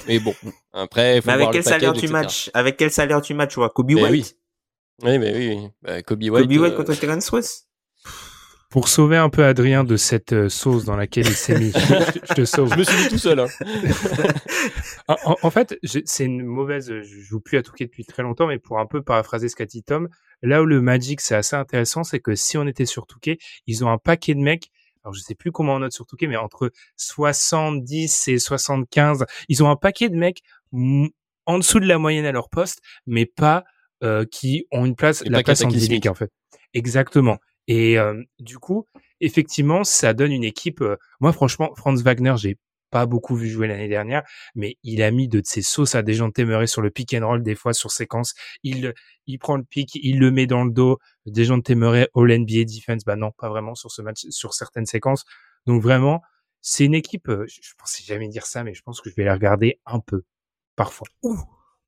Mais 0.07 0.19
bon, 0.19 0.35
après, 0.73 1.21
faut 1.21 1.29
Mais 1.29 1.33
avec 1.33 1.45
voir 1.45 1.53
quel 1.53 1.61
le 1.61 1.65
package, 1.65 1.81
salaire 1.81 1.93
tu 1.93 1.99
etc. 2.01 2.13
matches? 2.13 2.51
Avec 2.55 2.77
quel 2.77 2.91
salaire 2.91 3.23
tu 3.23 3.35
matches, 3.35 3.53
tu 3.55 3.61
vois? 3.61 3.71
Kobe 3.71 3.93
Mais 3.93 4.03
White? 4.03 4.11
oui. 4.11 5.11
Oui, 5.11 5.19
mais 5.19 5.35
oui, 5.35 5.49
oui. 5.57 5.69
Bah, 5.83 6.03
Kobe 6.03 6.23
White. 6.23 6.43
Kobe 6.43 6.51
White 6.53 6.73
euh, 6.73 6.77
contre 6.77 6.95
Terence 6.95 7.29
Ross? 7.31 7.67
Pour 8.73 8.89
sauver 8.89 9.19
un 9.19 9.29
peu 9.29 9.45
Adrien 9.45 9.85
de 9.85 9.97
cette 9.99 10.33
euh, 10.33 10.49
sauce 10.49 10.87
dans 10.87 10.97
laquelle 10.97 11.27
il 11.27 11.35
s'est 11.35 11.59
mis, 11.59 11.73
je, 12.31 12.35
te 12.35 12.45
sauve. 12.47 12.73
Je 12.73 12.79
me 12.79 12.85
suis 12.85 13.03
dit 13.03 13.09
tout 13.11 13.19
seul. 13.19 13.39
Hein. 13.41 13.47
En, 15.43 15.51
fait, 15.51 15.79
c'est 15.83 16.25
une 16.25 16.43
mauvaise. 16.43 16.87
Je 17.03 17.21
joue 17.21 17.41
plus 17.41 17.59
à 17.59 17.63
Touquet 17.63 17.85
depuis 17.85 18.05
très 18.05 18.23
longtemps, 18.23 18.47
mais 18.47 18.59
pour 18.59 18.79
un 18.79 18.87
peu 18.87 19.03
paraphraser 19.03 19.51
ce 19.51 19.57
qu'a 19.57 19.67
dit 19.67 19.83
Tom, 19.83 20.09
là 20.41 20.63
où 20.63 20.65
le 20.65 20.81
Magic 20.81 21.21
c'est 21.21 21.35
assez 21.35 21.55
intéressant, 21.55 22.03
c'est 22.03 22.21
que 22.21 22.35
si 22.35 22.57
on 22.57 22.67
était 22.67 22.87
sur 22.87 23.07
Touquet, 23.07 23.37
ils 23.67 23.85
ont 23.85 23.91
un 23.91 23.99
paquet 23.99 24.35
de 24.35 24.41
mecs. 24.41 24.71
Alors 25.05 25.13
je 25.13 25.21
sais 25.21 25.35
plus 25.35 25.53
comment 25.53 25.75
on 25.75 25.81
note 25.81 25.93
sur 25.93 26.07
Touquet, 26.07 26.29
mais 26.29 26.37
entre 26.37 26.71
70 26.97 28.29
et 28.29 28.39
75, 28.39 29.27
ils 29.49 29.63
ont 29.63 29.69
un 29.69 29.77
paquet 29.77 30.09
de 30.09 30.17
mecs 30.17 30.41
en 30.73 31.59
dessous 31.59 31.81
de 31.81 31.87
la 31.87 31.99
moyenne 31.99 32.25
à 32.25 32.33
leur 32.33 32.49
poste, 32.49 32.81
mais 33.07 33.27
pas 33.27 33.65
euh, 34.03 34.25
qui 34.25 34.67
ont 34.71 34.87
une 34.87 34.97
place, 34.97 35.23
Et 35.23 35.29
la 35.29 35.43
place 35.43 35.61
en 35.61 35.65
cataclysmique. 35.65 36.03
dynamique 36.03 36.07
en 36.07 36.15
fait. 36.15 36.31
Exactement. 36.73 37.39
Et 37.69 37.99
euh, 37.99 38.23
du 38.41 38.59
coup, 38.59 38.87
effectivement, 39.21 39.85
ça 39.85 40.15
donne 40.15 40.33
une 40.33 40.45
équipe. 40.45 40.81
euh, 40.81 40.97
moi, 41.21 41.33
franchement, 41.33 41.73
Franz 41.77 42.03
Wagner, 42.03 42.35
j'ai 42.37 42.59
pas 42.91 43.07
beaucoup 43.07 43.35
vu 43.37 43.49
jouer 43.49 43.69
l'année 43.69 43.89
dernière, 43.89 44.23
mais 44.55 44.77
il 44.83 45.03
a 45.03 45.11
mis 45.11 45.27
de 45.27 45.41
ses 45.45 45.63
sauces 45.63 45.95
à 45.95 46.03
des 46.03 46.13
gens 46.13 46.31
téméraires 46.31 46.69
sur 46.69 46.83
le 46.83 46.91
pick 46.91 47.15
and 47.15 47.27
roll 47.27 47.43
des 47.43 47.55
fois 47.55 47.73
sur 47.73 47.91
séquence. 47.91 48.35
Il 48.65 48.93
il 49.27 49.39
prend 49.39 49.57
le 49.57 49.65
pick, 49.65 49.95
il 49.95 50.19
le 50.19 50.31
met 50.31 50.47
dans 50.47 50.65
le 50.65 50.71
dos. 50.73 50.99
Des 51.25 51.45
gens 51.47 51.61
téméraires 51.61 52.09
All 52.15 52.31
NBA 52.39 52.65
defense, 52.65 53.05
bah 53.05 53.17
non, 53.17 53.31
pas 53.33 53.49
vraiment 53.49 53.75
sur 53.75 53.91
ce 53.91 54.03
match, 54.03 54.27
sur 54.31 54.53
certaines 54.53 54.85
séquences. 54.87 55.25
Donc 55.67 55.81
vraiment, 55.83 56.21
c'est 56.61 56.85
une 56.85 56.95
équipe. 56.95 57.29
euh, 57.31 57.47
je, 57.49 57.61
je 57.63 57.73
pensais 57.79 58.03
jamais 58.05 58.29
dire 58.29 58.45
ça, 58.47 58.63
mais 58.65 58.75
je 58.75 58.83
pense 58.83 59.01
que 59.01 59.09
je 59.09 59.15
vais 59.15 59.25
la 59.25 59.35
regarder 59.35 59.81
un 59.87 60.01
peu 60.01 60.23
parfois. 60.77 61.07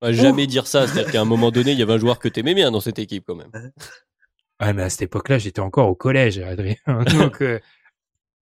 On 0.02 0.06
va 0.06 0.12
jamais 0.12 0.46
dire 0.46 0.66
ça. 0.66 0.86
C'est-à-dire 0.86 1.12
qu'à 1.12 1.20
un 1.20 1.24
moment 1.26 1.50
donné, 1.50 1.72
il 1.72 1.78
y 1.78 1.82
avait 1.82 1.92
un 1.94 1.98
joueur 1.98 2.18
que 2.18 2.28
t'aimais 2.28 2.54
bien 2.54 2.70
dans 2.70 2.80
cette 2.80 2.98
équipe 2.98 3.24
quand 3.26 3.36
même. 3.36 3.50
Ouais, 4.60 4.72
mais 4.72 4.82
à 4.82 4.90
cette 4.90 5.02
époque-là, 5.02 5.38
j'étais 5.38 5.60
encore 5.60 5.88
au 5.88 5.94
collège, 5.94 6.38
Adrien. 6.38 6.76
Donc 6.86 7.42
euh, 7.42 7.58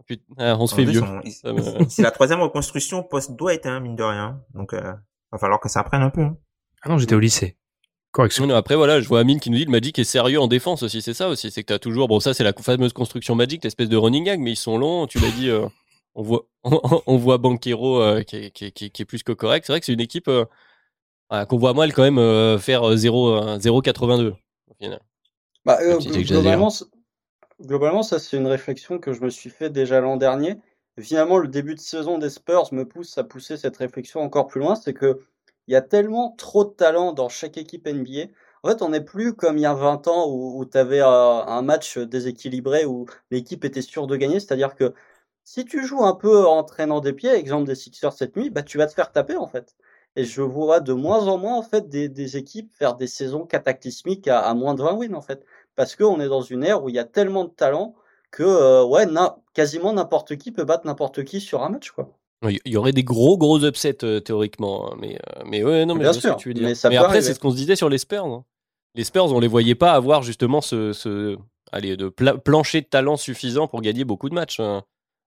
Putain, 0.07 0.23
ah, 0.39 0.57
on 0.59 0.67
se 0.67 0.75
fait 0.75 0.83
En 0.83 0.87
fait, 0.87 0.91
vieux. 0.93 1.01
me- 1.81 1.89
C'est 1.89 2.03
la 2.03 2.11
troisième 2.11 2.41
reconstruction 2.41 3.03
post-Dwight, 3.03 3.67
hein, 3.67 3.81
mine 3.81 3.97
de 3.97 4.03
rien. 4.03 4.41
Donc, 4.55 4.75
euh, 4.75 4.93
va 5.31 5.39
falloir 5.39 5.61
que 5.61 5.69
ça 5.69 5.83
prenne 5.85 6.03
un 6.03 6.11
peu. 6.11 6.23
hein. 6.23 6.37
ah 6.83 6.89
non, 6.89 6.99
j'étais 6.99 7.15
au 7.15 7.21
lycée. 7.21 7.57
Correction. 8.11 8.47
Non, 8.47 8.55
après, 8.57 8.77
voilà, 8.77 9.01
je 9.01 9.09
vois 9.09 9.21
Amine 9.21 9.41
qui 9.41 9.49
nous 9.49 9.57
dit 9.57 9.65
le 9.65 9.71
Magic 9.71 9.99
est 9.99 10.05
sérieux 10.05 10.39
en 10.41 10.49
défense 10.49 10.83
aussi. 10.83 11.01
C'est 11.01 11.15
ça 11.15 11.29
aussi. 11.29 11.51
C'est 11.51 11.63
que 11.63 11.69
t'as 11.69 11.79
toujours. 11.79 12.09
Bon, 12.09 12.21
ça, 12.21 12.35
c'est 12.35 12.45
la 12.45 12.53
fameuse 12.53 12.93
construction 12.93 13.35
Magic, 13.35 13.65
l'espèce 13.65 13.89
de 13.89 13.97
running 13.97 14.25
gag, 14.25 14.39
mais 14.41 14.51
ils 14.53 14.57
sont 14.57 14.77
longs. 14.77 15.07
Tu 15.07 15.19
l'as 15.19 15.31
dit, 15.31 15.49
euh, 15.49 15.67
on 16.15 16.23
voit, 16.23 16.43
on 17.07 17.17
voit 17.17 17.39
Banquero 17.39 18.03
euh, 18.03 18.23
qui, 18.23 18.37
est, 18.37 18.51
qui, 18.51 18.67
est, 18.67 18.71
qui, 18.73 18.85
est, 18.87 18.91
qui 18.91 19.03
est 19.03 19.07
plus 19.07 19.23
que 19.23 19.33
correct. 19.33 19.65
C'est 19.67 19.73
vrai 19.73 19.81
que 19.81 19.87
c'est 19.87 19.95
une 19.95 20.01
équipe 20.01 20.29
euh, 20.29 20.45
voilà, 21.31 21.47
qu'on 21.47 21.57
voit 21.57 21.73
mal 21.73 21.95
quand 21.95 22.03
même 22.03 22.19
euh, 22.19 22.59
faire 22.59 22.83
euh, 22.87 22.97
0, 22.97 23.31
euh, 23.31 23.59
0,82 23.59 24.33
au 24.33 24.75
final. 24.79 25.01
Bah, 25.65 25.79
euh, 25.83 25.99
globalement, 27.61 28.03
ça 28.03 28.19
c'est 28.19 28.37
une 28.37 28.47
réflexion 28.47 28.99
que 28.99 29.13
je 29.13 29.21
me 29.23 29.31
suis 29.31 29.51
fait 29.51 29.71
déjà 29.71 30.01
l'an 30.01 30.17
dernier. 30.17 30.57
Et 30.99 31.03
finalement, 31.03 31.39
le 31.39 31.49
début 31.49 31.75
de 31.75 31.81
saison 31.81 32.19
des 32.19 32.31
Spurs 32.31 32.73
me 32.73 32.87
pousse 32.87 33.17
à 33.19 33.25
pousser 33.25 33.57
cette 33.57 33.77
réflexion 33.77 34.21
encore 34.21 34.47
plus 34.49 34.61
loin. 34.61 34.75
C'est 34.75 34.95
que 34.95 35.21
il 35.69 35.73
y 35.73 35.77
a 35.77 35.83
tellement 35.83 36.33
trop 36.37 36.65
de 36.65 36.71
talent 36.71 37.13
dans 37.13 37.29
chaque 37.29 37.57
équipe 37.57 37.87
NBA. 37.87 38.33
En 38.65 38.69
fait, 38.69 38.83
on 38.83 38.91
n'est 38.91 39.01
plus 39.05 39.35
comme 39.35 39.59
il 39.59 39.63
y 39.63 39.67
a 39.67 39.75
20 39.75 40.09
ans 40.09 40.29
où, 40.29 40.59
où 40.61 40.65
tu 40.67 40.77
avais 40.77 41.01
un 41.01 41.63
match 41.63 41.99
déséquilibré 41.99 42.85
où 42.85 43.07
l'équipe 43.31 43.65
était 43.65 43.83
sûre 43.83 44.07
de 44.07 44.17
gagner. 44.17 44.41
C'est-à-dire 44.41 44.75
que 44.75 44.93
si 45.45 45.65
tu 45.65 45.87
joues 45.87 46.05
un 46.05 46.15
peu 46.15 46.47
en 46.47 46.65
traînant 46.65 47.01
des 47.01 47.13
pieds, 47.13 47.31
exemple 47.33 47.67
des 47.67 47.75
Sixers 47.77 48.13
cette 48.13 48.37
nuit, 48.37 48.51
bah 48.51 48.63
tu 48.63 48.79
vas 48.79 48.87
te 48.87 48.95
faire 48.95 49.13
taper 49.13 49.37
en 49.37 49.47
fait. 49.47 49.77
Et 50.17 50.25
je 50.25 50.43
vois 50.43 50.81
de 50.81 50.93
moins 50.93 51.27
en 51.29 51.39
moins 51.39 51.57
en 51.57 51.63
fait 51.63 51.89
des, 51.89 52.09
des 52.09 52.37
équipes 52.37 52.71
faire 52.75 52.97
des 52.97 53.07
saisons 53.07 53.47
cataclysmiques 53.47 54.29
à, 54.29 54.41
à 54.41 54.55
moins 54.55 54.75
de 54.75 54.83
20 54.83 54.93
wins 54.95 55.15
en 55.15 55.23
fait 55.23 55.45
parce 55.75 55.97
qu'on 55.97 56.21
est 56.21 56.29
dans 56.29 56.43
une 56.43 56.65
ère 56.65 56.83
où 56.85 56.89
il 56.91 56.95
y 56.95 56.99
a 56.99 57.05
tellement 57.05 57.45
de 57.45 57.51
talent 57.51 57.95
que 58.31 58.43
euh, 58.43 58.85
ouais, 58.85 59.07
na- 59.07 59.37
quasiment 59.55 59.93
n'importe 59.93 60.37
qui 60.37 60.53
peut 60.53 60.65
battre 60.65 60.87
n'importe 60.87 61.25
qui 61.25 61.41
sur 61.41 61.63
un 61.63 61.71
match 61.71 61.91
quoi. 61.93 62.13
Il 62.45 62.59
y 62.73 62.77
aurait 62.77 62.93
des 62.93 63.05
gros 63.05 63.39
gros 63.39 63.63
upsets 63.65 63.99
euh, 64.05 64.19
théoriquement, 64.21 64.93
hein, 64.93 64.97
mais 65.01 65.17
euh, 65.17 65.43
mais 65.47 65.63
ouais 65.63 65.87
non 65.87 65.95
mais 65.95 66.03
Bien 66.03 66.13
sûr, 66.13 66.37
que 66.37 66.43
tu 66.43 66.49
veux 66.49 66.55
dire. 66.55 66.65
mais 66.69 66.75
ça 66.75 66.89
après 66.89 67.23
c'est 67.23 67.35
ce 67.35 67.39
qu'on 67.41 67.51
se 67.53 67.57
disait 67.57 67.77
sur 67.77 67.89
les 67.89 67.99
Spurs. 67.99 68.25
hein. 68.27 68.45
Les 68.95 69.05
Spurs 69.05 69.33
on 69.33 69.39
les 69.41 69.49
voyait 69.49 69.75
pas 69.77 69.93
avoir 69.93 70.23
justement 70.23 70.61
ce, 70.61 70.93
ce 70.93 71.39
allez 71.71 71.97
de 71.97 72.09
pla- 72.09 72.37
plancher 72.37 72.81
de 72.81 72.87
talent 72.87 73.17
suffisant 73.17 73.69
pour 73.69 73.81
gagner 73.81 74.05
beaucoup 74.05 74.29
de 74.29 74.35
matchs. 74.35 74.61
hein. 74.61 74.83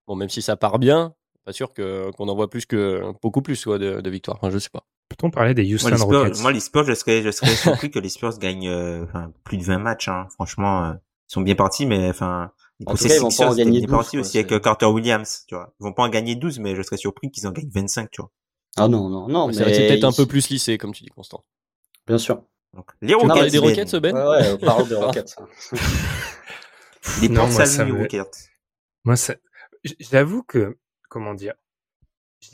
Bon 0.08 0.16
même 0.16 0.30
si 0.30 0.42
ça 0.42 0.58
part 0.58 0.78
bien, 0.78 1.16
pas 1.46 1.54
sûr 1.54 1.74
que 1.74 2.12
qu'on 2.12 2.28
en 2.28 2.36
voit 2.36 2.50
plus 2.50 2.66
que 2.66 3.02
beaucoup 3.22 3.42
plus 3.42 3.64
quoi, 3.64 3.78
de, 3.80 4.02
de 4.02 4.10
victoires. 4.10 4.38
Enfin, 4.42 4.50
je 4.50 4.58
sais 4.58 4.70
pas. 4.70 4.86
Peut-on 5.10 5.30
parler 5.30 5.54
des 5.54 5.72
Houston 5.74 5.90
moi, 5.90 5.92
les 5.92 5.98
Spurs, 6.04 6.20
Rockets 6.24 6.42
moi, 6.42 6.52
les 6.52 6.60
Spurs, 6.60 6.84
je 6.84 6.94
serais, 6.94 7.22
je 7.22 7.30
serais 7.32 7.56
surpris 7.56 7.92
que 7.92 8.00
les 8.00 8.10
Spurs 8.10 8.38
gagnent 8.40 8.68
euh, 8.68 9.04
enfin, 9.04 9.32
plus 9.44 9.58
de 9.58 9.64
20 9.64 9.78
matchs. 9.78 10.08
Hein. 10.08 10.28
Franchement, 10.34 10.86
euh, 10.86 10.94
ils 10.94 11.34
sont 11.34 11.42
bien 11.42 11.56
partis, 11.56 11.86
mais 11.86 12.10
enfin, 12.10 12.52
les 12.80 12.88
En 12.88 12.96
tout 12.96 13.08
cas, 13.08 13.16
ils 13.16 13.22
vont 13.22 13.30
pas 13.30 13.48
en 13.52 13.56
gagner 13.56 13.80
bien 13.80 13.88
12, 13.88 13.92
partis 13.92 14.18
aussi 14.18 14.38
avec 14.40 14.52
euh, 14.52 14.60
Carter 14.60 14.88
Williams, 14.88 15.46
tu 15.48 15.54
vois. 15.56 15.74
Ils 15.80 15.84
vont 15.84 15.94
pas 15.94 16.04
en 16.04 16.10
gagner 16.10 16.36
12, 16.36 16.60
mais 16.60 16.76
je 16.76 16.82
serais 16.82 16.98
surpris 16.98 17.30
qu'ils 17.30 17.46
en 17.48 17.52
gagnent 17.52 17.70
25, 17.72 18.10
tu 18.10 18.22
vois. 18.22 18.32
Ah 18.78 18.88
non, 18.88 19.08
non, 19.10 19.28
non. 19.28 19.52
C'est 19.54 19.64
mais 19.66 19.74
c'est 19.74 19.88
peut-être 19.88 20.04
un 20.04 20.12
peu 20.12 20.26
plus 20.26 20.50
lissé, 20.50 20.78
comme 20.80 20.92
tu 20.94 21.04
dis, 21.04 21.10
Constant. 21.10 21.46
Bien 22.08 22.18
sûr. 22.18 22.42
Donc, 22.74 22.92
les 23.02 23.10
Tu 23.10 23.16
Rockets, 23.16 23.28
parlais 23.30 23.50
des 23.52 23.60
Ben. 23.60 23.68
Rockets, 23.70 23.96
Ben 24.02 24.16
Ouais, 24.16 24.52
ouais, 24.52 24.58
parle 24.58 24.90
des 24.90 24.96
Rockets. 24.96 25.36
Les 27.22 27.30
Non, 27.30 27.42
portes 27.42 27.54
moi, 27.54 27.66
ça 27.66 27.86
me- 27.86 27.94
Rockets. 27.94 28.50
Moi, 29.06 29.16
ça, 29.16 29.36
j'avoue 30.00 30.44
que, 30.44 30.78
comment 31.10 31.34
dire, 31.34 31.54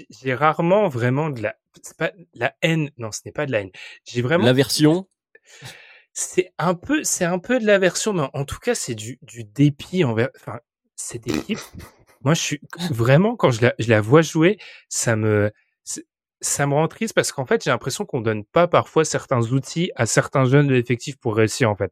j'ai- 0.09 0.33
rarement 0.35 0.87
vraiment 0.87 1.29
de 1.29 1.41
la, 1.41 1.55
c'est 1.81 1.97
pas 1.97 2.11
la 2.33 2.53
haine. 2.61 2.91
Non, 2.97 3.11
ce 3.11 3.21
n'est 3.25 3.31
pas 3.31 3.45
de 3.45 3.51
la 3.51 3.61
haine. 3.61 3.71
J'ai 4.05 4.21
vraiment, 4.21 4.45
L'aversion? 4.45 5.07
c'est 6.13 6.53
un 6.57 6.75
peu, 6.75 7.03
c'est 7.03 7.25
un 7.25 7.39
peu 7.39 7.59
de 7.59 7.65
l'aversion, 7.65 8.13
mais 8.13 8.27
en 8.33 8.45
tout 8.45 8.59
cas, 8.59 8.75
c'est 8.75 8.95
du, 8.95 9.17
du 9.21 9.43
dépit 9.43 10.03
envers, 10.03 10.29
enfin, 10.35 10.59
cette 10.95 11.27
équipe. 11.27 11.59
Moi, 12.21 12.33
je 12.33 12.41
suis 12.41 12.61
vraiment, 12.91 13.35
quand 13.35 13.51
je 13.51 13.61
la, 13.61 13.73
je 13.79 13.89
la 13.89 14.01
vois 14.01 14.21
jouer, 14.21 14.57
ça 14.89 15.15
me, 15.15 15.51
ça 16.41 16.67
me 16.67 16.73
rend 16.73 16.87
triste 16.87 17.13
parce 17.13 17.31
qu'en 17.31 17.45
fait, 17.45 17.63
j'ai 17.63 17.69
l'impression 17.71 18.05
qu'on 18.05 18.21
donne 18.21 18.43
pas 18.45 18.67
parfois 18.67 19.05
certains 19.05 19.41
outils 19.51 19.91
à 19.95 20.05
certains 20.05 20.45
jeunes 20.45 20.67
de 20.67 20.73
l'effectif 20.73 21.17
pour 21.17 21.35
réussir, 21.35 21.69
en 21.69 21.75
fait. 21.75 21.91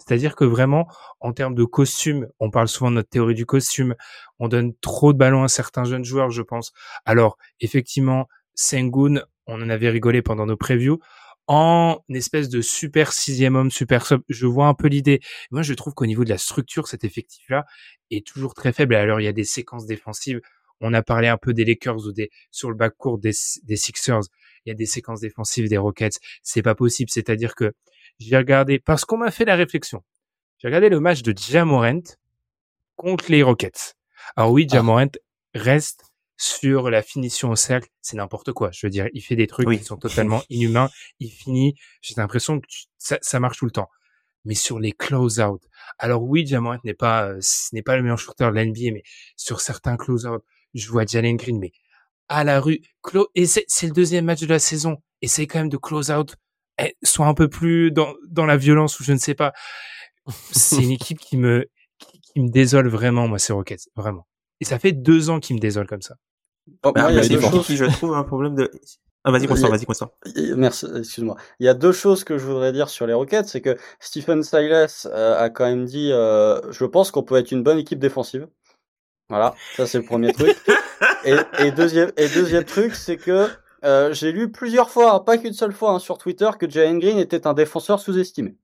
C'est-à-dire 0.00 0.34
que 0.34 0.44
vraiment, 0.44 0.88
en 1.20 1.32
termes 1.32 1.54
de 1.54 1.64
costume, 1.64 2.28
on 2.40 2.50
parle 2.50 2.68
souvent 2.68 2.90
de 2.90 2.96
notre 2.96 3.10
théorie 3.10 3.34
du 3.34 3.46
costume, 3.46 3.94
on 4.38 4.48
donne 4.48 4.74
trop 4.80 5.12
de 5.12 5.18
ballons 5.18 5.44
à 5.44 5.48
certains 5.48 5.84
jeunes 5.84 6.04
joueurs, 6.04 6.30
je 6.30 6.42
pense. 6.42 6.72
Alors, 7.04 7.36
effectivement, 7.60 8.26
Sengun, 8.54 9.22
on 9.46 9.62
en 9.62 9.68
avait 9.70 9.90
rigolé 9.90 10.22
pendant 10.22 10.46
nos 10.46 10.56
previews, 10.56 11.00
en 11.52 11.98
espèce 12.10 12.48
de 12.48 12.60
super 12.60 13.12
sixième 13.12 13.56
homme, 13.56 13.72
super 13.72 14.06
sub, 14.06 14.22
je 14.28 14.46
vois 14.46 14.66
un 14.66 14.74
peu 14.74 14.86
l'idée. 14.86 15.20
Moi, 15.50 15.62
je 15.62 15.74
trouve 15.74 15.94
qu'au 15.94 16.06
niveau 16.06 16.22
de 16.22 16.28
la 16.28 16.38
structure, 16.38 16.86
cet 16.86 17.02
effectif-là 17.02 17.66
est 18.12 18.24
toujours 18.24 18.54
très 18.54 18.72
faible. 18.72 18.94
Alors, 18.94 19.20
il 19.20 19.24
y 19.24 19.28
a 19.28 19.32
des 19.32 19.42
séquences 19.42 19.84
défensives. 19.84 20.40
On 20.80 20.94
a 20.94 21.02
parlé 21.02 21.26
un 21.26 21.36
peu 21.36 21.52
des 21.52 21.64
Lakers 21.64 22.06
ou 22.06 22.12
des, 22.12 22.30
sur 22.52 22.70
le 22.70 22.76
bas 22.76 22.88
court 22.88 23.18
des, 23.18 23.32
des 23.64 23.76
Sixers. 23.76 24.22
Il 24.64 24.68
y 24.68 24.72
a 24.72 24.76
des 24.76 24.86
séquences 24.86 25.20
défensives 25.20 25.68
des 25.68 25.76
Rockets. 25.76 26.20
C'est 26.44 26.62
pas 26.62 26.76
possible. 26.76 27.10
C'est-à-dire 27.10 27.56
que 27.56 27.72
j'ai 28.20 28.36
regardé, 28.36 28.78
parce 28.78 29.04
qu'on 29.04 29.16
m'a 29.18 29.30
fait 29.30 29.44
la 29.44 29.56
réflexion. 29.56 30.02
J'ai 30.58 30.68
regardé 30.68 30.88
le 30.88 31.00
match 31.00 31.22
de 31.22 31.34
Jamorant 31.36 32.02
contre 32.96 33.30
les 33.30 33.42
Rockets. 33.42 33.94
Alors 34.36 34.52
oui, 34.52 34.66
Ah. 34.70 34.74
Jamorant 34.76 35.08
reste 35.54 36.04
sur 36.36 36.90
la 36.90 37.02
finition 37.02 37.50
au 37.50 37.56
cercle, 37.56 37.88
c'est 38.00 38.16
n'importe 38.16 38.52
quoi. 38.52 38.70
Je 38.72 38.86
veux 38.86 38.90
dire, 38.90 39.08
il 39.12 39.20
fait 39.20 39.36
des 39.36 39.46
trucs 39.46 39.66
Oui. 39.68 39.78
qui 39.78 39.84
sont 39.84 39.96
totalement 39.96 40.42
inhumains. 40.50 40.88
Il 41.18 41.30
finit, 41.30 41.74
j'ai 42.02 42.14
l'impression 42.16 42.60
que 42.60 42.66
ça, 42.98 43.18
ça 43.20 43.40
marche 43.40 43.58
tout 43.58 43.64
le 43.66 43.70
temps. 43.70 43.88
Mais 44.46 44.54
sur 44.54 44.78
les 44.78 44.92
close-out, 44.92 45.62
alors 45.98 46.22
oui, 46.22 46.46
Jamorant 46.46 46.78
n'est 46.84 46.94
pas, 46.94 47.26
euh, 47.26 47.38
ce 47.42 47.74
n'est 47.74 47.82
pas 47.82 47.96
le 47.96 48.02
meilleur 48.02 48.18
shooter 48.18 48.46
de 48.46 48.50
l'NBA, 48.58 48.90
mais 48.92 49.02
sur 49.36 49.60
certains 49.60 49.96
close-out, 49.98 50.42
je 50.72 50.88
vois 50.88 51.04
Jalen 51.04 51.36
Green, 51.36 51.58
mais 51.58 51.72
à 52.28 52.44
la 52.44 52.60
rue, 52.60 52.80
clo- 53.02 53.28
et 53.34 53.44
c'est 53.46 53.66
le 53.86 53.92
deuxième 53.92 54.24
match 54.24 54.40
de 54.40 54.46
la 54.46 54.58
saison. 54.58 55.02
Essaye 55.20 55.46
quand 55.46 55.58
même 55.58 55.68
de 55.68 55.76
close-out, 55.76 56.36
soit 57.02 57.26
un 57.26 57.34
peu 57.34 57.48
plus 57.48 57.90
dans, 57.90 58.14
dans 58.28 58.46
la 58.46 58.56
violence 58.56 59.00
ou 59.00 59.04
je 59.04 59.12
ne 59.12 59.18
sais 59.18 59.34
pas. 59.34 59.52
C'est 60.52 60.82
une 60.82 60.90
équipe 60.92 61.18
qui 61.18 61.36
me, 61.36 61.66
qui, 61.98 62.20
qui 62.20 62.40
me 62.40 62.48
désole 62.48 62.88
vraiment, 62.88 63.28
moi, 63.28 63.38
ces 63.38 63.52
Rockets, 63.52 63.88
vraiment. 63.96 64.26
Et 64.60 64.64
ça 64.64 64.78
fait 64.78 64.92
deux 64.92 65.30
ans 65.30 65.40
qu'ils 65.40 65.56
me 65.56 65.60
désolent 65.60 65.86
comme 65.86 66.02
ça. 66.02 66.16
Bon, 66.82 66.92
Bah, 66.92 67.02
moi, 67.02 67.12
il 67.12 67.16
y 67.16 67.20
a 67.20 67.28
deux 67.28 67.40
choses. 67.40 67.66
qui, 67.66 67.76
je 67.76 67.84
trouve, 67.86 68.14
un 68.14 68.24
problème 68.24 68.54
de... 68.54 68.70
Ah, 69.24 69.30
vas-y, 69.30 69.46
Constant, 69.46 69.68
vas-y, 69.68 69.84
Constant. 69.84 70.12
Merci, 70.56 70.86
excuse-moi. 70.96 71.36
Il 71.58 71.66
y 71.66 71.68
a 71.68 71.74
deux 71.74 71.92
choses 71.92 72.24
que 72.24 72.38
je 72.38 72.46
voudrais 72.46 72.72
dire 72.72 72.88
sur 72.88 73.06
les 73.06 73.12
Rockets, 73.12 73.48
c'est 73.48 73.60
que 73.60 73.76
Stephen 73.98 74.42
Silas 74.42 75.06
euh, 75.10 75.38
a 75.38 75.50
quand 75.50 75.66
même 75.66 75.84
dit, 75.84 76.10
euh, 76.10 76.58
je 76.72 76.86
pense 76.86 77.10
qu'on 77.10 77.22
peut 77.22 77.36
être 77.36 77.50
une 77.52 77.62
bonne 77.62 77.78
équipe 77.78 77.98
défensive. 77.98 78.48
Voilà, 79.28 79.54
ça 79.76 79.86
c'est 79.86 79.98
le 79.98 80.04
premier 80.04 80.32
truc. 80.32 80.56
Et, 81.24 81.36
et 81.58 81.70
deuxième, 81.70 82.10
et 82.16 82.28
deuxième 82.28 82.64
truc, 82.64 82.94
c'est 82.94 83.18
que 83.18 83.46
euh, 83.84 84.12
j'ai 84.12 84.32
lu 84.32 84.50
plusieurs 84.50 84.90
fois, 84.90 85.14
hein, 85.14 85.18
pas 85.20 85.38
qu'une 85.38 85.52
seule 85.52 85.72
fois, 85.72 85.92
hein, 85.92 85.98
sur 85.98 86.18
Twitter, 86.18 86.48
que 86.58 86.68
Jalen 86.68 86.98
Green 86.98 87.18
était 87.18 87.46
un 87.46 87.54
défenseur 87.54 88.00
sous-estimé. 88.00 88.56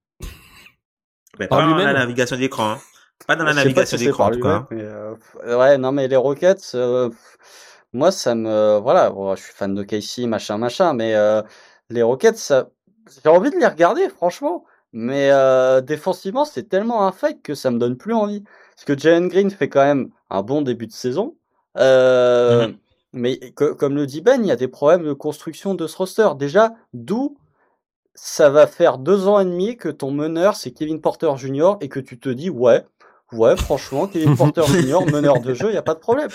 Mais 1.39 1.49
pas 1.49 1.63
dans 1.63 1.75
la 1.77 1.93
navigation 1.93 2.37
d'écran, 2.37 2.73
hein. 2.73 2.79
Pas 3.27 3.37
dans 3.37 3.45
la 3.45 3.55
navigation 3.55 3.97
d'écran, 3.99 4.27
en 4.27 4.31
tout 4.31 4.41
cas. 4.41 4.49
hein. 4.49 4.67
mais, 4.71 4.83
euh, 4.83 5.15
ouais, 5.59 5.79
non, 5.79 5.93
mais 5.93 6.07
les 6.09 6.17
Rockets, 6.17 6.73
euh, 6.75 7.11
moi, 7.93 8.11
ça 8.11 8.35
me, 8.35 8.79
voilà, 8.79 9.11
bon, 9.11 9.35
je 9.37 9.43
suis 9.43 9.53
fan 9.55 9.75
de 9.75 9.83
Casey, 9.83 10.27
machin, 10.27 10.59
machin, 10.59 10.93
mais 10.95 11.15
euh, 11.15 11.43
les 11.91 12.03
Rockets, 12.03 12.37
ça, 12.37 12.69
j'ai 13.25 13.29
envie 13.31 13.51
de 13.51 13.57
les 13.57 13.67
regarder, 13.67 14.09
franchement, 14.09 14.65
mais 14.93 15.31
euh, 15.31 15.81
défensivement, 15.81 16.45
c'est 16.45 16.69
tellement 16.69 17.07
un 17.07 17.13
fake 17.13 17.43
que 17.43 17.55
ça 17.55 17.71
me 17.71 17.79
donne 17.79 17.97
plus 17.97 18.15
envie. 18.15 18.43
Parce 18.75 18.85
que 18.85 18.97
Jalen 18.99 19.29
Green 19.29 19.51
fait 19.51 19.69
quand 19.69 19.85
même 19.85 20.11
un 20.31 20.43
bon 20.43 20.61
début 20.63 20.87
de 20.87 20.93
saison, 20.93 21.37
euh, 21.79 22.69
Mhm. 22.69 22.77
Mais 23.13 23.39
co- 23.53 23.75
comme 23.75 23.95
le 23.97 24.07
dit 24.07 24.21
Ben, 24.21 24.43
il 24.43 24.49
y 24.49 24.53
a 24.53 24.57
des 24.57 24.69
problèmes 24.69 25.05
de 25.05 25.13
construction 25.13 25.75
de 25.75 25.87
ce 25.87 25.97
roster. 25.97 26.29
Déjà, 26.39 26.75
d'où 26.95 27.37
ça 28.15 28.51
va 28.51 28.67
faire 28.67 28.99
deux 28.99 29.29
ans 29.29 29.41
et 29.41 29.45
demi 29.45 29.77
que 29.77 29.89
ton 29.89 30.11
meneur 30.11 30.57
c'est 30.57 30.73
Kevin 30.73 31.01
Porter 31.01 31.31
Jr. 31.37 31.75
et 31.81 31.89
que 31.89 32.01
tu 32.01 32.19
te 32.19 32.29
dis 32.31 32.51
ouais, 32.51 32.85
ouais, 33.33 33.57
franchement, 33.57 34.07
Kevin 34.07 34.37
Porter 34.37 34.65
Jr. 34.67 35.07
meneur 35.07 35.41
de 35.41 35.55
jeu, 35.55 35.71
il 35.71 35.75
y 35.75 35.79
a 35.79 35.83
pas 35.83 35.95
de 35.95 36.01
problème. 36.01 36.31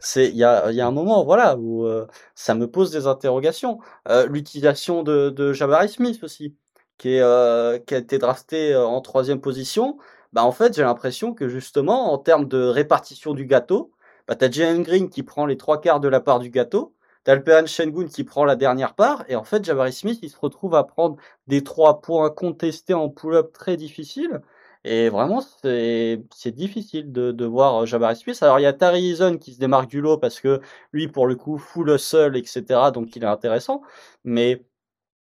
C'est 0.00 0.28
il 0.28 0.36
y 0.36 0.44
a 0.44 0.70
y 0.72 0.80
a 0.80 0.86
un 0.86 0.90
moment 0.92 1.24
voilà 1.24 1.56
où 1.58 1.86
euh, 1.86 2.06
ça 2.34 2.54
me 2.54 2.68
pose 2.70 2.90
des 2.90 3.06
interrogations. 3.06 3.78
Euh, 4.08 4.26
L'utilisation 4.26 5.02
de 5.02 5.30
de 5.30 5.52
Jabari 5.52 5.88
Smith 5.88 6.22
aussi, 6.24 6.54
qui 6.98 7.10
est 7.16 7.20
euh, 7.20 7.78
qui 7.78 7.94
a 7.94 7.98
été 7.98 8.18
drafté 8.18 8.72
euh, 8.74 8.86
en 8.86 9.00
troisième 9.00 9.40
position. 9.40 9.98
Bah 10.32 10.44
en 10.44 10.52
fait 10.52 10.74
j'ai 10.74 10.82
l'impression 10.82 11.34
que 11.34 11.48
justement 11.48 12.12
en 12.12 12.18
termes 12.18 12.46
de 12.48 12.62
répartition 12.66 13.34
du 13.34 13.46
gâteau, 13.46 13.92
bah 14.28 14.36
t'as 14.36 14.50
Jalen 14.50 14.82
Green 14.82 15.08
qui 15.10 15.22
prend 15.22 15.46
les 15.46 15.56
trois 15.56 15.80
quarts 15.80 16.00
de 16.00 16.08
la 16.08 16.20
part 16.20 16.38
du 16.40 16.50
gâteau. 16.50 16.94
T'as 17.24 17.32
Alperen 17.32 17.66
Şengün 17.66 18.06
qui 18.08 18.22
prend 18.22 18.44
la 18.44 18.54
dernière 18.54 18.94
part, 18.94 19.24
et 19.28 19.34
en 19.34 19.42
fait, 19.42 19.64
Jabari 19.64 19.92
Smith, 19.92 20.20
il 20.22 20.30
se 20.30 20.38
retrouve 20.38 20.76
à 20.76 20.84
prendre 20.84 21.16
des 21.48 21.64
trois 21.64 22.00
points 22.00 22.30
contestés 22.30 22.94
en 22.94 23.08
pull-up 23.08 23.52
très 23.52 23.76
difficiles. 23.76 24.40
Et 24.84 25.08
vraiment, 25.08 25.40
c'est 25.40 26.52
difficile 26.52 27.10
de, 27.10 27.32
de 27.32 27.44
voir 27.44 27.82
euh, 27.82 27.86
Jabari 27.86 28.14
Smith. 28.14 28.40
Alors, 28.42 28.60
il 28.60 28.62
y 28.62 28.66
a 28.66 28.72
Tari 28.72 29.08
Eason 29.10 29.38
qui 29.38 29.54
se 29.54 29.58
démarque 29.58 29.88
du 29.90 30.00
lot 30.00 30.18
parce 30.18 30.38
que 30.40 30.60
lui, 30.92 31.08
pour 31.08 31.26
le 31.26 31.34
coup, 31.34 31.58
full 31.58 31.98
seul, 31.98 32.36
etc. 32.36 32.62
Donc, 32.94 33.16
il 33.16 33.24
est 33.24 33.26
intéressant. 33.26 33.82
Mais 34.22 34.64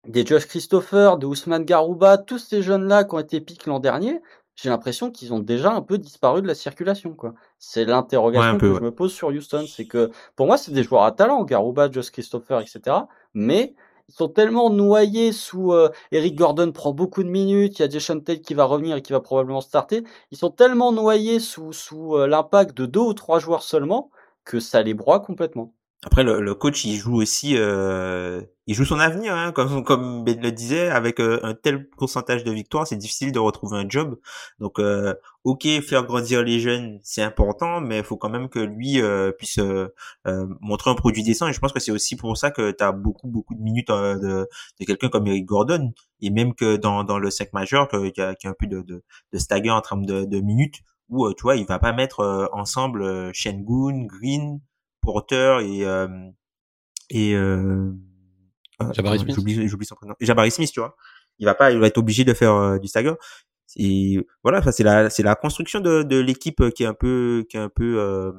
des 0.07 0.25
Josh 0.25 0.47
Christopher, 0.47 1.17
de 1.19 1.27
Ousmane 1.27 1.65
Garouba, 1.65 2.17
tous 2.17 2.39
ces 2.39 2.63
jeunes-là 2.63 3.03
qui 3.03 3.13
ont 3.15 3.19
été 3.19 3.39
piques 3.41 3.67
l'an 3.67 3.79
dernier, 3.79 4.21
j'ai 4.61 4.69
l'impression 4.69 5.09
qu'ils 5.11 5.33
ont 5.33 5.39
déjà 5.39 5.71
un 5.73 5.81
peu 5.81 5.97
disparu 5.97 6.41
de 6.41 6.47
la 6.47 6.55
circulation, 6.55 7.13
quoi. 7.15 7.33
C'est 7.57 7.85
l'interrogation 7.85 8.53
Ouais, 8.53 8.57
que 8.59 8.65
ouais. 8.67 8.75
je 8.75 8.81
me 8.83 8.91
pose 8.91 9.11
sur 9.13 9.29
Houston. 9.29 9.65
C'est 9.67 9.85
que, 9.85 10.11
pour 10.35 10.45
moi, 10.45 10.57
c'est 10.57 10.71
des 10.71 10.83
joueurs 10.83 11.03
à 11.03 11.11
talent, 11.11 11.43
Garouba, 11.43 11.89
Josh 11.91 12.11
Christopher, 12.11 12.59
etc. 12.61 12.97
Mais, 13.33 13.73
ils 14.09 14.13
sont 14.13 14.27
tellement 14.27 14.69
noyés 14.69 15.31
sous 15.31 15.71
euh, 15.73 15.89
Eric 16.11 16.35
Gordon 16.35 16.71
prend 16.71 16.91
beaucoup 16.93 17.23
de 17.23 17.29
minutes, 17.29 17.79
il 17.79 17.81
y 17.83 17.85
a 17.85 17.89
Jason 17.89 18.19
Tate 18.19 18.41
qui 18.41 18.53
va 18.53 18.65
revenir 18.65 18.97
et 18.97 19.01
qui 19.01 19.13
va 19.13 19.21
probablement 19.21 19.61
starter. 19.61 20.03
Ils 20.31 20.37
sont 20.37 20.51
tellement 20.51 20.91
noyés 20.91 21.39
sous, 21.39 21.71
sous 21.73 22.15
euh, 22.15 22.27
l'impact 22.27 22.75
de 22.77 22.85
deux 22.85 22.99
ou 22.99 23.13
trois 23.13 23.39
joueurs 23.39 23.63
seulement 23.63 24.11
que 24.45 24.59
ça 24.59 24.81
les 24.83 24.93
broie 24.93 25.21
complètement. 25.21 25.73
Après, 26.03 26.23
le, 26.23 26.41
le 26.41 26.55
coach, 26.55 26.83
il 26.85 26.95
joue 26.97 27.21
aussi, 27.21 27.55
euh, 27.57 28.41
il 28.65 28.73
joue 28.73 28.85
son 28.85 28.99
avenir, 28.99 29.35
hein, 29.35 29.51
comme 29.51 29.83
comme 29.85 30.23
Ben 30.23 30.41
le 30.41 30.51
disait, 30.51 30.89
avec 30.89 31.19
euh, 31.19 31.39
un 31.43 31.53
tel 31.53 31.87
pourcentage 31.91 32.43
de 32.43 32.51
victoires, 32.51 32.87
c'est 32.87 32.95
difficile 32.95 33.31
de 33.31 33.37
retrouver 33.37 33.77
un 33.77 33.87
job. 33.87 34.19
Donc, 34.59 34.79
euh, 34.79 35.13
ok, 35.43 35.67
faire 35.87 36.03
grandir 36.05 36.41
les 36.41 36.59
jeunes, 36.59 36.99
c'est 37.03 37.21
important, 37.21 37.81
mais 37.81 37.99
il 37.99 38.03
faut 38.03 38.17
quand 38.17 38.29
même 38.31 38.49
que 38.49 38.57
lui 38.57 38.99
euh, 38.99 39.31
puisse 39.31 39.59
euh, 39.59 39.93
euh, 40.25 40.47
montrer 40.59 40.89
un 40.89 40.95
produit 40.95 41.21
décent. 41.21 41.47
Et 41.47 41.53
je 41.53 41.59
pense 41.59 41.71
que 41.71 41.79
c'est 41.79 41.91
aussi 41.91 42.15
pour 42.15 42.35
ça 42.35 42.49
que 42.49 42.71
tu 42.71 42.83
as 42.83 42.91
beaucoup 42.91 43.27
beaucoup 43.27 43.53
de 43.53 43.61
minutes 43.61 43.89
de, 43.89 44.49
de 44.79 44.85
quelqu'un 44.85 45.09
comme 45.09 45.27
Eric 45.27 45.45
Gordon, 45.45 45.93
et 46.19 46.31
même 46.31 46.55
que 46.55 46.77
dans 46.77 47.03
dans 47.03 47.19
le 47.19 47.29
5 47.29 47.53
majeur, 47.53 47.87
qu'il 47.87 48.11
y, 48.17 48.21
a, 48.21 48.33
qu'il 48.33 48.47
y 48.47 48.47
a 48.47 48.51
un 48.51 48.55
peu 48.57 48.65
de 48.65 48.81
de, 48.81 49.03
de 49.33 49.37
stagger 49.37 49.69
en 49.69 49.81
termes 49.81 50.05
de, 50.07 50.25
de 50.25 50.39
minutes, 50.39 50.79
où 51.09 51.31
tu 51.33 51.43
vois, 51.43 51.57
il 51.57 51.65
va 51.67 51.77
pas 51.77 51.93
mettre 51.93 52.49
ensemble 52.53 53.31
Shengun, 53.35 54.05
Green, 54.07 54.59
Porter 55.01 55.59
et 55.61 55.85
euh, 55.85 56.07
et 57.09 57.35
euh, 57.35 57.91
euh, 58.81 58.93
Jabari 58.93 59.19
Smith. 59.19 59.35
J'oublie, 59.35 59.67
j'oublie 59.67 59.85
son 59.85 59.95
prénom. 59.95 60.15
Jabari 60.19 60.51
Smith, 60.51 60.71
tu 60.71 60.79
vois. 60.79 60.95
Il 61.39 61.45
va 61.45 61.55
pas, 61.55 61.71
il 61.71 61.79
va 61.79 61.87
être 61.87 61.97
obligé 61.97 62.23
de 62.23 62.33
faire 62.33 62.79
du 62.79 62.87
stagger. 62.87 63.13
Et 63.77 64.19
voilà, 64.43 64.61
ça 64.61 64.71
c'est 64.71 64.83
la, 64.83 65.09
c'est 65.09 65.23
la 65.23 65.35
construction 65.35 65.79
de, 65.79 66.03
de 66.03 66.19
l'équipe 66.19 66.69
qui 66.71 66.83
est 66.83 66.87
un 66.87 66.93
peu, 66.93 67.45
qui 67.49 67.57
est 67.57 67.59
un 67.59 67.69
peu, 67.69 67.99
euh, 67.99 68.31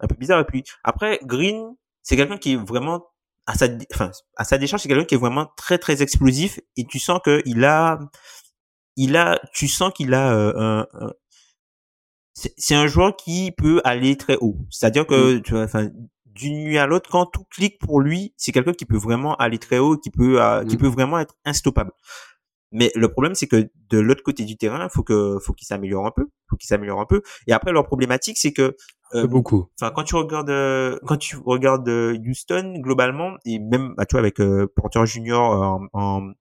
un 0.00 0.06
peu 0.06 0.14
bizarre. 0.16 0.40
Et 0.40 0.44
puis 0.44 0.64
après, 0.84 1.20
Green, 1.24 1.74
c'est 2.02 2.16
quelqu'un 2.16 2.36
qui 2.36 2.54
est 2.54 2.56
vraiment 2.56 3.06
à 3.46 3.54
sa, 3.54 3.66
enfin, 3.94 4.10
à 4.36 4.44
sa 4.44 4.58
décharge, 4.58 4.82
c'est 4.82 4.88
quelqu'un 4.88 5.04
qui 5.04 5.14
est 5.14 5.18
vraiment 5.18 5.46
très 5.56 5.78
très 5.78 6.02
explosif. 6.02 6.60
Et 6.76 6.84
tu 6.84 6.98
sens 6.98 7.20
que 7.24 7.42
il 7.46 7.64
a, 7.64 8.00
il 8.96 9.16
a, 9.16 9.40
tu 9.54 9.68
sens 9.68 9.92
qu'il 9.94 10.14
a 10.14 10.32
euh, 10.34 10.52
un, 10.56 10.86
un- 11.00 11.12
c'est 12.34 12.74
un 12.74 12.86
joueur 12.86 13.16
qui 13.16 13.52
peut 13.52 13.80
aller 13.84 14.16
très 14.16 14.36
haut. 14.40 14.56
C'est-à-dire 14.70 15.06
que, 15.06 15.38
tu 15.38 15.52
vois, 15.52 15.64
enfin, 15.64 15.90
d'une 16.26 16.64
nuit 16.64 16.78
à 16.78 16.86
l'autre, 16.86 17.10
quand 17.10 17.26
tout 17.26 17.44
clique 17.50 17.78
pour 17.78 18.00
lui, 18.00 18.32
c'est 18.36 18.52
quelqu'un 18.52 18.72
qui 18.72 18.86
peut 18.86 18.96
vraiment 18.96 19.36
aller 19.36 19.58
très 19.58 19.78
haut, 19.78 19.96
qui 19.96 20.10
peut, 20.10 20.40
qui 20.68 20.76
mm. 20.76 20.78
peut 20.78 20.88
vraiment 20.88 21.18
être 21.18 21.34
instoppable. 21.44 21.92
Mais 22.72 22.90
le 22.94 23.08
problème, 23.08 23.34
c'est 23.34 23.46
que 23.46 23.70
de 23.90 23.98
l'autre 23.98 24.22
côté 24.22 24.44
du 24.44 24.56
terrain, 24.56 24.88
faut 24.88 25.02
que, 25.02 25.38
faut 25.40 25.52
qu'il 25.52 25.66
s'améliore 25.66 26.06
un 26.06 26.10
peu, 26.10 26.30
faut 26.48 26.56
qu'il 26.56 26.66
s'améliore 26.66 27.00
un 27.00 27.04
peu. 27.04 27.20
Et 27.46 27.52
après, 27.52 27.70
leur 27.70 27.84
problématique, 27.84 28.38
c'est 28.38 28.54
que 28.54 28.74
euh, 29.14 29.26
beaucoup. 29.26 29.68
Enfin, 29.78 29.92
quand 29.94 30.04
tu 30.04 30.16
regardes, 30.16 30.48
euh, 30.48 30.98
quand 31.06 31.18
tu 31.18 31.36
regardes 31.36 31.88
euh, 31.88 32.16
Houston 32.26 32.76
globalement, 32.78 33.36
et 33.44 33.58
même, 33.58 33.94
bah, 33.94 34.06
tu 34.06 34.14
vois, 34.14 34.20
avec 34.20 34.40
euh, 34.40 34.66
Porter 34.74 35.04
Junior 35.04 35.50
en, 35.92 36.32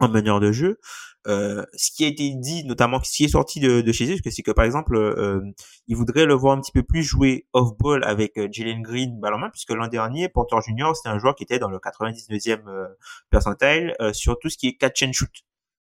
en, 0.00 0.08
meneur 0.08 0.40
de 0.40 0.52
jeu, 0.52 0.78
euh, 1.26 1.64
ce 1.74 1.90
qui 1.90 2.04
a 2.04 2.08
été 2.08 2.34
dit, 2.34 2.64
notamment 2.64 3.02
ce 3.02 3.12
qui 3.12 3.24
est 3.24 3.28
sorti 3.28 3.60
de, 3.60 3.80
de 3.80 3.92
chez 3.92 4.12
eux, 4.12 4.16
c'est 4.24 4.42
que 4.42 4.50
par 4.50 4.64
exemple, 4.64 4.96
euh, 4.96 5.40
ils 5.86 5.96
voudraient 5.96 6.26
le 6.26 6.34
voir 6.34 6.56
un 6.56 6.60
petit 6.60 6.72
peu 6.72 6.82
plus 6.82 7.02
jouer 7.02 7.46
off-ball 7.52 8.04
avec 8.04 8.40
Jalen 8.52 8.82
Green 8.82 9.18
balle 9.20 9.34
en 9.34 9.38
main, 9.38 9.50
puisque 9.50 9.70
l'an 9.70 9.88
dernier, 9.88 10.28
Porter 10.28 10.56
Junior, 10.64 10.96
c'était 10.96 11.08
un 11.08 11.18
joueur 11.18 11.34
qui 11.34 11.44
était 11.44 11.58
dans 11.58 11.68
le 11.68 11.78
99e 11.78 12.62
percentile 13.30 13.94
sur 14.12 14.38
tout 14.38 14.48
ce 14.48 14.56
qui 14.56 14.68
est 14.68 14.74
catch 14.74 15.02
and 15.02 15.12
shoot. 15.12 15.30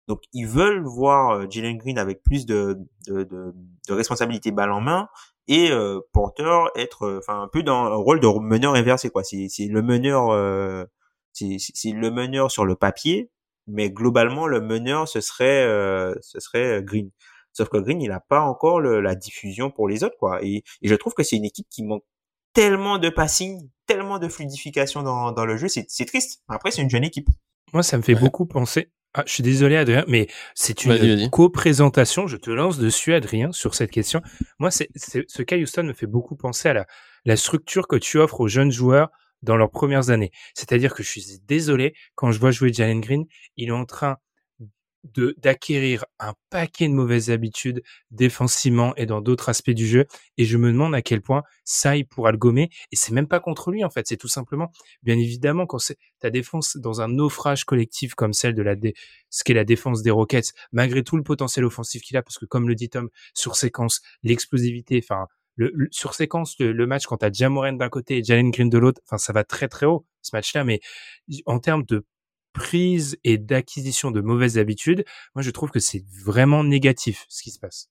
Donc 0.07 0.21
ils 0.31 0.47
veulent 0.47 0.83
voir 0.83 1.51
Jalen 1.51 1.77
Green 1.77 1.97
avec 1.97 2.23
plus 2.23 2.45
de, 2.45 2.77
de, 3.07 3.23
de, 3.23 3.53
de 3.87 3.93
responsabilité 3.93 4.51
balle 4.51 4.71
en 4.71 4.79
main 4.79 5.09
et 5.47 5.71
euh, 5.71 6.01
Porter 6.11 6.65
être 6.75 7.03
euh, 7.03 7.19
enfin 7.19 7.41
un 7.41 7.47
peu 7.47 7.63
dans 7.63 7.85
un 7.85 7.95
rôle 7.95 8.19
de 8.19 8.27
meneur 8.39 8.75
inversé 8.75 9.09
quoi. 9.09 9.23
C'est 9.23 9.49
le 9.67 9.81
meneur 9.81 10.29
euh, 10.31 10.85
c'est 11.33 11.91
le 11.91 12.09
meneur 12.09 12.51
sur 12.51 12.65
le 12.65 12.75
papier, 12.75 13.29
mais 13.67 13.89
globalement 13.89 14.47
le 14.47 14.61
meneur 14.61 15.07
ce 15.07 15.21
serait 15.21 15.63
euh, 15.63 16.13
ce 16.21 16.39
serait 16.39 16.81
Green. 16.83 17.11
Sauf 17.53 17.69
que 17.69 17.77
Green 17.77 18.01
il 18.01 18.11
a 18.11 18.19
pas 18.19 18.41
encore 18.41 18.79
le, 18.79 19.01
la 19.01 19.15
diffusion 19.15 19.71
pour 19.71 19.87
les 19.87 20.03
autres 20.03 20.17
quoi. 20.17 20.39
Et, 20.43 20.63
et 20.81 20.87
je 20.87 20.95
trouve 20.95 21.13
que 21.13 21.23
c'est 21.23 21.35
une 21.35 21.45
équipe 21.45 21.67
qui 21.69 21.83
manque 21.83 22.03
tellement 22.53 22.97
de 22.97 23.09
passing, 23.09 23.69
tellement 23.85 24.19
de 24.19 24.27
fluidification 24.27 25.03
dans 25.03 25.31
dans 25.31 25.45
le 25.45 25.57
jeu, 25.57 25.67
c'est 25.67 25.85
c'est 25.87 26.05
triste. 26.05 26.41
Après 26.47 26.71
c'est 26.71 26.81
une 26.81 26.89
jeune 26.89 27.03
équipe. 27.03 27.27
Moi 27.73 27.83
ça 27.83 27.97
me 27.97 28.03
fait 28.03 28.15
beaucoup 28.15 28.45
penser 28.45 28.91
ah, 29.13 29.23
je 29.25 29.33
suis 29.33 29.41
désolé, 29.41 29.77
Adrien, 29.77 30.05
mais 30.07 30.27
c'est 30.53 30.85
une 30.85 31.29
co-présentation. 31.31 32.27
Je 32.27 32.37
te 32.37 32.51
lance 32.51 32.77
dessus, 32.77 33.15
Adrien, 33.15 33.51
sur 33.51 33.73
cette 33.73 33.89
question. 33.89 34.21
Moi, 34.59 34.69
c'est, 34.69 34.89
ce 34.95 35.41
cas 35.41 35.57
Houston 35.57 35.83
me 35.83 35.93
fait 35.93 36.05
beaucoup 36.05 36.35
penser 36.35 36.69
à 36.69 36.73
la, 36.73 36.85
la 37.25 37.35
structure 37.35 37.87
que 37.87 37.95
tu 37.95 38.19
offres 38.19 38.41
aux 38.41 38.47
jeunes 38.47 38.71
joueurs 38.71 39.09
dans 39.41 39.57
leurs 39.57 39.71
premières 39.71 40.09
années. 40.09 40.31
C'est-à-dire 40.53 40.93
que 40.93 41.03
je 41.03 41.09
suis 41.09 41.39
désolé, 41.47 41.93
quand 42.15 42.31
je 42.31 42.39
vois 42.39 42.51
jouer 42.51 42.73
Jalen 42.73 43.01
Green, 43.01 43.25
il 43.55 43.69
est 43.69 43.71
en 43.71 43.85
train 43.85 44.17
de 45.13 45.35
d'acquérir 45.37 46.05
un 46.19 46.33
paquet 46.49 46.87
de 46.87 46.93
mauvaises 46.93 47.29
habitudes 47.29 47.83
défensivement 48.11 48.95
et 48.95 49.05
dans 49.05 49.21
d'autres 49.21 49.49
aspects 49.49 49.71
du 49.71 49.87
jeu 49.87 50.05
et 50.37 50.45
je 50.45 50.57
me 50.57 50.71
demande 50.71 50.95
à 50.95 51.01
quel 51.01 51.21
point 51.21 51.43
ça 51.63 51.95
il 51.95 52.05
pourra 52.05 52.31
le 52.31 52.37
gommer 52.37 52.69
et 52.91 52.95
c'est 52.95 53.13
même 53.13 53.27
pas 53.27 53.39
contre 53.39 53.71
lui 53.71 53.83
en 53.83 53.89
fait 53.89 54.07
c'est 54.07 54.17
tout 54.17 54.27
simplement 54.27 54.71
bien 55.03 55.17
évidemment 55.17 55.65
quand 55.65 55.79
c'est 55.79 55.97
ta 56.19 56.29
défense 56.29 56.77
dans 56.77 57.01
un 57.01 57.07
naufrage 57.07 57.63
collectif 57.65 58.15
comme 58.15 58.33
celle 58.33 58.53
de 58.53 58.61
la 58.63 58.75
ce 59.29 59.43
qu'est 59.43 59.53
la 59.53 59.65
défense 59.65 60.01
des 60.01 60.11
Rockets 60.11 60.53
malgré 60.71 61.03
tout 61.03 61.17
le 61.17 61.23
potentiel 61.23 61.65
offensif 61.65 62.01
qu'il 62.01 62.17
a 62.17 62.23
parce 62.23 62.37
que 62.37 62.45
comme 62.45 62.67
le 62.67 62.75
dit 62.75 62.89
Tom 62.89 63.09
sur 63.33 63.55
séquence 63.55 64.01
l'explosivité 64.23 64.99
enfin 65.03 65.27
le, 65.57 65.87
sur 65.91 66.13
séquence 66.13 66.55
le, 66.59 66.87
match 66.87 67.05
quand 67.05 67.17
t'as 67.17 67.31
Jamoren 67.31 67.77
d'un 67.77 67.89
côté 67.89 68.17
et 68.17 68.23
Jalen 68.23 68.51
Green 68.51 68.69
de 68.69 68.77
l'autre 68.77 69.01
enfin 69.05 69.17
ça 69.17 69.33
va 69.33 69.43
très 69.43 69.67
très 69.67 69.85
haut 69.85 70.05
ce 70.21 70.35
match 70.35 70.53
là 70.53 70.63
mais 70.63 70.79
en 71.45 71.59
termes 71.59 71.83
de 71.83 72.05
prise 72.57 73.17
et 73.23 73.37
d'acquisition 73.37 74.11
de 74.11 74.19
mauvaises 74.19 74.57
habitudes, 74.57 75.05
moi 75.35 75.43
je 75.43 75.51
trouve 75.51 75.69
que 75.69 75.79
c'est 75.79 76.03
vraiment 76.25 76.63
négatif 76.63 77.25
ce 77.29 77.43
qui 77.43 77.51
se 77.51 77.59
passe. 77.59 77.89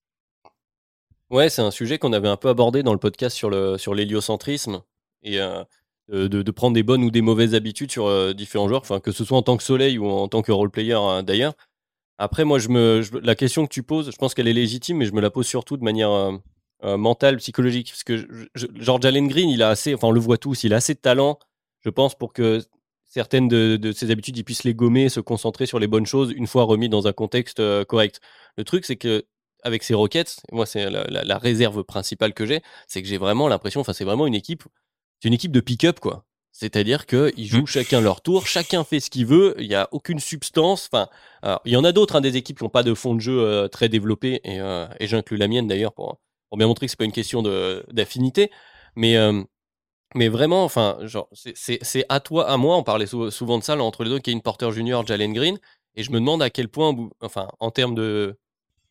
Ouais, 1.30 1.48
c'est 1.48 1.62
un 1.62 1.70
sujet 1.70 1.98
qu'on 1.98 2.12
avait 2.12 2.28
un 2.28 2.36
peu 2.36 2.48
abordé 2.48 2.82
dans 2.82 2.92
le 2.92 2.98
podcast 2.98 3.36
sur 3.36 3.50
le 3.50 3.78
sur 3.78 3.94
l'héliocentrisme 3.94 4.82
et 5.22 5.40
euh, 5.40 5.64
de, 6.08 6.28
de, 6.28 6.50
prendre 6.50 6.74
des 6.74 6.82
bonnes 6.82 7.02
ou 7.02 7.10
des 7.10 7.20
mauvaises 7.20 7.54
habitudes 7.54 7.90
sur 7.90 8.06
euh, 8.06 8.32
différents 8.32 8.68
joueurs, 8.68 8.82
enfin 8.82 9.00
que 9.00 9.12
ce 9.12 9.24
soit 9.24 9.38
en 9.38 9.42
tant 9.42 9.56
que 9.56 9.62
soleil 9.62 9.98
ou 9.98 10.08
en 10.08 10.28
tant 10.28 10.42
que 10.42 10.52
role 10.52 10.70
player 10.70 10.94
hein, 10.94 11.22
d'ailleurs. 11.22 11.54
Après, 12.18 12.44
moi, 12.44 12.58
je 12.58 12.68
me 12.68 13.02
la 13.22 13.34
question 13.34 13.66
que 13.66 13.72
tu 13.72 13.82
poses, 13.82 14.10
je 14.10 14.16
pense 14.16 14.34
qu'elle 14.34 14.48
est 14.48 14.52
légitime, 14.54 14.98
mais 14.98 15.04
je 15.04 15.12
me 15.12 15.20
la 15.20 15.30
pose 15.30 15.46
surtout 15.46 15.76
de 15.76 15.84
manière 15.84 16.10
euh, 16.10 16.32
mentale, 16.86 17.38
psychologique, 17.38 17.90
parce 17.90 18.04
que 18.04 18.16
je, 18.54 18.66
George 18.74 19.04
Allen 19.04 19.28
Green, 19.28 19.48
il 19.48 19.62
a 19.62 19.70
assez, 19.70 19.94
enfin 19.94 20.08
on 20.08 20.12
le 20.12 20.20
voit 20.20 20.38
tous, 20.38 20.64
il 20.64 20.72
a 20.72 20.76
assez 20.76 20.94
de 20.94 21.00
talent, 21.00 21.38
je 21.84 21.90
pense, 21.90 22.14
pour 22.14 22.32
que 22.32 22.62
certaines 23.06 23.48
de, 23.48 23.76
de 23.76 23.92
ses 23.92 24.10
habitudes, 24.10 24.36
il 24.36 24.44
puisse 24.44 24.64
les 24.64 24.74
gommer, 24.74 25.08
se 25.08 25.20
concentrer 25.20 25.66
sur 25.66 25.78
les 25.78 25.86
bonnes 25.86 26.06
choses 26.06 26.32
une 26.36 26.46
fois 26.46 26.64
remis 26.64 26.88
dans 26.88 27.06
un 27.06 27.12
contexte 27.12 27.60
euh, 27.60 27.84
correct. 27.84 28.20
Le 28.56 28.64
truc, 28.64 28.84
c'est 28.84 28.96
que 28.96 29.24
avec 29.62 29.82
ces 29.82 29.94
Rockets, 29.94 30.42
moi 30.52 30.66
c'est 30.66 30.88
la, 30.90 31.38
réserve 31.38 31.82
principale 31.82 32.34
que 32.34 32.46
j'ai, 32.46 32.62
c'est 32.86 33.02
que 33.02 33.08
j'ai 33.08 33.16
vraiment 33.18 33.48
l'impression, 33.48 33.80
enfin 33.80 33.92
c'est 33.92 34.04
vraiment 34.04 34.26
une 34.26 34.34
équipe, 34.34 34.64
c'est 35.20 35.28
une 35.28 35.34
équipe 35.34 35.50
de 35.50 35.60
pick-up 35.60 35.98
quoi. 35.98 36.24
C'est-à-dire 36.52 37.04
qu'ils 37.04 37.46
jouent 37.46 37.62
mmh. 37.62 37.66
chacun 37.66 38.00
leur 38.00 38.22
tour, 38.22 38.46
chacun 38.46 38.84
fait 38.84 39.00
ce 39.00 39.10
qu'il 39.10 39.26
veut, 39.26 39.54
il 39.58 39.68
n'y 39.68 39.74
a 39.74 39.88
aucune 39.92 40.20
substance. 40.20 40.88
Enfin, 40.90 41.08
il 41.66 41.72
y 41.72 41.76
en 41.76 41.84
a 41.84 41.92
d'autres, 41.92 42.16
hein, 42.16 42.22
des 42.22 42.38
équipes 42.38 42.58
qui 42.58 42.64
n'ont 42.64 42.70
pas 42.70 42.82
de 42.82 42.94
fond 42.94 43.14
de 43.14 43.20
jeu 43.20 43.38
euh, 43.38 43.68
très 43.68 43.90
développé, 43.90 44.40
et, 44.42 44.60
euh, 44.60 44.86
et 44.98 45.06
j'inclus 45.06 45.36
la 45.36 45.48
mienne 45.48 45.66
d'ailleurs 45.66 45.92
pour, 45.92 46.18
pour 46.50 46.58
bien 46.58 46.66
montrer 46.66 46.86
que 46.86 46.90
c'est 46.90 46.98
pas 46.98 47.04
une 47.04 47.12
question 47.12 47.42
d'affinité. 47.92 48.50
Mais 48.94 49.16
mais 50.14 50.28
vraiment, 50.28 50.64
enfin, 50.64 50.98
genre, 51.02 51.28
c'est 51.32 52.04
à 52.08 52.20
toi, 52.20 52.48
à 52.48 52.56
moi, 52.56 52.76
on 52.76 52.82
parlait 52.82 53.06
souvent 53.06 53.58
de 53.58 53.64
ça, 53.64 53.76
entre 53.76 54.04
les 54.04 54.10
deux, 54.10 54.18
qui 54.18 54.30
est 54.30 54.32
une 54.32 54.42
porteur 54.42 54.72
junior, 54.72 55.06
Jalen 55.06 55.32
Green, 55.32 55.58
et 55.94 56.02
je 56.02 56.10
me 56.10 56.18
demande 56.18 56.42
à 56.42 56.50
quel 56.50 56.68
point, 56.68 56.94
enfin, 57.22 57.48
en 57.60 57.70
termes 57.70 57.94
de, 57.94 58.38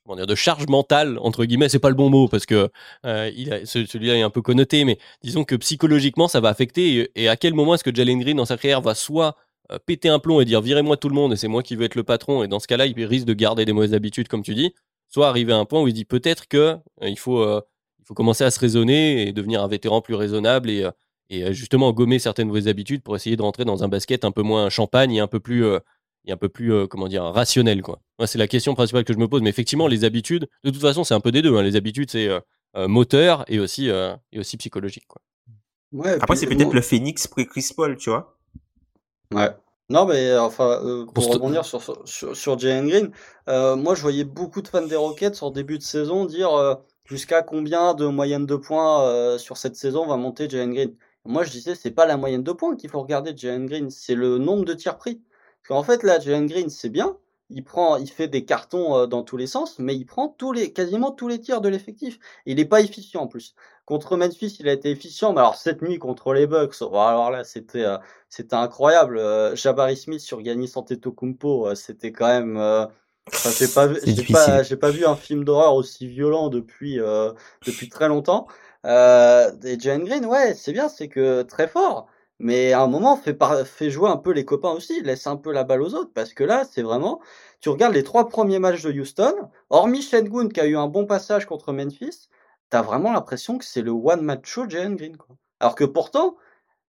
comment 0.03 0.17
dire, 0.17 0.27
de 0.27 0.35
charge 0.35 0.67
mentale, 0.67 1.17
entre 1.19 1.45
guillemets, 1.45 1.69
c'est 1.69 1.79
pas 1.79 1.89
le 1.89 1.95
bon 1.95 2.09
mot, 2.09 2.27
parce 2.27 2.45
que 2.45 2.69
euh, 3.05 3.31
il 3.35 3.65
celui-là 3.65 4.17
est 4.17 4.21
un 4.21 4.29
peu 4.29 4.41
connoté, 4.41 4.83
mais 4.85 4.99
disons 5.23 5.45
que 5.45 5.55
psychologiquement, 5.55 6.27
ça 6.27 6.41
va 6.41 6.49
affecter, 6.49 7.11
et, 7.15 7.29
à 7.29 7.37
quel 7.37 7.53
moment 7.53 7.75
est-ce 7.75 7.83
que 7.83 7.95
Jalen 7.95 8.19
Green, 8.19 8.37
dans 8.37 8.45
sa 8.45 8.57
carrière, 8.57 8.81
va 8.81 8.93
soit 8.93 9.35
euh, 9.71 9.79
péter 9.83 10.09
un 10.09 10.19
plomb 10.19 10.41
et 10.41 10.45
dire 10.45 10.61
virez-moi 10.61 10.97
tout 10.97 11.09
le 11.09 11.15
monde, 11.15 11.33
et 11.33 11.37
c'est 11.37 11.47
moi 11.47 11.63
qui 11.63 11.75
veux 11.75 11.85
être 11.85 11.95
le 11.95 12.03
patron, 12.03 12.43
et 12.43 12.47
dans 12.47 12.59
ce 12.59 12.67
cas-là, 12.67 12.85
il 12.87 13.05
risque 13.05 13.25
de 13.25 13.33
garder 13.33 13.65
des 13.65 13.73
mauvaises 13.73 13.93
habitudes, 13.93 14.27
comme 14.27 14.43
tu 14.43 14.53
dis, 14.53 14.73
soit 15.09 15.27
arriver 15.27 15.53
à 15.53 15.57
un 15.57 15.65
point 15.65 15.81
où 15.81 15.87
il 15.87 15.93
dit 15.93 16.05
peut-être 16.05 16.47
que 16.47 16.57
euh, 16.57 16.77
il 17.01 17.17
faut, 17.19 17.43
il 17.45 18.05
faut 18.05 18.13
commencer 18.13 18.43
à 18.43 18.51
se 18.51 18.59
raisonner 18.59 19.27
et 19.27 19.33
devenir 19.33 19.63
un 19.63 19.67
vétéran 19.67 20.01
plus 20.01 20.15
raisonnable 20.15 20.69
et 20.69 20.89
et 21.29 21.43
euh, 21.43 21.53
justement 21.53 21.91
gommer 21.91 22.19
certaines 22.19 22.47
mauvaises 22.47 22.67
habitudes 22.67 23.01
pour 23.01 23.15
essayer 23.15 23.35
de 23.35 23.41
rentrer 23.41 23.65
dans 23.65 23.83
un 23.83 23.87
basket 23.87 24.25
un 24.25 24.31
peu 24.31 24.41
moins 24.41 24.69
champagne 24.69 25.13
et 25.13 25.19
un 25.19 25.27
peu 25.27 25.39
plus 25.39 25.65
euh, 25.65 25.79
et 26.25 26.31
un 26.31 26.37
peu 26.37 26.49
plus 26.49 26.73
euh, 26.73 26.87
comment 26.87 27.07
dire 27.07 27.23
rationnel 27.23 27.81
quoi. 27.81 28.01
Moi 28.19 28.27
c'est 28.27 28.37
la 28.37 28.47
question 28.47 28.75
principale 28.75 29.03
que 29.03 29.13
je 29.13 29.17
me 29.17 29.27
pose 29.27 29.41
mais 29.41 29.49
effectivement 29.49 29.87
les 29.87 30.03
habitudes 30.03 30.47
de 30.63 30.69
toute 30.69 30.81
façon 30.81 31.03
c'est 31.03 31.13
un 31.13 31.19
peu 31.19 31.31
des 31.31 31.41
deux 31.41 31.55
hein. 31.55 31.63
les 31.63 31.75
habitudes 31.75 32.11
c'est 32.11 32.29
moteur 32.87 33.45
et 33.47 33.59
aussi 33.59 33.87
et 33.87 34.39
aussi 34.39 34.57
psychologique 34.57 35.07
quoi. 35.07 35.21
Ouais, 35.93 36.17
Après 36.21 36.35
c'est 36.35 36.47
peut-être 36.47 36.73
le 36.73 36.81
phénix 36.81 37.25
pré 37.27 37.45
Chris 37.45 37.69
Paul, 37.73 37.95
tu 37.95 38.09
vois. 38.09 38.37
Ouais. 39.33 39.49
Non, 39.89 40.05
mais 40.05 40.35
enfin, 40.37 41.05
pour 41.13 41.31
rebondir 41.31 41.63
sur, 41.63 41.81
sur, 42.07 42.35
sur 42.35 42.59
Jalen 42.59 42.87
Green, 42.87 43.11
moi 43.47 43.95
je 43.95 44.01
voyais 44.01 44.23
beaucoup 44.23 44.61
de 44.61 44.67
fans 44.67 44.85
des 44.85 44.95
Rockets 44.95 45.43
en 45.43 45.51
début 45.51 45.77
de 45.77 45.83
saison 45.83 46.25
dire 46.25 46.79
jusqu'à 47.05 47.43
combien 47.43 47.93
de 47.93 48.07
moyenne 48.07 48.45
de 48.45 48.55
points 48.55 49.37
sur 49.37 49.57
cette 49.57 49.75
saison 49.75 50.07
va 50.07 50.17
monter 50.17 50.49
Jalen 50.49 50.73
Green? 50.73 50.95
Moi, 51.25 51.43
je 51.43 51.51
disais, 51.51 51.73
c'est 51.73 51.91
pas 51.91 52.05
la 52.05 52.17
moyenne 52.17 52.43
de 52.43 52.51
points 52.51 52.75
qu'il 52.75 52.89
faut 52.89 53.01
regarder 53.01 53.33
de 53.33 53.37
Jalen 53.39 53.65
Green, 53.65 53.89
c'est 53.89 54.13
le 54.15 54.37
nombre 54.37 54.63
de 54.63 54.73
tirs 54.75 54.97
pris. 54.97 55.23
Parce 55.63 55.69
qu'en 55.69 55.83
fait, 55.83 56.03
là, 56.03 56.19
Jalen 56.19 56.45
Green, 56.45 56.69
c'est 56.69 56.89
bien. 56.89 57.17
Il 57.49 57.63
prend, 57.63 57.97
il 57.97 58.09
fait 58.09 58.27
des 58.27 58.45
cartons 58.45 58.95
euh, 58.95 59.07
dans 59.07 59.23
tous 59.23 59.37
les 59.37 59.47
sens, 59.47 59.79
mais 59.79 59.95
il 59.95 60.05
prend 60.05 60.29
tous 60.29 60.51
les, 60.51 60.71
quasiment 60.71 61.11
tous 61.11 61.27
les 61.27 61.39
tirs 61.41 61.61
de 61.61 61.69
l'effectif. 61.69 62.19
Il 62.45 62.57
n'est 62.57 62.65
pas 62.65 62.81
efficient 62.81 63.21
en 63.23 63.27
plus. 63.27 63.55
Contre 63.85 64.17
Memphis, 64.17 64.57
il 64.59 64.67
a 64.67 64.73
été 64.73 64.89
efficient, 64.89 65.33
mais 65.33 65.39
alors 65.39 65.55
cette 65.55 65.81
nuit 65.81 65.99
contre 65.99 66.33
les 66.33 66.47
Bucks, 66.47 66.75
oh, 66.81 66.97
alors 66.97 67.29
là, 67.29 67.43
c'était, 67.43 67.85
euh, 67.85 67.97
c'était 68.29 68.55
incroyable. 68.55 69.17
Euh, 69.19 69.55
Jabari 69.55 69.95
Smith 69.95 70.21
sur 70.21 70.43
Giannis 70.43 70.71
Antetokounmpo, 70.75 71.75
c'était 71.75 72.11
quand 72.11 72.27
même. 72.27 72.57
Enfin, 72.57 73.49
j'ai 73.57 73.67
pas, 73.67 73.87
j'ai 74.03 74.23
pas, 74.33 74.63
j'ai 74.63 74.77
pas 74.77 74.89
vu 74.91 75.05
un 75.05 75.15
film 75.15 75.43
d'horreur 75.43 75.75
aussi 75.75 76.07
violent 76.07 76.49
depuis 76.49 76.99
depuis 77.65 77.89
très 77.89 78.07
longtemps. 78.07 78.47
Euh, 78.85 79.51
et 79.63 79.79
Jalen 79.79 80.05
Green, 80.05 80.25
ouais, 80.25 80.53
c'est 80.53 80.71
bien, 80.71 80.89
c'est 80.89 81.07
que 81.07 81.41
très 81.43 81.67
fort. 81.67 82.07
Mais 82.39 82.73
à 82.73 82.81
un 82.81 82.87
moment, 82.87 83.15
fait, 83.17 83.37
fait 83.65 83.89
jouer 83.89 84.09
un 84.09 84.17
peu 84.17 84.31
les 84.31 84.45
copains 84.45 84.71
aussi, 84.71 85.01
laisse 85.01 85.25
un 85.27 85.37
peu 85.37 85.51
la 85.53 85.63
balle 85.63 85.81
aux 85.81 85.93
autres, 85.95 86.11
parce 86.13 86.33
que 86.33 86.43
là, 86.43 86.65
c'est 86.69 86.81
vraiment, 86.81 87.21
tu 87.61 87.69
regardes 87.69 87.93
les 87.93 88.03
trois 88.03 88.27
premiers 88.27 88.59
matchs 88.59 88.83
de 88.83 88.91
Houston, 88.91 89.33
hormis 89.69 90.01
Shengun 90.01 90.49
qui 90.49 90.59
a 90.59 90.65
eu 90.65 90.75
un 90.77 90.87
bon 90.87 91.05
passage 91.05 91.45
contre 91.45 91.71
Memphis, 91.73 92.29
t'as 92.69 92.81
vraiment 92.81 93.11
l'impression 93.11 93.57
que 93.57 93.65
c'est 93.65 93.81
le 93.81 93.91
one 93.91 94.21
match 94.21 94.47
show 94.47 94.69
Jalen 94.69 94.95
Green, 94.95 95.17
quoi. 95.17 95.35
Alors 95.59 95.75
que 95.75 95.85
pourtant, 95.85 96.37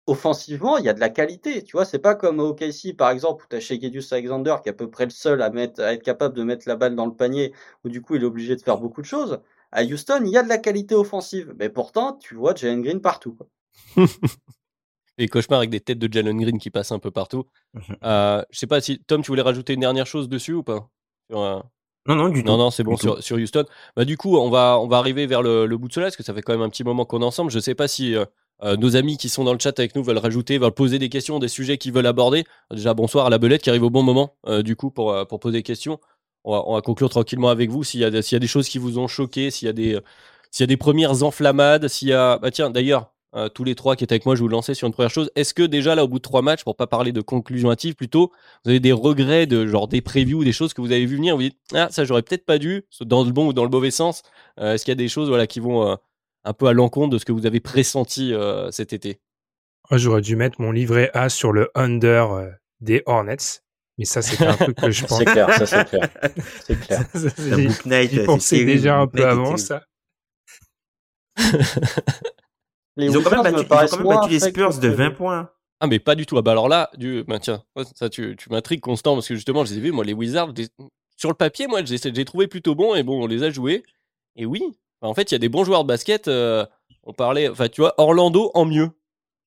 offensivement, 0.07 0.77
il 0.77 0.85
y 0.85 0.89
a 0.89 0.93
de 0.93 0.99
la 0.99 1.09
qualité, 1.09 1.63
tu 1.63 1.73
vois, 1.73 1.85
c'est 1.85 1.99
pas 1.99 2.15
comme 2.15 2.39
au 2.39 2.49
OKC, 2.49 2.95
par 2.97 3.11
exemple, 3.11 3.43
où 3.43 3.47
t'as 3.49 3.59
Shegedius 3.59 4.11
Alexander 4.13 4.55
qui 4.63 4.69
est 4.69 4.71
à 4.71 4.75
peu 4.75 4.89
près 4.89 5.05
le 5.05 5.11
seul 5.11 5.41
à 5.41 5.49
mettre, 5.49 5.81
à 5.81 5.93
être 5.93 6.03
capable 6.03 6.35
de 6.35 6.43
mettre 6.43 6.67
la 6.67 6.75
balle 6.75 6.95
dans 6.95 7.05
le 7.05 7.13
panier, 7.13 7.53
où 7.83 7.89
du 7.89 8.01
coup, 8.01 8.15
il 8.15 8.23
est 8.23 8.25
obligé 8.25 8.55
de 8.55 8.61
faire 8.61 8.77
beaucoup 8.77 9.01
de 9.01 9.07
choses 9.07 9.39
à 9.71 9.83
Houston, 9.83 10.21
il 10.25 10.31
y 10.31 10.37
a 10.37 10.43
de 10.43 10.49
la 10.49 10.57
qualité 10.57 10.95
offensive. 10.95 11.53
Mais 11.59 11.69
pourtant, 11.69 12.13
tu 12.13 12.35
vois 12.35 12.55
Jalen 12.55 12.81
Green 12.81 13.01
partout. 13.01 13.35
Quoi. 13.35 13.47
Les 15.17 15.27
cauchemars 15.27 15.59
avec 15.59 15.71
des 15.71 15.79
têtes 15.79 15.99
de 15.99 16.11
Jalen 16.11 16.39
Green 16.39 16.59
qui 16.59 16.69
passent 16.69 16.91
un 16.91 16.99
peu 16.99 17.11
partout. 17.11 17.45
Euh, 18.03 18.43
je 18.51 18.59
sais 18.59 18.67
pas 18.67 18.81
si 18.81 18.99
Tom, 18.99 19.21
tu 19.21 19.27
voulais 19.27 19.41
rajouter 19.41 19.73
une 19.73 19.81
dernière 19.81 20.07
chose 20.07 20.29
dessus 20.29 20.53
ou 20.53 20.63
pas? 20.63 20.89
Non, 22.07 22.15
non, 22.15 22.29
du 22.29 22.43
tout. 22.43 22.47
Non, 22.47 22.57
non, 22.57 22.71
c'est 22.71 22.83
bon 22.83 22.97
sur, 22.97 23.21
sur, 23.21 23.37
Houston. 23.37 23.65
Bah, 23.95 24.05
du 24.05 24.17
coup, 24.17 24.37
on 24.37 24.49
va, 24.49 24.79
on 24.79 24.87
va 24.87 24.97
arriver 24.97 25.27
vers 25.27 25.41
le, 25.41 25.67
bout 25.77 25.87
de 25.87 25.93
cela, 25.93 26.07
parce 26.07 26.15
que 26.15 26.23
ça 26.23 26.33
fait 26.33 26.41
quand 26.41 26.53
même 26.53 26.61
un 26.61 26.69
petit 26.69 26.83
moment 26.83 27.05
qu'on 27.05 27.21
est 27.21 27.25
ensemble. 27.25 27.51
Je 27.51 27.59
sais 27.59 27.75
pas 27.75 27.87
si, 27.87 28.15
euh, 28.15 28.77
nos 28.77 28.95
amis 28.95 29.17
qui 29.17 29.29
sont 29.29 29.43
dans 29.43 29.53
le 29.53 29.59
chat 29.59 29.77
avec 29.77 29.95
nous 29.95 30.03
veulent 30.03 30.17
rajouter, 30.17 30.57
veulent 30.57 30.71
poser 30.71 30.99
des 30.99 31.09
questions, 31.09 31.39
des 31.39 31.47
sujets 31.47 31.77
qu'ils 31.77 31.93
veulent 31.93 32.07
aborder. 32.07 32.45
Déjà, 32.71 32.93
bonsoir 32.93 33.25
à 33.25 33.29
la 33.29 33.37
belette 33.37 33.61
qui 33.61 33.69
arrive 33.69 33.83
au 33.83 33.89
bon 33.89 34.03
moment, 34.03 34.35
du 34.63 34.75
coup, 34.75 34.89
pour, 34.89 35.15
pour 35.27 35.39
poser 35.39 35.59
des 35.59 35.63
questions. 35.63 35.99
On 36.43 36.75
va, 36.75 36.81
conclure 36.81 37.09
tranquillement 37.09 37.49
avec 37.49 37.69
vous. 37.69 37.83
S'il 37.83 37.99
y, 37.99 38.05
a, 38.05 38.09
y 38.09 38.35
a 38.35 38.39
des 38.39 38.47
choses 38.47 38.69
qui 38.69 38.77
vous 38.77 38.99
ont 38.99 39.07
choqué, 39.07 39.51
s'il 39.51 39.65
y 39.65 39.69
a 39.69 39.73
des, 39.73 39.99
s'il 40.51 40.63
y 40.63 40.65
a 40.65 40.67
des 40.67 40.77
premières 40.77 41.23
enflammades, 41.23 41.87
s'il 41.87 42.07
y 42.07 42.13
a. 42.13 42.37
Bah 42.37 42.51
tiens, 42.51 42.69
d'ailleurs, 42.69 43.11
euh, 43.37 43.49
tous 43.49 43.63
les 43.63 43.75
trois 43.75 43.95
qui 43.95 44.03
étaient 44.03 44.13
avec 44.13 44.25
moi, 44.25 44.35
je 44.35 44.41
vous 44.41 44.47
lancer 44.47 44.73
sur 44.73 44.87
une 44.87 44.93
première 44.93 45.11
chose. 45.11 45.29
Est-ce 45.35 45.53
que 45.53 45.63
déjà 45.63 45.95
là, 45.95 46.03
au 46.03 46.07
bout 46.07 46.17
de 46.17 46.23
trois 46.23 46.41
matchs, 46.41 46.63
pour 46.63 46.75
pas 46.75 46.87
parler 46.87 47.11
de 47.11 47.21
conclusion 47.21 47.69
hâtive, 47.69 47.95
plutôt, 47.95 48.31
vous 48.65 48.71
avez 48.71 48.79
des 48.79 48.91
regrets 48.91 49.45
de 49.45 49.67
genre 49.67 49.87
des 49.87 50.01
previews, 50.01 50.43
des 50.43 50.51
choses 50.51 50.73
que 50.73 50.81
vous 50.81 50.91
avez 50.91 51.05
vu 51.05 51.17
venir, 51.17 51.35
vous 51.35 51.43
dites 51.43 51.57
ah 51.73 51.87
ça 51.91 52.03
j'aurais 52.03 52.23
peut-être 52.23 52.45
pas 52.45 52.57
dû, 52.57 52.85
dans 53.01 53.23
le 53.23 53.31
bon 53.31 53.47
ou 53.47 53.53
dans 53.53 53.63
le 53.63 53.69
mauvais 53.69 53.91
sens. 53.91 54.23
Euh, 54.59 54.73
est-ce 54.73 54.85
qu'il 54.85 54.91
y 54.91 54.93
a 54.93 54.95
des 54.95 55.07
choses 55.07 55.29
voilà 55.29 55.45
qui 55.45 55.59
vont 55.59 55.87
euh, 55.87 55.95
un 56.45 56.53
peu 56.53 56.65
à 56.67 56.73
l'encontre 56.73 57.11
de 57.11 57.17
ce 57.19 57.25
que 57.25 57.31
vous 57.31 57.45
avez 57.45 57.59
pressenti 57.59 58.33
cet 58.71 58.93
été? 58.93 59.19
J'aurais 59.91 60.21
dû 60.21 60.35
mettre 60.35 60.59
mon 60.59 60.71
livret 60.71 61.11
A 61.13 61.29
sur 61.29 61.51
le 61.51 61.69
under 61.75 62.57
des 62.81 63.03
Hornets. 63.05 63.61
Mais 63.97 64.05
ça, 64.05 64.21
c'est 64.21 64.45
un 64.45 64.53
truc 64.53 64.77
que 64.77 64.91
je 64.91 65.05
pense. 65.05 65.17
c'est 65.17 65.25
clair, 65.25 65.51
ça 65.53 65.65
c'est 65.65 65.85
clair. 65.85 66.09
C'est 66.63 66.79
clair. 67.83 68.07
J'y 68.09 68.19
pensais 68.19 68.63
déjà 68.63 68.97
un 68.97 69.07
peu 69.07 69.25
avant 69.25 69.57
ça. 69.57 69.83
ils 73.05 73.17
ont 73.17 73.21
quand 73.21 73.43
même 73.43 73.63
battu, 73.63 74.29
les 74.29 74.39
Spurs 74.39 74.79
de 74.79 74.87
20 74.87 75.11
points. 75.11 75.49
Ah 75.79 75.87
mais 75.87 75.99
pas 75.99 76.15
du 76.15 76.25
tout. 76.25 76.37
Ah 76.37 76.41
bah 76.41 76.51
alors 76.51 76.69
là, 76.69 76.89
du... 76.97 77.23
Bah, 77.23 77.39
tiens, 77.39 77.63
ça 77.95 78.09
tu, 78.09 78.35
tu 78.35 78.49
m'intrigues 78.49 78.81
constant 78.81 79.13
parce 79.13 79.27
que 79.27 79.35
justement, 79.35 79.63
je 79.63 79.71
les 79.71 79.77
ai 79.77 79.81
vus, 79.81 79.91
moi 79.91 80.03
les 80.03 80.13
Wizards, 80.13 80.53
sur 81.15 81.29
le 81.29 81.35
papier, 81.35 81.67
moi 81.67 81.81
j'ai 81.83 82.25
trouvé 82.25 82.47
plutôt 82.47 82.75
bon 82.75 82.95
et 82.95 83.03
bon, 83.03 83.23
on 83.23 83.27
les 83.27 83.43
a 83.43 83.49
joués. 83.49 83.83
Et 84.35 84.45
oui, 84.45 84.61
en 85.01 85.13
fait, 85.13 85.31
il 85.31 85.33
y 85.33 85.35
a 85.35 85.39
des 85.39 85.49
bons 85.49 85.63
joueurs 85.63 85.83
de 85.83 85.87
basket. 85.87 86.27
Euh, 86.27 86.65
on 87.03 87.13
parlait, 87.13 87.49
enfin 87.49 87.69
tu 87.69 87.81
vois, 87.81 87.93
Orlando 87.97 88.51
en 88.53 88.65
mieux. 88.65 88.89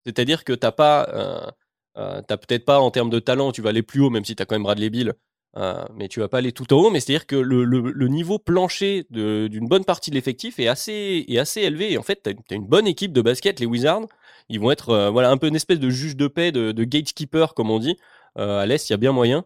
C'est-à-dire 0.05 0.45
que 0.45 0.53
t'as 0.53 0.73
pas, 0.73 1.09
euh, 1.13 1.51
euh, 1.97 2.23
t'as 2.27 2.37
peut-être 2.37 2.65
pas 2.65 2.81
en 2.81 2.91
termes 2.91 3.11
de 3.11 3.19
talent, 3.19 3.53
tu 3.53 3.63
vas 3.63 3.71
aller 3.71 3.83
plus 3.83 4.01
haut, 4.01 4.11
même 4.11 4.25
si 4.25 4.35
t'as 4.35 4.45
quand 4.45 4.55
même 4.55 4.63
Bradley 4.63 4.91
Bill. 4.91 5.15
Euh, 5.57 5.85
mais 5.95 6.07
tu 6.07 6.21
vas 6.21 6.29
pas 6.29 6.39
aller 6.39 6.53
tout 6.53 6.73
en 6.73 6.79
haut. 6.79 6.91
Mais 6.91 7.01
c'est-à-dire 7.01 7.27
que 7.27 7.37
le, 7.37 8.09
niveau 8.09 8.39
plancher 8.39 9.07
d'une 9.11 9.69
bonne 9.69 9.85
partie 9.85 10.11
de 10.11 10.15
l'effectif 10.15 10.59
est 10.59 10.69
assez, 10.69 11.25
est 11.29 11.39
assez 11.39 11.61
élevé. 11.63 11.99
En 11.99 12.03
fait, 12.03 12.23
tu 12.23 12.31
as, 12.31 12.55
une 12.55 12.67
bonne 12.67 12.87
équipe 12.87 13.13
de 13.13 13.23
basket, 13.23 13.61
les 13.61 13.67
Wizards. 13.67 14.07
Ils 14.49 14.61
vont 14.61 14.71
être 14.71 14.91
euh, 14.91 15.11
voilà, 15.11 15.31
un 15.31 15.37
peu 15.37 15.47
une 15.47 15.57
espèce 15.57 15.79
de 15.79 15.91
juge 15.91 16.17
de 16.17 16.27
paix, 16.27 16.53
de, 16.53 16.73
de 16.73 16.85
gatekeeper, 16.85 17.55
comme 17.55 17.71
on 17.71 17.79
dit. 17.79 17.97
Euh, 18.39 18.61
à 18.61 18.67
l'Est, 18.67 18.89
il 18.89 18.93
y 18.93 18.95
a 18.95 18.97
bien 18.97 19.13
moyen. 19.13 19.45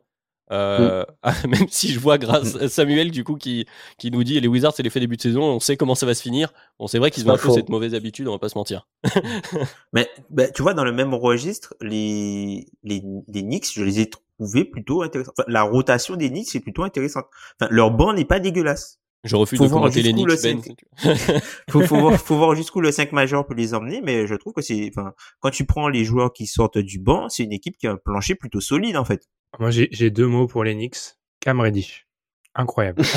Euh, 0.53 1.05
mm. 1.24 1.49
même 1.49 1.68
si 1.70 1.92
je 1.92 1.99
vois 1.99 2.18
grâce 2.18 2.57
à 2.57 2.68
Samuel 2.68 3.11
du 3.11 3.24
coup 3.24 3.36
qui, 3.36 3.66
qui 3.97 4.11
nous 4.11 4.24
dit 4.24 4.38
les 4.40 4.49
Wizards 4.49 4.74
c'est 4.74 4.82
l'effet 4.82 5.01
début 5.01 5.16
de 5.16 5.22
saison, 5.22 5.42
on 5.42 5.61
sait 5.61 5.76
comment 5.76 5.95
ça 5.95 6.07
va 6.07 6.14
se 6.14 6.22
finir. 6.22 6.53
Bon 6.78 6.86
c'est 6.86 6.99
vrai 6.99 7.11
qu'ils 7.11 7.28
ont 7.28 7.32
un 7.32 7.38
peu 7.38 7.51
cette 7.51 7.70
mauvaise 7.70 7.95
habitude, 7.95 8.28
on 8.28 8.32
va 8.32 8.38
pas 8.38 8.49
se 8.49 8.59
mentir. 8.59 8.86
Mais 9.92 10.09
bah, 10.30 10.51
tu 10.51 10.62
vois 10.62 10.74
dans 10.74 10.84
le 10.84 10.92
même 10.92 11.14
registre 11.14 11.74
les, 11.80 12.66
les 12.82 13.03
les 13.28 13.42
Knicks 13.42 13.72
je 13.72 13.82
les 13.82 14.01
ai 14.01 14.11
trouvés 14.11 14.64
plutôt 14.64 15.03
intéressants. 15.03 15.32
Enfin, 15.38 15.47
la 15.49 15.62
rotation 15.62 16.16
des 16.16 16.28
Knicks 16.28 16.51
c'est 16.51 16.61
plutôt 16.61 16.82
intéressante. 16.82 17.26
Enfin, 17.59 17.70
leur 17.70 17.90
banc 17.90 18.12
n'est 18.12 18.26
pas 18.26 18.38
dégueulasse. 18.38 19.01
Je 19.24 19.36
refuse 19.36 19.59
de 19.59 19.68
commenter 19.68 20.03
les 20.03 20.12
Knicks. 20.12 20.28
Ben. 20.42 20.61
faut, 21.70 21.80
faut, 21.80 21.97
voir, 21.97 22.20
faut 22.20 22.36
voir 22.36 22.55
jusqu'où 22.55 22.82
le 22.82 22.92
5 22.92 23.12
majeur 23.12 23.47
peut 23.47 23.55
les 23.55 23.72
emmener, 23.72 24.03
mais 24.03 24.26
je 24.26 24.34
trouve 24.34 24.53
que 24.53 24.61
c'est, 24.61 24.90
enfin, 24.95 25.14
quand 25.40 25.49
tu 25.49 25.64
prends 25.64 25.88
les 25.88 26.05
joueurs 26.05 26.34
qui 26.34 26.47
sortent 26.47 26.76
du 26.76 26.99
banc, 26.99 27.30
c'est 27.30 27.42
une 27.42 27.53
équipe 27.55 27.78
qui 27.78 27.86
a 27.86 27.92
un 27.92 27.97
plancher 27.97 28.34
plutôt 28.34 28.61
solide 28.61 28.99
en 28.99 29.05
fait. 29.07 29.26
Moi, 29.59 29.71
j'ai 29.71 30.11
deux 30.11 30.27
mots 30.27 30.47
pour 30.47 30.65
les 30.65 30.75
Knicks. 30.75 31.17
Cam 31.41 31.61
Reddish. 31.61 32.07
Incroyable. 32.55 33.03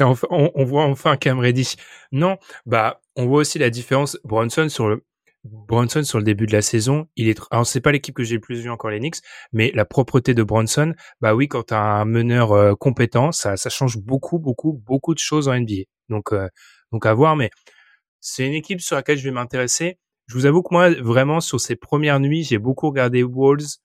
Ah 0.00 0.12
on, 0.30 0.52
on, 0.54 0.64
voit 0.64 0.84
enfin 0.84 1.16
Cam 1.16 1.40
Reddish. 1.40 1.74
Non, 2.12 2.36
bah, 2.66 3.00
on 3.16 3.26
voit 3.26 3.40
aussi 3.40 3.58
la 3.58 3.70
différence. 3.70 4.18
Bronson 4.22 4.68
sur 4.68 4.88
le, 4.88 5.02
Bronson 5.44 6.02
sur 6.02 6.18
le 6.18 6.24
début 6.24 6.46
de 6.46 6.52
la 6.52 6.62
saison, 6.62 7.08
il 7.16 7.28
est, 7.28 7.40
alors 7.50 7.66
c'est 7.66 7.80
pas 7.80 7.92
l'équipe 7.92 8.14
que 8.14 8.22
j'ai 8.22 8.34
le 8.34 8.40
plus 8.40 8.60
vu 8.60 8.70
encore 8.70 8.90
les 8.90 8.98
Knicks, 8.98 9.20
mais 9.52 9.70
la 9.74 9.84
propreté 9.84 10.34
de 10.34 10.42
Bronson, 10.42 10.94
bah 11.20 11.34
oui, 11.34 11.48
quand 11.48 11.64
t'as 11.64 11.80
un 11.80 12.04
meneur 12.04 12.52
euh, 12.52 12.74
compétent, 12.74 13.32
ça, 13.32 13.56
ça 13.56 13.70
change 13.70 13.98
beaucoup, 13.98 14.38
beaucoup, 14.38 14.72
beaucoup 14.72 15.14
de 15.14 15.18
choses 15.18 15.48
en 15.48 15.58
NBA. 15.58 15.84
Donc, 16.08 16.32
euh, 16.32 16.48
donc 16.92 17.06
à 17.06 17.14
voir, 17.14 17.36
mais 17.36 17.50
c'est 18.20 18.46
une 18.46 18.54
équipe 18.54 18.80
sur 18.80 18.96
laquelle 18.96 19.18
je 19.18 19.24
vais 19.24 19.30
m'intéresser. 19.30 19.98
Je 20.28 20.34
vous 20.34 20.46
avoue 20.46 20.62
que 20.62 20.72
moi, 20.72 20.90
vraiment, 20.90 21.40
sur 21.40 21.58
ces 21.58 21.74
premières 21.74 22.20
nuits, 22.20 22.44
j'ai 22.44 22.58
beaucoup 22.58 22.88
regardé 22.88 23.22
Wolves, 23.22 23.78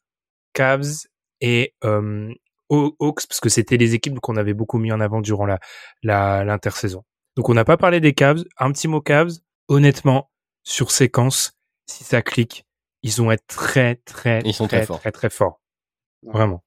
Cavs 0.52 1.08
et 1.40 1.74
euh, 1.86 2.34
Hawks, 2.70 3.28
parce 3.28 3.40
que 3.40 3.50
c'était 3.50 3.78
les 3.78 3.94
équipes 3.94 4.20
qu'on 4.20 4.36
avait 4.36 4.54
beaucoup 4.54 4.78
mis 4.78 4.92
en 4.92 5.00
avant 5.00 5.22
durant 5.22 5.46
la 5.46 5.60
l'intersaison. 6.04 7.04
Donc 7.36 7.50
on 7.50 7.54
n'a 7.54 7.66
pas 7.66 7.78
parlé 7.78 8.02
des 8.02 8.14
Cavs. 8.14 8.44
Un 8.58 8.72
petit 8.72 8.88
mot 8.88 9.02
Cavs. 9.02 9.32
Honnêtement, 9.70 10.30
sur 10.64 10.92
séquence, 10.92 11.54
si 11.88 12.04
ça 12.04 12.22
clique, 12.22 12.66
ils 13.02 13.14
vont 13.14 13.32
être 13.32 13.48
très 13.48 13.96
très 14.06 14.42
ils 14.44 14.54
sont 14.54 14.68
très, 14.68 14.86
très, 14.86 15.12
très, 15.12 15.30
forts. 15.30 15.62
Vraiment. 16.22 16.64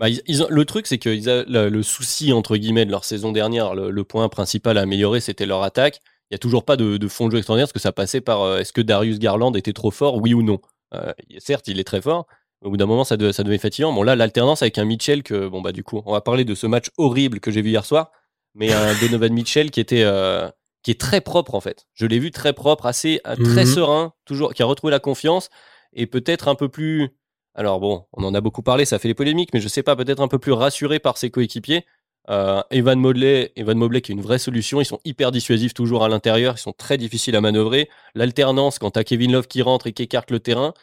Bah, 0.00 0.08
ils, 0.08 0.42
ont, 0.42 0.48
le 0.48 0.64
truc, 0.64 0.86
c'est 0.86 0.98
que 0.98 1.10
le, 1.10 1.68
le, 1.68 1.82
souci 1.82 2.32
entre 2.32 2.56
guillemets 2.56 2.86
de 2.86 2.90
leur 2.90 3.04
saison 3.04 3.32
dernière, 3.32 3.74
le, 3.74 3.90
le 3.90 4.04
point 4.04 4.28
principal 4.30 4.78
à 4.78 4.80
améliorer, 4.80 5.20
c'était 5.20 5.46
leur 5.46 5.62
attaque 5.62 6.00
il 6.32 6.36
n'y 6.36 6.36
a 6.36 6.38
toujours 6.38 6.64
pas 6.64 6.78
de, 6.78 7.08
fond 7.08 7.26
de 7.26 7.32
jeu 7.32 7.38
extraordinaire 7.38 7.66
parce 7.66 7.74
que 7.74 7.78
ça 7.78 7.92
passait 7.92 8.22
par 8.22 8.40
euh, 8.40 8.58
est-ce 8.58 8.72
que 8.72 8.80
Darius 8.80 9.18
Garland 9.18 9.52
était 9.52 9.74
trop 9.74 9.90
fort, 9.90 10.16
oui 10.16 10.32
ou 10.32 10.42
non? 10.42 10.60
Euh, 10.94 11.12
certes, 11.36 11.68
il 11.68 11.78
est 11.78 11.84
très 11.84 12.00
fort, 12.00 12.26
mais 12.62 12.68
au 12.68 12.70
bout 12.70 12.78
d'un 12.78 12.86
moment, 12.86 13.04
ça, 13.04 13.16
ça 13.32 13.42
devient 13.42 13.58
fatigant. 13.58 13.92
Bon, 13.92 14.02
là, 14.02 14.16
l'alternance 14.16 14.62
avec 14.62 14.78
un 14.78 14.86
Mitchell, 14.86 15.22
que, 15.22 15.46
bon, 15.46 15.60
bah, 15.60 15.72
du 15.72 15.84
coup, 15.84 16.00
on 16.06 16.12
va 16.12 16.22
parler 16.22 16.46
de 16.46 16.54
ce 16.54 16.66
match 16.66 16.86
horrible 16.96 17.38
que 17.38 17.50
j'ai 17.50 17.60
vu 17.60 17.68
hier 17.68 17.84
soir, 17.84 18.12
mais 18.54 18.72
un 18.72 18.94
Donovan 19.00 19.30
Mitchell 19.30 19.70
qui 19.70 19.80
était. 19.80 20.04
Euh, 20.04 20.48
qui 20.82 20.90
est 20.90 20.98
très 20.98 21.20
propre 21.20 21.54
en 21.54 21.60
fait. 21.60 21.86
Je 21.94 22.06
l'ai 22.06 22.18
vu 22.18 22.32
très 22.32 22.52
propre, 22.52 22.86
assez 22.86 23.20
très 23.22 23.64
mhm. 23.64 23.66
serein, 23.66 24.14
toujours 24.24 24.52
qui 24.52 24.64
a 24.64 24.66
retrouvé 24.66 24.90
la 24.90 24.98
confiance 24.98 25.48
et 25.92 26.06
peut-être 26.06 26.48
un 26.48 26.56
peu 26.56 26.68
plus 26.68 27.10
alors 27.54 27.78
bon, 27.78 28.04
on 28.12 28.24
en 28.24 28.34
a 28.34 28.40
beaucoup 28.40 28.62
parlé, 28.62 28.84
ça 28.84 28.98
fait 28.98 29.06
les 29.06 29.14
polémiques, 29.14 29.50
mais 29.54 29.60
je 29.60 29.68
sais 29.68 29.84
pas, 29.84 29.94
peut-être 29.94 30.20
un 30.20 30.26
peu 30.26 30.40
plus 30.40 30.52
rassuré 30.52 30.98
par 30.98 31.18
ses 31.18 31.30
coéquipiers. 31.30 31.84
Euh, 32.30 32.62
Evan 32.70 32.98
Mobley, 33.00 33.52
Evan 33.56 33.76
Mobley 33.76 34.00
qui 34.00 34.12
est 34.12 34.14
une 34.14 34.20
vraie 34.20 34.38
solution. 34.38 34.80
Ils 34.80 34.84
sont 34.84 35.00
hyper 35.04 35.32
dissuasifs 35.32 35.74
toujours 35.74 36.04
à 36.04 36.08
l'intérieur. 36.08 36.54
Ils 36.56 36.60
sont 36.60 36.72
très 36.72 36.98
difficiles 36.98 37.36
à 37.36 37.40
manœuvrer. 37.40 37.88
L'alternance 38.14 38.78
quand 38.78 38.92
t'as 38.92 39.04
Kevin 39.04 39.32
Love 39.32 39.48
qui 39.48 39.62
rentre 39.62 39.86
et 39.86 39.92
qui 39.92 40.04
écarte 40.04 40.30
le 40.30 40.40
terrain. 40.40 40.74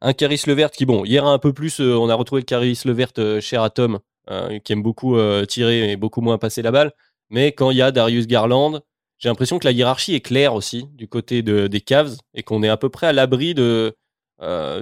Un 0.00 0.12
Caris 0.12 0.42
Levert 0.46 0.70
qui, 0.70 0.86
bon, 0.86 1.04
hier 1.04 1.24
un 1.24 1.38
peu 1.38 1.52
plus, 1.52 1.80
euh, 1.80 1.96
on 1.96 2.08
a 2.08 2.14
retrouvé 2.14 2.42
le 2.42 2.46
Caris 2.46 2.80
Levert 2.84 3.12
euh, 3.18 3.40
cher 3.40 3.62
à 3.62 3.70
Tom, 3.70 4.00
qui 4.64 4.72
aime 4.72 4.82
beaucoup 4.82 5.18
tirer 5.48 5.92
et 5.92 5.96
beaucoup 5.96 6.22
moins 6.22 6.38
passer 6.38 6.62
la 6.62 6.70
balle. 6.70 6.92
Mais 7.28 7.52
quand 7.52 7.70
il 7.70 7.76
y 7.76 7.82
a 7.82 7.90
Darius 7.90 8.26
Garland, 8.26 8.80
j'ai 9.18 9.28
l'impression 9.28 9.58
que 9.58 9.66
la 9.66 9.72
hiérarchie 9.72 10.14
est 10.14 10.20
claire 10.20 10.54
aussi 10.54 10.86
du 10.94 11.08
côté 11.08 11.42
de, 11.42 11.66
des 11.66 11.80
Cavs 11.82 12.16
et 12.32 12.42
qu'on 12.42 12.62
est 12.62 12.68
à 12.68 12.78
peu 12.78 12.88
près 12.88 13.06
à 13.06 13.12
l'abri 13.12 13.54
de, 13.54 13.94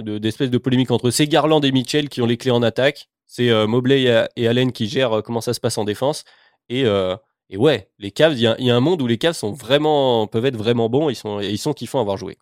d'espèces 0.01 0.49
de, 0.49 0.53
de 0.53 0.57
polémiques 0.57 0.91
entre 0.91 1.09
ces 1.09 1.27
Garland 1.27 1.61
et 1.61 1.71
Mitchell 1.71 2.09
qui 2.09 2.21
ont 2.21 2.25
les 2.25 2.37
clés 2.37 2.51
en 2.51 2.63
attaque 2.63 3.07
c'est 3.33 3.49
euh, 3.49 3.65
Mobley 3.65 4.27
et, 4.35 4.47
Allen 4.47 4.71
qui 4.71 4.87
gèrent 4.87 5.13
euh, 5.13 5.21
comment 5.23 5.41
ça 5.41 5.55
se 5.55 5.59
passe 5.59 5.79
en 5.79 5.85
défense. 5.85 6.23
Et, 6.69 6.85
euh, 6.85 7.15
ouais, 7.51 7.89
les 7.97 8.11
Cavs, 8.11 8.33
il 8.33 8.41
y, 8.41 8.69
a 8.69 8.75
un 8.75 8.79
monde 8.79 9.01
où 9.01 9.07
les 9.07 9.17
Cavs 9.17 9.33
sont 9.33 9.51
vraiment, 9.51 10.27
peuvent 10.27 10.45
être 10.45 10.55
vraiment 10.55 10.87
bons. 10.87 11.09
Ils 11.09 11.15
sont, 11.15 11.39
ils 11.39 11.57
sont 11.57 11.73
kiffants 11.73 11.97
à 11.97 12.01
avoir 12.01 12.17
joué. 12.17 12.37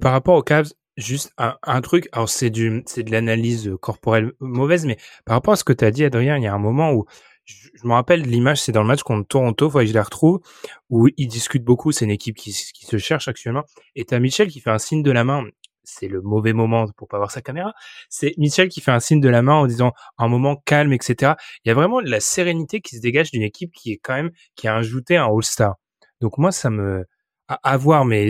par 0.00 0.10
rapport 0.10 0.34
aux 0.34 0.42
Cavs, 0.42 0.72
juste 0.96 1.32
un, 1.38 1.80
truc. 1.80 2.08
Alors 2.10 2.28
c'est 2.28 2.52
c'est 2.86 3.04
de 3.04 3.12
l'analyse 3.12 3.70
corporelle 3.80 4.32
mauvaise, 4.40 4.84
mais 4.84 4.98
par 5.24 5.36
rapport 5.36 5.52
à 5.52 5.56
ce 5.56 5.64
que 5.64 5.72
tu 5.72 5.84
as 5.84 5.92
dit, 5.92 6.04
Adrien, 6.04 6.36
il 6.36 6.42
y 6.42 6.48
a 6.48 6.54
un 6.54 6.58
moment 6.58 6.90
où 6.92 7.06
je, 7.50 7.86
me 7.86 7.92
rappelle 7.92 8.22
l'image, 8.22 8.60
c'est 8.62 8.72
dans 8.72 8.82
le 8.82 8.88
match 8.88 9.02
contre 9.02 9.26
Toronto, 9.26 9.70
faut 9.70 9.78
que 9.78 9.86
je 9.86 9.94
la 9.94 10.02
retrouve, 10.02 10.40
où 10.88 11.08
ils 11.16 11.28
discutent 11.28 11.64
beaucoup. 11.64 11.92
C'est 11.92 12.04
une 12.04 12.10
équipe 12.10 12.36
qui, 12.36 12.52
qui 12.52 12.86
se 12.86 12.98
cherche 12.98 13.28
actuellement. 13.28 13.64
Et 13.94 14.04
t'as 14.04 14.18
Michel 14.18 14.48
qui 14.48 14.60
fait 14.60 14.70
un 14.70 14.78
signe 14.78 15.02
de 15.02 15.10
la 15.10 15.24
main 15.24 15.44
c'est 15.90 16.08
le 16.08 16.20
mauvais 16.22 16.52
moment 16.52 16.86
pour 16.96 17.08
pas 17.08 17.18
voir 17.18 17.30
sa 17.30 17.42
caméra. 17.42 17.72
C'est 18.08 18.34
Michel 18.38 18.68
qui 18.68 18.80
fait 18.80 18.90
un 18.90 19.00
signe 19.00 19.20
de 19.20 19.28
la 19.28 19.42
main 19.42 19.54
en 19.54 19.66
disant 19.66 19.92
un 20.18 20.28
moment 20.28 20.56
calme, 20.56 20.92
etc. 20.92 21.34
Il 21.64 21.68
y 21.68 21.70
a 21.70 21.74
vraiment 21.74 22.00
la 22.00 22.20
sérénité 22.20 22.80
qui 22.80 22.96
se 22.96 23.00
dégage 23.00 23.30
d'une 23.30 23.42
équipe 23.42 23.72
qui 23.72 23.92
est 23.92 23.98
quand 23.98 24.14
même 24.14 24.30
qui 24.56 24.68
a 24.68 24.76
ajouté 24.76 25.16
un 25.16 25.26
All-Star. 25.26 25.74
Donc 26.20 26.38
moi, 26.38 26.52
ça 26.52 26.70
me 26.70 27.04
à, 27.48 27.76
voir, 27.76 28.04
mais 28.04 28.28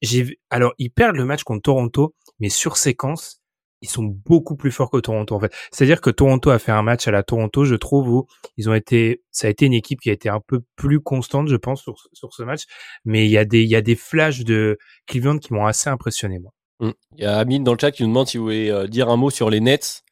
j'ai 0.00 0.38
alors 0.48 0.74
ils 0.78 0.90
perdent 0.90 1.16
le 1.16 1.24
match 1.24 1.42
contre 1.42 1.62
Toronto, 1.62 2.14
mais 2.38 2.50
sur 2.50 2.76
séquence, 2.76 3.39
ils 3.82 3.88
sont 3.88 4.04
beaucoup 4.04 4.56
plus 4.56 4.70
forts 4.70 4.90
que 4.90 4.98
Toronto 4.98 5.34
en 5.34 5.40
fait. 5.40 5.52
C'est-à-dire 5.72 6.00
que 6.00 6.10
Toronto 6.10 6.50
a 6.50 6.58
fait 6.58 6.72
un 6.72 6.82
match 6.82 7.08
à 7.08 7.10
la 7.10 7.22
Toronto, 7.22 7.64
je 7.64 7.74
trouve, 7.74 8.08
où 8.08 8.26
ils 8.56 8.68
ont 8.68 8.74
été, 8.74 9.22
ça 9.30 9.46
a 9.46 9.50
été 9.50 9.66
une 9.66 9.72
équipe 9.72 10.00
qui 10.00 10.10
a 10.10 10.12
été 10.12 10.28
un 10.28 10.40
peu 10.40 10.60
plus 10.76 11.00
constante, 11.00 11.48
je 11.48 11.56
pense, 11.56 11.82
sur, 11.82 11.94
sur 12.12 12.32
ce 12.32 12.42
match. 12.42 12.64
Mais 13.04 13.26
il 13.26 13.30
y 13.30 13.38
a 13.38 13.44
des, 13.44 13.62
il 13.62 13.70
y 13.70 13.76
a 13.76 13.82
des 13.82 13.96
flashs 13.96 14.44
de 14.44 14.78
Cleveland 15.06 15.38
qui 15.38 15.52
m'ont 15.52 15.66
assez 15.66 15.88
impressionné 15.88 16.38
moi. 16.38 16.52
Mm. 16.80 16.90
Il 17.16 17.22
y 17.22 17.26
a 17.26 17.38
Amine 17.38 17.64
dans 17.64 17.72
le 17.72 17.78
chat 17.78 17.90
qui 17.90 18.02
nous 18.02 18.08
demande 18.08 18.26
si 18.26 18.38
vous 18.38 18.44
voulez 18.44 18.70
euh, 18.70 18.86
dire 18.86 19.08
un 19.08 19.16
mot 19.16 19.30
sur 19.30 19.50
les 19.50 19.60
Nets. 19.60 20.02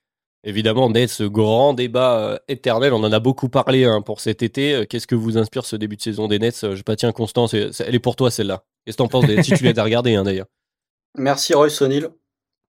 Évidemment, 0.45 0.89
Nets, 0.89 1.23
grand 1.23 1.75
débat 1.75 2.19
euh, 2.19 2.39
éternel. 2.47 2.93
On 2.93 3.03
en 3.03 3.13
a 3.13 3.21
beaucoup 3.21 3.49
parlé 3.49 3.85
hein, 3.85 4.03
pour 4.03 4.21
cet 4.21 4.43
été. 4.43 4.75
Euh, 4.75 4.85
qu'est-ce 4.85 5.07
que 5.07 5.15
vous 5.15 5.37
inspire 5.37 5.65
ce 5.65 5.77
début 5.77 5.97
de 5.97 6.03
saison 6.03 6.29
des 6.29 6.39
Nets 6.39 6.75
Je 6.75 6.83
pas 6.83 6.97
tiens, 6.97 7.13
Constance, 7.13 7.55
elle 7.55 7.95
est 7.95 7.99
pour 7.99 8.17
toi 8.17 8.31
celle-là. 8.31 8.65
Qu'est-ce 8.85 8.97
que 8.97 9.03
t'en 9.03 9.09
penses 9.09 9.25
Si 9.43 9.53
tu 9.53 9.65
l'as 9.65 9.83
regardé 9.83 10.15
hein, 10.15 10.25
d'ailleurs? 10.25 10.47
Merci 11.17 11.55
Royce 11.55 11.81
O'Neill. 11.83 12.11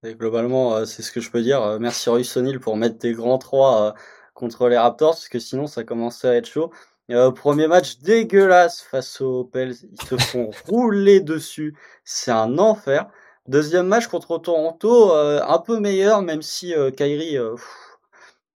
Globalement, 0.03 0.85
c'est 0.85 1.01
ce 1.01 1.11
que 1.11 1.21
je 1.21 1.29
peux 1.31 1.41
dire. 1.41 1.77
Merci 1.79 2.09
Royce 2.09 2.35
O'Neill 2.37 2.59
pour 2.59 2.77
mettre 2.77 2.97
des 2.97 3.13
grands 3.13 3.37
trois 3.37 3.93
contre 4.33 4.69
les 4.69 4.77
Raptors, 4.77 5.11
parce 5.11 5.29
que 5.29 5.39
sinon 5.39 5.67
ça 5.67 5.83
commençait 5.83 6.29
à 6.29 6.35
être 6.35 6.47
chaud. 6.47 6.71
Euh, 7.11 7.31
premier 7.31 7.67
match 7.67 7.99
dégueulasse 7.99 8.81
face 8.81 9.19
aux 9.21 9.43
Pels. 9.43 9.75
Ils 9.91 10.01
se 10.07 10.17
font 10.17 10.51
rouler 10.67 11.19
dessus. 11.19 11.75
C'est 12.03 12.31
un 12.31 12.57
enfer. 12.59 13.09
Deuxième 13.47 13.87
match 13.87 14.07
contre 14.07 14.37
Toronto, 14.37 15.11
euh, 15.13 15.41
un 15.47 15.57
peu 15.59 15.79
meilleur, 15.79 16.21
même 16.21 16.43
si 16.43 16.73
euh, 16.75 16.91
Kyrie. 16.91 17.37
Euh, 17.37 17.55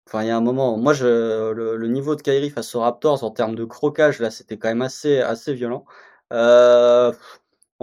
enfin, 0.08 0.24
il 0.24 0.28
y 0.28 0.32
a 0.32 0.38
un 0.38 0.42
moment. 0.42 0.78
Moi, 0.78 0.94
je, 0.94 1.52
le, 1.52 1.88
niveau 1.88 2.16
de 2.16 2.22
Kyrie 2.22 2.52
face 2.52 2.76
aux 2.76 2.82
Raptors 2.82 3.24
en 3.24 3.32
termes 3.32 3.56
de 3.56 3.66
crocage, 3.66 4.20
là, 4.20 4.30
c'était 4.32 4.58
quand 4.58 4.70
même 4.70 4.84
assez, 4.84 5.20
assez 5.22 5.54
violent. 5.54 5.86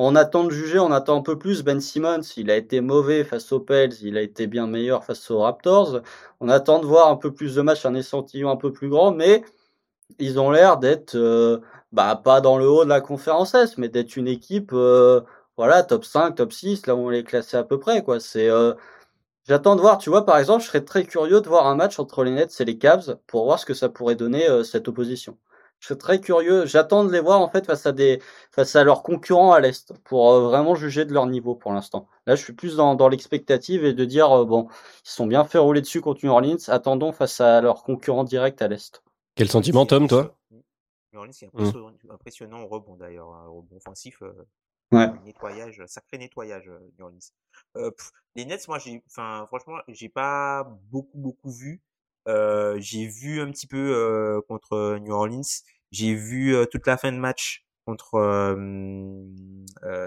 On 0.03 0.17
attend 0.17 0.45
de 0.45 0.51
juger, 0.51 0.79
on 0.79 0.93
attend 0.93 1.19
un 1.19 1.23
peu 1.23 1.39
plus. 1.39 1.63
Ben 1.63 1.81
Simmons, 1.81 2.23
il 2.37 2.51
a 2.51 2.57
été 2.57 2.81
mauvais 2.81 3.25
face 3.25 3.53
aux 3.53 3.61
Pels, 3.61 3.95
il 4.03 4.17
a 4.17 4.23
été 4.23 4.47
bien 4.47 4.67
meilleur 4.67 5.05
face 5.05 5.31
aux 5.31 5.41
Raptors. 5.41 6.01
On 6.41 6.49
attend 6.49 6.81
de 6.81 6.87
voir 6.87 7.09
un 7.09 7.17
peu 7.17 7.33
plus 7.33 7.55
de 7.57 7.63
matchs, 7.63 7.87
un 7.87 7.95
échantillon 7.95 8.51
un 8.51 8.57
peu 8.57 8.73
plus 8.73 8.89
grand, 8.89 9.13
mais 9.13 9.43
ils 10.19 10.41
ont 10.41 10.51
l'air 10.51 10.79
d'être, 10.79 11.17
bah, 11.93 12.17
pas 12.17 12.41
dans 12.41 12.59
le 12.59 12.69
haut 12.69 12.85
de 12.85 12.89
la 12.91 13.01
conférence 13.01 13.55
S, 13.55 13.79
mais 13.79 13.89
d'être 13.89 14.17
une 14.17 14.29
équipe 14.29 14.73
voilà, 15.61 15.83
top 15.83 16.07
5, 16.07 16.37
top 16.37 16.53
6, 16.55 16.87
là 16.87 16.95
où 16.95 17.01
on 17.01 17.11
les 17.11 17.23
classait 17.23 17.59
à 17.59 17.65
peu 17.65 17.79
près, 17.79 18.03
quoi. 18.03 18.19
C'est, 18.19 18.49
euh, 18.49 18.73
j'attends 19.49 19.77
de 19.77 19.83
voir, 19.83 19.99
tu 19.99 20.11
vois, 20.11 20.25
par 20.27 20.39
exemple, 20.39 20.63
je 20.63 20.69
serais 20.69 20.85
très 20.85 21.05
curieux 21.05 21.43
de 21.43 21.49
voir 21.49 21.67
un 21.67 21.75
match 21.77 21.99
entre 21.99 22.25
les 22.25 22.31
Nets 22.33 22.61
et 22.61 22.65
les 22.65 22.79
Cavs 22.79 23.19
pour 23.27 23.45
voir 23.45 23.59
ce 23.59 23.67
que 23.67 23.75
ça 23.75 23.91
pourrait 23.91 24.17
donner 24.17 24.49
euh, 24.49 24.65
cette 24.65 24.89
opposition. 24.89 25.39
Je 25.81 25.87
serais 25.89 25.99
très 25.99 26.21
curieux, 26.21 26.67
j'attends 26.67 27.05
de 27.05 27.13
les 27.13 27.21
voir 27.21 27.41
en 27.41 27.49
fait 27.49 27.67
face 27.67 27.87
à 27.87 27.93
des, 27.93 28.23
face 28.53 28.77
à 28.77 28.85
leurs 28.85 29.03
concurrents 29.03 29.53
à 29.53 29.61
l'est 29.61 29.93
pour 30.05 30.31
euh, 30.31 30.43
vraiment 30.43 30.75
juger 30.75 31.05
de 31.05 31.13
leur 31.13 31.27
niveau 31.27 31.55
pour 31.55 31.73
l'instant. 31.73 32.07
Là, 32.27 32.37
je 32.37 32.45
suis 32.45 32.53
plus 32.53 32.77
dans, 32.77 32.95
dans 32.95 33.09
l'expectative 33.09 33.85
et 33.85 33.95
de 33.95 34.05
dire 34.05 34.45
bon, 34.45 34.69
ils 35.05 35.11
sont 35.11 35.27
bien 35.27 35.45
fait 35.45 35.59
rouler 35.59 35.81
dessus 35.81 36.01
contre 36.01 36.25
New 36.25 36.31
Orleans, 36.31 36.69
attendons 36.69 37.13
face 37.13 37.41
à 37.41 37.61
leurs 37.61 37.83
concurrents 37.83 38.25
directs 38.25 38.61
à 38.63 38.69
l'est. 38.69 39.03
Quel 39.35 39.49
sentiment, 39.49 39.87
Tom, 39.87 40.07
toi? 40.07 40.37
New 40.51 41.19
Orleans, 41.19 41.33
c'est 41.33 41.47
impressionnant, 41.47 41.93
impressionnant 42.11 42.67
rebond 42.67 42.97
d'ailleurs, 42.97 43.33
un 43.35 43.49
rebond 43.49 43.77
offensif. 43.77 44.23
Ouais. 44.93 45.09
Nettoyage, 45.25 45.83
sacré 45.87 46.19
nettoyage, 46.19 46.69
euh, 46.69 46.79
New 46.99 47.05
Orleans. 47.05 47.19
Euh, 47.77 47.91
les 48.35 48.45
Nets, 48.45 48.67
moi, 48.67 48.79
j'ai, 48.79 49.03
enfin, 49.07 49.47
franchement, 49.47 49.77
j'ai 49.87 50.09
pas 50.09 50.65
beaucoup, 50.91 51.19
beaucoup 51.19 51.51
vu. 51.51 51.81
Euh, 52.29 52.77
j'ai 52.79 53.07
vu 53.07 53.41
un 53.41 53.51
petit 53.51 53.67
peu 53.67 53.79
euh, 53.79 54.41
contre 54.49 54.99
New 54.99 55.13
Orleans. 55.13 55.43
J'ai 55.91 56.15
vu 56.15 56.55
euh, 56.55 56.67
toute 56.67 56.87
la 56.87 56.97
fin 56.97 57.13
de 57.13 57.19
match 57.19 57.65
contre, 57.85 58.11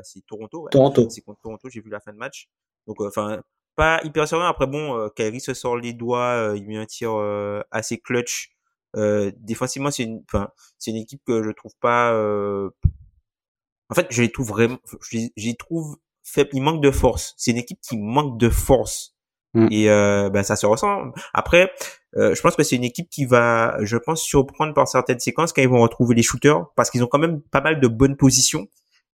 c'est 0.04 0.26
Toronto. 0.26 0.64
Ouais. 0.64 0.70
Toronto. 0.72 1.10
C'est 1.10 1.22
contre 1.22 1.42
Toronto. 1.42 1.70
J'ai 1.70 1.82
vu 1.82 1.90
la 1.90 2.00
fin 2.00 2.14
de 2.14 2.18
match. 2.18 2.50
Donc, 2.88 3.02
enfin, 3.02 3.42
pas 3.76 4.02
hyper 4.04 4.28
sérieux. 4.28 4.46
Après, 4.46 4.68
bon, 4.68 5.10
Kyrie 5.16 5.42
se 5.42 5.54
sort 5.54 5.78
les 5.78 5.94
doigts. 5.94 6.54
il 6.56 6.66
met 6.68 6.78
un 6.78 6.86
tir 6.86 7.14
assez 7.72 8.00
clutch. 8.00 8.52
défensivement, 8.96 9.92
c'est 9.92 10.04
une, 10.04 10.24
enfin, 10.30 10.50
c'est 10.78 10.92
une 10.92 10.98
équipe 10.98 11.22
que 11.26 11.44
je 11.44 11.52
trouve 11.52 11.76
pas 11.82 12.14
en 13.90 13.96
fait, 13.96 14.08
je 14.10 14.24
les 14.24 14.32
trouve 14.32 14.48
vraiment, 14.48 14.80
je 15.12 15.30
les 15.38 15.56
trouve 15.56 15.98
faibles. 16.24 16.50
Il 16.54 16.62
manque 16.62 16.82
de 16.82 16.90
force. 16.90 17.36
C'est 17.38 17.52
une 17.52 17.58
équipe 17.58 17.80
qui 17.82 17.98
manque 17.98 18.40
de 18.40 18.50
force. 18.50 19.13
Mm. 19.54 19.68
Et 19.72 19.90
euh, 19.90 20.30
ben 20.30 20.44
ça 20.44 20.56
se 20.56 20.66
ressent. 20.66 21.12
Après, 21.34 21.72
euh, 22.18 22.34
je 22.36 22.42
pense 22.42 22.56
que 22.56 22.64
c'est 22.64 22.76
une 22.76 22.84
équipe 22.84 23.10
qui 23.10 23.26
va, 23.26 23.78
je 23.82 23.98
pense, 23.98 24.22
surprendre 24.22 24.74
par 24.74 24.88
certaines 24.88 25.20
séquences 25.20 25.54
quand 25.54 25.62
ils 25.62 25.70
vont 25.70 25.82
retrouver 25.82 26.16
les 26.16 26.24
shooters, 26.24 26.66
parce 26.76 26.90
qu'ils 26.90 27.04
ont 27.04 27.08
quand 27.08 27.20
même 27.20 27.42
pas 27.42 27.62
mal 27.62 27.80
de 27.80 27.88
bonnes 27.88 28.18
positions 28.18 28.68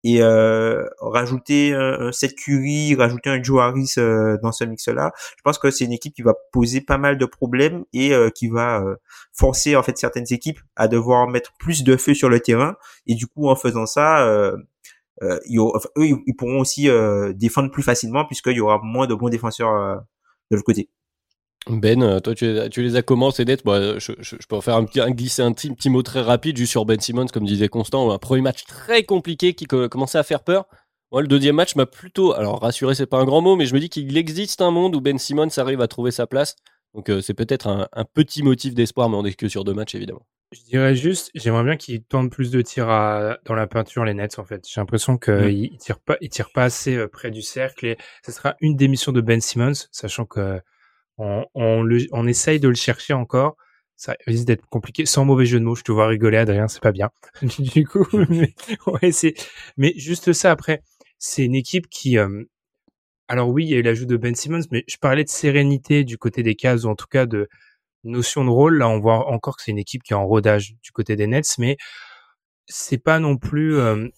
et 0.04 0.22
euh, 0.22 0.84
rajouter 1.00 1.74
un, 1.74 2.12
Seth 2.12 2.34
Curry, 2.36 2.94
rajouter 2.94 3.30
un 3.30 3.42
Joe 3.42 3.60
Harris 3.60 3.94
euh, 3.98 4.38
dans 4.42 4.52
ce 4.52 4.64
mix-là, 4.64 5.12
je 5.36 5.42
pense 5.42 5.58
que 5.58 5.70
c'est 5.70 5.84
une 5.84 5.92
équipe 5.92 6.14
qui 6.14 6.22
va 6.22 6.34
poser 6.52 6.80
pas 6.80 6.98
mal 6.98 7.18
de 7.18 7.26
problèmes 7.26 7.84
et 7.92 8.12
euh, 8.14 8.30
qui 8.30 8.48
va 8.48 8.80
euh, 8.80 8.96
forcer 9.32 9.76
en 9.76 9.82
fait 9.82 9.98
certaines 9.98 10.26
équipes 10.30 10.60
à 10.76 10.88
devoir 10.88 11.28
mettre 11.28 11.52
plus 11.58 11.82
de 11.82 11.96
feu 11.96 12.14
sur 12.14 12.28
le 12.28 12.40
terrain 12.40 12.76
et 13.06 13.14
du 13.14 13.26
coup 13.26 13.48
en 13.48 13.56
faisant 13.56 13.86
ça, 13.86 14.52
ils, 15.46 15.58
eux 15.58 16.06
ils 16.26 16.34
pourront 16.36 16.60
aussi 16.60 16.88
défendre 17.34 17.70
plus 17.70 17.82
facilement 17.82 18.24
puisqu'il 18.24 18.56
y 18.56 18.60
aura 18.60 18.80
moins 18.82 19.06
de 19.06 19.14
bons 19.14 19.28
défenseurs 19.28 20.02
Ben, 21.68 22.02
euh, 22.02 22.20
toi, 22.20 22.34
tu, 22.34 22.82
les 22.82 22.96
as 22.96 23.02
comment, 23.02 23.30
ces 23.30 23.44
dettes? 23.44 23.62
Je, 23.64 24.46
peux 24.48 24.56
en 24.56 24.60
faire 24.60 24.76
un 24.76 24.84
petit, 24.84 25.00
un, 25.00 25.10
glisser 25.10 25.44
mot 25.86 26.02
très 26.02 26.22
rapide 26.22 26.56
juste 26.56 26.70
sur 26.70 26.86
Ben 26.86 26.98
Simmons, 26.98 27.26
comme 27.26 27.44
disait 27.44 27.68
Constant. 27.68 28.10
Un 28.10 28.18
premier 28.18 28.40
match 28.40 28.64
très 28.64 29.02
compliqué 29.02 29.54
qui 29.54 29.66
commençait 29.66 30.18
à 30.18 30.22
faire 30.22 30.42
peur. 30.42 30.66
Moi, 31.12 31.22
le 31.22 31.28
deuxième 31.28 31.56
match 31.56 31.74
m'a 31.74 31.86
plutôt, 31.86 32.32
alors 32.32 32.60
rassuré, 32.60 32.94
c'est 32.94 33.06
pas 33.06 33.18
un 33.18 33.24
grand 33.24 33.40
mot, 33.40 33.56
mais 33.56 33.66
je 33.66 33.74
me 33.74 33.80
dis 33.80 33.88
qu'il 33.88 34.16
existe 34.16 34.60
un 34.60 34.70
monde 34.70 34.94
où 34.94 35.00
Ben 35.00 35.18
Simmons 35.18 35.48
arrive 35.56 35.80
à 35.80 35.88
trouver 35.88 36.10
sa 36.10 36.26
place. 36.26 36.56
Donc, 36.94 37.10
c'est 37.22 37.34
peut-être 37.34 37.68
un, 37.68 38.04
petit 38.14 38.42
motif 38.42 38.74
d'espoir, 38.74 39.08
mais 39.08 39.16
on 39.16 39.24
est 39.24 39.34
que 39.34 39.48
sur 39.48 39.64
deux 39.64 39.74
matchs, 39.74 39.94
évidemment. 39.94 40.26
Je 40.52 40.62
dirais 40.62 40.94
juste, 40.94 41.30
j'aimerais 41.34 41.62
bien 41.62 41.76
qu'ils 41.76 42.02
tentent 42.02 42.32
plus 42.32 42.50
de 42.50 42.62
tirs 42.62 42.86
dans 42.86 43.54
la 43.54 43.66
peinture, 43.66 44.04
les 44.04 44.14
Nets, 44.14 44.38
en 44.38 44.44
fait. 44.44 44.66
J'ai 44.66 44.80
l'impression 44.80 45.18
qu'ils 45.18 45.72
mm. 45.74 45.76
tirent 45.76 46.00
pas, 46.00 46.16
pas 46.54 46.64
assez 46.64 47.06
près 47.08 47.30
du 47.30 47.42
cercle 47.42 47.86
et 47.86 47.98
ce 48.24 48.32
sera 48.32 48.56
une 48.60 48.74
des 48.74 48.88
missions 48.88 49.12
de 49.12 49.20
Ben 49.20 49.40
Simmons, 49.40 49.86
sachant 49.92 50.24
que 50.24 50.60
on, 51.18 51.44
on, 51.54 51.82
le, 51.82 52.06
on 52.12 52.26
essaye 52.26 52.60
de 52.60 52.68
le 52.68 52.74
chercher 52.74 53.12
encore. 53.12 53.56
Ça 53.96 54.16
risque 54.26 54.44
d'être 54.44 54.64
compliqué, 54.66 55.06
sans 55.06 55.24
mauvais 55.24 55.44
jeu 55.44 55.58
de 55.58 55.64
mots. 55.64 55.74
Je 55.74 55.82
te 55.82 55.90
vois 55.90 56.06
rigoler, 56.06 56.38
Adrien, 56.38 56.68
c'est 56.68 56.80
pas 56.82 56.92
bien. 56.92 57.10
du 57.58 57.84
coup, 57.86 58.06
mais, 58.28 58.54
ouais, 58.86 59.12
c'est, 59.12 59.34
mais 59.76 59.92
juste 59.96 60.32
ça 60.32 60.52
après, 60.52 60.82
c'est 61.18 61.44
une 61.44 61.56
équipe 61.56 61.88
qui, 61.88 62.16
euh, 62.16 62.44
alors 63.28 63.50
oui, 63.50 63.64
il 63.64 63.70
y 63.70 63.74
a 63.74 63.78
eu 63.78 63.82
l'ajout 63.82 64.06
de 64.06 64.16
Ben 64.16 64.34
Simmons, 64.34 64.62
mais 64.70 64.84
je 64.88 64.96
parlais 64.96 65.24
de 65.24 65.28
sérénité 65.28 66.04
du 66.04 66.18
côté 66.18 66.42
des 66.42 66.54
cases, 66.54 66.84
ou 66.84 66.88
en 66.88 66.94
tout 66.94 67.06
cas 67.06 67.26
de 67.26 67.48
notion 68.04 68.44
de 68.44 68.50
rôle. 68.50 68.78
Là, 68.78 68.88
on 68.88 69.00
voit 69.00 69.28
encore 69.28 69.56
que 69.56 69.62
c'est 69.62 69.70
une 69.70 69.78
équipe 69.78 70.02
qui 70.02 70.14
est 70.14 70.16
en 70.16 70.26
rodage 70.26 70.74
du 70.82 70.92
côté 70.92 71.14
des 71.14 71.26
Nets, 71.26 71.58
mais 71.58 71.76
c'est 72.66 72.98
pas 72.98 73.18
non 73.18 73.36
plus, 73.36 73.76
euh, 73.76 74.08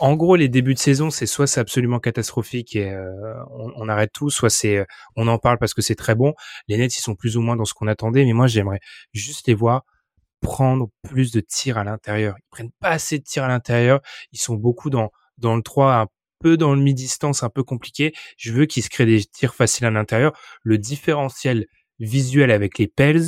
en, 0.00 0.16
gros, 0.16 0.36
les 0.36 0.48
débuts 0.48 0.74
de 0.74 0.78
saison, 0.78 1.10
c'est 1.10 1.26
soit 1.26 1.46
c'est 1.46 1.60
absolument 1.60 2.00
catastrophique 2.00 2.76
et 2.76 2.90
euh, 2.90 3.34
on, 3.76 3.88
arrête 3.88 4.10
tout, 4.12 4.30
soit 4.30 4.50
c'est 4.50 4.86
on 5.16 5.28
en 5.28 5.38
parle 5.38 5.58
parce 5.58 5.74
que 5.74 5.82
c'est 5.82 5.94
très 5.94 6.14
bon. 6.14 6.34
Les 6.68 6.78
Nets, 6.78 6.96
ils 6.96 7.00
sont 7.02 7.14
plus 7.14 7.36
ou 7.36 7.42
moins 7.42 7.56
dans 7.56 7.64
ce 7.64 7.74
qu'on 7.74 7.86
attendait, 7.86 8.24
mais 8.24 8.32
moi, 8.32 8.48
j'aimerais 8.48 8.80
juste 9.12 9.46
les 9.46 9.54
voir 9.54 9.84
prendre 10.40 10.88
plus 11.02 11.32
de 11.32 11.40
tirs 11.40 11.78
à 11.78 11.84
l'intérieur. 11.84 12.36
Ils 12.38 12.48
prennent 12.50 12.70
pas 12.80 12.90
assez 12.90 13.18
de 13.18 13.24
tirs 13.24 13.44
à 13.44 13.48
l'intérieur. 13.48 14.00
Ils 14.32 14.40
sont 14.40 14.54
beaucoup 14.54 14.90
dans 14.90 15.10
dans 15.38 15.56
le 15.56 15.62
3, 15.62 15.94
un 15.94 16.06
peu 16.40 16.56
dans 16.56 16.74
le 16.74 16.80
mi-distance, 16.80 17.42
un 17.42 17.50
peu 17.50 17.62
compliqué. 17.62 18.14
Je 18.36 18.52
veux 18.52 18.66
qu'ils 18.66 18.82
se 18.82 18.90
créent 18.90 19.06
des 19.06 19.24
tirs 19.24 19.54
faciles 19.54 19.86
à 19.86 19.90
l'intérieur. 19.90 20.32
Le 20.62 20.78
différentiel 20.78 21.66
visuel 21.98 22.50
avec 22.50 22.78
les 22.78 22.86
Pels, 22.86 23.24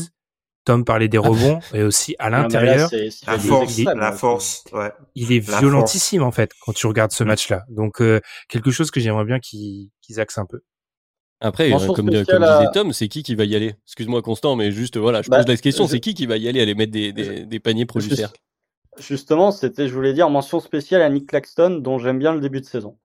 Tom 0.64 0.84
parlait 0.84 1.08
des 1.08 1.18
rebonds 1.18 1.60
et 1.72 1.82
aussi 1.82 2.14
à 2.18 2.30
l'intérieur. 2.30 2.90
La 3.26 3.38
force, 3.38 3.78
la 3.78 4.12
force, 4.12 4.64
ouais. 4.72 4.92
Il 5.14 5.32
est 5.32 5.40
violentissime 5.40 6.22
en 6.22 6.32
fait 6.32 6.52
quand 6.64 6.72
tu 6.72 6.86
regardes 6.86 7.12
ce 7.12 7.24
mm. 7.24 7.28
match-là. 7.28 7.64
Donc 7.68 8.00
euh, 8.00 8.20
quelque 8.48 8.70
chose 8.70 8.90
que 8.90 9.00
j'aimerais 9.00 9.24
bien 9.24 9.40
qu'ils 9.40 9.90
axent 10.18 10.38
un 10.38 10.46
peu. 10.46 10.60
Après, 11.42 11.72
euh, 11.72 11.78
comme, 11.78 11.94
comme, 11.94 12.10
disait 12.10 12.26
Tom, 12.74 12.92
c'est 12.92 13.08
qui 13.08 13.22
qui 13.22 13.34
va 13.34 13.44
y 13.44 13.56
aller? 13.56 13.74
Excuse-moi 13.86 14.20
Constant, 14.20 14.56
mais 14.56 14.70
juste 14.70 14.98
voilà, 14.98 15.22
je 15.22 15.30
bah, 15.30 15.38
pose 15.38 15.48
la 15.48 15.56
question, 15.56 15.86
c'est 15.88 15.98
qui 15.98 16.12
qui 16.12 16.26
va 16.26 16.36
y 16.36 16.46
aller 16.46 16.60
aller 16.60 16.74
mettre 16.74 16.92
des, 16.92 17.14
des, 17.14 17.46
des 17.46 17.60
paniers 17.60 17.86
pro 17.86 17.98
du 17.98 18.14
cercle 18.14 18.38
Justement, 18.98 19.52
c'était, 19.52 19.88
je 19.88 19.94
voulais 19.94 20.12
dire, 20.12 20.28
mention 20.30 20.60
spéciale 20.60 21.02
à 21.02 21.08
Nick 21.08 21.28
Claxton, 21.28 21.78
dont 21.80 21.98
j'aime 21.98 22.18
bien 22.18 22.34
le 22.34 22.40
début 22.40 22.60
de 22.60 22.66
saison. 22.66 22.98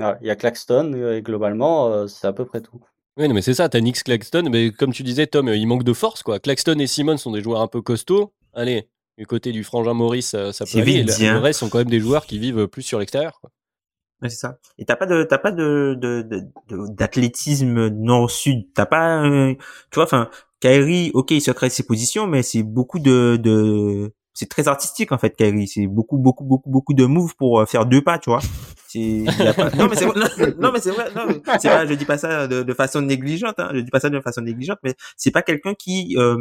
il 0.00 0.26
y 0.26 0.30
a 0.30 0.36
Claxton 0.36 0.92
euh, 0.94 1.16
et 1.16 1.22
globalement, 1.22 2.06
c'est 2.08 2.26
à 2.26 2.32
peu 2.32 2.44
près 2.44 2.60
tout. 2.60 2.80
Oui, 3.18 3.28
mais 3.28 3.42
c'est 3.42 3.54
ça, 3.54 3.68
t'as 3.68 3.80
Nix 3.80 4.02
Claxton, 4.02 4.48
mais 4.50 4.70
comme 4.70 4.92
tu 4.92 5.02
disais, 5.02 5.26
Tom, 5.26 5.48
il 5.48 5.66
manque 5.66 5.84
de 5.84 5.92
force, 5.92 6.22
quoi. 6.22 6.38
Claxton 6.38 6.78
et 6.78 6.86
Simon 6.86 7.18
sont 7.18 7.32
des 7.32 7.42
joueurs 7.42 7.60
un 7.60 7.68
peu 7.68 7.82
costauds. 7.82 8.32
Allez, 8.54 8.88
du 9.18 9.26
côté 9.26 9.52
du 9.52 9.64
frangin 9.64 9.92
Maurice, 9.92 10.32
euh, 10.34 10.52
ça 10.52 10.64
peut 10.64 10.78
aller. 10.78 11.02
Le, 11.02 11.32
le 11.32 11.38
reste 11.38 11.60
sont 11.60 11.68
quand 11.68 11.78
même 11.78 11.90
des 11.90 12.00
joueurs 12.00 12.24
qui 12.24 12.38
vivent 12.38 12.68
plus 12.68 12.82
sur 12.82 12.98
l'extérieur, 12.98 13.38
quoi. 13.40 13.50
Ouais, 14.22 14.30
c'est 14.30 14.36
ça. 14.36 14.58
Et 14.78 14.84
t'as 14.84 14.96
pas 14.96 15.06
de, 15.06 15.24
t'as 15.24 15.38
pas 15.38 15.50
de, 15.50 15.98
de, 16.00 16.42
d'athlétisme 16.88 17.88
nord-sud. 17.88 18.72
T'as 18.72 18.86
pas, 18.86 19.24
tu 19.28 19.94
vois, 19.94 20.04
enfin, 20.04 20.30
Kyrie, 20.60 21.10
ok, 21.12 21.32
il 21.32 21.42
se 21.42 21.50
crée 21.50 21.70
ses 21.70 21.82
positions, 21.82 22.28
mais 22.28 22.42
c'est 22.42 22.62
beaucoup 22.62 23.00
de, 23.00 23.36
de, 23.42 24.14
c'est 24.34 24.48
très 24.48 24.68
artistique 24.68 25.12
en 25.12 25.18
fait 25.18 25.36
Kyrie 25.36 25.68
c'est 25.68 25.86
beaucoup 25.86 26.18
beaucoup 26.18 26.44
beaucoup 26.44 26.70
beaucoup 26.70 26.94
de 26.94 27.04
moves 27.04 27.34
pour 27.36 27.60
euh, 27.60 27.66
faire 27.66 27.86
deux 27.86 28.02
pas 28.02 28.18
tu 28.18 28.30
vois. 28.30 28.40
C'est 28.88 28.98
non 29.76 29.88
mais 29.88 29.96
c'est 29.96 30.06
vrai. 30.06 30.54
Non, 30.58 30.72
mais 30.72 30.80
c'est 30.80 30.90
vrai. 30.90 31.08
Non 31.14 31.40
c'est 31.60 31.68
pas 31.68 31.86
je 31.86 31.94
dis 31.94 32.04
pas 32.04 32.18
ça 32.18 32.46
de, 32.46 32.62
de 32.62 32.74
façon 32.74 33.02
négligente 33.02 33.58
hein, 33.58 33.70
je 33.74 33.80
dis 33.80 33.90
pas 33.90 34.00
ça 34.00 34.10
de 34.10 34.20
façon 34.20 34.40
négligente 34.40 34.78
mais 34.82 34.94
c'est 35.16 35.30
pas 35.30 35.42
quelqu'un 35.42 35.74
qui 35.74 36.16
euh, 36.18 36.36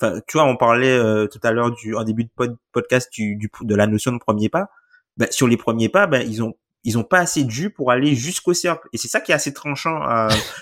enfin 0.00 0.20
tu 0.26 0.38
vois 0.38 0.46
on 0.46 0.56
parlait 0.56 0.96
euh, 0.96 1.26
tout 1.26 1.40
à 1.42 1.52
l'heure 1.52 1.70
du 1.72 1.94
en 1.94 2.04
début 2.04 2.24
de 2.24 2.56
podcast 2.72 3.12
du, 3.12 3.36
du, 3.36 3.50
de 3.60 3.74
la 3.74 3.86
notion 3.86 4.12
de 4.12 4.18
premier 4.18 4.48
pas. 4.48 4.68
Ben, 5.16 5.28
sur 5.32 5.48
les 5.48 5.56
premiers 5.56 5.88
pas 5.88 6.06
ben 6.06 6.26
ils 6.28 6.42
ont 6.42 6.54
ils 6.84 6.96
ont 6.96 7.04
pas 7.04 7.18
assez 7.18 7.44
de 7.44 7.50
jus 7.50 7.70
pour 7.70 7.90
aller 7.90 8.14
jusqu'au 8.14 8.54
cercle. 8.54 8.88
Et 8.92 8.98
c'est 8.98 9.08
ça 9.08 9.20
qui 9.20 9.32
est 9.32 9.34
assez 9.34 9.52
tranchant 9.52 10.00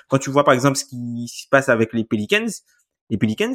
quand 0.09 0.19
tu 0.19 0.31
vois 0.31 0.45
par 0.45 0.55
exemple 0.55 0.77
ce 0.77 0.85
qui 0.85 1.29
se 1.29 1.47
passe 1.51 1.69
avec 1.69 1.93
les 1.93 2.05
Pelicans. 2.05 2.49
Les 3.11 3.19
Pelicans 3.19 3.55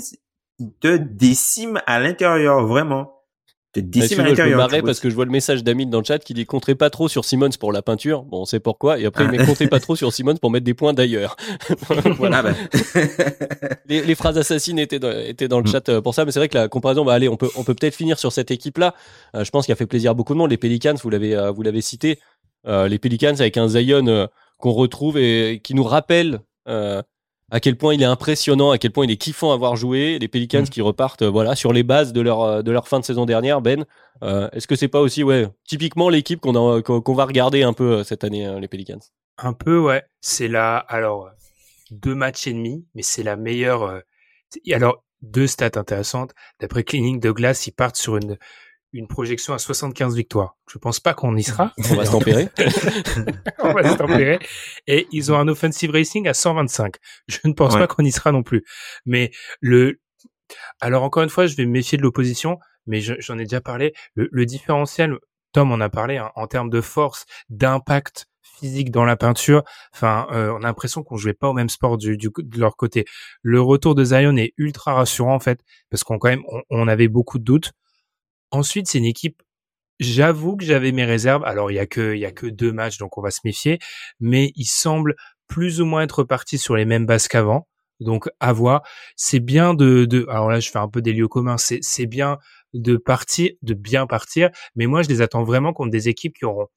il 0.62 0.72
te 0.80 0.96
décime 0.98 1.82
à 1.88 2.00
l'intérieur, 2.00 2.66
vraiment. 2.68 3.18
Te 3.74 3.80
Bah, 3.80 3.88
à 4.22 4.26
excuse-moi, 4.26 4.36
je 4.36 4.42
me 4.42 4.48
l'intérieur. 4.48 4.58
marrais 4.58 4.82
parce 4.82 5.00
que 5.00 5.10
je 5.10 5.16
vois 5.16 5.24
le 5.24 5.32
message 5.32 5.64
d'Amine 5.64 5.90
dans 5.90 6.00
le 6.00 6.04
chat 6.06 6.20
qui 6.20 6.34
dit 6.34 6.46
comptez 6.46 6.76
pas 6.76 6.90
trop 6.90 7.08
sur 7.08 7.24
Simmons 7.24 7.50
pour 7.58 7.72
la 7.72 7.82
peinture. 7.82 8.24
Bon, 8.24 8.42
on 8.42 8.46
sait 8.46 8.60
pourquoi. 8.60 9.00
Et 9.00 9.06
après, 9.06 9.24
il 9.24 9.32
met 9.32 9.38
comptez 9.46 9.68
pas 9.68 9.80
trop 9.80 9.96
sur 9.96 10.12
Simmons 10.12 10.36
pour 10.36 10.52
mettre 10.52 10.66
des 10.66 10.74
points 10.74 10.94
d'ailleurs. 10.94 11.38
voilà. 12.18 12.40
Ah 12.40 12.44
bah. 12.44 12.54
les, 13.88 14.02
les 14.04 14.16
phrases 14.16 14.38
assassines 14.38 14.78
étaient 14.80 15.00
dans, 15.00 15.12
étaient 15.18 15.48
dans 15.48 15.60
le 15.60 15.64
Mm. 15.64 15.72
chat 15.72 15.90
euh, 15.90 16.02
pour 16.02 16.14
ça, 16.14 16.26
mais 16.26 16.32
c'est 16.32 16.40
vrai 16.40 16.50
que 16.50 16.58
la 16.58 16.68
comparaison, 16.68 17.06
bah 17.06 17.14
allez, 17.14 17.30
on 17.30 17.38
peut 17.38 17.50
on 17.56 17.64
peut 17.64 17.74
peut-être 17.74 17.96
finir 17.96 18.20
sur 18.20 18.32
cette 18.34 18.52
équipe-là. 18.52 18.94
Euh, 19.36 19.44
je 19.46 19.52
pense 19.52 19.66
qu'il 19.66 19.74
a 19.74 19.78
fait 19.78 19.86
plaisir 19.88 20.12
à 20.12 20.14
beaucoup 20.14 20.34
de 20.34 20.40
monde. 20.40 20.50
Les 20.52 20.58
Pelicans, 20.58 20.96
vous 21.02 21.10
l'avez 21.10 21.36
euh, 21.36 21.52
vous 21.52 21.62
l'avez 21.62 21.82
cité, 21.82 22.20
Euh, 22.68 22.88
les 22.88 23.00
Pelicans 23.00 23.34
avec 23.40 23.56
un 23.58 23.68
Zion 23.70 24.28
qu'on 24.58 24.72
retrouve 24.72 25.18
et 25.18 25.60
qui 25.64 25.74
nous 25.76 25.84
rappelle 25.84 26.42
euh, 26.68 27.02
à 27.52 27.60
quel 27.60 27.78
point 27.78 27.94
il 27.94 28.02
est 28.02 28.06
impressionnant, 28.06 28.72
à 28.72 28.78
quel 28.78 28.92
point 28.92 29.06
il 29.06 29.12
est 29.12 29.18
kiffant 29.18 29.52
à 29.52 29.54
avoir 29.54 29.76
joué. 29.76 30.18
Les 30.20 30.28
Pelicans 30.28 30.62
Mm. 30.62 30.70
qui 30.70 30.82
repartent, 30.82 31.22
euh, 31.22 31.30
voilà, 31.30 31.56
sur 31.56 31.74
les 31.74 31.84
bases 31.84 32.14
de 32.14 32.22
leur 32.22 32.42
euh, 32.42 32.62
de 32.62 32.72
leur 32.72 32.88
fin 32.88 33.00
de 33.00 33.06
saison 33.06 33.26
dernière. 33.26 33.62
Ben, 33.62 33.86
euh, 34.24 34.50
est-ce 34.54 34.68
que 34.68 34.76
c'est 34.76 34.88
pas 34.88 35.02
aussi, 35.02 35.24
ouais, 35.24 35.48
typiquement 35.68 36.10
l'équipe 36.10 36.40
qu'on 36.40 36.82
qu'on 36.82 37.14
va 37.14 37.26
regarder 37.26 37.64
un 37.64 37.74
peu 37.74 38.04
cette 38.04 38.24
année, 38.24 38.60
les 38.60 38.68
Pelicans? 38.68 39.00
Un 39.38 39.54
peu, 39.54 39.80
ouais. 39.80 40.04
C'est 40.22 40.48
la, 40.48 40.78
alors, 40.78 41.30
deux 41.92 42.16
matchs 42.16 42.48
et 42.48 42.54
demi, 42.54 42.86
mais 42.96 43.02
c'est 43.02 43.24
la 43.24 43.36
meilleure, 43.36 43.84
euh, 43.84 44.00
alors, 44.72 45.04
deux 45.22 45.48
stats 45.48 45.72
intéressantes. 45.76 46.32
D'après 46.60 46.84
Cleaning 46.84 47.20
Douglas, 47.20 47.64
ils 47.68 47.72
partent 47.74 47.96
sur 47.98 48.18
une, 48.18 48.38
une 48.94 49.08
projection 49.08 49.54
à 49.54 49.58
75 49.60 50.16
victoires. 50.16 50.58
Je 50.70 50.78
pense 50.78 51.00
pas 51.00 51.14
qu'on 51.14 51.36
y 51.38 51.44
sera. 51.44 51.74
On 51.90 51.96
va 51.96 52.06
se 52.06 52.12
tempérer. 52.12 52.50
on 53.60 53.74
va 53.74 53.90
se 53.90 53.98
tempérer. 53.98 54.40
Et 54.88 55.08
ils 55.12 55.32
ont 55.32 55.38
un 55.38 55.48
offensive 55.48 55.92
racing 55.92 56.28
à 56.28 56.34
125. 56.34 56.96
Je 57.28 57.38
ne 57.46 57.54
pense 57.54 57.74
Ouais. 57.74 57.80
pas 57.80 57.88
qu'on 57.88 58.04
y 58.04 58.12
sera 58.12 58.32
non 58.32 58.44
plus. 58.44 58.64
Mais 59.06 59.32
le, 59.62 60.00
alors 60.82 61.04
encore 61.04 61.24
une 61.24 61.30
fois, 61.30 61.46
je 61.48 61.56
vais 61.56 61.66
me 61.66 61.72
méfier 61.72 61.98
de 61.98 62.04
l'opposition, 62.04 62.58
mais 62.86 63.00
je- 63.02 63.14
j'en 63.20 63.38
ai 63.38 63.44
déjà 63.44 63.62
parlé. 63.62 63.94
Le, 64.16 64.28
le 64.32 64.46
différentiel, 64.46 65.16
Tom 65.54 65.72
en 65.72 65.80
a 65.80 65.90
parlé, 65.90 66.18
hein, 66.18 66.32
en 66.36 66.48
termes 66.48 66.70
de 66.70 66.82
force, 66.82 67.26
d'impact 67.50 68.28
physique 68.60 68.92
dans 68.92 69.06
la 69.06 69.16
peinture. 69.16 69.64
Enfin, 69.94 70.28
euh, 70.32 70.52
on 70.52 70.58
a 70.58 70.68
l'impression 70.68 71.04
qu'on 71.04 71.18
jouait 71.18 71.34
pas 71.34 71.50
au 71.50 71.54
même 71.54 71.70
sport 71.70 71.98
du, 71.98 72.16
du, 72.18 72.30
de 72.38 72.60
leur 72.60 72.76
côté. 72.76 73.06
Le 73.42 73.60
retour 73.62 73.96
de 73.96 74.04
Zion 74.04 74.36
est 74.38 74.54
ultra 74.58 74.94
rassurant 74.94 75.34
en 75.36 75.40
fait, 75.40 75.62
parce 75.90 76.04
qu'on 76.04 76.20
quand 76.20 76.30
même, 76.30 76.44
on, 76.48 76.62
on 76.70 76.88
avait 76.88 77.08
beaucoup 77.08 77.40
de 77.40 77.44
doutes. 77.44 77.72
Ensuite, 78.52 78.88
c'est 78.88 78.98
une 78.98 79.06
équipe. 79.06 79.42
J'avoue 80.00 80.58
que 80.58 80.66
j'avais 80.66 80.92
mes 80.92 81.06
réserves. 81.06 81.44
Alors, 81.46 81.72
il 81.72 81.76
y 81.76 81.80
a 81.80 81.86
que, 81.86 82.48
deux 82.48 82.72
matchs, 82.72 82.98
donc 82.98 83.18
on 83.18 83.22
va 83.22 83.32
se 83.32 83.42
méfier. 83.46 83.80
Mais 84.20 84.52
il 84.56 84.66
semble 84.66 85.16
plus 85.48 85.82
ou 85.82 85.86
moins 85.86 86.04
être 86.04 86.24
parti 86.24 86.58
sur 86.58 86.76
les 86.76 86.86
mêmes 86.86 87.06
bases 87.06 87.28
qu'avant. 87.28 87.68
Donc, 88.00 88.30
à 88.40 88.52
voir. 88.52 88.82
C'est 89.16 89.40
bien 89.40 89.74
de, 89.74 90.06
de, 90.06 90.26
alors 90.30 90.50
là, 90.50 90.60
je 90.60 90.72
fais 90.72 90.80
un 90.80 90.88
peu 90.90 91.02
des 91.02 91.14
lieux 91.14 91.28
communs. 91.28 91.58
C'est, 91.58 91.80
c'est 91.82 92.08
bien 92.08 92.40
de 92.74 92.98
partir, 92.98 93.52
de 93.62 93.74
bien 93.74 94.08
partir. 94.08 94.50
Mais 94.76 94.88
moi, 94.88 95.04
je 95.04 95.10
les 95.10 95.22
attends 95.22 95.44
vraiment 95.44 95.74
contre 95.74 95.92
des 95.92 96.10
équipes 96.10 96.36
qui 96.38 96.46
auront, 96.46 96.68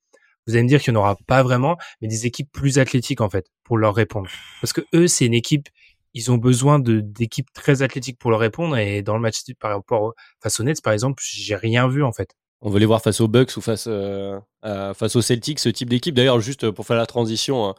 vous 0.46 0.54
allez 0.54 0.64
me 0.64 0.68
dire 0.68 0.82
qu'il 0.82 0.92
n'y 0.92 0.98
en 0.98 1.00
aura 1.00 1.16
pas 1.26 1.42
vraiment, 1.42 1.76
mais 2.00 2.08
des 2.08 2.26
équipes 2.26 2.50
plus 2.52 2.78
athlétiques, 2.78 3.20
en 3.20 3.30
fait, 3.30 3.46
pour 3.64 3.78
leur 3.78 3.94
répondre. 3.94 4.28
Parce 4.60 4.72
que 4.72 4.82
eux, 4.94 5.06
c'est 5.06 5.24
une 5.26 5.34
équipe, 5.34 5.68
ils 6.14 6.30
ont 6.30 6.36
besoin 6.36 6.78
d'équipes 6.78 7.52
très 7.52 7.82
athlétiques 7.82 8.18
pour 8.18 8.30
leur 8.30 8.40
répondre. 8.40 8.76
Et 8.76 9.02
dans 9.02 9.14
le 9.14 9.20
match, 9.20 9.40
par 9.60 9.72
rapport 9.72 10.14
face 10.42 10.60
aux 10.60 10.64
Nets, 10.64 10.82
par 10.82 10.92
exemple, 10.92 11.22
j'ai 11.26 11.56
rien 11.56 11.88
vu, 11.88 12.02
en 12.02 12.12
fait. 12.12 12.34
On 12.60 12.70
veut 12.70 12.78
les 12.78 12.86
voir 12.86 13.02
face 13.02 13.20
aux 13.20 13.28
Bucks 13.28 13.56
ou 13.56 13.60
face, 13.60 13.86
euh, 13.88 14.40
aux 14.62 15.22
Celtics, 15.22 15.58
ce 15.58 15.68
type 15.68 15.90
d'équipe. 15.90 16.14
D'ailleurs, 16.14 16.40
juste 16.40 16.70
pour 16.70 16.86
faire 16.86 16.96
la 16.96 17.04
transition, 17.04 17.68
hein, 17.68 17.74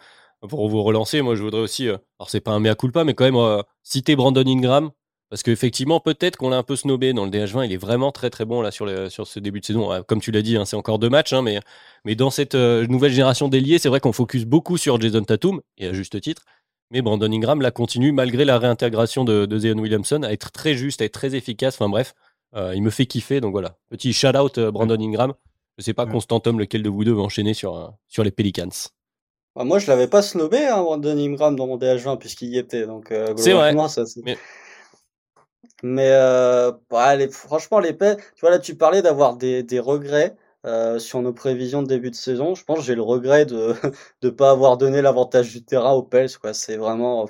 pour 0.47 0.69
vous 0.69 0.83
relancer, 0.83 1.21
moi 1.21 1.35
je 1.35 1.43
voudrais 1.43 1.61
aussi, 1.61 1.87
euh, 1.87 1.97
alors 2.19 2.29
c'est 2.29 2.41
pas 2.41 2.51
un 2.51 2.59
mea 2.59 2.75
culpa, 2.75 3.03
mais 3.03 3.13
quand 3.13 3.25
même 3.25 3.35
euh, 3.35 3.61
citer 3.83 4.15
Brandon 4.15 4.43
Ingram. 4.45 4.91
Parce 5.29 5.41
qu'effectivement, 5.41 5.99
peut-être 5.99 6.37
qu'on 6.37 6.49
l'a 6.49 6.57
un 6.57 6.63
peu 6.63 6.75
snobé 6.75 7.11
dans 7.11 7.25
le 7.25 7.31
DH20. 7.31 7.65
Il 7.65 7.73
est 7.73 7.77
vraiment 7.77 8.11
très 8.11 8.29
très 8.29 8.45
bon 8.45 8.61
là 8.61 8.69
sur, 8.69 8.87
ce 8.87 9.39
début 9.39 9.59
de 9.59 9.65
saison. 9.65 9.91
Euh, 9.91 10.01
Comme 10.03 10.21
tu 10.21 10.31
l'as 10.31 10.43
dit, 10.43 10.55
hein, 10.55 10.65
c'est 10.65 10.75
encore 10.75 10.99
deux 10.99 11.09
matchs, 11.09 11.33
hein, 11.33 11.41
mais, 11.41 12.15
dans 12.15 12.29
cette 12.29 12.53
nouvelle 12.53 13.11
génération 13.11 13.47
d'ailiers, 13.47 13.79
c'est 13.79 13.89
vrai 13.89 13.99
qu'on 13.99 14.13
focus 14.13 14.45
beaucoup 14.45 14.77
sur 14.77 15.01
Jason 15.01 15.23
Tatum, 15.23 15.61
et 15.77 15.87
à 15.87 15.93
juste 15.93 16.21
titre. 16.21 16.43
Mais 16.91 17.01
Brandon 17.01 17.31
Ingram 17.31 17.61
là 17.61 17.71
continue, 17.71 18.11
malgré 18.11 18.45
la 18.45 18.59
réintégration 18.59 19.23
de, 19.23 19.45
de 19.45 19.57
Zion 19.59 19.77
Williamson, 19.77 20.21
à 20.23 20.31
être 20.31 20.51
très 20.51 20.75
juste, 20.75 21.01
à 21.01 21.05
être 21.05 21.13
très 21.13 21.35
efficace. 21.35 21.75
Enfin 21.75 21.89
bref, 21.89 22.13
euh, 22.55 22.73
il 22.75 22.83
me 22.83 22.89
fait 22.89 23.05
kiffer. 23.05 23.41
Donc 23.41 23.51
voilà, 23.53 23.77
petit 23.89 24.13
shout 24.13 24.35
out 24.37 24.57
euh, 24.57 24.71
Brandon 24.71 24.99
Ingram. 24.99 25.33
Je 25.77 25.83
sais 25.83 25.93
pas 25.93 26.05
Ouais. 26.05 26.11
Constant 26.11 26.39
Tom 26.39 26.59
lequel 26.59 26.83
de 26.83 26.89
vous 26.89 27.03
deux 27.03 27.13
va 27.13 27.21
enchaîner 27.23 27.53
sur, 27.53 27.75
euh, 27.75 27.87
sur 28.07 28.23
les 28.23 28.31
Pelicans? 28.31 28.69
Bah, 29.55 29.63
moi, 29.63 29.79
je 29.79 29.87
l'avais 29.87 30.07
pas 30.07 30.21
snobé, 30.21 30.65
hein, 30.67 30.81
Brandon 30.83 31.17
Ingram, 31.17 31.55
dans 31.55 31.67
mon 31.67 31.77
DH20, 31.77 32.17
puisqu'il 32.17 32.49
y 32.49 32.57
était. 32.57 32.85
Donc, 32.85 33.11
euh, 33.11 33.33
C'est 33.37 33.53
vrai. 33.53 33.73
ça, 33.89 34.03
Mais- 34.23 34.37
Mais 35.83 36.09
euh, 36.11 36.71
bah, 36.89 37.15
les- 37.15 37.29
franchement, 37.29 37.79
les 37.79 37.95
tu 37.97 38.41
vois, 38.41 38.49
là, 38.51 38.59
tu 38.59 38.75
parlais 38.75 39.01
d'avoir 39.01 39.35
des, 39.35 39.63
des 39.63 39.79
regrets 39.79 40.35
euh, 40.65 40.99
sur 40.99 41.21
nos 41.21 41.33
prévisions 41.33 41.83
de 41.83 41.87
début 41.87 42.11
de 42.11 42.15
saison. 42.15 42.55
Je 42.55 42.63
pense 42.65 42.79
que 42.79 42.83
j'ai 42.85 42.95
le 42.95 43.01
regret 43.03 43.45
de 43.45 43.73
ne 44.23 44.29
pas 44.29 44.51
avoir 44.51 44.77
donné 44.77 45.01
l'avantage 45.01 45.51
du 45.51 45.63
terrain 45.65 45.93
aux 45.93 46.03
Pels. 46.03 46.37
Quoi. 46.39 46.53
C'est 46.53 46.77
vraiment, 46.77 47.29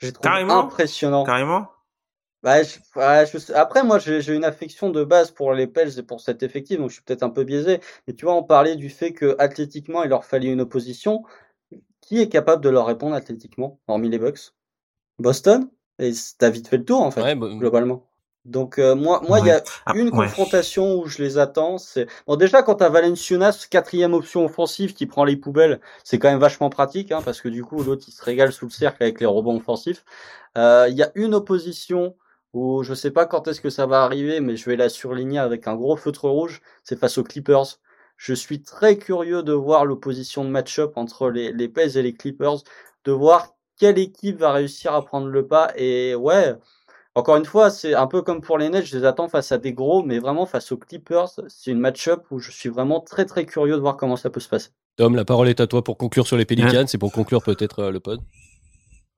j'ai 0.00 0.12
trouvé 0.12 0.28
Carrément? 0.28 0.62
impressionnant. 0.62 1.26
Carrément? 1.26 1.68
Bah, 2.42 2.62
je- 2.62 2.78
je 2.94 3.52
Après, 3.54 3.82
moi, 3.82 3.98
j'ai 3.98 4.20
j'ai 4.20 4.34
une 4.34 4.44
affection 4.44 4.90
de 4.90 5.02
base 5.04 5.30
pour 5.32 5.52
les 5.52 5.66
Pels 5.66 5.98
et 5.98 6.02
pour 6.02 6.20
cet 6.20 6.42
effectif, 6.42 6.78
donc 6.78 6.90
je 6.90 6.94
suis 6.94 7.02
peut-être 7.02 7.22
un 7.24 7.30
peu 7.30 7.44
biaisé. 7.44 7.80
Mais 8.06 8.14
tu 8.14 8.24
vois, 8.24 8.34
on 8.34 8.44
parlait 8.44 8.76
du 8.76 8.88
fait 8.90 9.12
que 9.12 9.34
athlétiquement, 9.38 10.02
il 10.04 10.10
leur 10.10 10.24
fallait 10.24 10.48
une 10.52 10.60
opposition. 10.60 11.24
Qui 12.02 12.20
est 12.20 12.28
capable 12.28 12.62
de 12.64 12.70
leur 12.70 12.86
répondre 12.86 13.14
athlétiquement, 13.16 13.80
hormis 13.88 14.10
les 14.10 14.18
Bucks? 14.18 14.52
Boston? 15.18 15.70
Et 16.00 16.12
t'as 16.38 16.50
vite 16.50 16.68
fait 16.68 16.78
le 16.78 16.84
tour, 16.86 17.02
en 17.02 17.10
fait, 17.12 17.22
Ouais, 17.22 17.34
bah, 17.34 17.48
globalement. 17.60 18.08
Donc, 18.46 18.78
euh, 18.78 18.94
moi, 18.94 19.20
moi, 19.28 19.40
il 19.40 19.46
y 19.46 19.50
a 19.50 19.62
Ah, 19.86 19.92
une 19.92 20.12
ouais. 20.12 20.26
confrontation 20.28 20.96
où 21.00 21.06
je 21.06 21.22
les 21.22 21.38
attends. 21.38 21.78
C'est 21.78 22.06
bon, 22.26 22.36
déjà, 22.36 22.62
quand 22.62 22.76
t'as 22.76 22.88
Valenciunas, 22.88 23.66
quatrième 23.70 24.14
option 24.14 24.44
offensive, 24.44 24.94
qui 24.94 25.06
prend 25.06 25.24
les 25.24 25.36
poubelles, 25.36 25.80
c'est 26.04 26.18
quand 26.18 26.30
même 26.30 26.38
vachement 26.40 26.70
pratique, 26.70 27.12
hein, 27.12 27.22
parce 27.24 27.40
que 27.40 27.48
du 27.48 27.64
coup, 27.64 27.82
l'autre, 27.82 28.04
il 28.08 28.12
se 28.12 28.22
régale 28.24 28.52
sous 28.52 28.66
le 28.66 28.70
cercle 28.70 29.02
avec 29.02 29.20
les 29.20 29.26
rebonds 29.26 29.56
offensifs. 29.56 30.04
Euh, 30.58 30.86
Il 30.90 30.96
y 30.96 31.02
a 31.02 31.10
une 31.14 31.34
opposition 31.34 32.16
où 32.52 32.82
je 32.82 32.94
sais 32.94 33.10
pas 33.10 33.26
quand 33.26 33.48
est-ce 33.48 33.60
que 33.60 33.70
ça 33.70 33.86
va 33.86 34.02
arriver, 34.04 34.40
mais 34.40 34.56
je 34.56 34.68
vais 34.70 34.76
la 34.76 34.88
surligner 34.88 35.38
avec 35.38 35.66
un 35.68 35.74
gros 35.76 35.96
feutre 35.96 36.28
rouge. 36.28 36.62
C'est 36.84 36.98
face 36.98 37.18
aux 37.18 37.24
Clippers. 37.24 37.66
Je 38.16 38.32
suis 38.34 38.62
très 38.62 38.96
curieux 38.98 39.42
de 39.42 39.52
voir 39.52 39.84
l'opposition 39.84 40.44
de 40.44 40.50
match-up 40.50 40.92
entre 40.96 41.30
les, 41.30 41.52
les 41.52 41.68
Pels 41.68 41.96
et 41.98 42.02
les 42.02 42.14
Clippers, 42.14 42.58
de 43.04 43.12
voir 43.12 43.54
quelle 43.78 43.98
équipe 43.98 44.38
va 44.38 44.52
réussir 44.52 44.94
à 44.94 45.04
prendre 45.04 45.26
le 45.28 45.46
pas. 45.46 45.72
Et 45.76 46.14
ouais, 46.14 46.54
encore 47.16 47.36
une 47.36 47.46
fois, 47.46 47.70
c'est 47.70 47.94
un 47.94 48.06
peu 48.06 48.20
comme 48.20 48.42
pour 48.42 48.58
les 48.58 48.68
Nets, 48.68 48.84
je 48.84 48.98
les 48.98 49.06
attends 49.06 49.26
face 49.26 49.50
à 49.50 49.56
des 49.56 49.72
gros, 49.72 50.02
mais 50.02 50.18
vraiment 50.18 50.44
face 50.44 50.70
aux 50.70 50.76
Clippers, 50.76 51.30
c'est 51.48 51.70
une 51.70 51.80
match-up 51.80 52.24
où 52.30 52.38
je 52.38 52.50
suis 52.50 52.68
vraiment 52.68 53.00
très 53.00 53.24
très 53.24 53.46
curieux 53.46 53.74
de 53.74 53.80
voir 53.80 53.96
comment 53.96 54.16
ça 54.16 54.28
peut 54.28 54.38
se 54.38 54.50
passer. 54.50 54.68
Tom, 54.96 55.16
la 55.16 55.24
parole 55.24 55.48
est 55.48 55.60
à 55.60 55.66
toi 55.66 55.82
pour 55.82 55.96
conclure 55.96 56.26
sur 56.26 56.36
les 56.36 56.44
Pelicans 56.44 56.84
et 56.92 56.98
pour 56.98 57.12
conclure 57.12 57.42
peut-être 57.42 57.84
euh, 57.84 57.90
le 57.90 58.00
pod. 58.00 58.20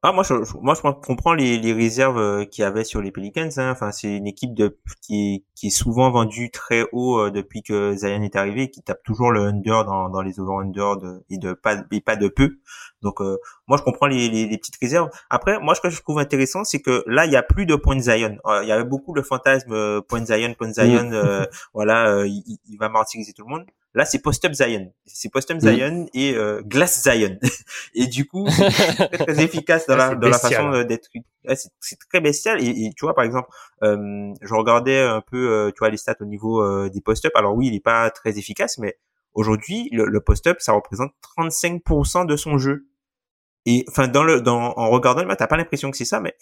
Ah, 0.05 0.12
moi, 0.12 0.23
je, 0.23 0.45
je- 0.45 0.57
moi, 0.62 0.75
je 0.77 0.81
comprends 0.81 1.35
les, 1.35 1.59
les 1.59 1.73
réserves 1.73 2.19
euh, 2.19 2.45
qu'il 2.45 2.62
y 2.62 2.65
avait 2.65 2.85
sur 2.85 3.01
les 3.03 3.11
Pelicans. 3.11 3.49
Hein. 3.57 3.73
Enfin, 3.73 3.91
c'est 3.91 4.16
une 4.16 4.29
équipe 4.29 4.55
de, 4.55 4.79
qui, 5.03 5.35
est, 5.35 5.45
qui 5.57 5.66
est 5.66 5.70
souvent 5.70 6.09
vendue 6.12 6.53
très 6.53 6.85
haut 6.93 7.19
euh, 7.19 7.31
depuis 7.33 7.62
que 7.65 7.97
Zion 7.97 8.23
est 8.23 8.37
arrivé, 8.37 8.62
et 8.65 8.70
qui 8.70 8.81
tape 8.81 9.03
toujours 9.03 9.33
le 9.33 9.41
under 9.41 9.85
dans, 9.85 10.09
dans 10.09 10.20
les 10.23 10.39
over-under 10.39 10.97
de, 10.99 11.25
et 11.31 11.39
de 11.39 11.53
pas 11.53 11.75
et 11.91 12.01
pas 12.01 12.15
de 12.15 12.29
peu. 12.29 12.59
Donc, 13.03 13.20
euh, 13.20 13.39
moi, 13.66 13.77
je 13.77 13.83
comprends 13.83 14.07
les, 14.07 14.29
les, 14.29 14.47
les 14.47 14.57
petites 14.59 14.77
réserves. 14.81 15.11
Après, 15.31 15.59
moi, 15.59 15.75
ce 15.75 15.81
que 15.81 15.91
je 15.91 16.01
trouve 16.01 16.20
intéressant, 16.20 16.62
c'est 16.62 16.81
que 16.81 17.03
là, 17.09 17.27
il 17.27 17.33
y 17.33 17.37
a 17.37 17.43
plus 17.43 17.66
de 17.66 17.75
points 17.75 17.97
de 17.97 18.01
Zion. 18.01 18.37
Euh, 18.47 18.61
il 18.62 18.69
y 18.69 18.73
avait 18.73 18.85
beaucoup 18.85 19.15
le 19.15 19.23
fantasme 19.25 20.03
point 20.03 20.25
Zion, 20.25 20.55
point 20.57 20.73
Zion. 20.73 21.11
euh, 21.12 21.45
voilà, 21.75 22.09
euh, 22.09 22.27
il, 22.29 22.57
il 22.69 22.77
va 22.79 22.89
martyriser 22.89 23.33
tout 23.33 23.43
le 23.45 23.51
monde. 23.51 23.66
Là, 23.94 24.05
c'est 24.05 24.20
post-up 24.20 24.52
Zion. 24.52 24.93
C'est 25.06 25.31
post-up 25.31 25.59
Zion 25.60 26.06
et 26.12 26.35
euh, 26.35 26.60
glace 26.62 27.02
Zion. 27.02 27.39
et 27.94 28.06
du 28.06 28.27
coup, 28.27 28.47
c'est 28.48 28.70
très, 28.70 29.09
très 29.09 29.40
efficace 29.44 29.86
dans 29.86 29.94
Ah, 29.94 30.10
la 30.10 30.15
dans 30.15 30.28
la 30.28 30.39
façon 30.39 30.73
euh, 30.73 30.85
d'être. 30.85 31.09
Ouais, 31.47 31.56
c'est 31.56 31.98
très 32.10 32.20
bestial. 32.20 32.62
Et, 32.62 32.69
et 32.69 32.90
tu 32.94 33.06
vois, 33.06 33.15
par 33.15 33.24
exemple, 33.24 33.48
euh, 33.82 34.32
je 34.43 34.55
regardais 34.55 35.01
un 35.01 35.23
peu, 35.23 35.51
euh, 35.51 35.70
tu 35.70 35.78
vois, 35.78 35.89
les 35.89 35.97
stats 35.97 36.16
au 36.20 36.27
niveau 36.27 36.62
euh, 36.62 36.90
des 36.90 37.01
post-up. 37.01 37.32
Alors 37.35 37.56
oui, 37.56 37.69
il 37.69 37.74
est 37.74 37.81
pas 37.81 38.10
très 38.10 38.39
efficace, 38.39 38.78
mais 38.78 38.98
aujourd'hui, 39.32 39.89
le, 39.90 40.05
le 40.05 40.20
post-up, 40.20 40.59
ça 40.60 40.73
représente 40.73 41.12
35% 41.39 42.27
de 42.27 42.36
son 42.36 42.59
jeu. 42.59 42.89
Et 43.65 43.85
enfin, 43.89 44.06
dans 44.06 44.23
le, 44.23 44.40
dans, 44.43 44.74
en 44.77 44.90
regardant 44.90 45.23
le 45.23 45.28
match, 45.28 45.39
t'as 45.39 45.47
pas 45.47 45.56
l'impression 45.56 45.90
que 45.90 45.97
c'est 45.97 46.05
ça, 46.05 46.20
mais 46.20 46.35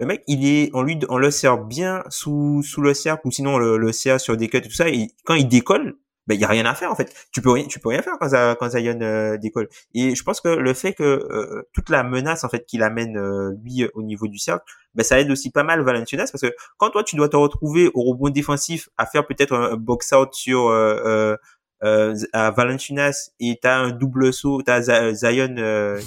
le 0.00 0.06
mec, 0.06 0.22
il 0.28 0.46
est, 0.46 0.70
on 0.74 0.82
lui, 0.82 0.98
on 1.08 1.18
le 1.18 1.30
sert 1.30 1.58
bien 1.58 2.04
sous, 2.08 2.62
sous 2.62 2.80
le 2.80 2.94
cercle, 2.94 3.26
ou 3.26 3.30
sinon 3.32 3.54
on 3.54 3.58
le, 3.58 3.76
le 3.76 3.92
sert 3.92 4.20
sur 4.20 4.36
des 4.36 4.48
cuts 4.48 4.58
et 4.58 4.62
tout 4.62 4.70
ça, 4.70 4.88
et 4.88 5.08
quand 5.24 5.34
il 5.34 5.48
décolle, 5.48 5.96
ben, 6.28 6.34
il 6.34 6.40
y 6.40 6.44
a 6.44 6.48
rien 6.48 6.66
à 6.66 6.74
faire, 6.74 6.92
en 6.92 6.94
fait. 6.94 7.12
Tu 7.32 7.40
peux 7.40 7.50
rien, 7.50 7.66
tu 7.66 7.80
peux 7.80 7.88
rien 7.88 8.02
faire 8.02 8.18
quand, 8.20 8.28
ça, 8.28 8.56
Zion 8.68 8.98
euh, 9.00 9.38
décolle. 9.38 9.68
Et 9.94 10.14
je 10.14 10.22
pense 10.22 10.40
que 10.40 10.48
le 10.48 10.74
fait 10.74 10.92
que 10.92 11.02
euh, 11.02 11.62
toute 11.72 11.88
la 11.88 12.04
menace, 12.04 12.44
en 12.44 12.48
fait, 12.50 12.66
qu'il 12.66 12.82
amène, 12.82 13.16
euh, 13.16 13.52
lui, 13.64 13.88
au 13.94 14.02
niveau 14.02 14.28
du 14.28 14.38
cercle, 14.38 14.64
ben, 14.94 15.02
ça 15.04 15.18
aide 15.18 15.30
aussi 15.30 15.50
pas 15.50 15.62
mal 15.62 15.80
Valenciunas, 15.80 16.28
parce 16.30 16.42
que 16.42 16.54
quand 16.76 16.90
toi, 16.90 17.02
tu 17.02 17.16
dois 17.16 17.28
te 17.28 17.36
retrouver 17.36 17.90
au 17.94 18.02
rebond 18.02 18.28
défensif 18.28 18.88
à 18.98 19.06
faire 19.06 19.26
peut-être 19.26 19.54
un 19.54 19.76
box-out 19.76 20.34
sur, 20.34 20.68
euh, 20.68 21.00
euh, 21.06 21.36
euh, 21.84 22.14
à 22.32 22.50
Valenciunas 22.50 23.30
et 23.38 23.56
t'as 23.62 23.78
un 23.78 23.90
double 23.90 24.32
saut, 24.32 24.60
t'as 24.62 24.82
Zion 25.12 25.54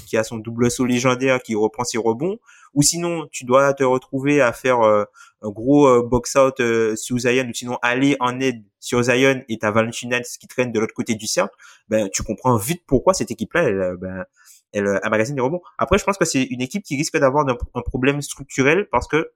qui 0.05 0.17
a 0.17 0.23
son 0.23 0.37
double 0.37 0.69
saut 0.69 0.85
légendaire 0.85 1.41
qui 1.41 1.55
reprend 1.55 1.85
ses 1.85 1.97
rebonds, 1.97 2.37
ou 2.73 2.81
sinon 2.81 3.27
tu 3.31 3.45
dois 3.45 3.73
te 3.73 3.83
retrouver 3.83 4.41
à 4.41 4.53
faire 4.53 4.79
un 4.81 5.05
gros 5.43 6.03
box 6.03 6.35
out 6.35 6.61
sur 6.95 7.17
Zion 7.17 7.47
ou 7.49 7.53
sinon 7.53 7.77
aller 7.81 8.15
en 8.19 8.39
aide 8.39 8.63
sur 8.79 9.01
Zion 9.03 9.43
et 9.49 9.57
t'as 9.57 9.71
Valanciunas 9.71 10.37
qui 10.39 10.47
traîne 10.47 10.71
de 10.71 10.79
l'autre 10.79 10.93
côté 10.93 11.15
du 11.15 11.27
cercle, 11.27 11.55
ben 11.89 12.09
tu 12.11 12.23
comprends 12.23 12.57
vite 12.57 12.83
pourquoi 12.87 13.13
cette 13.13 13.31
équipe-là, 13.31 13.63
elle, 13.63 13.97
ben, 13.99 14.25
elle 14.73 14.99
amagasine 15.03 15.35
des 15.35 15.41
rebonds. 15.41 15.61
Après, 15.77 15.97
je 15.97 16.03
pense 16.03 16.17
que 16.17 16.25
c'est 16.25 16.43
une 16.43 16.61
équipe 16.61 16.83
qui 16.83 16.95
risque 16.95 17.17
d'avoir 17.17 17.45
un, 17.47 17.81
problème 17.81 18.21
structurel 18.21 18.87
parce 18.91 19.07
que 19.07 19.31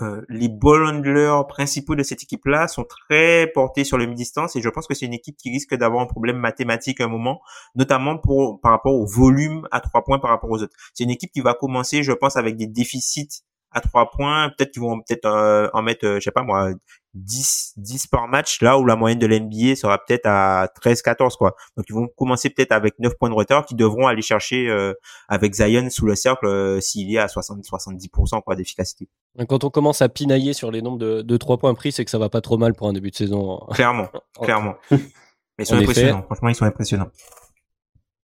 euh, 0.00 0.22
les 0.30 0.48
ball 0.48 0.86
handlers 0.86 1.46
principaux 1.48 1.94
de 1.94 2.02
cette 2.02 2.22
équipe-là 2.22 2.66
sont 2.66 2.84
très 2.84 3.46
portés 3.52 3.84
sur 3.84 3.98
le 3.98 4.06
mi-distance 4.06 4.56
et 4.56 4.62
je 4.62 4.68
pense 4.70 4.86
que 4.86 4.94
c'est 4.94 5.04
une 5.04 5.12
équipe 5.12 5.36
qui 5.36 5.50
risque 5.50 5.74
d'avoir 5.74 6.02
un 6.02 6.06
problème 6.06 6.38
mathématique 6.38 7.00
à 7.02 7.04
un 7.04 7.08
moment, 7.08 7.42
notamment 7.74 8.16
par 8.16 8.72
rapport 8.72 8.94
au 8.94 9.06
volume 9.06 9.68
à 9.70 9.80
trois 9.80 10.02
points 10.02 10.18
par 10.18 10.30
rapport 10.30 10.50
aux 10.50 10.62
autres. 10.62 10.74
C'est 10.94 11.04
une 11.04 11.10
équipe 11.10 11.30
qui 11.30 11.42
va 11.42 11.52
commencer, 11.52 12.02
je 12.02 12.12
pense, 12.12 12.36
avec 12.36 12.56
des 12.56 12.66
déficits 12.66 13.42
à 13.72 13.80
trois 13.80 14.10
points. 14.10 14.50
Peut-être 14.50 14.72
qu'ils 14.72 14.82
vont 14.82 15.00
peut-être 15.00 15.26
euh, 15.26 15.68
en 15.72 15.82
mettre, 15.82 16.06
euh, 16.06 16.14
je 16.16 16.20
sais 16.20 16.30
pas 16.30 16.42
moi, 16.42 16.70
10, 17.14 17.74
10 17.76 18.06
par 18.06 18.28
match, 18.28 18.60
là 18.62 18.78
où 18.78 18.84
la 18.84 18.96
moyenne 18.96 19.18
de 19.18 19.26
l'NBA 19.26 19.76
sera 19.76 19.98
peut-être 19.98 20.26
à 20.26 20.68
13, 20.80 21.02
14, 21.02 21.36
quoi. 21.36 21.54
Donc, 21.76 21.86
ils 21.88 21.94
vont 21.94 22.08
commencer 22.16 22.50
peut-être 22.50 22.72
avec 22.72 22.98
9 22.98 23.14
points 23.18 23.28
de 23.28 23.34
retard 23.34 23.64
qu'ils 23.66 23.76
devront 23.76 24.06
aller 24.06 24.22
chercher 24.22 24.68
euh, 24.68 24.94
avec 25.28 25.54
Zion 25.54 25.90
sous 25.90 26.06
le 26.06 26.14
cercle 26.14 26.80
s'il 26.80 27.14
est 27.14 27.18
à 27.18 27.28
60, 27.28 27.64
70%, 27.64 28.42
quoi, 28.42 28.56
d'efficacité. 28.56 29.08
Quand 29.48 29.64
on 29.64 29.70
commence 29.70 30.02
à 30.02 30.08
pinailler 30.08 30.52
sur 30.52 30.70
les 30.70 30.82
nombres 30.82 30.98
de, 30.98 31.22
de 31.22 31.36
3 31.36 31.58
points 31.58 31.74
pris, 31.74 31.92
c'est 31.92 32.04
que 32.04 32.10
ça 32.10 32.18
va 32.18 32.28
pas 32.28 32.40
trop 32.40 32.58
mal 32.58 32.74
pour 32.74 32.88
un 32.88 32.92
début 32.92 33.10
de 33.10 33.16
saison. 33.16 33.58
Clairement, 33.72 34.08
clairement. 34.42 34.74
Mais 34.90 35.64
ils 35.64 35.66
sont 35.66 35.76
impressionnants. 35.76 36.22
Franchement, 36.22 36.48
ils 36.48 36.54
sont 36.54 36.64
impressionnants. 36.64 37.10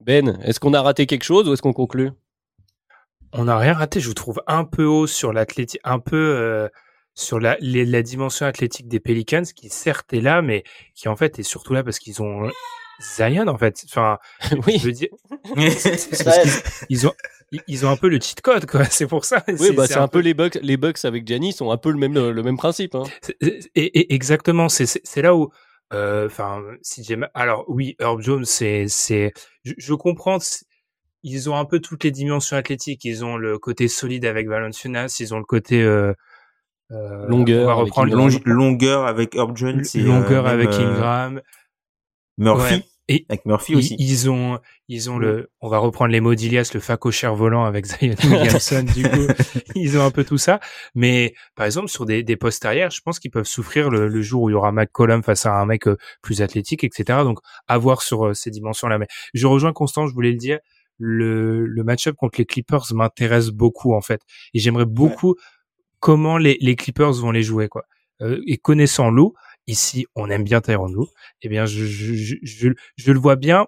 Ben, 0.01 0.39
est-ce 0.45 0.61
qu'on 0.61 0.75
a 0.75 0.81
raté 0.81 1.07
quelque 1.07 1.25
chose 1.25 1.49
ou 1.49 1.53
est-ce 1.53 1.63
qu'on 1.63 1.73
conclut? 1.73 2.13
On 3.33 3.45
n'a 3.45 3.59
rien 3.59 3.75
raté. 3.75 4.01
Je 4.01 4.09
vous 4.09 4.15
trouve 4.15 4.43
un 4.47 4.65
peu 4.65 4.85
haut 4.85 5.07
sur 5.07 5.33
l'athlétique, 5.33 5.81
un 5.85 5.99
peu 5.99 6.17
euh, 6.17 6.69
sur 7.15 7.41
la, 7.41 7.57
la 7.61 8.03
dimension 8.03 8.47
athlétique 8.47 8.89
des 8.89 9.01
Pelicans, 9.01 9.43
qui 9.43 9.69
certes 9.71 10.13
est 10.13 10.21
là, 10.21 10.43
mais 10.43 10.65
qui 10.95 11.09
en 11.09 11.17
fait 11.17 11.39
est 11.39 11.43
surtout 11.43 11.73
là 11.73 11.83
parce 11.83 11.99
qu'ils 11.99 12.23
ont 12.23 12.51
Zion 13.01 13.47
en 13.47 13.59
fait. 13.59 13.85
Enfin, 13.89 14.19
oui. 14.67 14.79
je 14.79 14.87
veux 14.87 14.93
dire, 14.93 15.09
ils 16.89 17.07
ont 17.07 17.13
ils 17.67 17.87
ont 17.87 17.91
un 17.91 17.97
peu 17.97 18.09
le 18.09 18.21
cheat 18.21 18.41
code 18.41 18.67
quoi. 18.67 18.85
C'est 18.91 19.07
pour 19.07 19.25
ça. 19.25 19.45
Oui, 19.49 19.73
bah 19.73 19.87
c'est 19.87 19.97
un, 19.97 20.09
peu, 20.09 20.21
les 20.21 20.35
bugs 20.35 20.51
les 20.61 20.77
bugs 20.77 20.93
avec 21.05 21.27
Giannis 21.27 21.53
sont 21.55 21.71
un 21.71 21.77
peu 21.77 21.91
le 21.91 21.99
même 21.99 22.15
le 22.15 22.43
même 22.43 22.57
principe. 22.57 22.95
Hein. 22.95 23.05
Et, 23.41 24.15
exactement, 24.15 24.69
c'est 24.69 24.87
c'est 24.87 25.23
là 25.23 25.35
où. 25.35 25.51
Euh, 25.95 26.27
enfin, 26.27 26.63
si 26.83 27.03
j'ai 27.03 27.17
alors 27.33 27.65
oui, 27.67 27.97
Herb 27.99 28.21
Jones, 28.21 28.45
c'est 28.45 28.89
c'est 28.89 29.33
je, 29.65 29.73
je 29.79 29.95
comprends 29.95 30.39
ils 31.23 31.51
ont 31.51 31.57
un 31.57 31.65
peu 31.65 31.81
toutes 31.81 32.05
les 32.05 32.11
dimensions 32.11 32.57
athlétiques. 32.57 33.05
Ils 33.05 33.25
ont 33.25 33.37
le 33.37 33.59
côté 33.59 33.89
solide 33.89 34.25
avec 34.25 34.49
Valenciunas, 34.49 35.17
ils 35.21 35.35
ont 35.35 35.39
le 35.39 35.45
côté 35.45 35.83
euh, 35.83 36.13
euh, 36.91 37.27
longueur, 37.29 37.81
avec 37.81 37.95
longueur 38.47 39.07
avec 39.07 39.35
Herb 39.35 39.57
Jones, 39.57 39.83
longueur 39.95 40.47
euh, 40.47 40.51
avec 40.51 40.71
Ingram, 40.71 41.41
Murphy. 42.39 42.85
Et 43.11 43.25
avec 43.31 43.47
Murphy 43.47 43.75
aussi. 43.75 43.97
Ils 43.99 44.29
ont, 44.29 44.59
ils 44.87 45.11
ont 45.11 45.17
le, 45.17 45.51
on 45.63 45.71
va 45.71 45.79
reprendre 45.79 46.13
les 46.13 46.21
mots 46.21 46.35
d'Ilias, 46.35 46.73
le 46.75 46.81
facochère 46.81 47.35
volant 47.35 47.65
avec 47.65 47.87
Zion 47.87 48.15
Williamson, 48.23 48.83
du 48.83 49.03
coup. 49.09 49.27
Ils 49.75 49.97
ont 49.97 50.05
un 50.05 50.11
peu 50.11 50.25
tout 50.25 50.37
ça. 50.37 50.61
Mais, 50.95 51.33
par 51.57 51.65
exemple, 51.65 51.89
sur 51.89 52.05
des, 52.05 52.23
des 52.23 52.37
postes 52.37 52.67
arrière, 52.67 52.91
je 52.91 53.01
pense 53.01 53.19
qu'ils 53.19 53.31
peuvent 53.31 53.47
souffrir 53.47 53.89
le, 53.89 54.09
le, 54.09 54.21
jour 54.21 54.43
où 54.43 54.51
il 54.51 54.53
y 54.53 54.55
aura 54.55 54.73
McCollum 54.73 55.23
face 55.23 55.47
à 55.47 55.55
un 55.55 55.65
mec 55.65 55.85
plus 56.21 56.43
athlétique, 56.43 56.85
etc. 56.85 57.21
Donc, 57.23 57.39
à 57.67 57.79
voir 57.79 58.03
sur 58.03 58.37
ces 58.37 58.51
dimensions-là. 58.51 58.99
Mais 58.99 59.07
je 59.33 59.47
rejoins 59.47 59.73
Constant, 59.73 60.07
je 60.07 60.13
voulais 60.13 60.33
le 60.33 60.37
dire 60.37 60.59
le, 60.99 61.67
le 61.67 61.85
match-up 61.85 62.17
contre 62.17 62.39
les 62.39 62.47
Clippers 62.47 62.85
m'intéresse 62.93 63.49
beaucoup 63.49 63.95
en 63.95 64.01
fait, 64.01 64.21
et 64.55 64.59
j'aimerais 64.59 64.87
beaucoup 64.87 65.37
comment 66.01 66.39
les, 66.39 66.57
les 66.61 66.77
Clippers 66.77 67.13
vont 67.13 67.31
les 67.31 67.43
jouer 67.43 67.69
quoi. 67.69 67.85
Euh, 68.21 68.41
et 68.47 68.57
connaissant 68.57 69.11
Lou, 69.11 69.35
ici 69.67 70.07
on 70.15 70.29
aime 70.31 70.45
bien 70.45 70.61
Tyron 70.61 70.89
Lou, 70.89 71.07
eh 71.43 71.49
bien 71.49 71.67
je, 71.67 71.85
je, 71.85 72.15
je, 72.43 72.69
je, 72.97 73.13
le 73.13 73.19
vois 73.19 73.37
bien. 73.37 73.67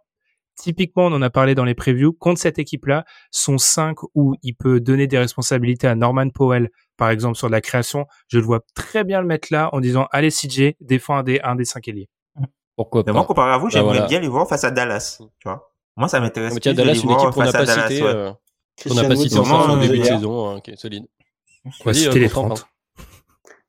Typiquement, 0.56 1.06
on 1.06 1.12
en 1.12 1.22
a 1.22 1.30
parlé 1.30 1.54
dans 1.54 1.64
les 1.64 1.74
previews. 1.74 2.12
Contre 2.12 2.38
cette 2.38 2.58
équipe-là, 2.58 3.06
son 3.30 3.56
5 3.56 3.96
où 4.14 4.34
il 4.42 4.54
peut 4.54 4.78
donner 4.78 5.06
des 5.06 5.16
responsabilités 5.16 5.86
à 5.86 5.94
Norman 5.94 6.28
Powell, 6.28 6.68
par 6.98 7.08
exemple 7.08 7.38
sur 7.38 7.46
de 7.46 7.52
la 7.52 7.62
création, 7.62 8.06
je 8.28 8.38
le 8.38 8.44
vois 8.44 8.60
très 8.74 9.02
bien 9.04 9.22
le 9.22 9.26
mettre 9.26 9.48
là 9.50 9.70
en 9.72 9.80
disant 9.80 10.06
allez 10.12 10.30
CJ, 10.30 10.74
défends 10.80 11.16
un 11.16 11.22
des 11.22 11.40
un 11.40 11.54
des 11.54 11.64
cinq 11.64 11.88
ailiers. 11.88 12.10
Pourquoi 12.76 13.04
pas. 13.04 13.12
Moi, 13.12 13.24
comparé 13.24 13.52
à 13.52 13.58
vous, 13.58 13.66
bah, 13.66 13.70
j'aimerais 13.72 14.06
bien 14.06 14.20
les 14.20 14.28
voir 14.28 14.48
face 14.48 14.64
à 14.64 14.70
Dallas, 14.70 15.16
tu 15.18 15.48
vois. 15.48 15.69
Moi, 15.96 16.08
ça 16.08 16.20
m'intéresse. 16.20 16.54
Tiens, 16.60 16.74
Dallas, 16.74 17.00
une 17.02 17.10
équipe 17.10 17.30
qu'on 17.30 17.42
n'a 17.42 17.52
pas 17.52 17.66
citée. 17.66 18.02
Euh, 18.02 18.32
on 18.88 18.94
n'a 18.94 19.04
pas 19.04 19.16
cité 19.16 19.38
en 19.38 19.76
début 19.76 19.98
de 19.98 20.04
saison, 20.04 20.48
hein, 20.48 20.60
qui 20.60 20.70
est 20.72 20.76
solide. 20.76 21.06
On 21.64 21.84
va 21.84 21.94
citer 21.94 22.18
les 22.18 22.28
30. 22.28 22.66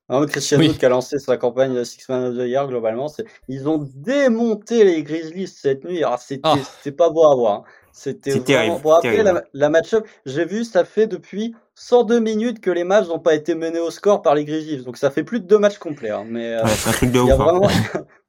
Non, 0.10 0.26
Christian 0.26 0.60
oui. 0.60 0.78
qui 0.78 0.86
a 0.86 0.90
lancé 0.90 1.20
sa 1.20 1.38
campagne 1.38 1.86
Six 1.86 2.10
Man 2.10 2.24
of 2.26 2.36
the 2.36 2.46
Year, 2.48 2.68
globalement, 2.68 3.08
ils 3.48 3.70
ont 3.70 3.90
démonté 3.96 4.84
les 4.84 5.04
Grizzlies 5.04 5.48
cette 5.48 5.86
nuit. 5.86 6.04
Ah, 6.04 6.18
c'était 6.20 6.42
ah. 6.44 6.92
pas 6.98 7.10
beau 7.10 7.26
à 7.26 7.36
voir. 7.36 7.54
Hein. 7.54 7.64
C'était 7.94 8.38
terrible. 8.42 8.82
Bon, 8.82 8.92
après, 8.92 9.24
la, 9.24 9.44
la 9.54 9.70
match-up, 9.70 10.06
j'ai 10.26 10.44
vu, 10.44 10.66
ça 10.66 10.84
fait 10.84 11.08
depuis 11.08 11.56
102 11.76 12.20
minutes 12.20 12.60
que 12.60 12.72
les 12.72 12.84
matchs 12.84 13.08
n'ont 13.08 13.20
pas 13.20 13.36
été 13.36 13.56
menés 13.56 13.80
au 13.80 13.90
score 13.90 14.22
par 14.22 14.36
les 14.36 14.44
Grizzlies. 14.44 14.84
Donc 14.84 14.98
ça 14.98 15.12
fait 15.12 15.24
plus 15.24 15.40
de 15.40 15.48
deux 15.48 15.60
matchs 15.60 15.78
complets. 15.78 16.10
Hein. 16.10 16.26
Mais, 16.28 16.56
euh, 16.56 16.64
ouais, 16.64 16.70
c'est 16.70 16.90
un 16.90 16.94
truc 16.94 17.12
de 17.12 17.20
ouf. 17.20 17.32
Hein. 17.32 18.06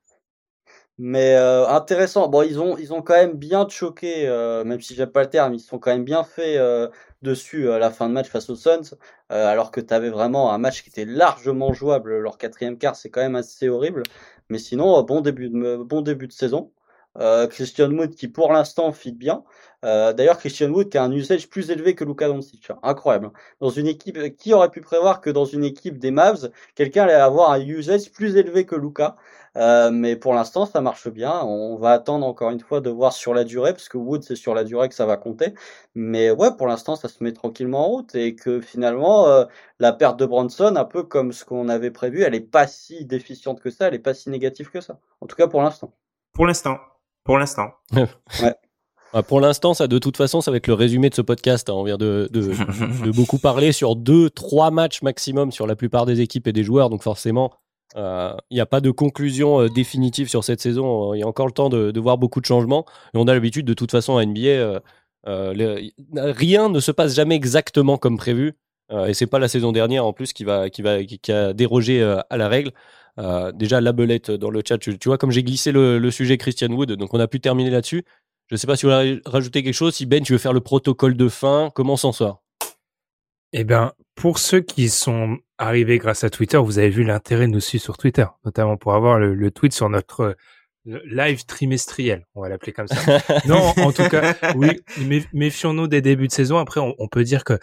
Mais 1.05 1.35
euh, 1.35 1.66
intéressant. 1.66 2.29
Bon, 2.29 2.43
ils 2.43 2.61
ont, 2.61 2.79
ils 2.79 2.93
ont 2.95 3.03
quand 3.03 3.15
même 3.15 3.33
bien 3.37 3.69
choqué, 3.69 4.29
euh, 4.29 4.62
même 4.62 4.81
si 4.81 4.95
j'aime 4.95 5.11
pas 5.11 5.24
le 5.24 5.31
terme, 5.31 5.53
ils 5.53 5.59
sont 5.59 5.81
quand 5.81 5.91
même 5.91 6.05
bien 6.05 6.23
fait 6.23 6.59
euh, 6.59 6.87
dessus 7.23 7.73
à 7.73 7.81
la 7.81 7.91
fin 7.91 8.09
de 8.09 8.15
match 8.15 8.29
face 8.29 8.49
aux 8.51 8.55
Suns, 8.55 8.95
alors 9.29 9.73
que 9.73 9.81
tu 9.81 9.93
avais 9.93 10.11
vraiment 10.11 10.53
un 10.53 10.59
match 10.59 10.85
qui 10.85 10.91
était 10.91 11.05
largement 11.05 11.73
jouable. 11.73 12.19
Leur 12.19 12.39
quatrième 12.39 12.79
quart, 12.79 12.95
c'est 12.95 13.11
quand 13.11 13.20
même 13.20 13.35
assez 13.35 13.69
horrible. 13.69 14.05
Mais 14.49 14.59
sinon, 14.59 15.03
bon 15.03 15.23
début 15.23 15.49
de, 15.49 15.77
bon 15.77 16.03
début 16.03 16.29
de 16.29 16.33
saison. 16.33 16.70
Christian 17.51 17.90
Wood 17.90 18.14
qui 18.14 18.28
pour 18.28 18.52
l'instant 18.52 18.93
fit 18.93 19.12
bien. 19.12 19.44
D'ailleurs, 19.82 20.39
Christian 20.39 20.70
Wood 20.70 20.89
qui 20.89 20.98
a 20.98 21.02
un 21.02 21.12
usage 21.12 21.48
plus 21.48 21.70
élevé 21.70 21.94
que 21.94 22.05
Luka 22.05 22.28
Doncic, 22.28 22.70
incroyable. 22.82 23.30
Dans 23.60 23.70
une 23.70 23.86
équipe, 23.86 24.36
qui 24.36 24.55
aurait 24.55 24.70
pu 24.70 24.80
prévoir 24.80 25.20
que 25.20 25.30
dans 25.30 25.44
une 25.44 25.64
équipe 25.64 25.98
des 25.98 26.10
Mavs, 26.10 26.51
quelqu'un 26.74 27.05
allait 27.05 27.14
avoir 27.14 27.51
un 27.51 27.60
usage 27.60 28.10
plus 28.12 28.36
élevé 28.36 28.64
que 28.64 28.76
Luka? 28.76 29.16
Euh, 29.56 29.90
mais 29.90 30.16
pour 30.16 30.32
l'instant, 30.32 30.64
ça 30.64 30.80
marche 30.80 31.09
bien. 31.09 31.43
On 31.43 31.76
va 31.76 31.90
attendre 31.90 32.26
encore 32.26 32.51
une 32.51 32.60
fois 32.60 32.80
de 32.80 32.89
voir 32.89 33.12
sur 33.12 33.34
la 33.34 33.44
durée, 33.44 33.72
parce 33.72 33.89
que 33.89 33.98
Wood, 33.98 34.22
c'est 34.22 34.36
sur 34.36 34.55
la 34.55 34.64
durée 34.64 34.89
que 34.89 34.94
ça 34.94 35.05
va 35.05 35.16
compter. 35.18 35.52
Mais 35.94 36.30
ouais, 36.30 36.56
pour 36.56 36.66
l'instant, 36.66 36.97
ça 36.97 37.09
se 37.09 37.22
met 37.22 37.32
tranquillement 37.32 37.86
en 37.86 37.89
route 37.89 38.14
et 38.14 38.34
que 38.34 38.60
finalement, 38.60 39.28
euh, 39.28 39.44
la 39.78 39.93
perte 39.93 40.18
de 40.18 40.24
Bronson, 40.26 40.74
un 40.76 40.84
peu 40.84 41.02
comme 41.02 41.32
ce 41.32 41.44
qu'on 41.44 41.68
avait 41.68 41.90
prévu, 41.90 42.22
elle 42.22 42.34
est 42.34 42.40
pas 42.40 42.66
si 42.66 43.05
déficiente 43.05 43.60
que 43.60 43.70
ça, 43.70 43.89
elle 43.89 43.94
est 43.94 43.98
pas 43.98 44.14
si 44.14 44.30
négative 44.30 44.70
que 44.70 44.80
ça. 44.80 44.98
En 45.20 45.26
tout 45.26 45.36
cas, 45.36 45.48
pour 45.48 45.60
l'instant. 45.60 45.93
Pour 46.32 46.47
l'instant. 46.47 46.78
Pour 47.24 47.39
l'instant. 47.39 47.70
ouais. 47.93 48.55
Ah, 49.15 49.23
pour 49.23 49.40
l'instant, 49.40 49.74
ça, 49.74 49.89
de 49.89 49.99
toute 49.99 50.16
façon, 50.16 50.40
ça 50.40 50.51
va 50.51 50.57
être 50.57 50.66
le 50.66 50.74
résumé 50.74 51.11
de 51.11 51.15
ce 51.15 51.20
podcast. 51.20 51.69
Hein. 51.69 51.74
On 51.74 51.85
vient 51.85 51.99
de, 51.99 52.31
de, 52.32 52.55
de, 53.05 53.11
beaucoup 53.15 53.39
parler 53.39 53.73
sur 53.73 53.94
deux, 53.94 54.31
trois 54.31 54.70
matchs 54.70 55.03
maximum 55.03 55.53
sur 55.53 55.66
la 55.66 55.77
plupart 55.77 56.07
des 56.07 56.23
équipes 56.23 56.47
et 56.47 56.53
des 56.53 56.65
joueurs. 56.65 56.89
Donc 56.89 57.03
forcément, 57.03 57.53
euh, 57.97 58.35
il 58.51 58.55
n'y 58.55 58.61
a 58.61 58.66
pas 58.66 58.81
de 58.81 58.90
conclusion 58.90 59.61
euh, 59.61 59.69
définitive 59.69 60.28
sur 60.28 60.44
cette 60.44 60.61
saison. 60.61 61.12
Il 61.15 61.20
y 61.20 61.23
a 61.23 61.27
encore 61.27 61.47
le 61.47 61.53
temps 61.53 61.69
de, 61.69 62.01
voir 62.01 62.16
beaucoup 62.16 62.40
de 62.40 62.47
changements. 62.47 62.86
Et 63.15 63.19
on 63.19 63.24
a 63.24 63.35
l'habitude, 63.35 63.66
de 63.66 63.74
toute 63.74 63.90
façon, 63.90 64.16
à 64.16 64.24
NBA, 64.24 64.81
euh, 65.27 65.90
rien 66.16 66.70
ne 66.70 66.81
se 66.81 66.90
passe 66.90 67.15
jamais 67.15 67.35
exactement 67.35 67.99
comme 67.99 68.16
prévu. 68.16 68.55
et 69.07 69.15
c'est 69.15 69.27
pas 69.27 69.39
la 69.39 69.49
saison 69.49 69.73
dernière 69.73 70.05
en 70.05 70.12
plus 70.12 70.32
qui 70.32 70.44
va 70.44 70.69
qui 70.69 70.82
va 70.82 71.03
qui, 71.05 71.32
a 71.32 71.53
dérogé 71.53 72.03
à 72.03 72.36
la 72.36 72.49
règle. 72.49 72.73
Déjà 73.18 73.80
la 73.80 73.93
belette 73.93 74.30
dans 74.30 74.51
le 74.51 74.62
chat, 74.66 74.78
tu, 74.78 74.97
vois 75.05 75.18
comme 75.18 75.30
j'ai 75.30 75.43
glissé 75.43 75.72
le, 75.72 76.10
sujet 76.10 76.39
Christian 76.39 76.70
Wood, 76.70 76.93
donc 76.93 77.14
on 77.14 77.20
a 77.20 77.28
pu 77.28 77.40
terminer 77.40 77.70
là-dessus. 77.70 78.05
Je 78.48 78.55
ne 78.55 78.59
sais 78.59 78.66
pas 78.66 78.76
si 78.76 78.86
vous 78.86 78.93
voulez 78.93 79.20
rajouter 79.24 79.62
quelque 79.62 79.74
chose. 79.74 79.94
Si 79.94 80.05
Ben, 80.05 80.22
tu 80.22 80.32
veux 80.32 80.39
faire 80.39 80.52
le 80.52 80.60
protocole 80.60 81.16
de 81.16 81.28
fin, 81.28 81.70
comment 81.74 81.97
s'en 81.97 82.12
sort? 82.12 82.43
Eh 83.55 83.64
bien, 83.64 83.93
pour 84.14 84.39
ceux 84.39 84.60
qui 84.60 84.89
sont 84.89 85.39
arrivé 85.59 85.98
grâce 85.98 86.24
à 86.24 86.30
Twitter, 86.30 86.56
vous 86.59 86.78
avez 86.78 86.90
vu 86.90 87.05
l'intérêt 87.05 87.47
de 87.47 87.52
nous 87.52 87.60
suivre 87.60 87.84
sur 87.84 87.98
Twitter, 87.98 88.26
notamment 88.44 88.76
pour 88.76 88.94
avoir 88.94 89.18
le, 89.18 89.51
tweet 89.51 89.72
sur 89.72 89.89
notre 89.89 90.36
live 90.84 91.44
trimestriel, 91.44 92.26
on 92.34 92.43
va 92.43 92.48
l'appeler 92.48 92.72
comme 92.72 92.89
ça. 92.89 92.97
non, 93.47 93.72
en 93.76 93.93
tout 93.93 94.09
cas, 94.09 94.34
oui, 94.56 94.80
méfions-nous 95.32 95.86
des 95.86 96.01
débuts 96.01 96.28
de 96.28 96.32
saison. 96.32 96.59
Après, 96.59 96.80
on, 96.80 97.09
peut 97.09 97.24
dire 97.24 97.44
que 97.44 97.59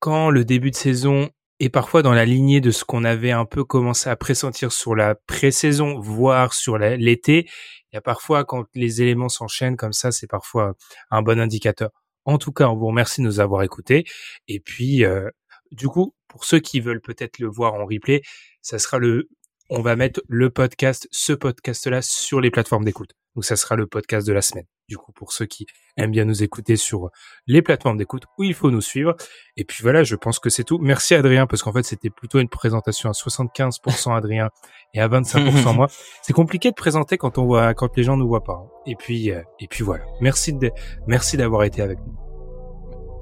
quand 0.00 0.30
le 0.30 0.44
début 0.44 0.70
de 0.70 0.76
saison 0.76 1.30
est 1.60 1.68
parfois 1.68 2.02
dans 2.02 2.12
la 2.12 2.24
lignée 2.24 2.60
de 2.60 2.70
ce 2.70 2.84
qu'on 2.84 3.04
avait 3.04 3.32
un 3.32 3.44
peu 3.44 3.64
commencé 3.64 4.08
à 4.08 4.16
pressentir 4.16 4.72
sur 4.72 4.94
la 4.94 5.14
pré-saison, 5.14 5.98
voire 5.98 6.54
sur 6.54 6.78
l'été, 6.78 7.48
il 7.92 7.96
y 7.96 7.98
a 7.98 8.00
parfois 8.00 8.44
quand 8.44 8.66
les 8.74 9.02
éléments 9.02 9.28
s'enchaînent 9.28 9.76
comme 9.76 9.92
ça, 9.92 10.12
c'est 10.12 10.26
parfois 10.26 10.74
un 11.10 11.22
bon 11.22 11.40
indicateur. 11.40 11.90
En 12.24 12.38
tout 12.38 12.52
cas, 12.52 12.68
on 12.68 12.76
vous 12.76 12.86
remercie 12.86 13.22
de 13.22 13.26
nous 13.26 13.40
avoir 13.40 13.62
écoutés. 13.62 14.04
Et 14.46 14.60
puis, 14.60 15.04
euh, 15.04 15.28
du 15.72 15.88
coup, 15.88 16.14
pour 16.28 16.44
ceux 16.44 16.60
qui 16.60 16.80
veulent 16.80 17.00
peut-être 17.00 17.38
le 17.38 17.48
voir 17.48 17.74
en 17.74 17.86
replay, 17.86 18.22
ça 18.60 18.78
sera 18.78 18.98
le, 18.98 19.28
on 19.70 19.80
va 19.80 19.96
mettre 19.96 20.22
le 20.28 20.50
podcast, 20.50 21.08
ce 21.10 21.32
podcast-là 21.32 22.02
sur 22.02 22.40
les 22.40 22.50
plateformes 22.50 22.84
d'écoute. 22.84 23.14
Donc 23.38 23.44
ça 23.44 23.54
sera 23.54 23.76
le 23.76 23.86
podcast 23.86 24.26
de 24.26 24.32
la 24.32 24.42
semaine. 24.42 24.64
Du 24.88 24.96
coup, 24.96 25.12
pour 25.12 25.30
ceux 25.30 25.46
qui 25.46 25.64
aiment 25.96 26.10
bien 26.10 26.24
nous 26.24 26.42
écouter 26.42 26.74
sur 26.74 27.10
les 27.46 27.62
plateformes 27.62 27.96
d'écoute 27.96 28.24
où 28.36 28.42
il 28.42 28.52
faut 28.52 28.72
nous 28.72 28.80
suivre. 28.80 29.14
Et 29.56 29.62
puis 29.62 29.78
voilà, 29.84 30.02
je 30.02 30.16
pense 30.16 30.40
que 30.40 30.50
c'est 30.50 30.64
tout. 30.64 30.78
Merci 30.78 31.14
Adrien, 31.14 31.46
parce 31.46 31.62
qu'en 31.62 31.72
fait, 31.72 31.84
c'était 31.84 32.10
plutôt 32.10 32.40
une 32.40 32.48
présentation 32.48 33.08
à 33.08 33.12
75% 33.12 34.16
Adrien 34.16 34.50
et 34.92 35.00
à 35.00 35.06
25% 35.06 35.72
moi. 35.72 35.86
C'est 36.22 36.32
compliqué 36.32 36.70
de 36.70 36.74
présenter 36.74 37.16
quand 37.16 37.38
on 37.38 37.44
voit, 37.44 37.74
quand 37.74 37.96
les 37.96 38.02
gens 38.02 38.16
nous 38.16 38.26
voient 38.26 38.42
pas. 38.42 38.66
Et 38.86 38.96
puis, 38.96 39.30
euh, 39.30 39.40
et 39.60 39.68
puis 39.68 39.84
voilà. 39.84 40.02
Merci 40.20 40.52
de, 40.52 40.72
merci 41.06 41.36
d'avoir 41.36 41.62
été 41.62 41.80
avec 41.80 42.00
nous. 42.00 42.16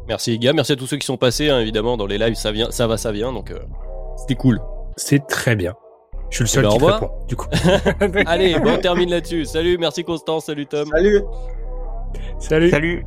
Merci 0.08 0.30
les 0.30 0.38
gars, 0.38 0.54
merci 0.54 0.72
à 0.72 0.76
tous 0.76 0.86
ceux 0.86 0.96
qui 0.96 1.04
sont 1.04 1.18
passés, 1.18 1.50
hein, 1.50 1.60
évidemment, 1.60 1.98
dans 1.98 2.06
les 2.06 2.16
lives, 2.16 2.36
ça 2.36 2.52
vient, 2.52 2.70
ça 2.70 2.86
va, 2.86 2.96
ça 2.96 3.12
vient, 3.12 3.34
donc 3.34 3.50
euh, 3.50 3.58
c'était 4.16 4.36
cool. 4.36 4.62
C'est 4.96 5.26
très 5.26 5.56
bien. 5.56 5.74
Je 6.30 6.36
suis 6.36 6.44
le 6.44 6.48
seul 6.48 6.62
ben, 6.64 6.68
qui 6.70 6.74
au 6.74 6.78
revoir. 6.78 7.00
répond, 7.00 7.12
du 7.28 7.36
coup. 7.36 7.48
Allez, 8.26 8.58
bon, 8.58 8.74
on 8.74 8.78
termine 8.78 9.10
là-dessus. 9.10 9.44
Salut, 9.44 9.78
merci 9.78 10.04
Constance, 10.04 10.46
salut 10.46 10.66
Tom. 10.66 10.86
Salut 10.92 11.22
Salut. 12.38 12.70
Salut. 12.70 13.06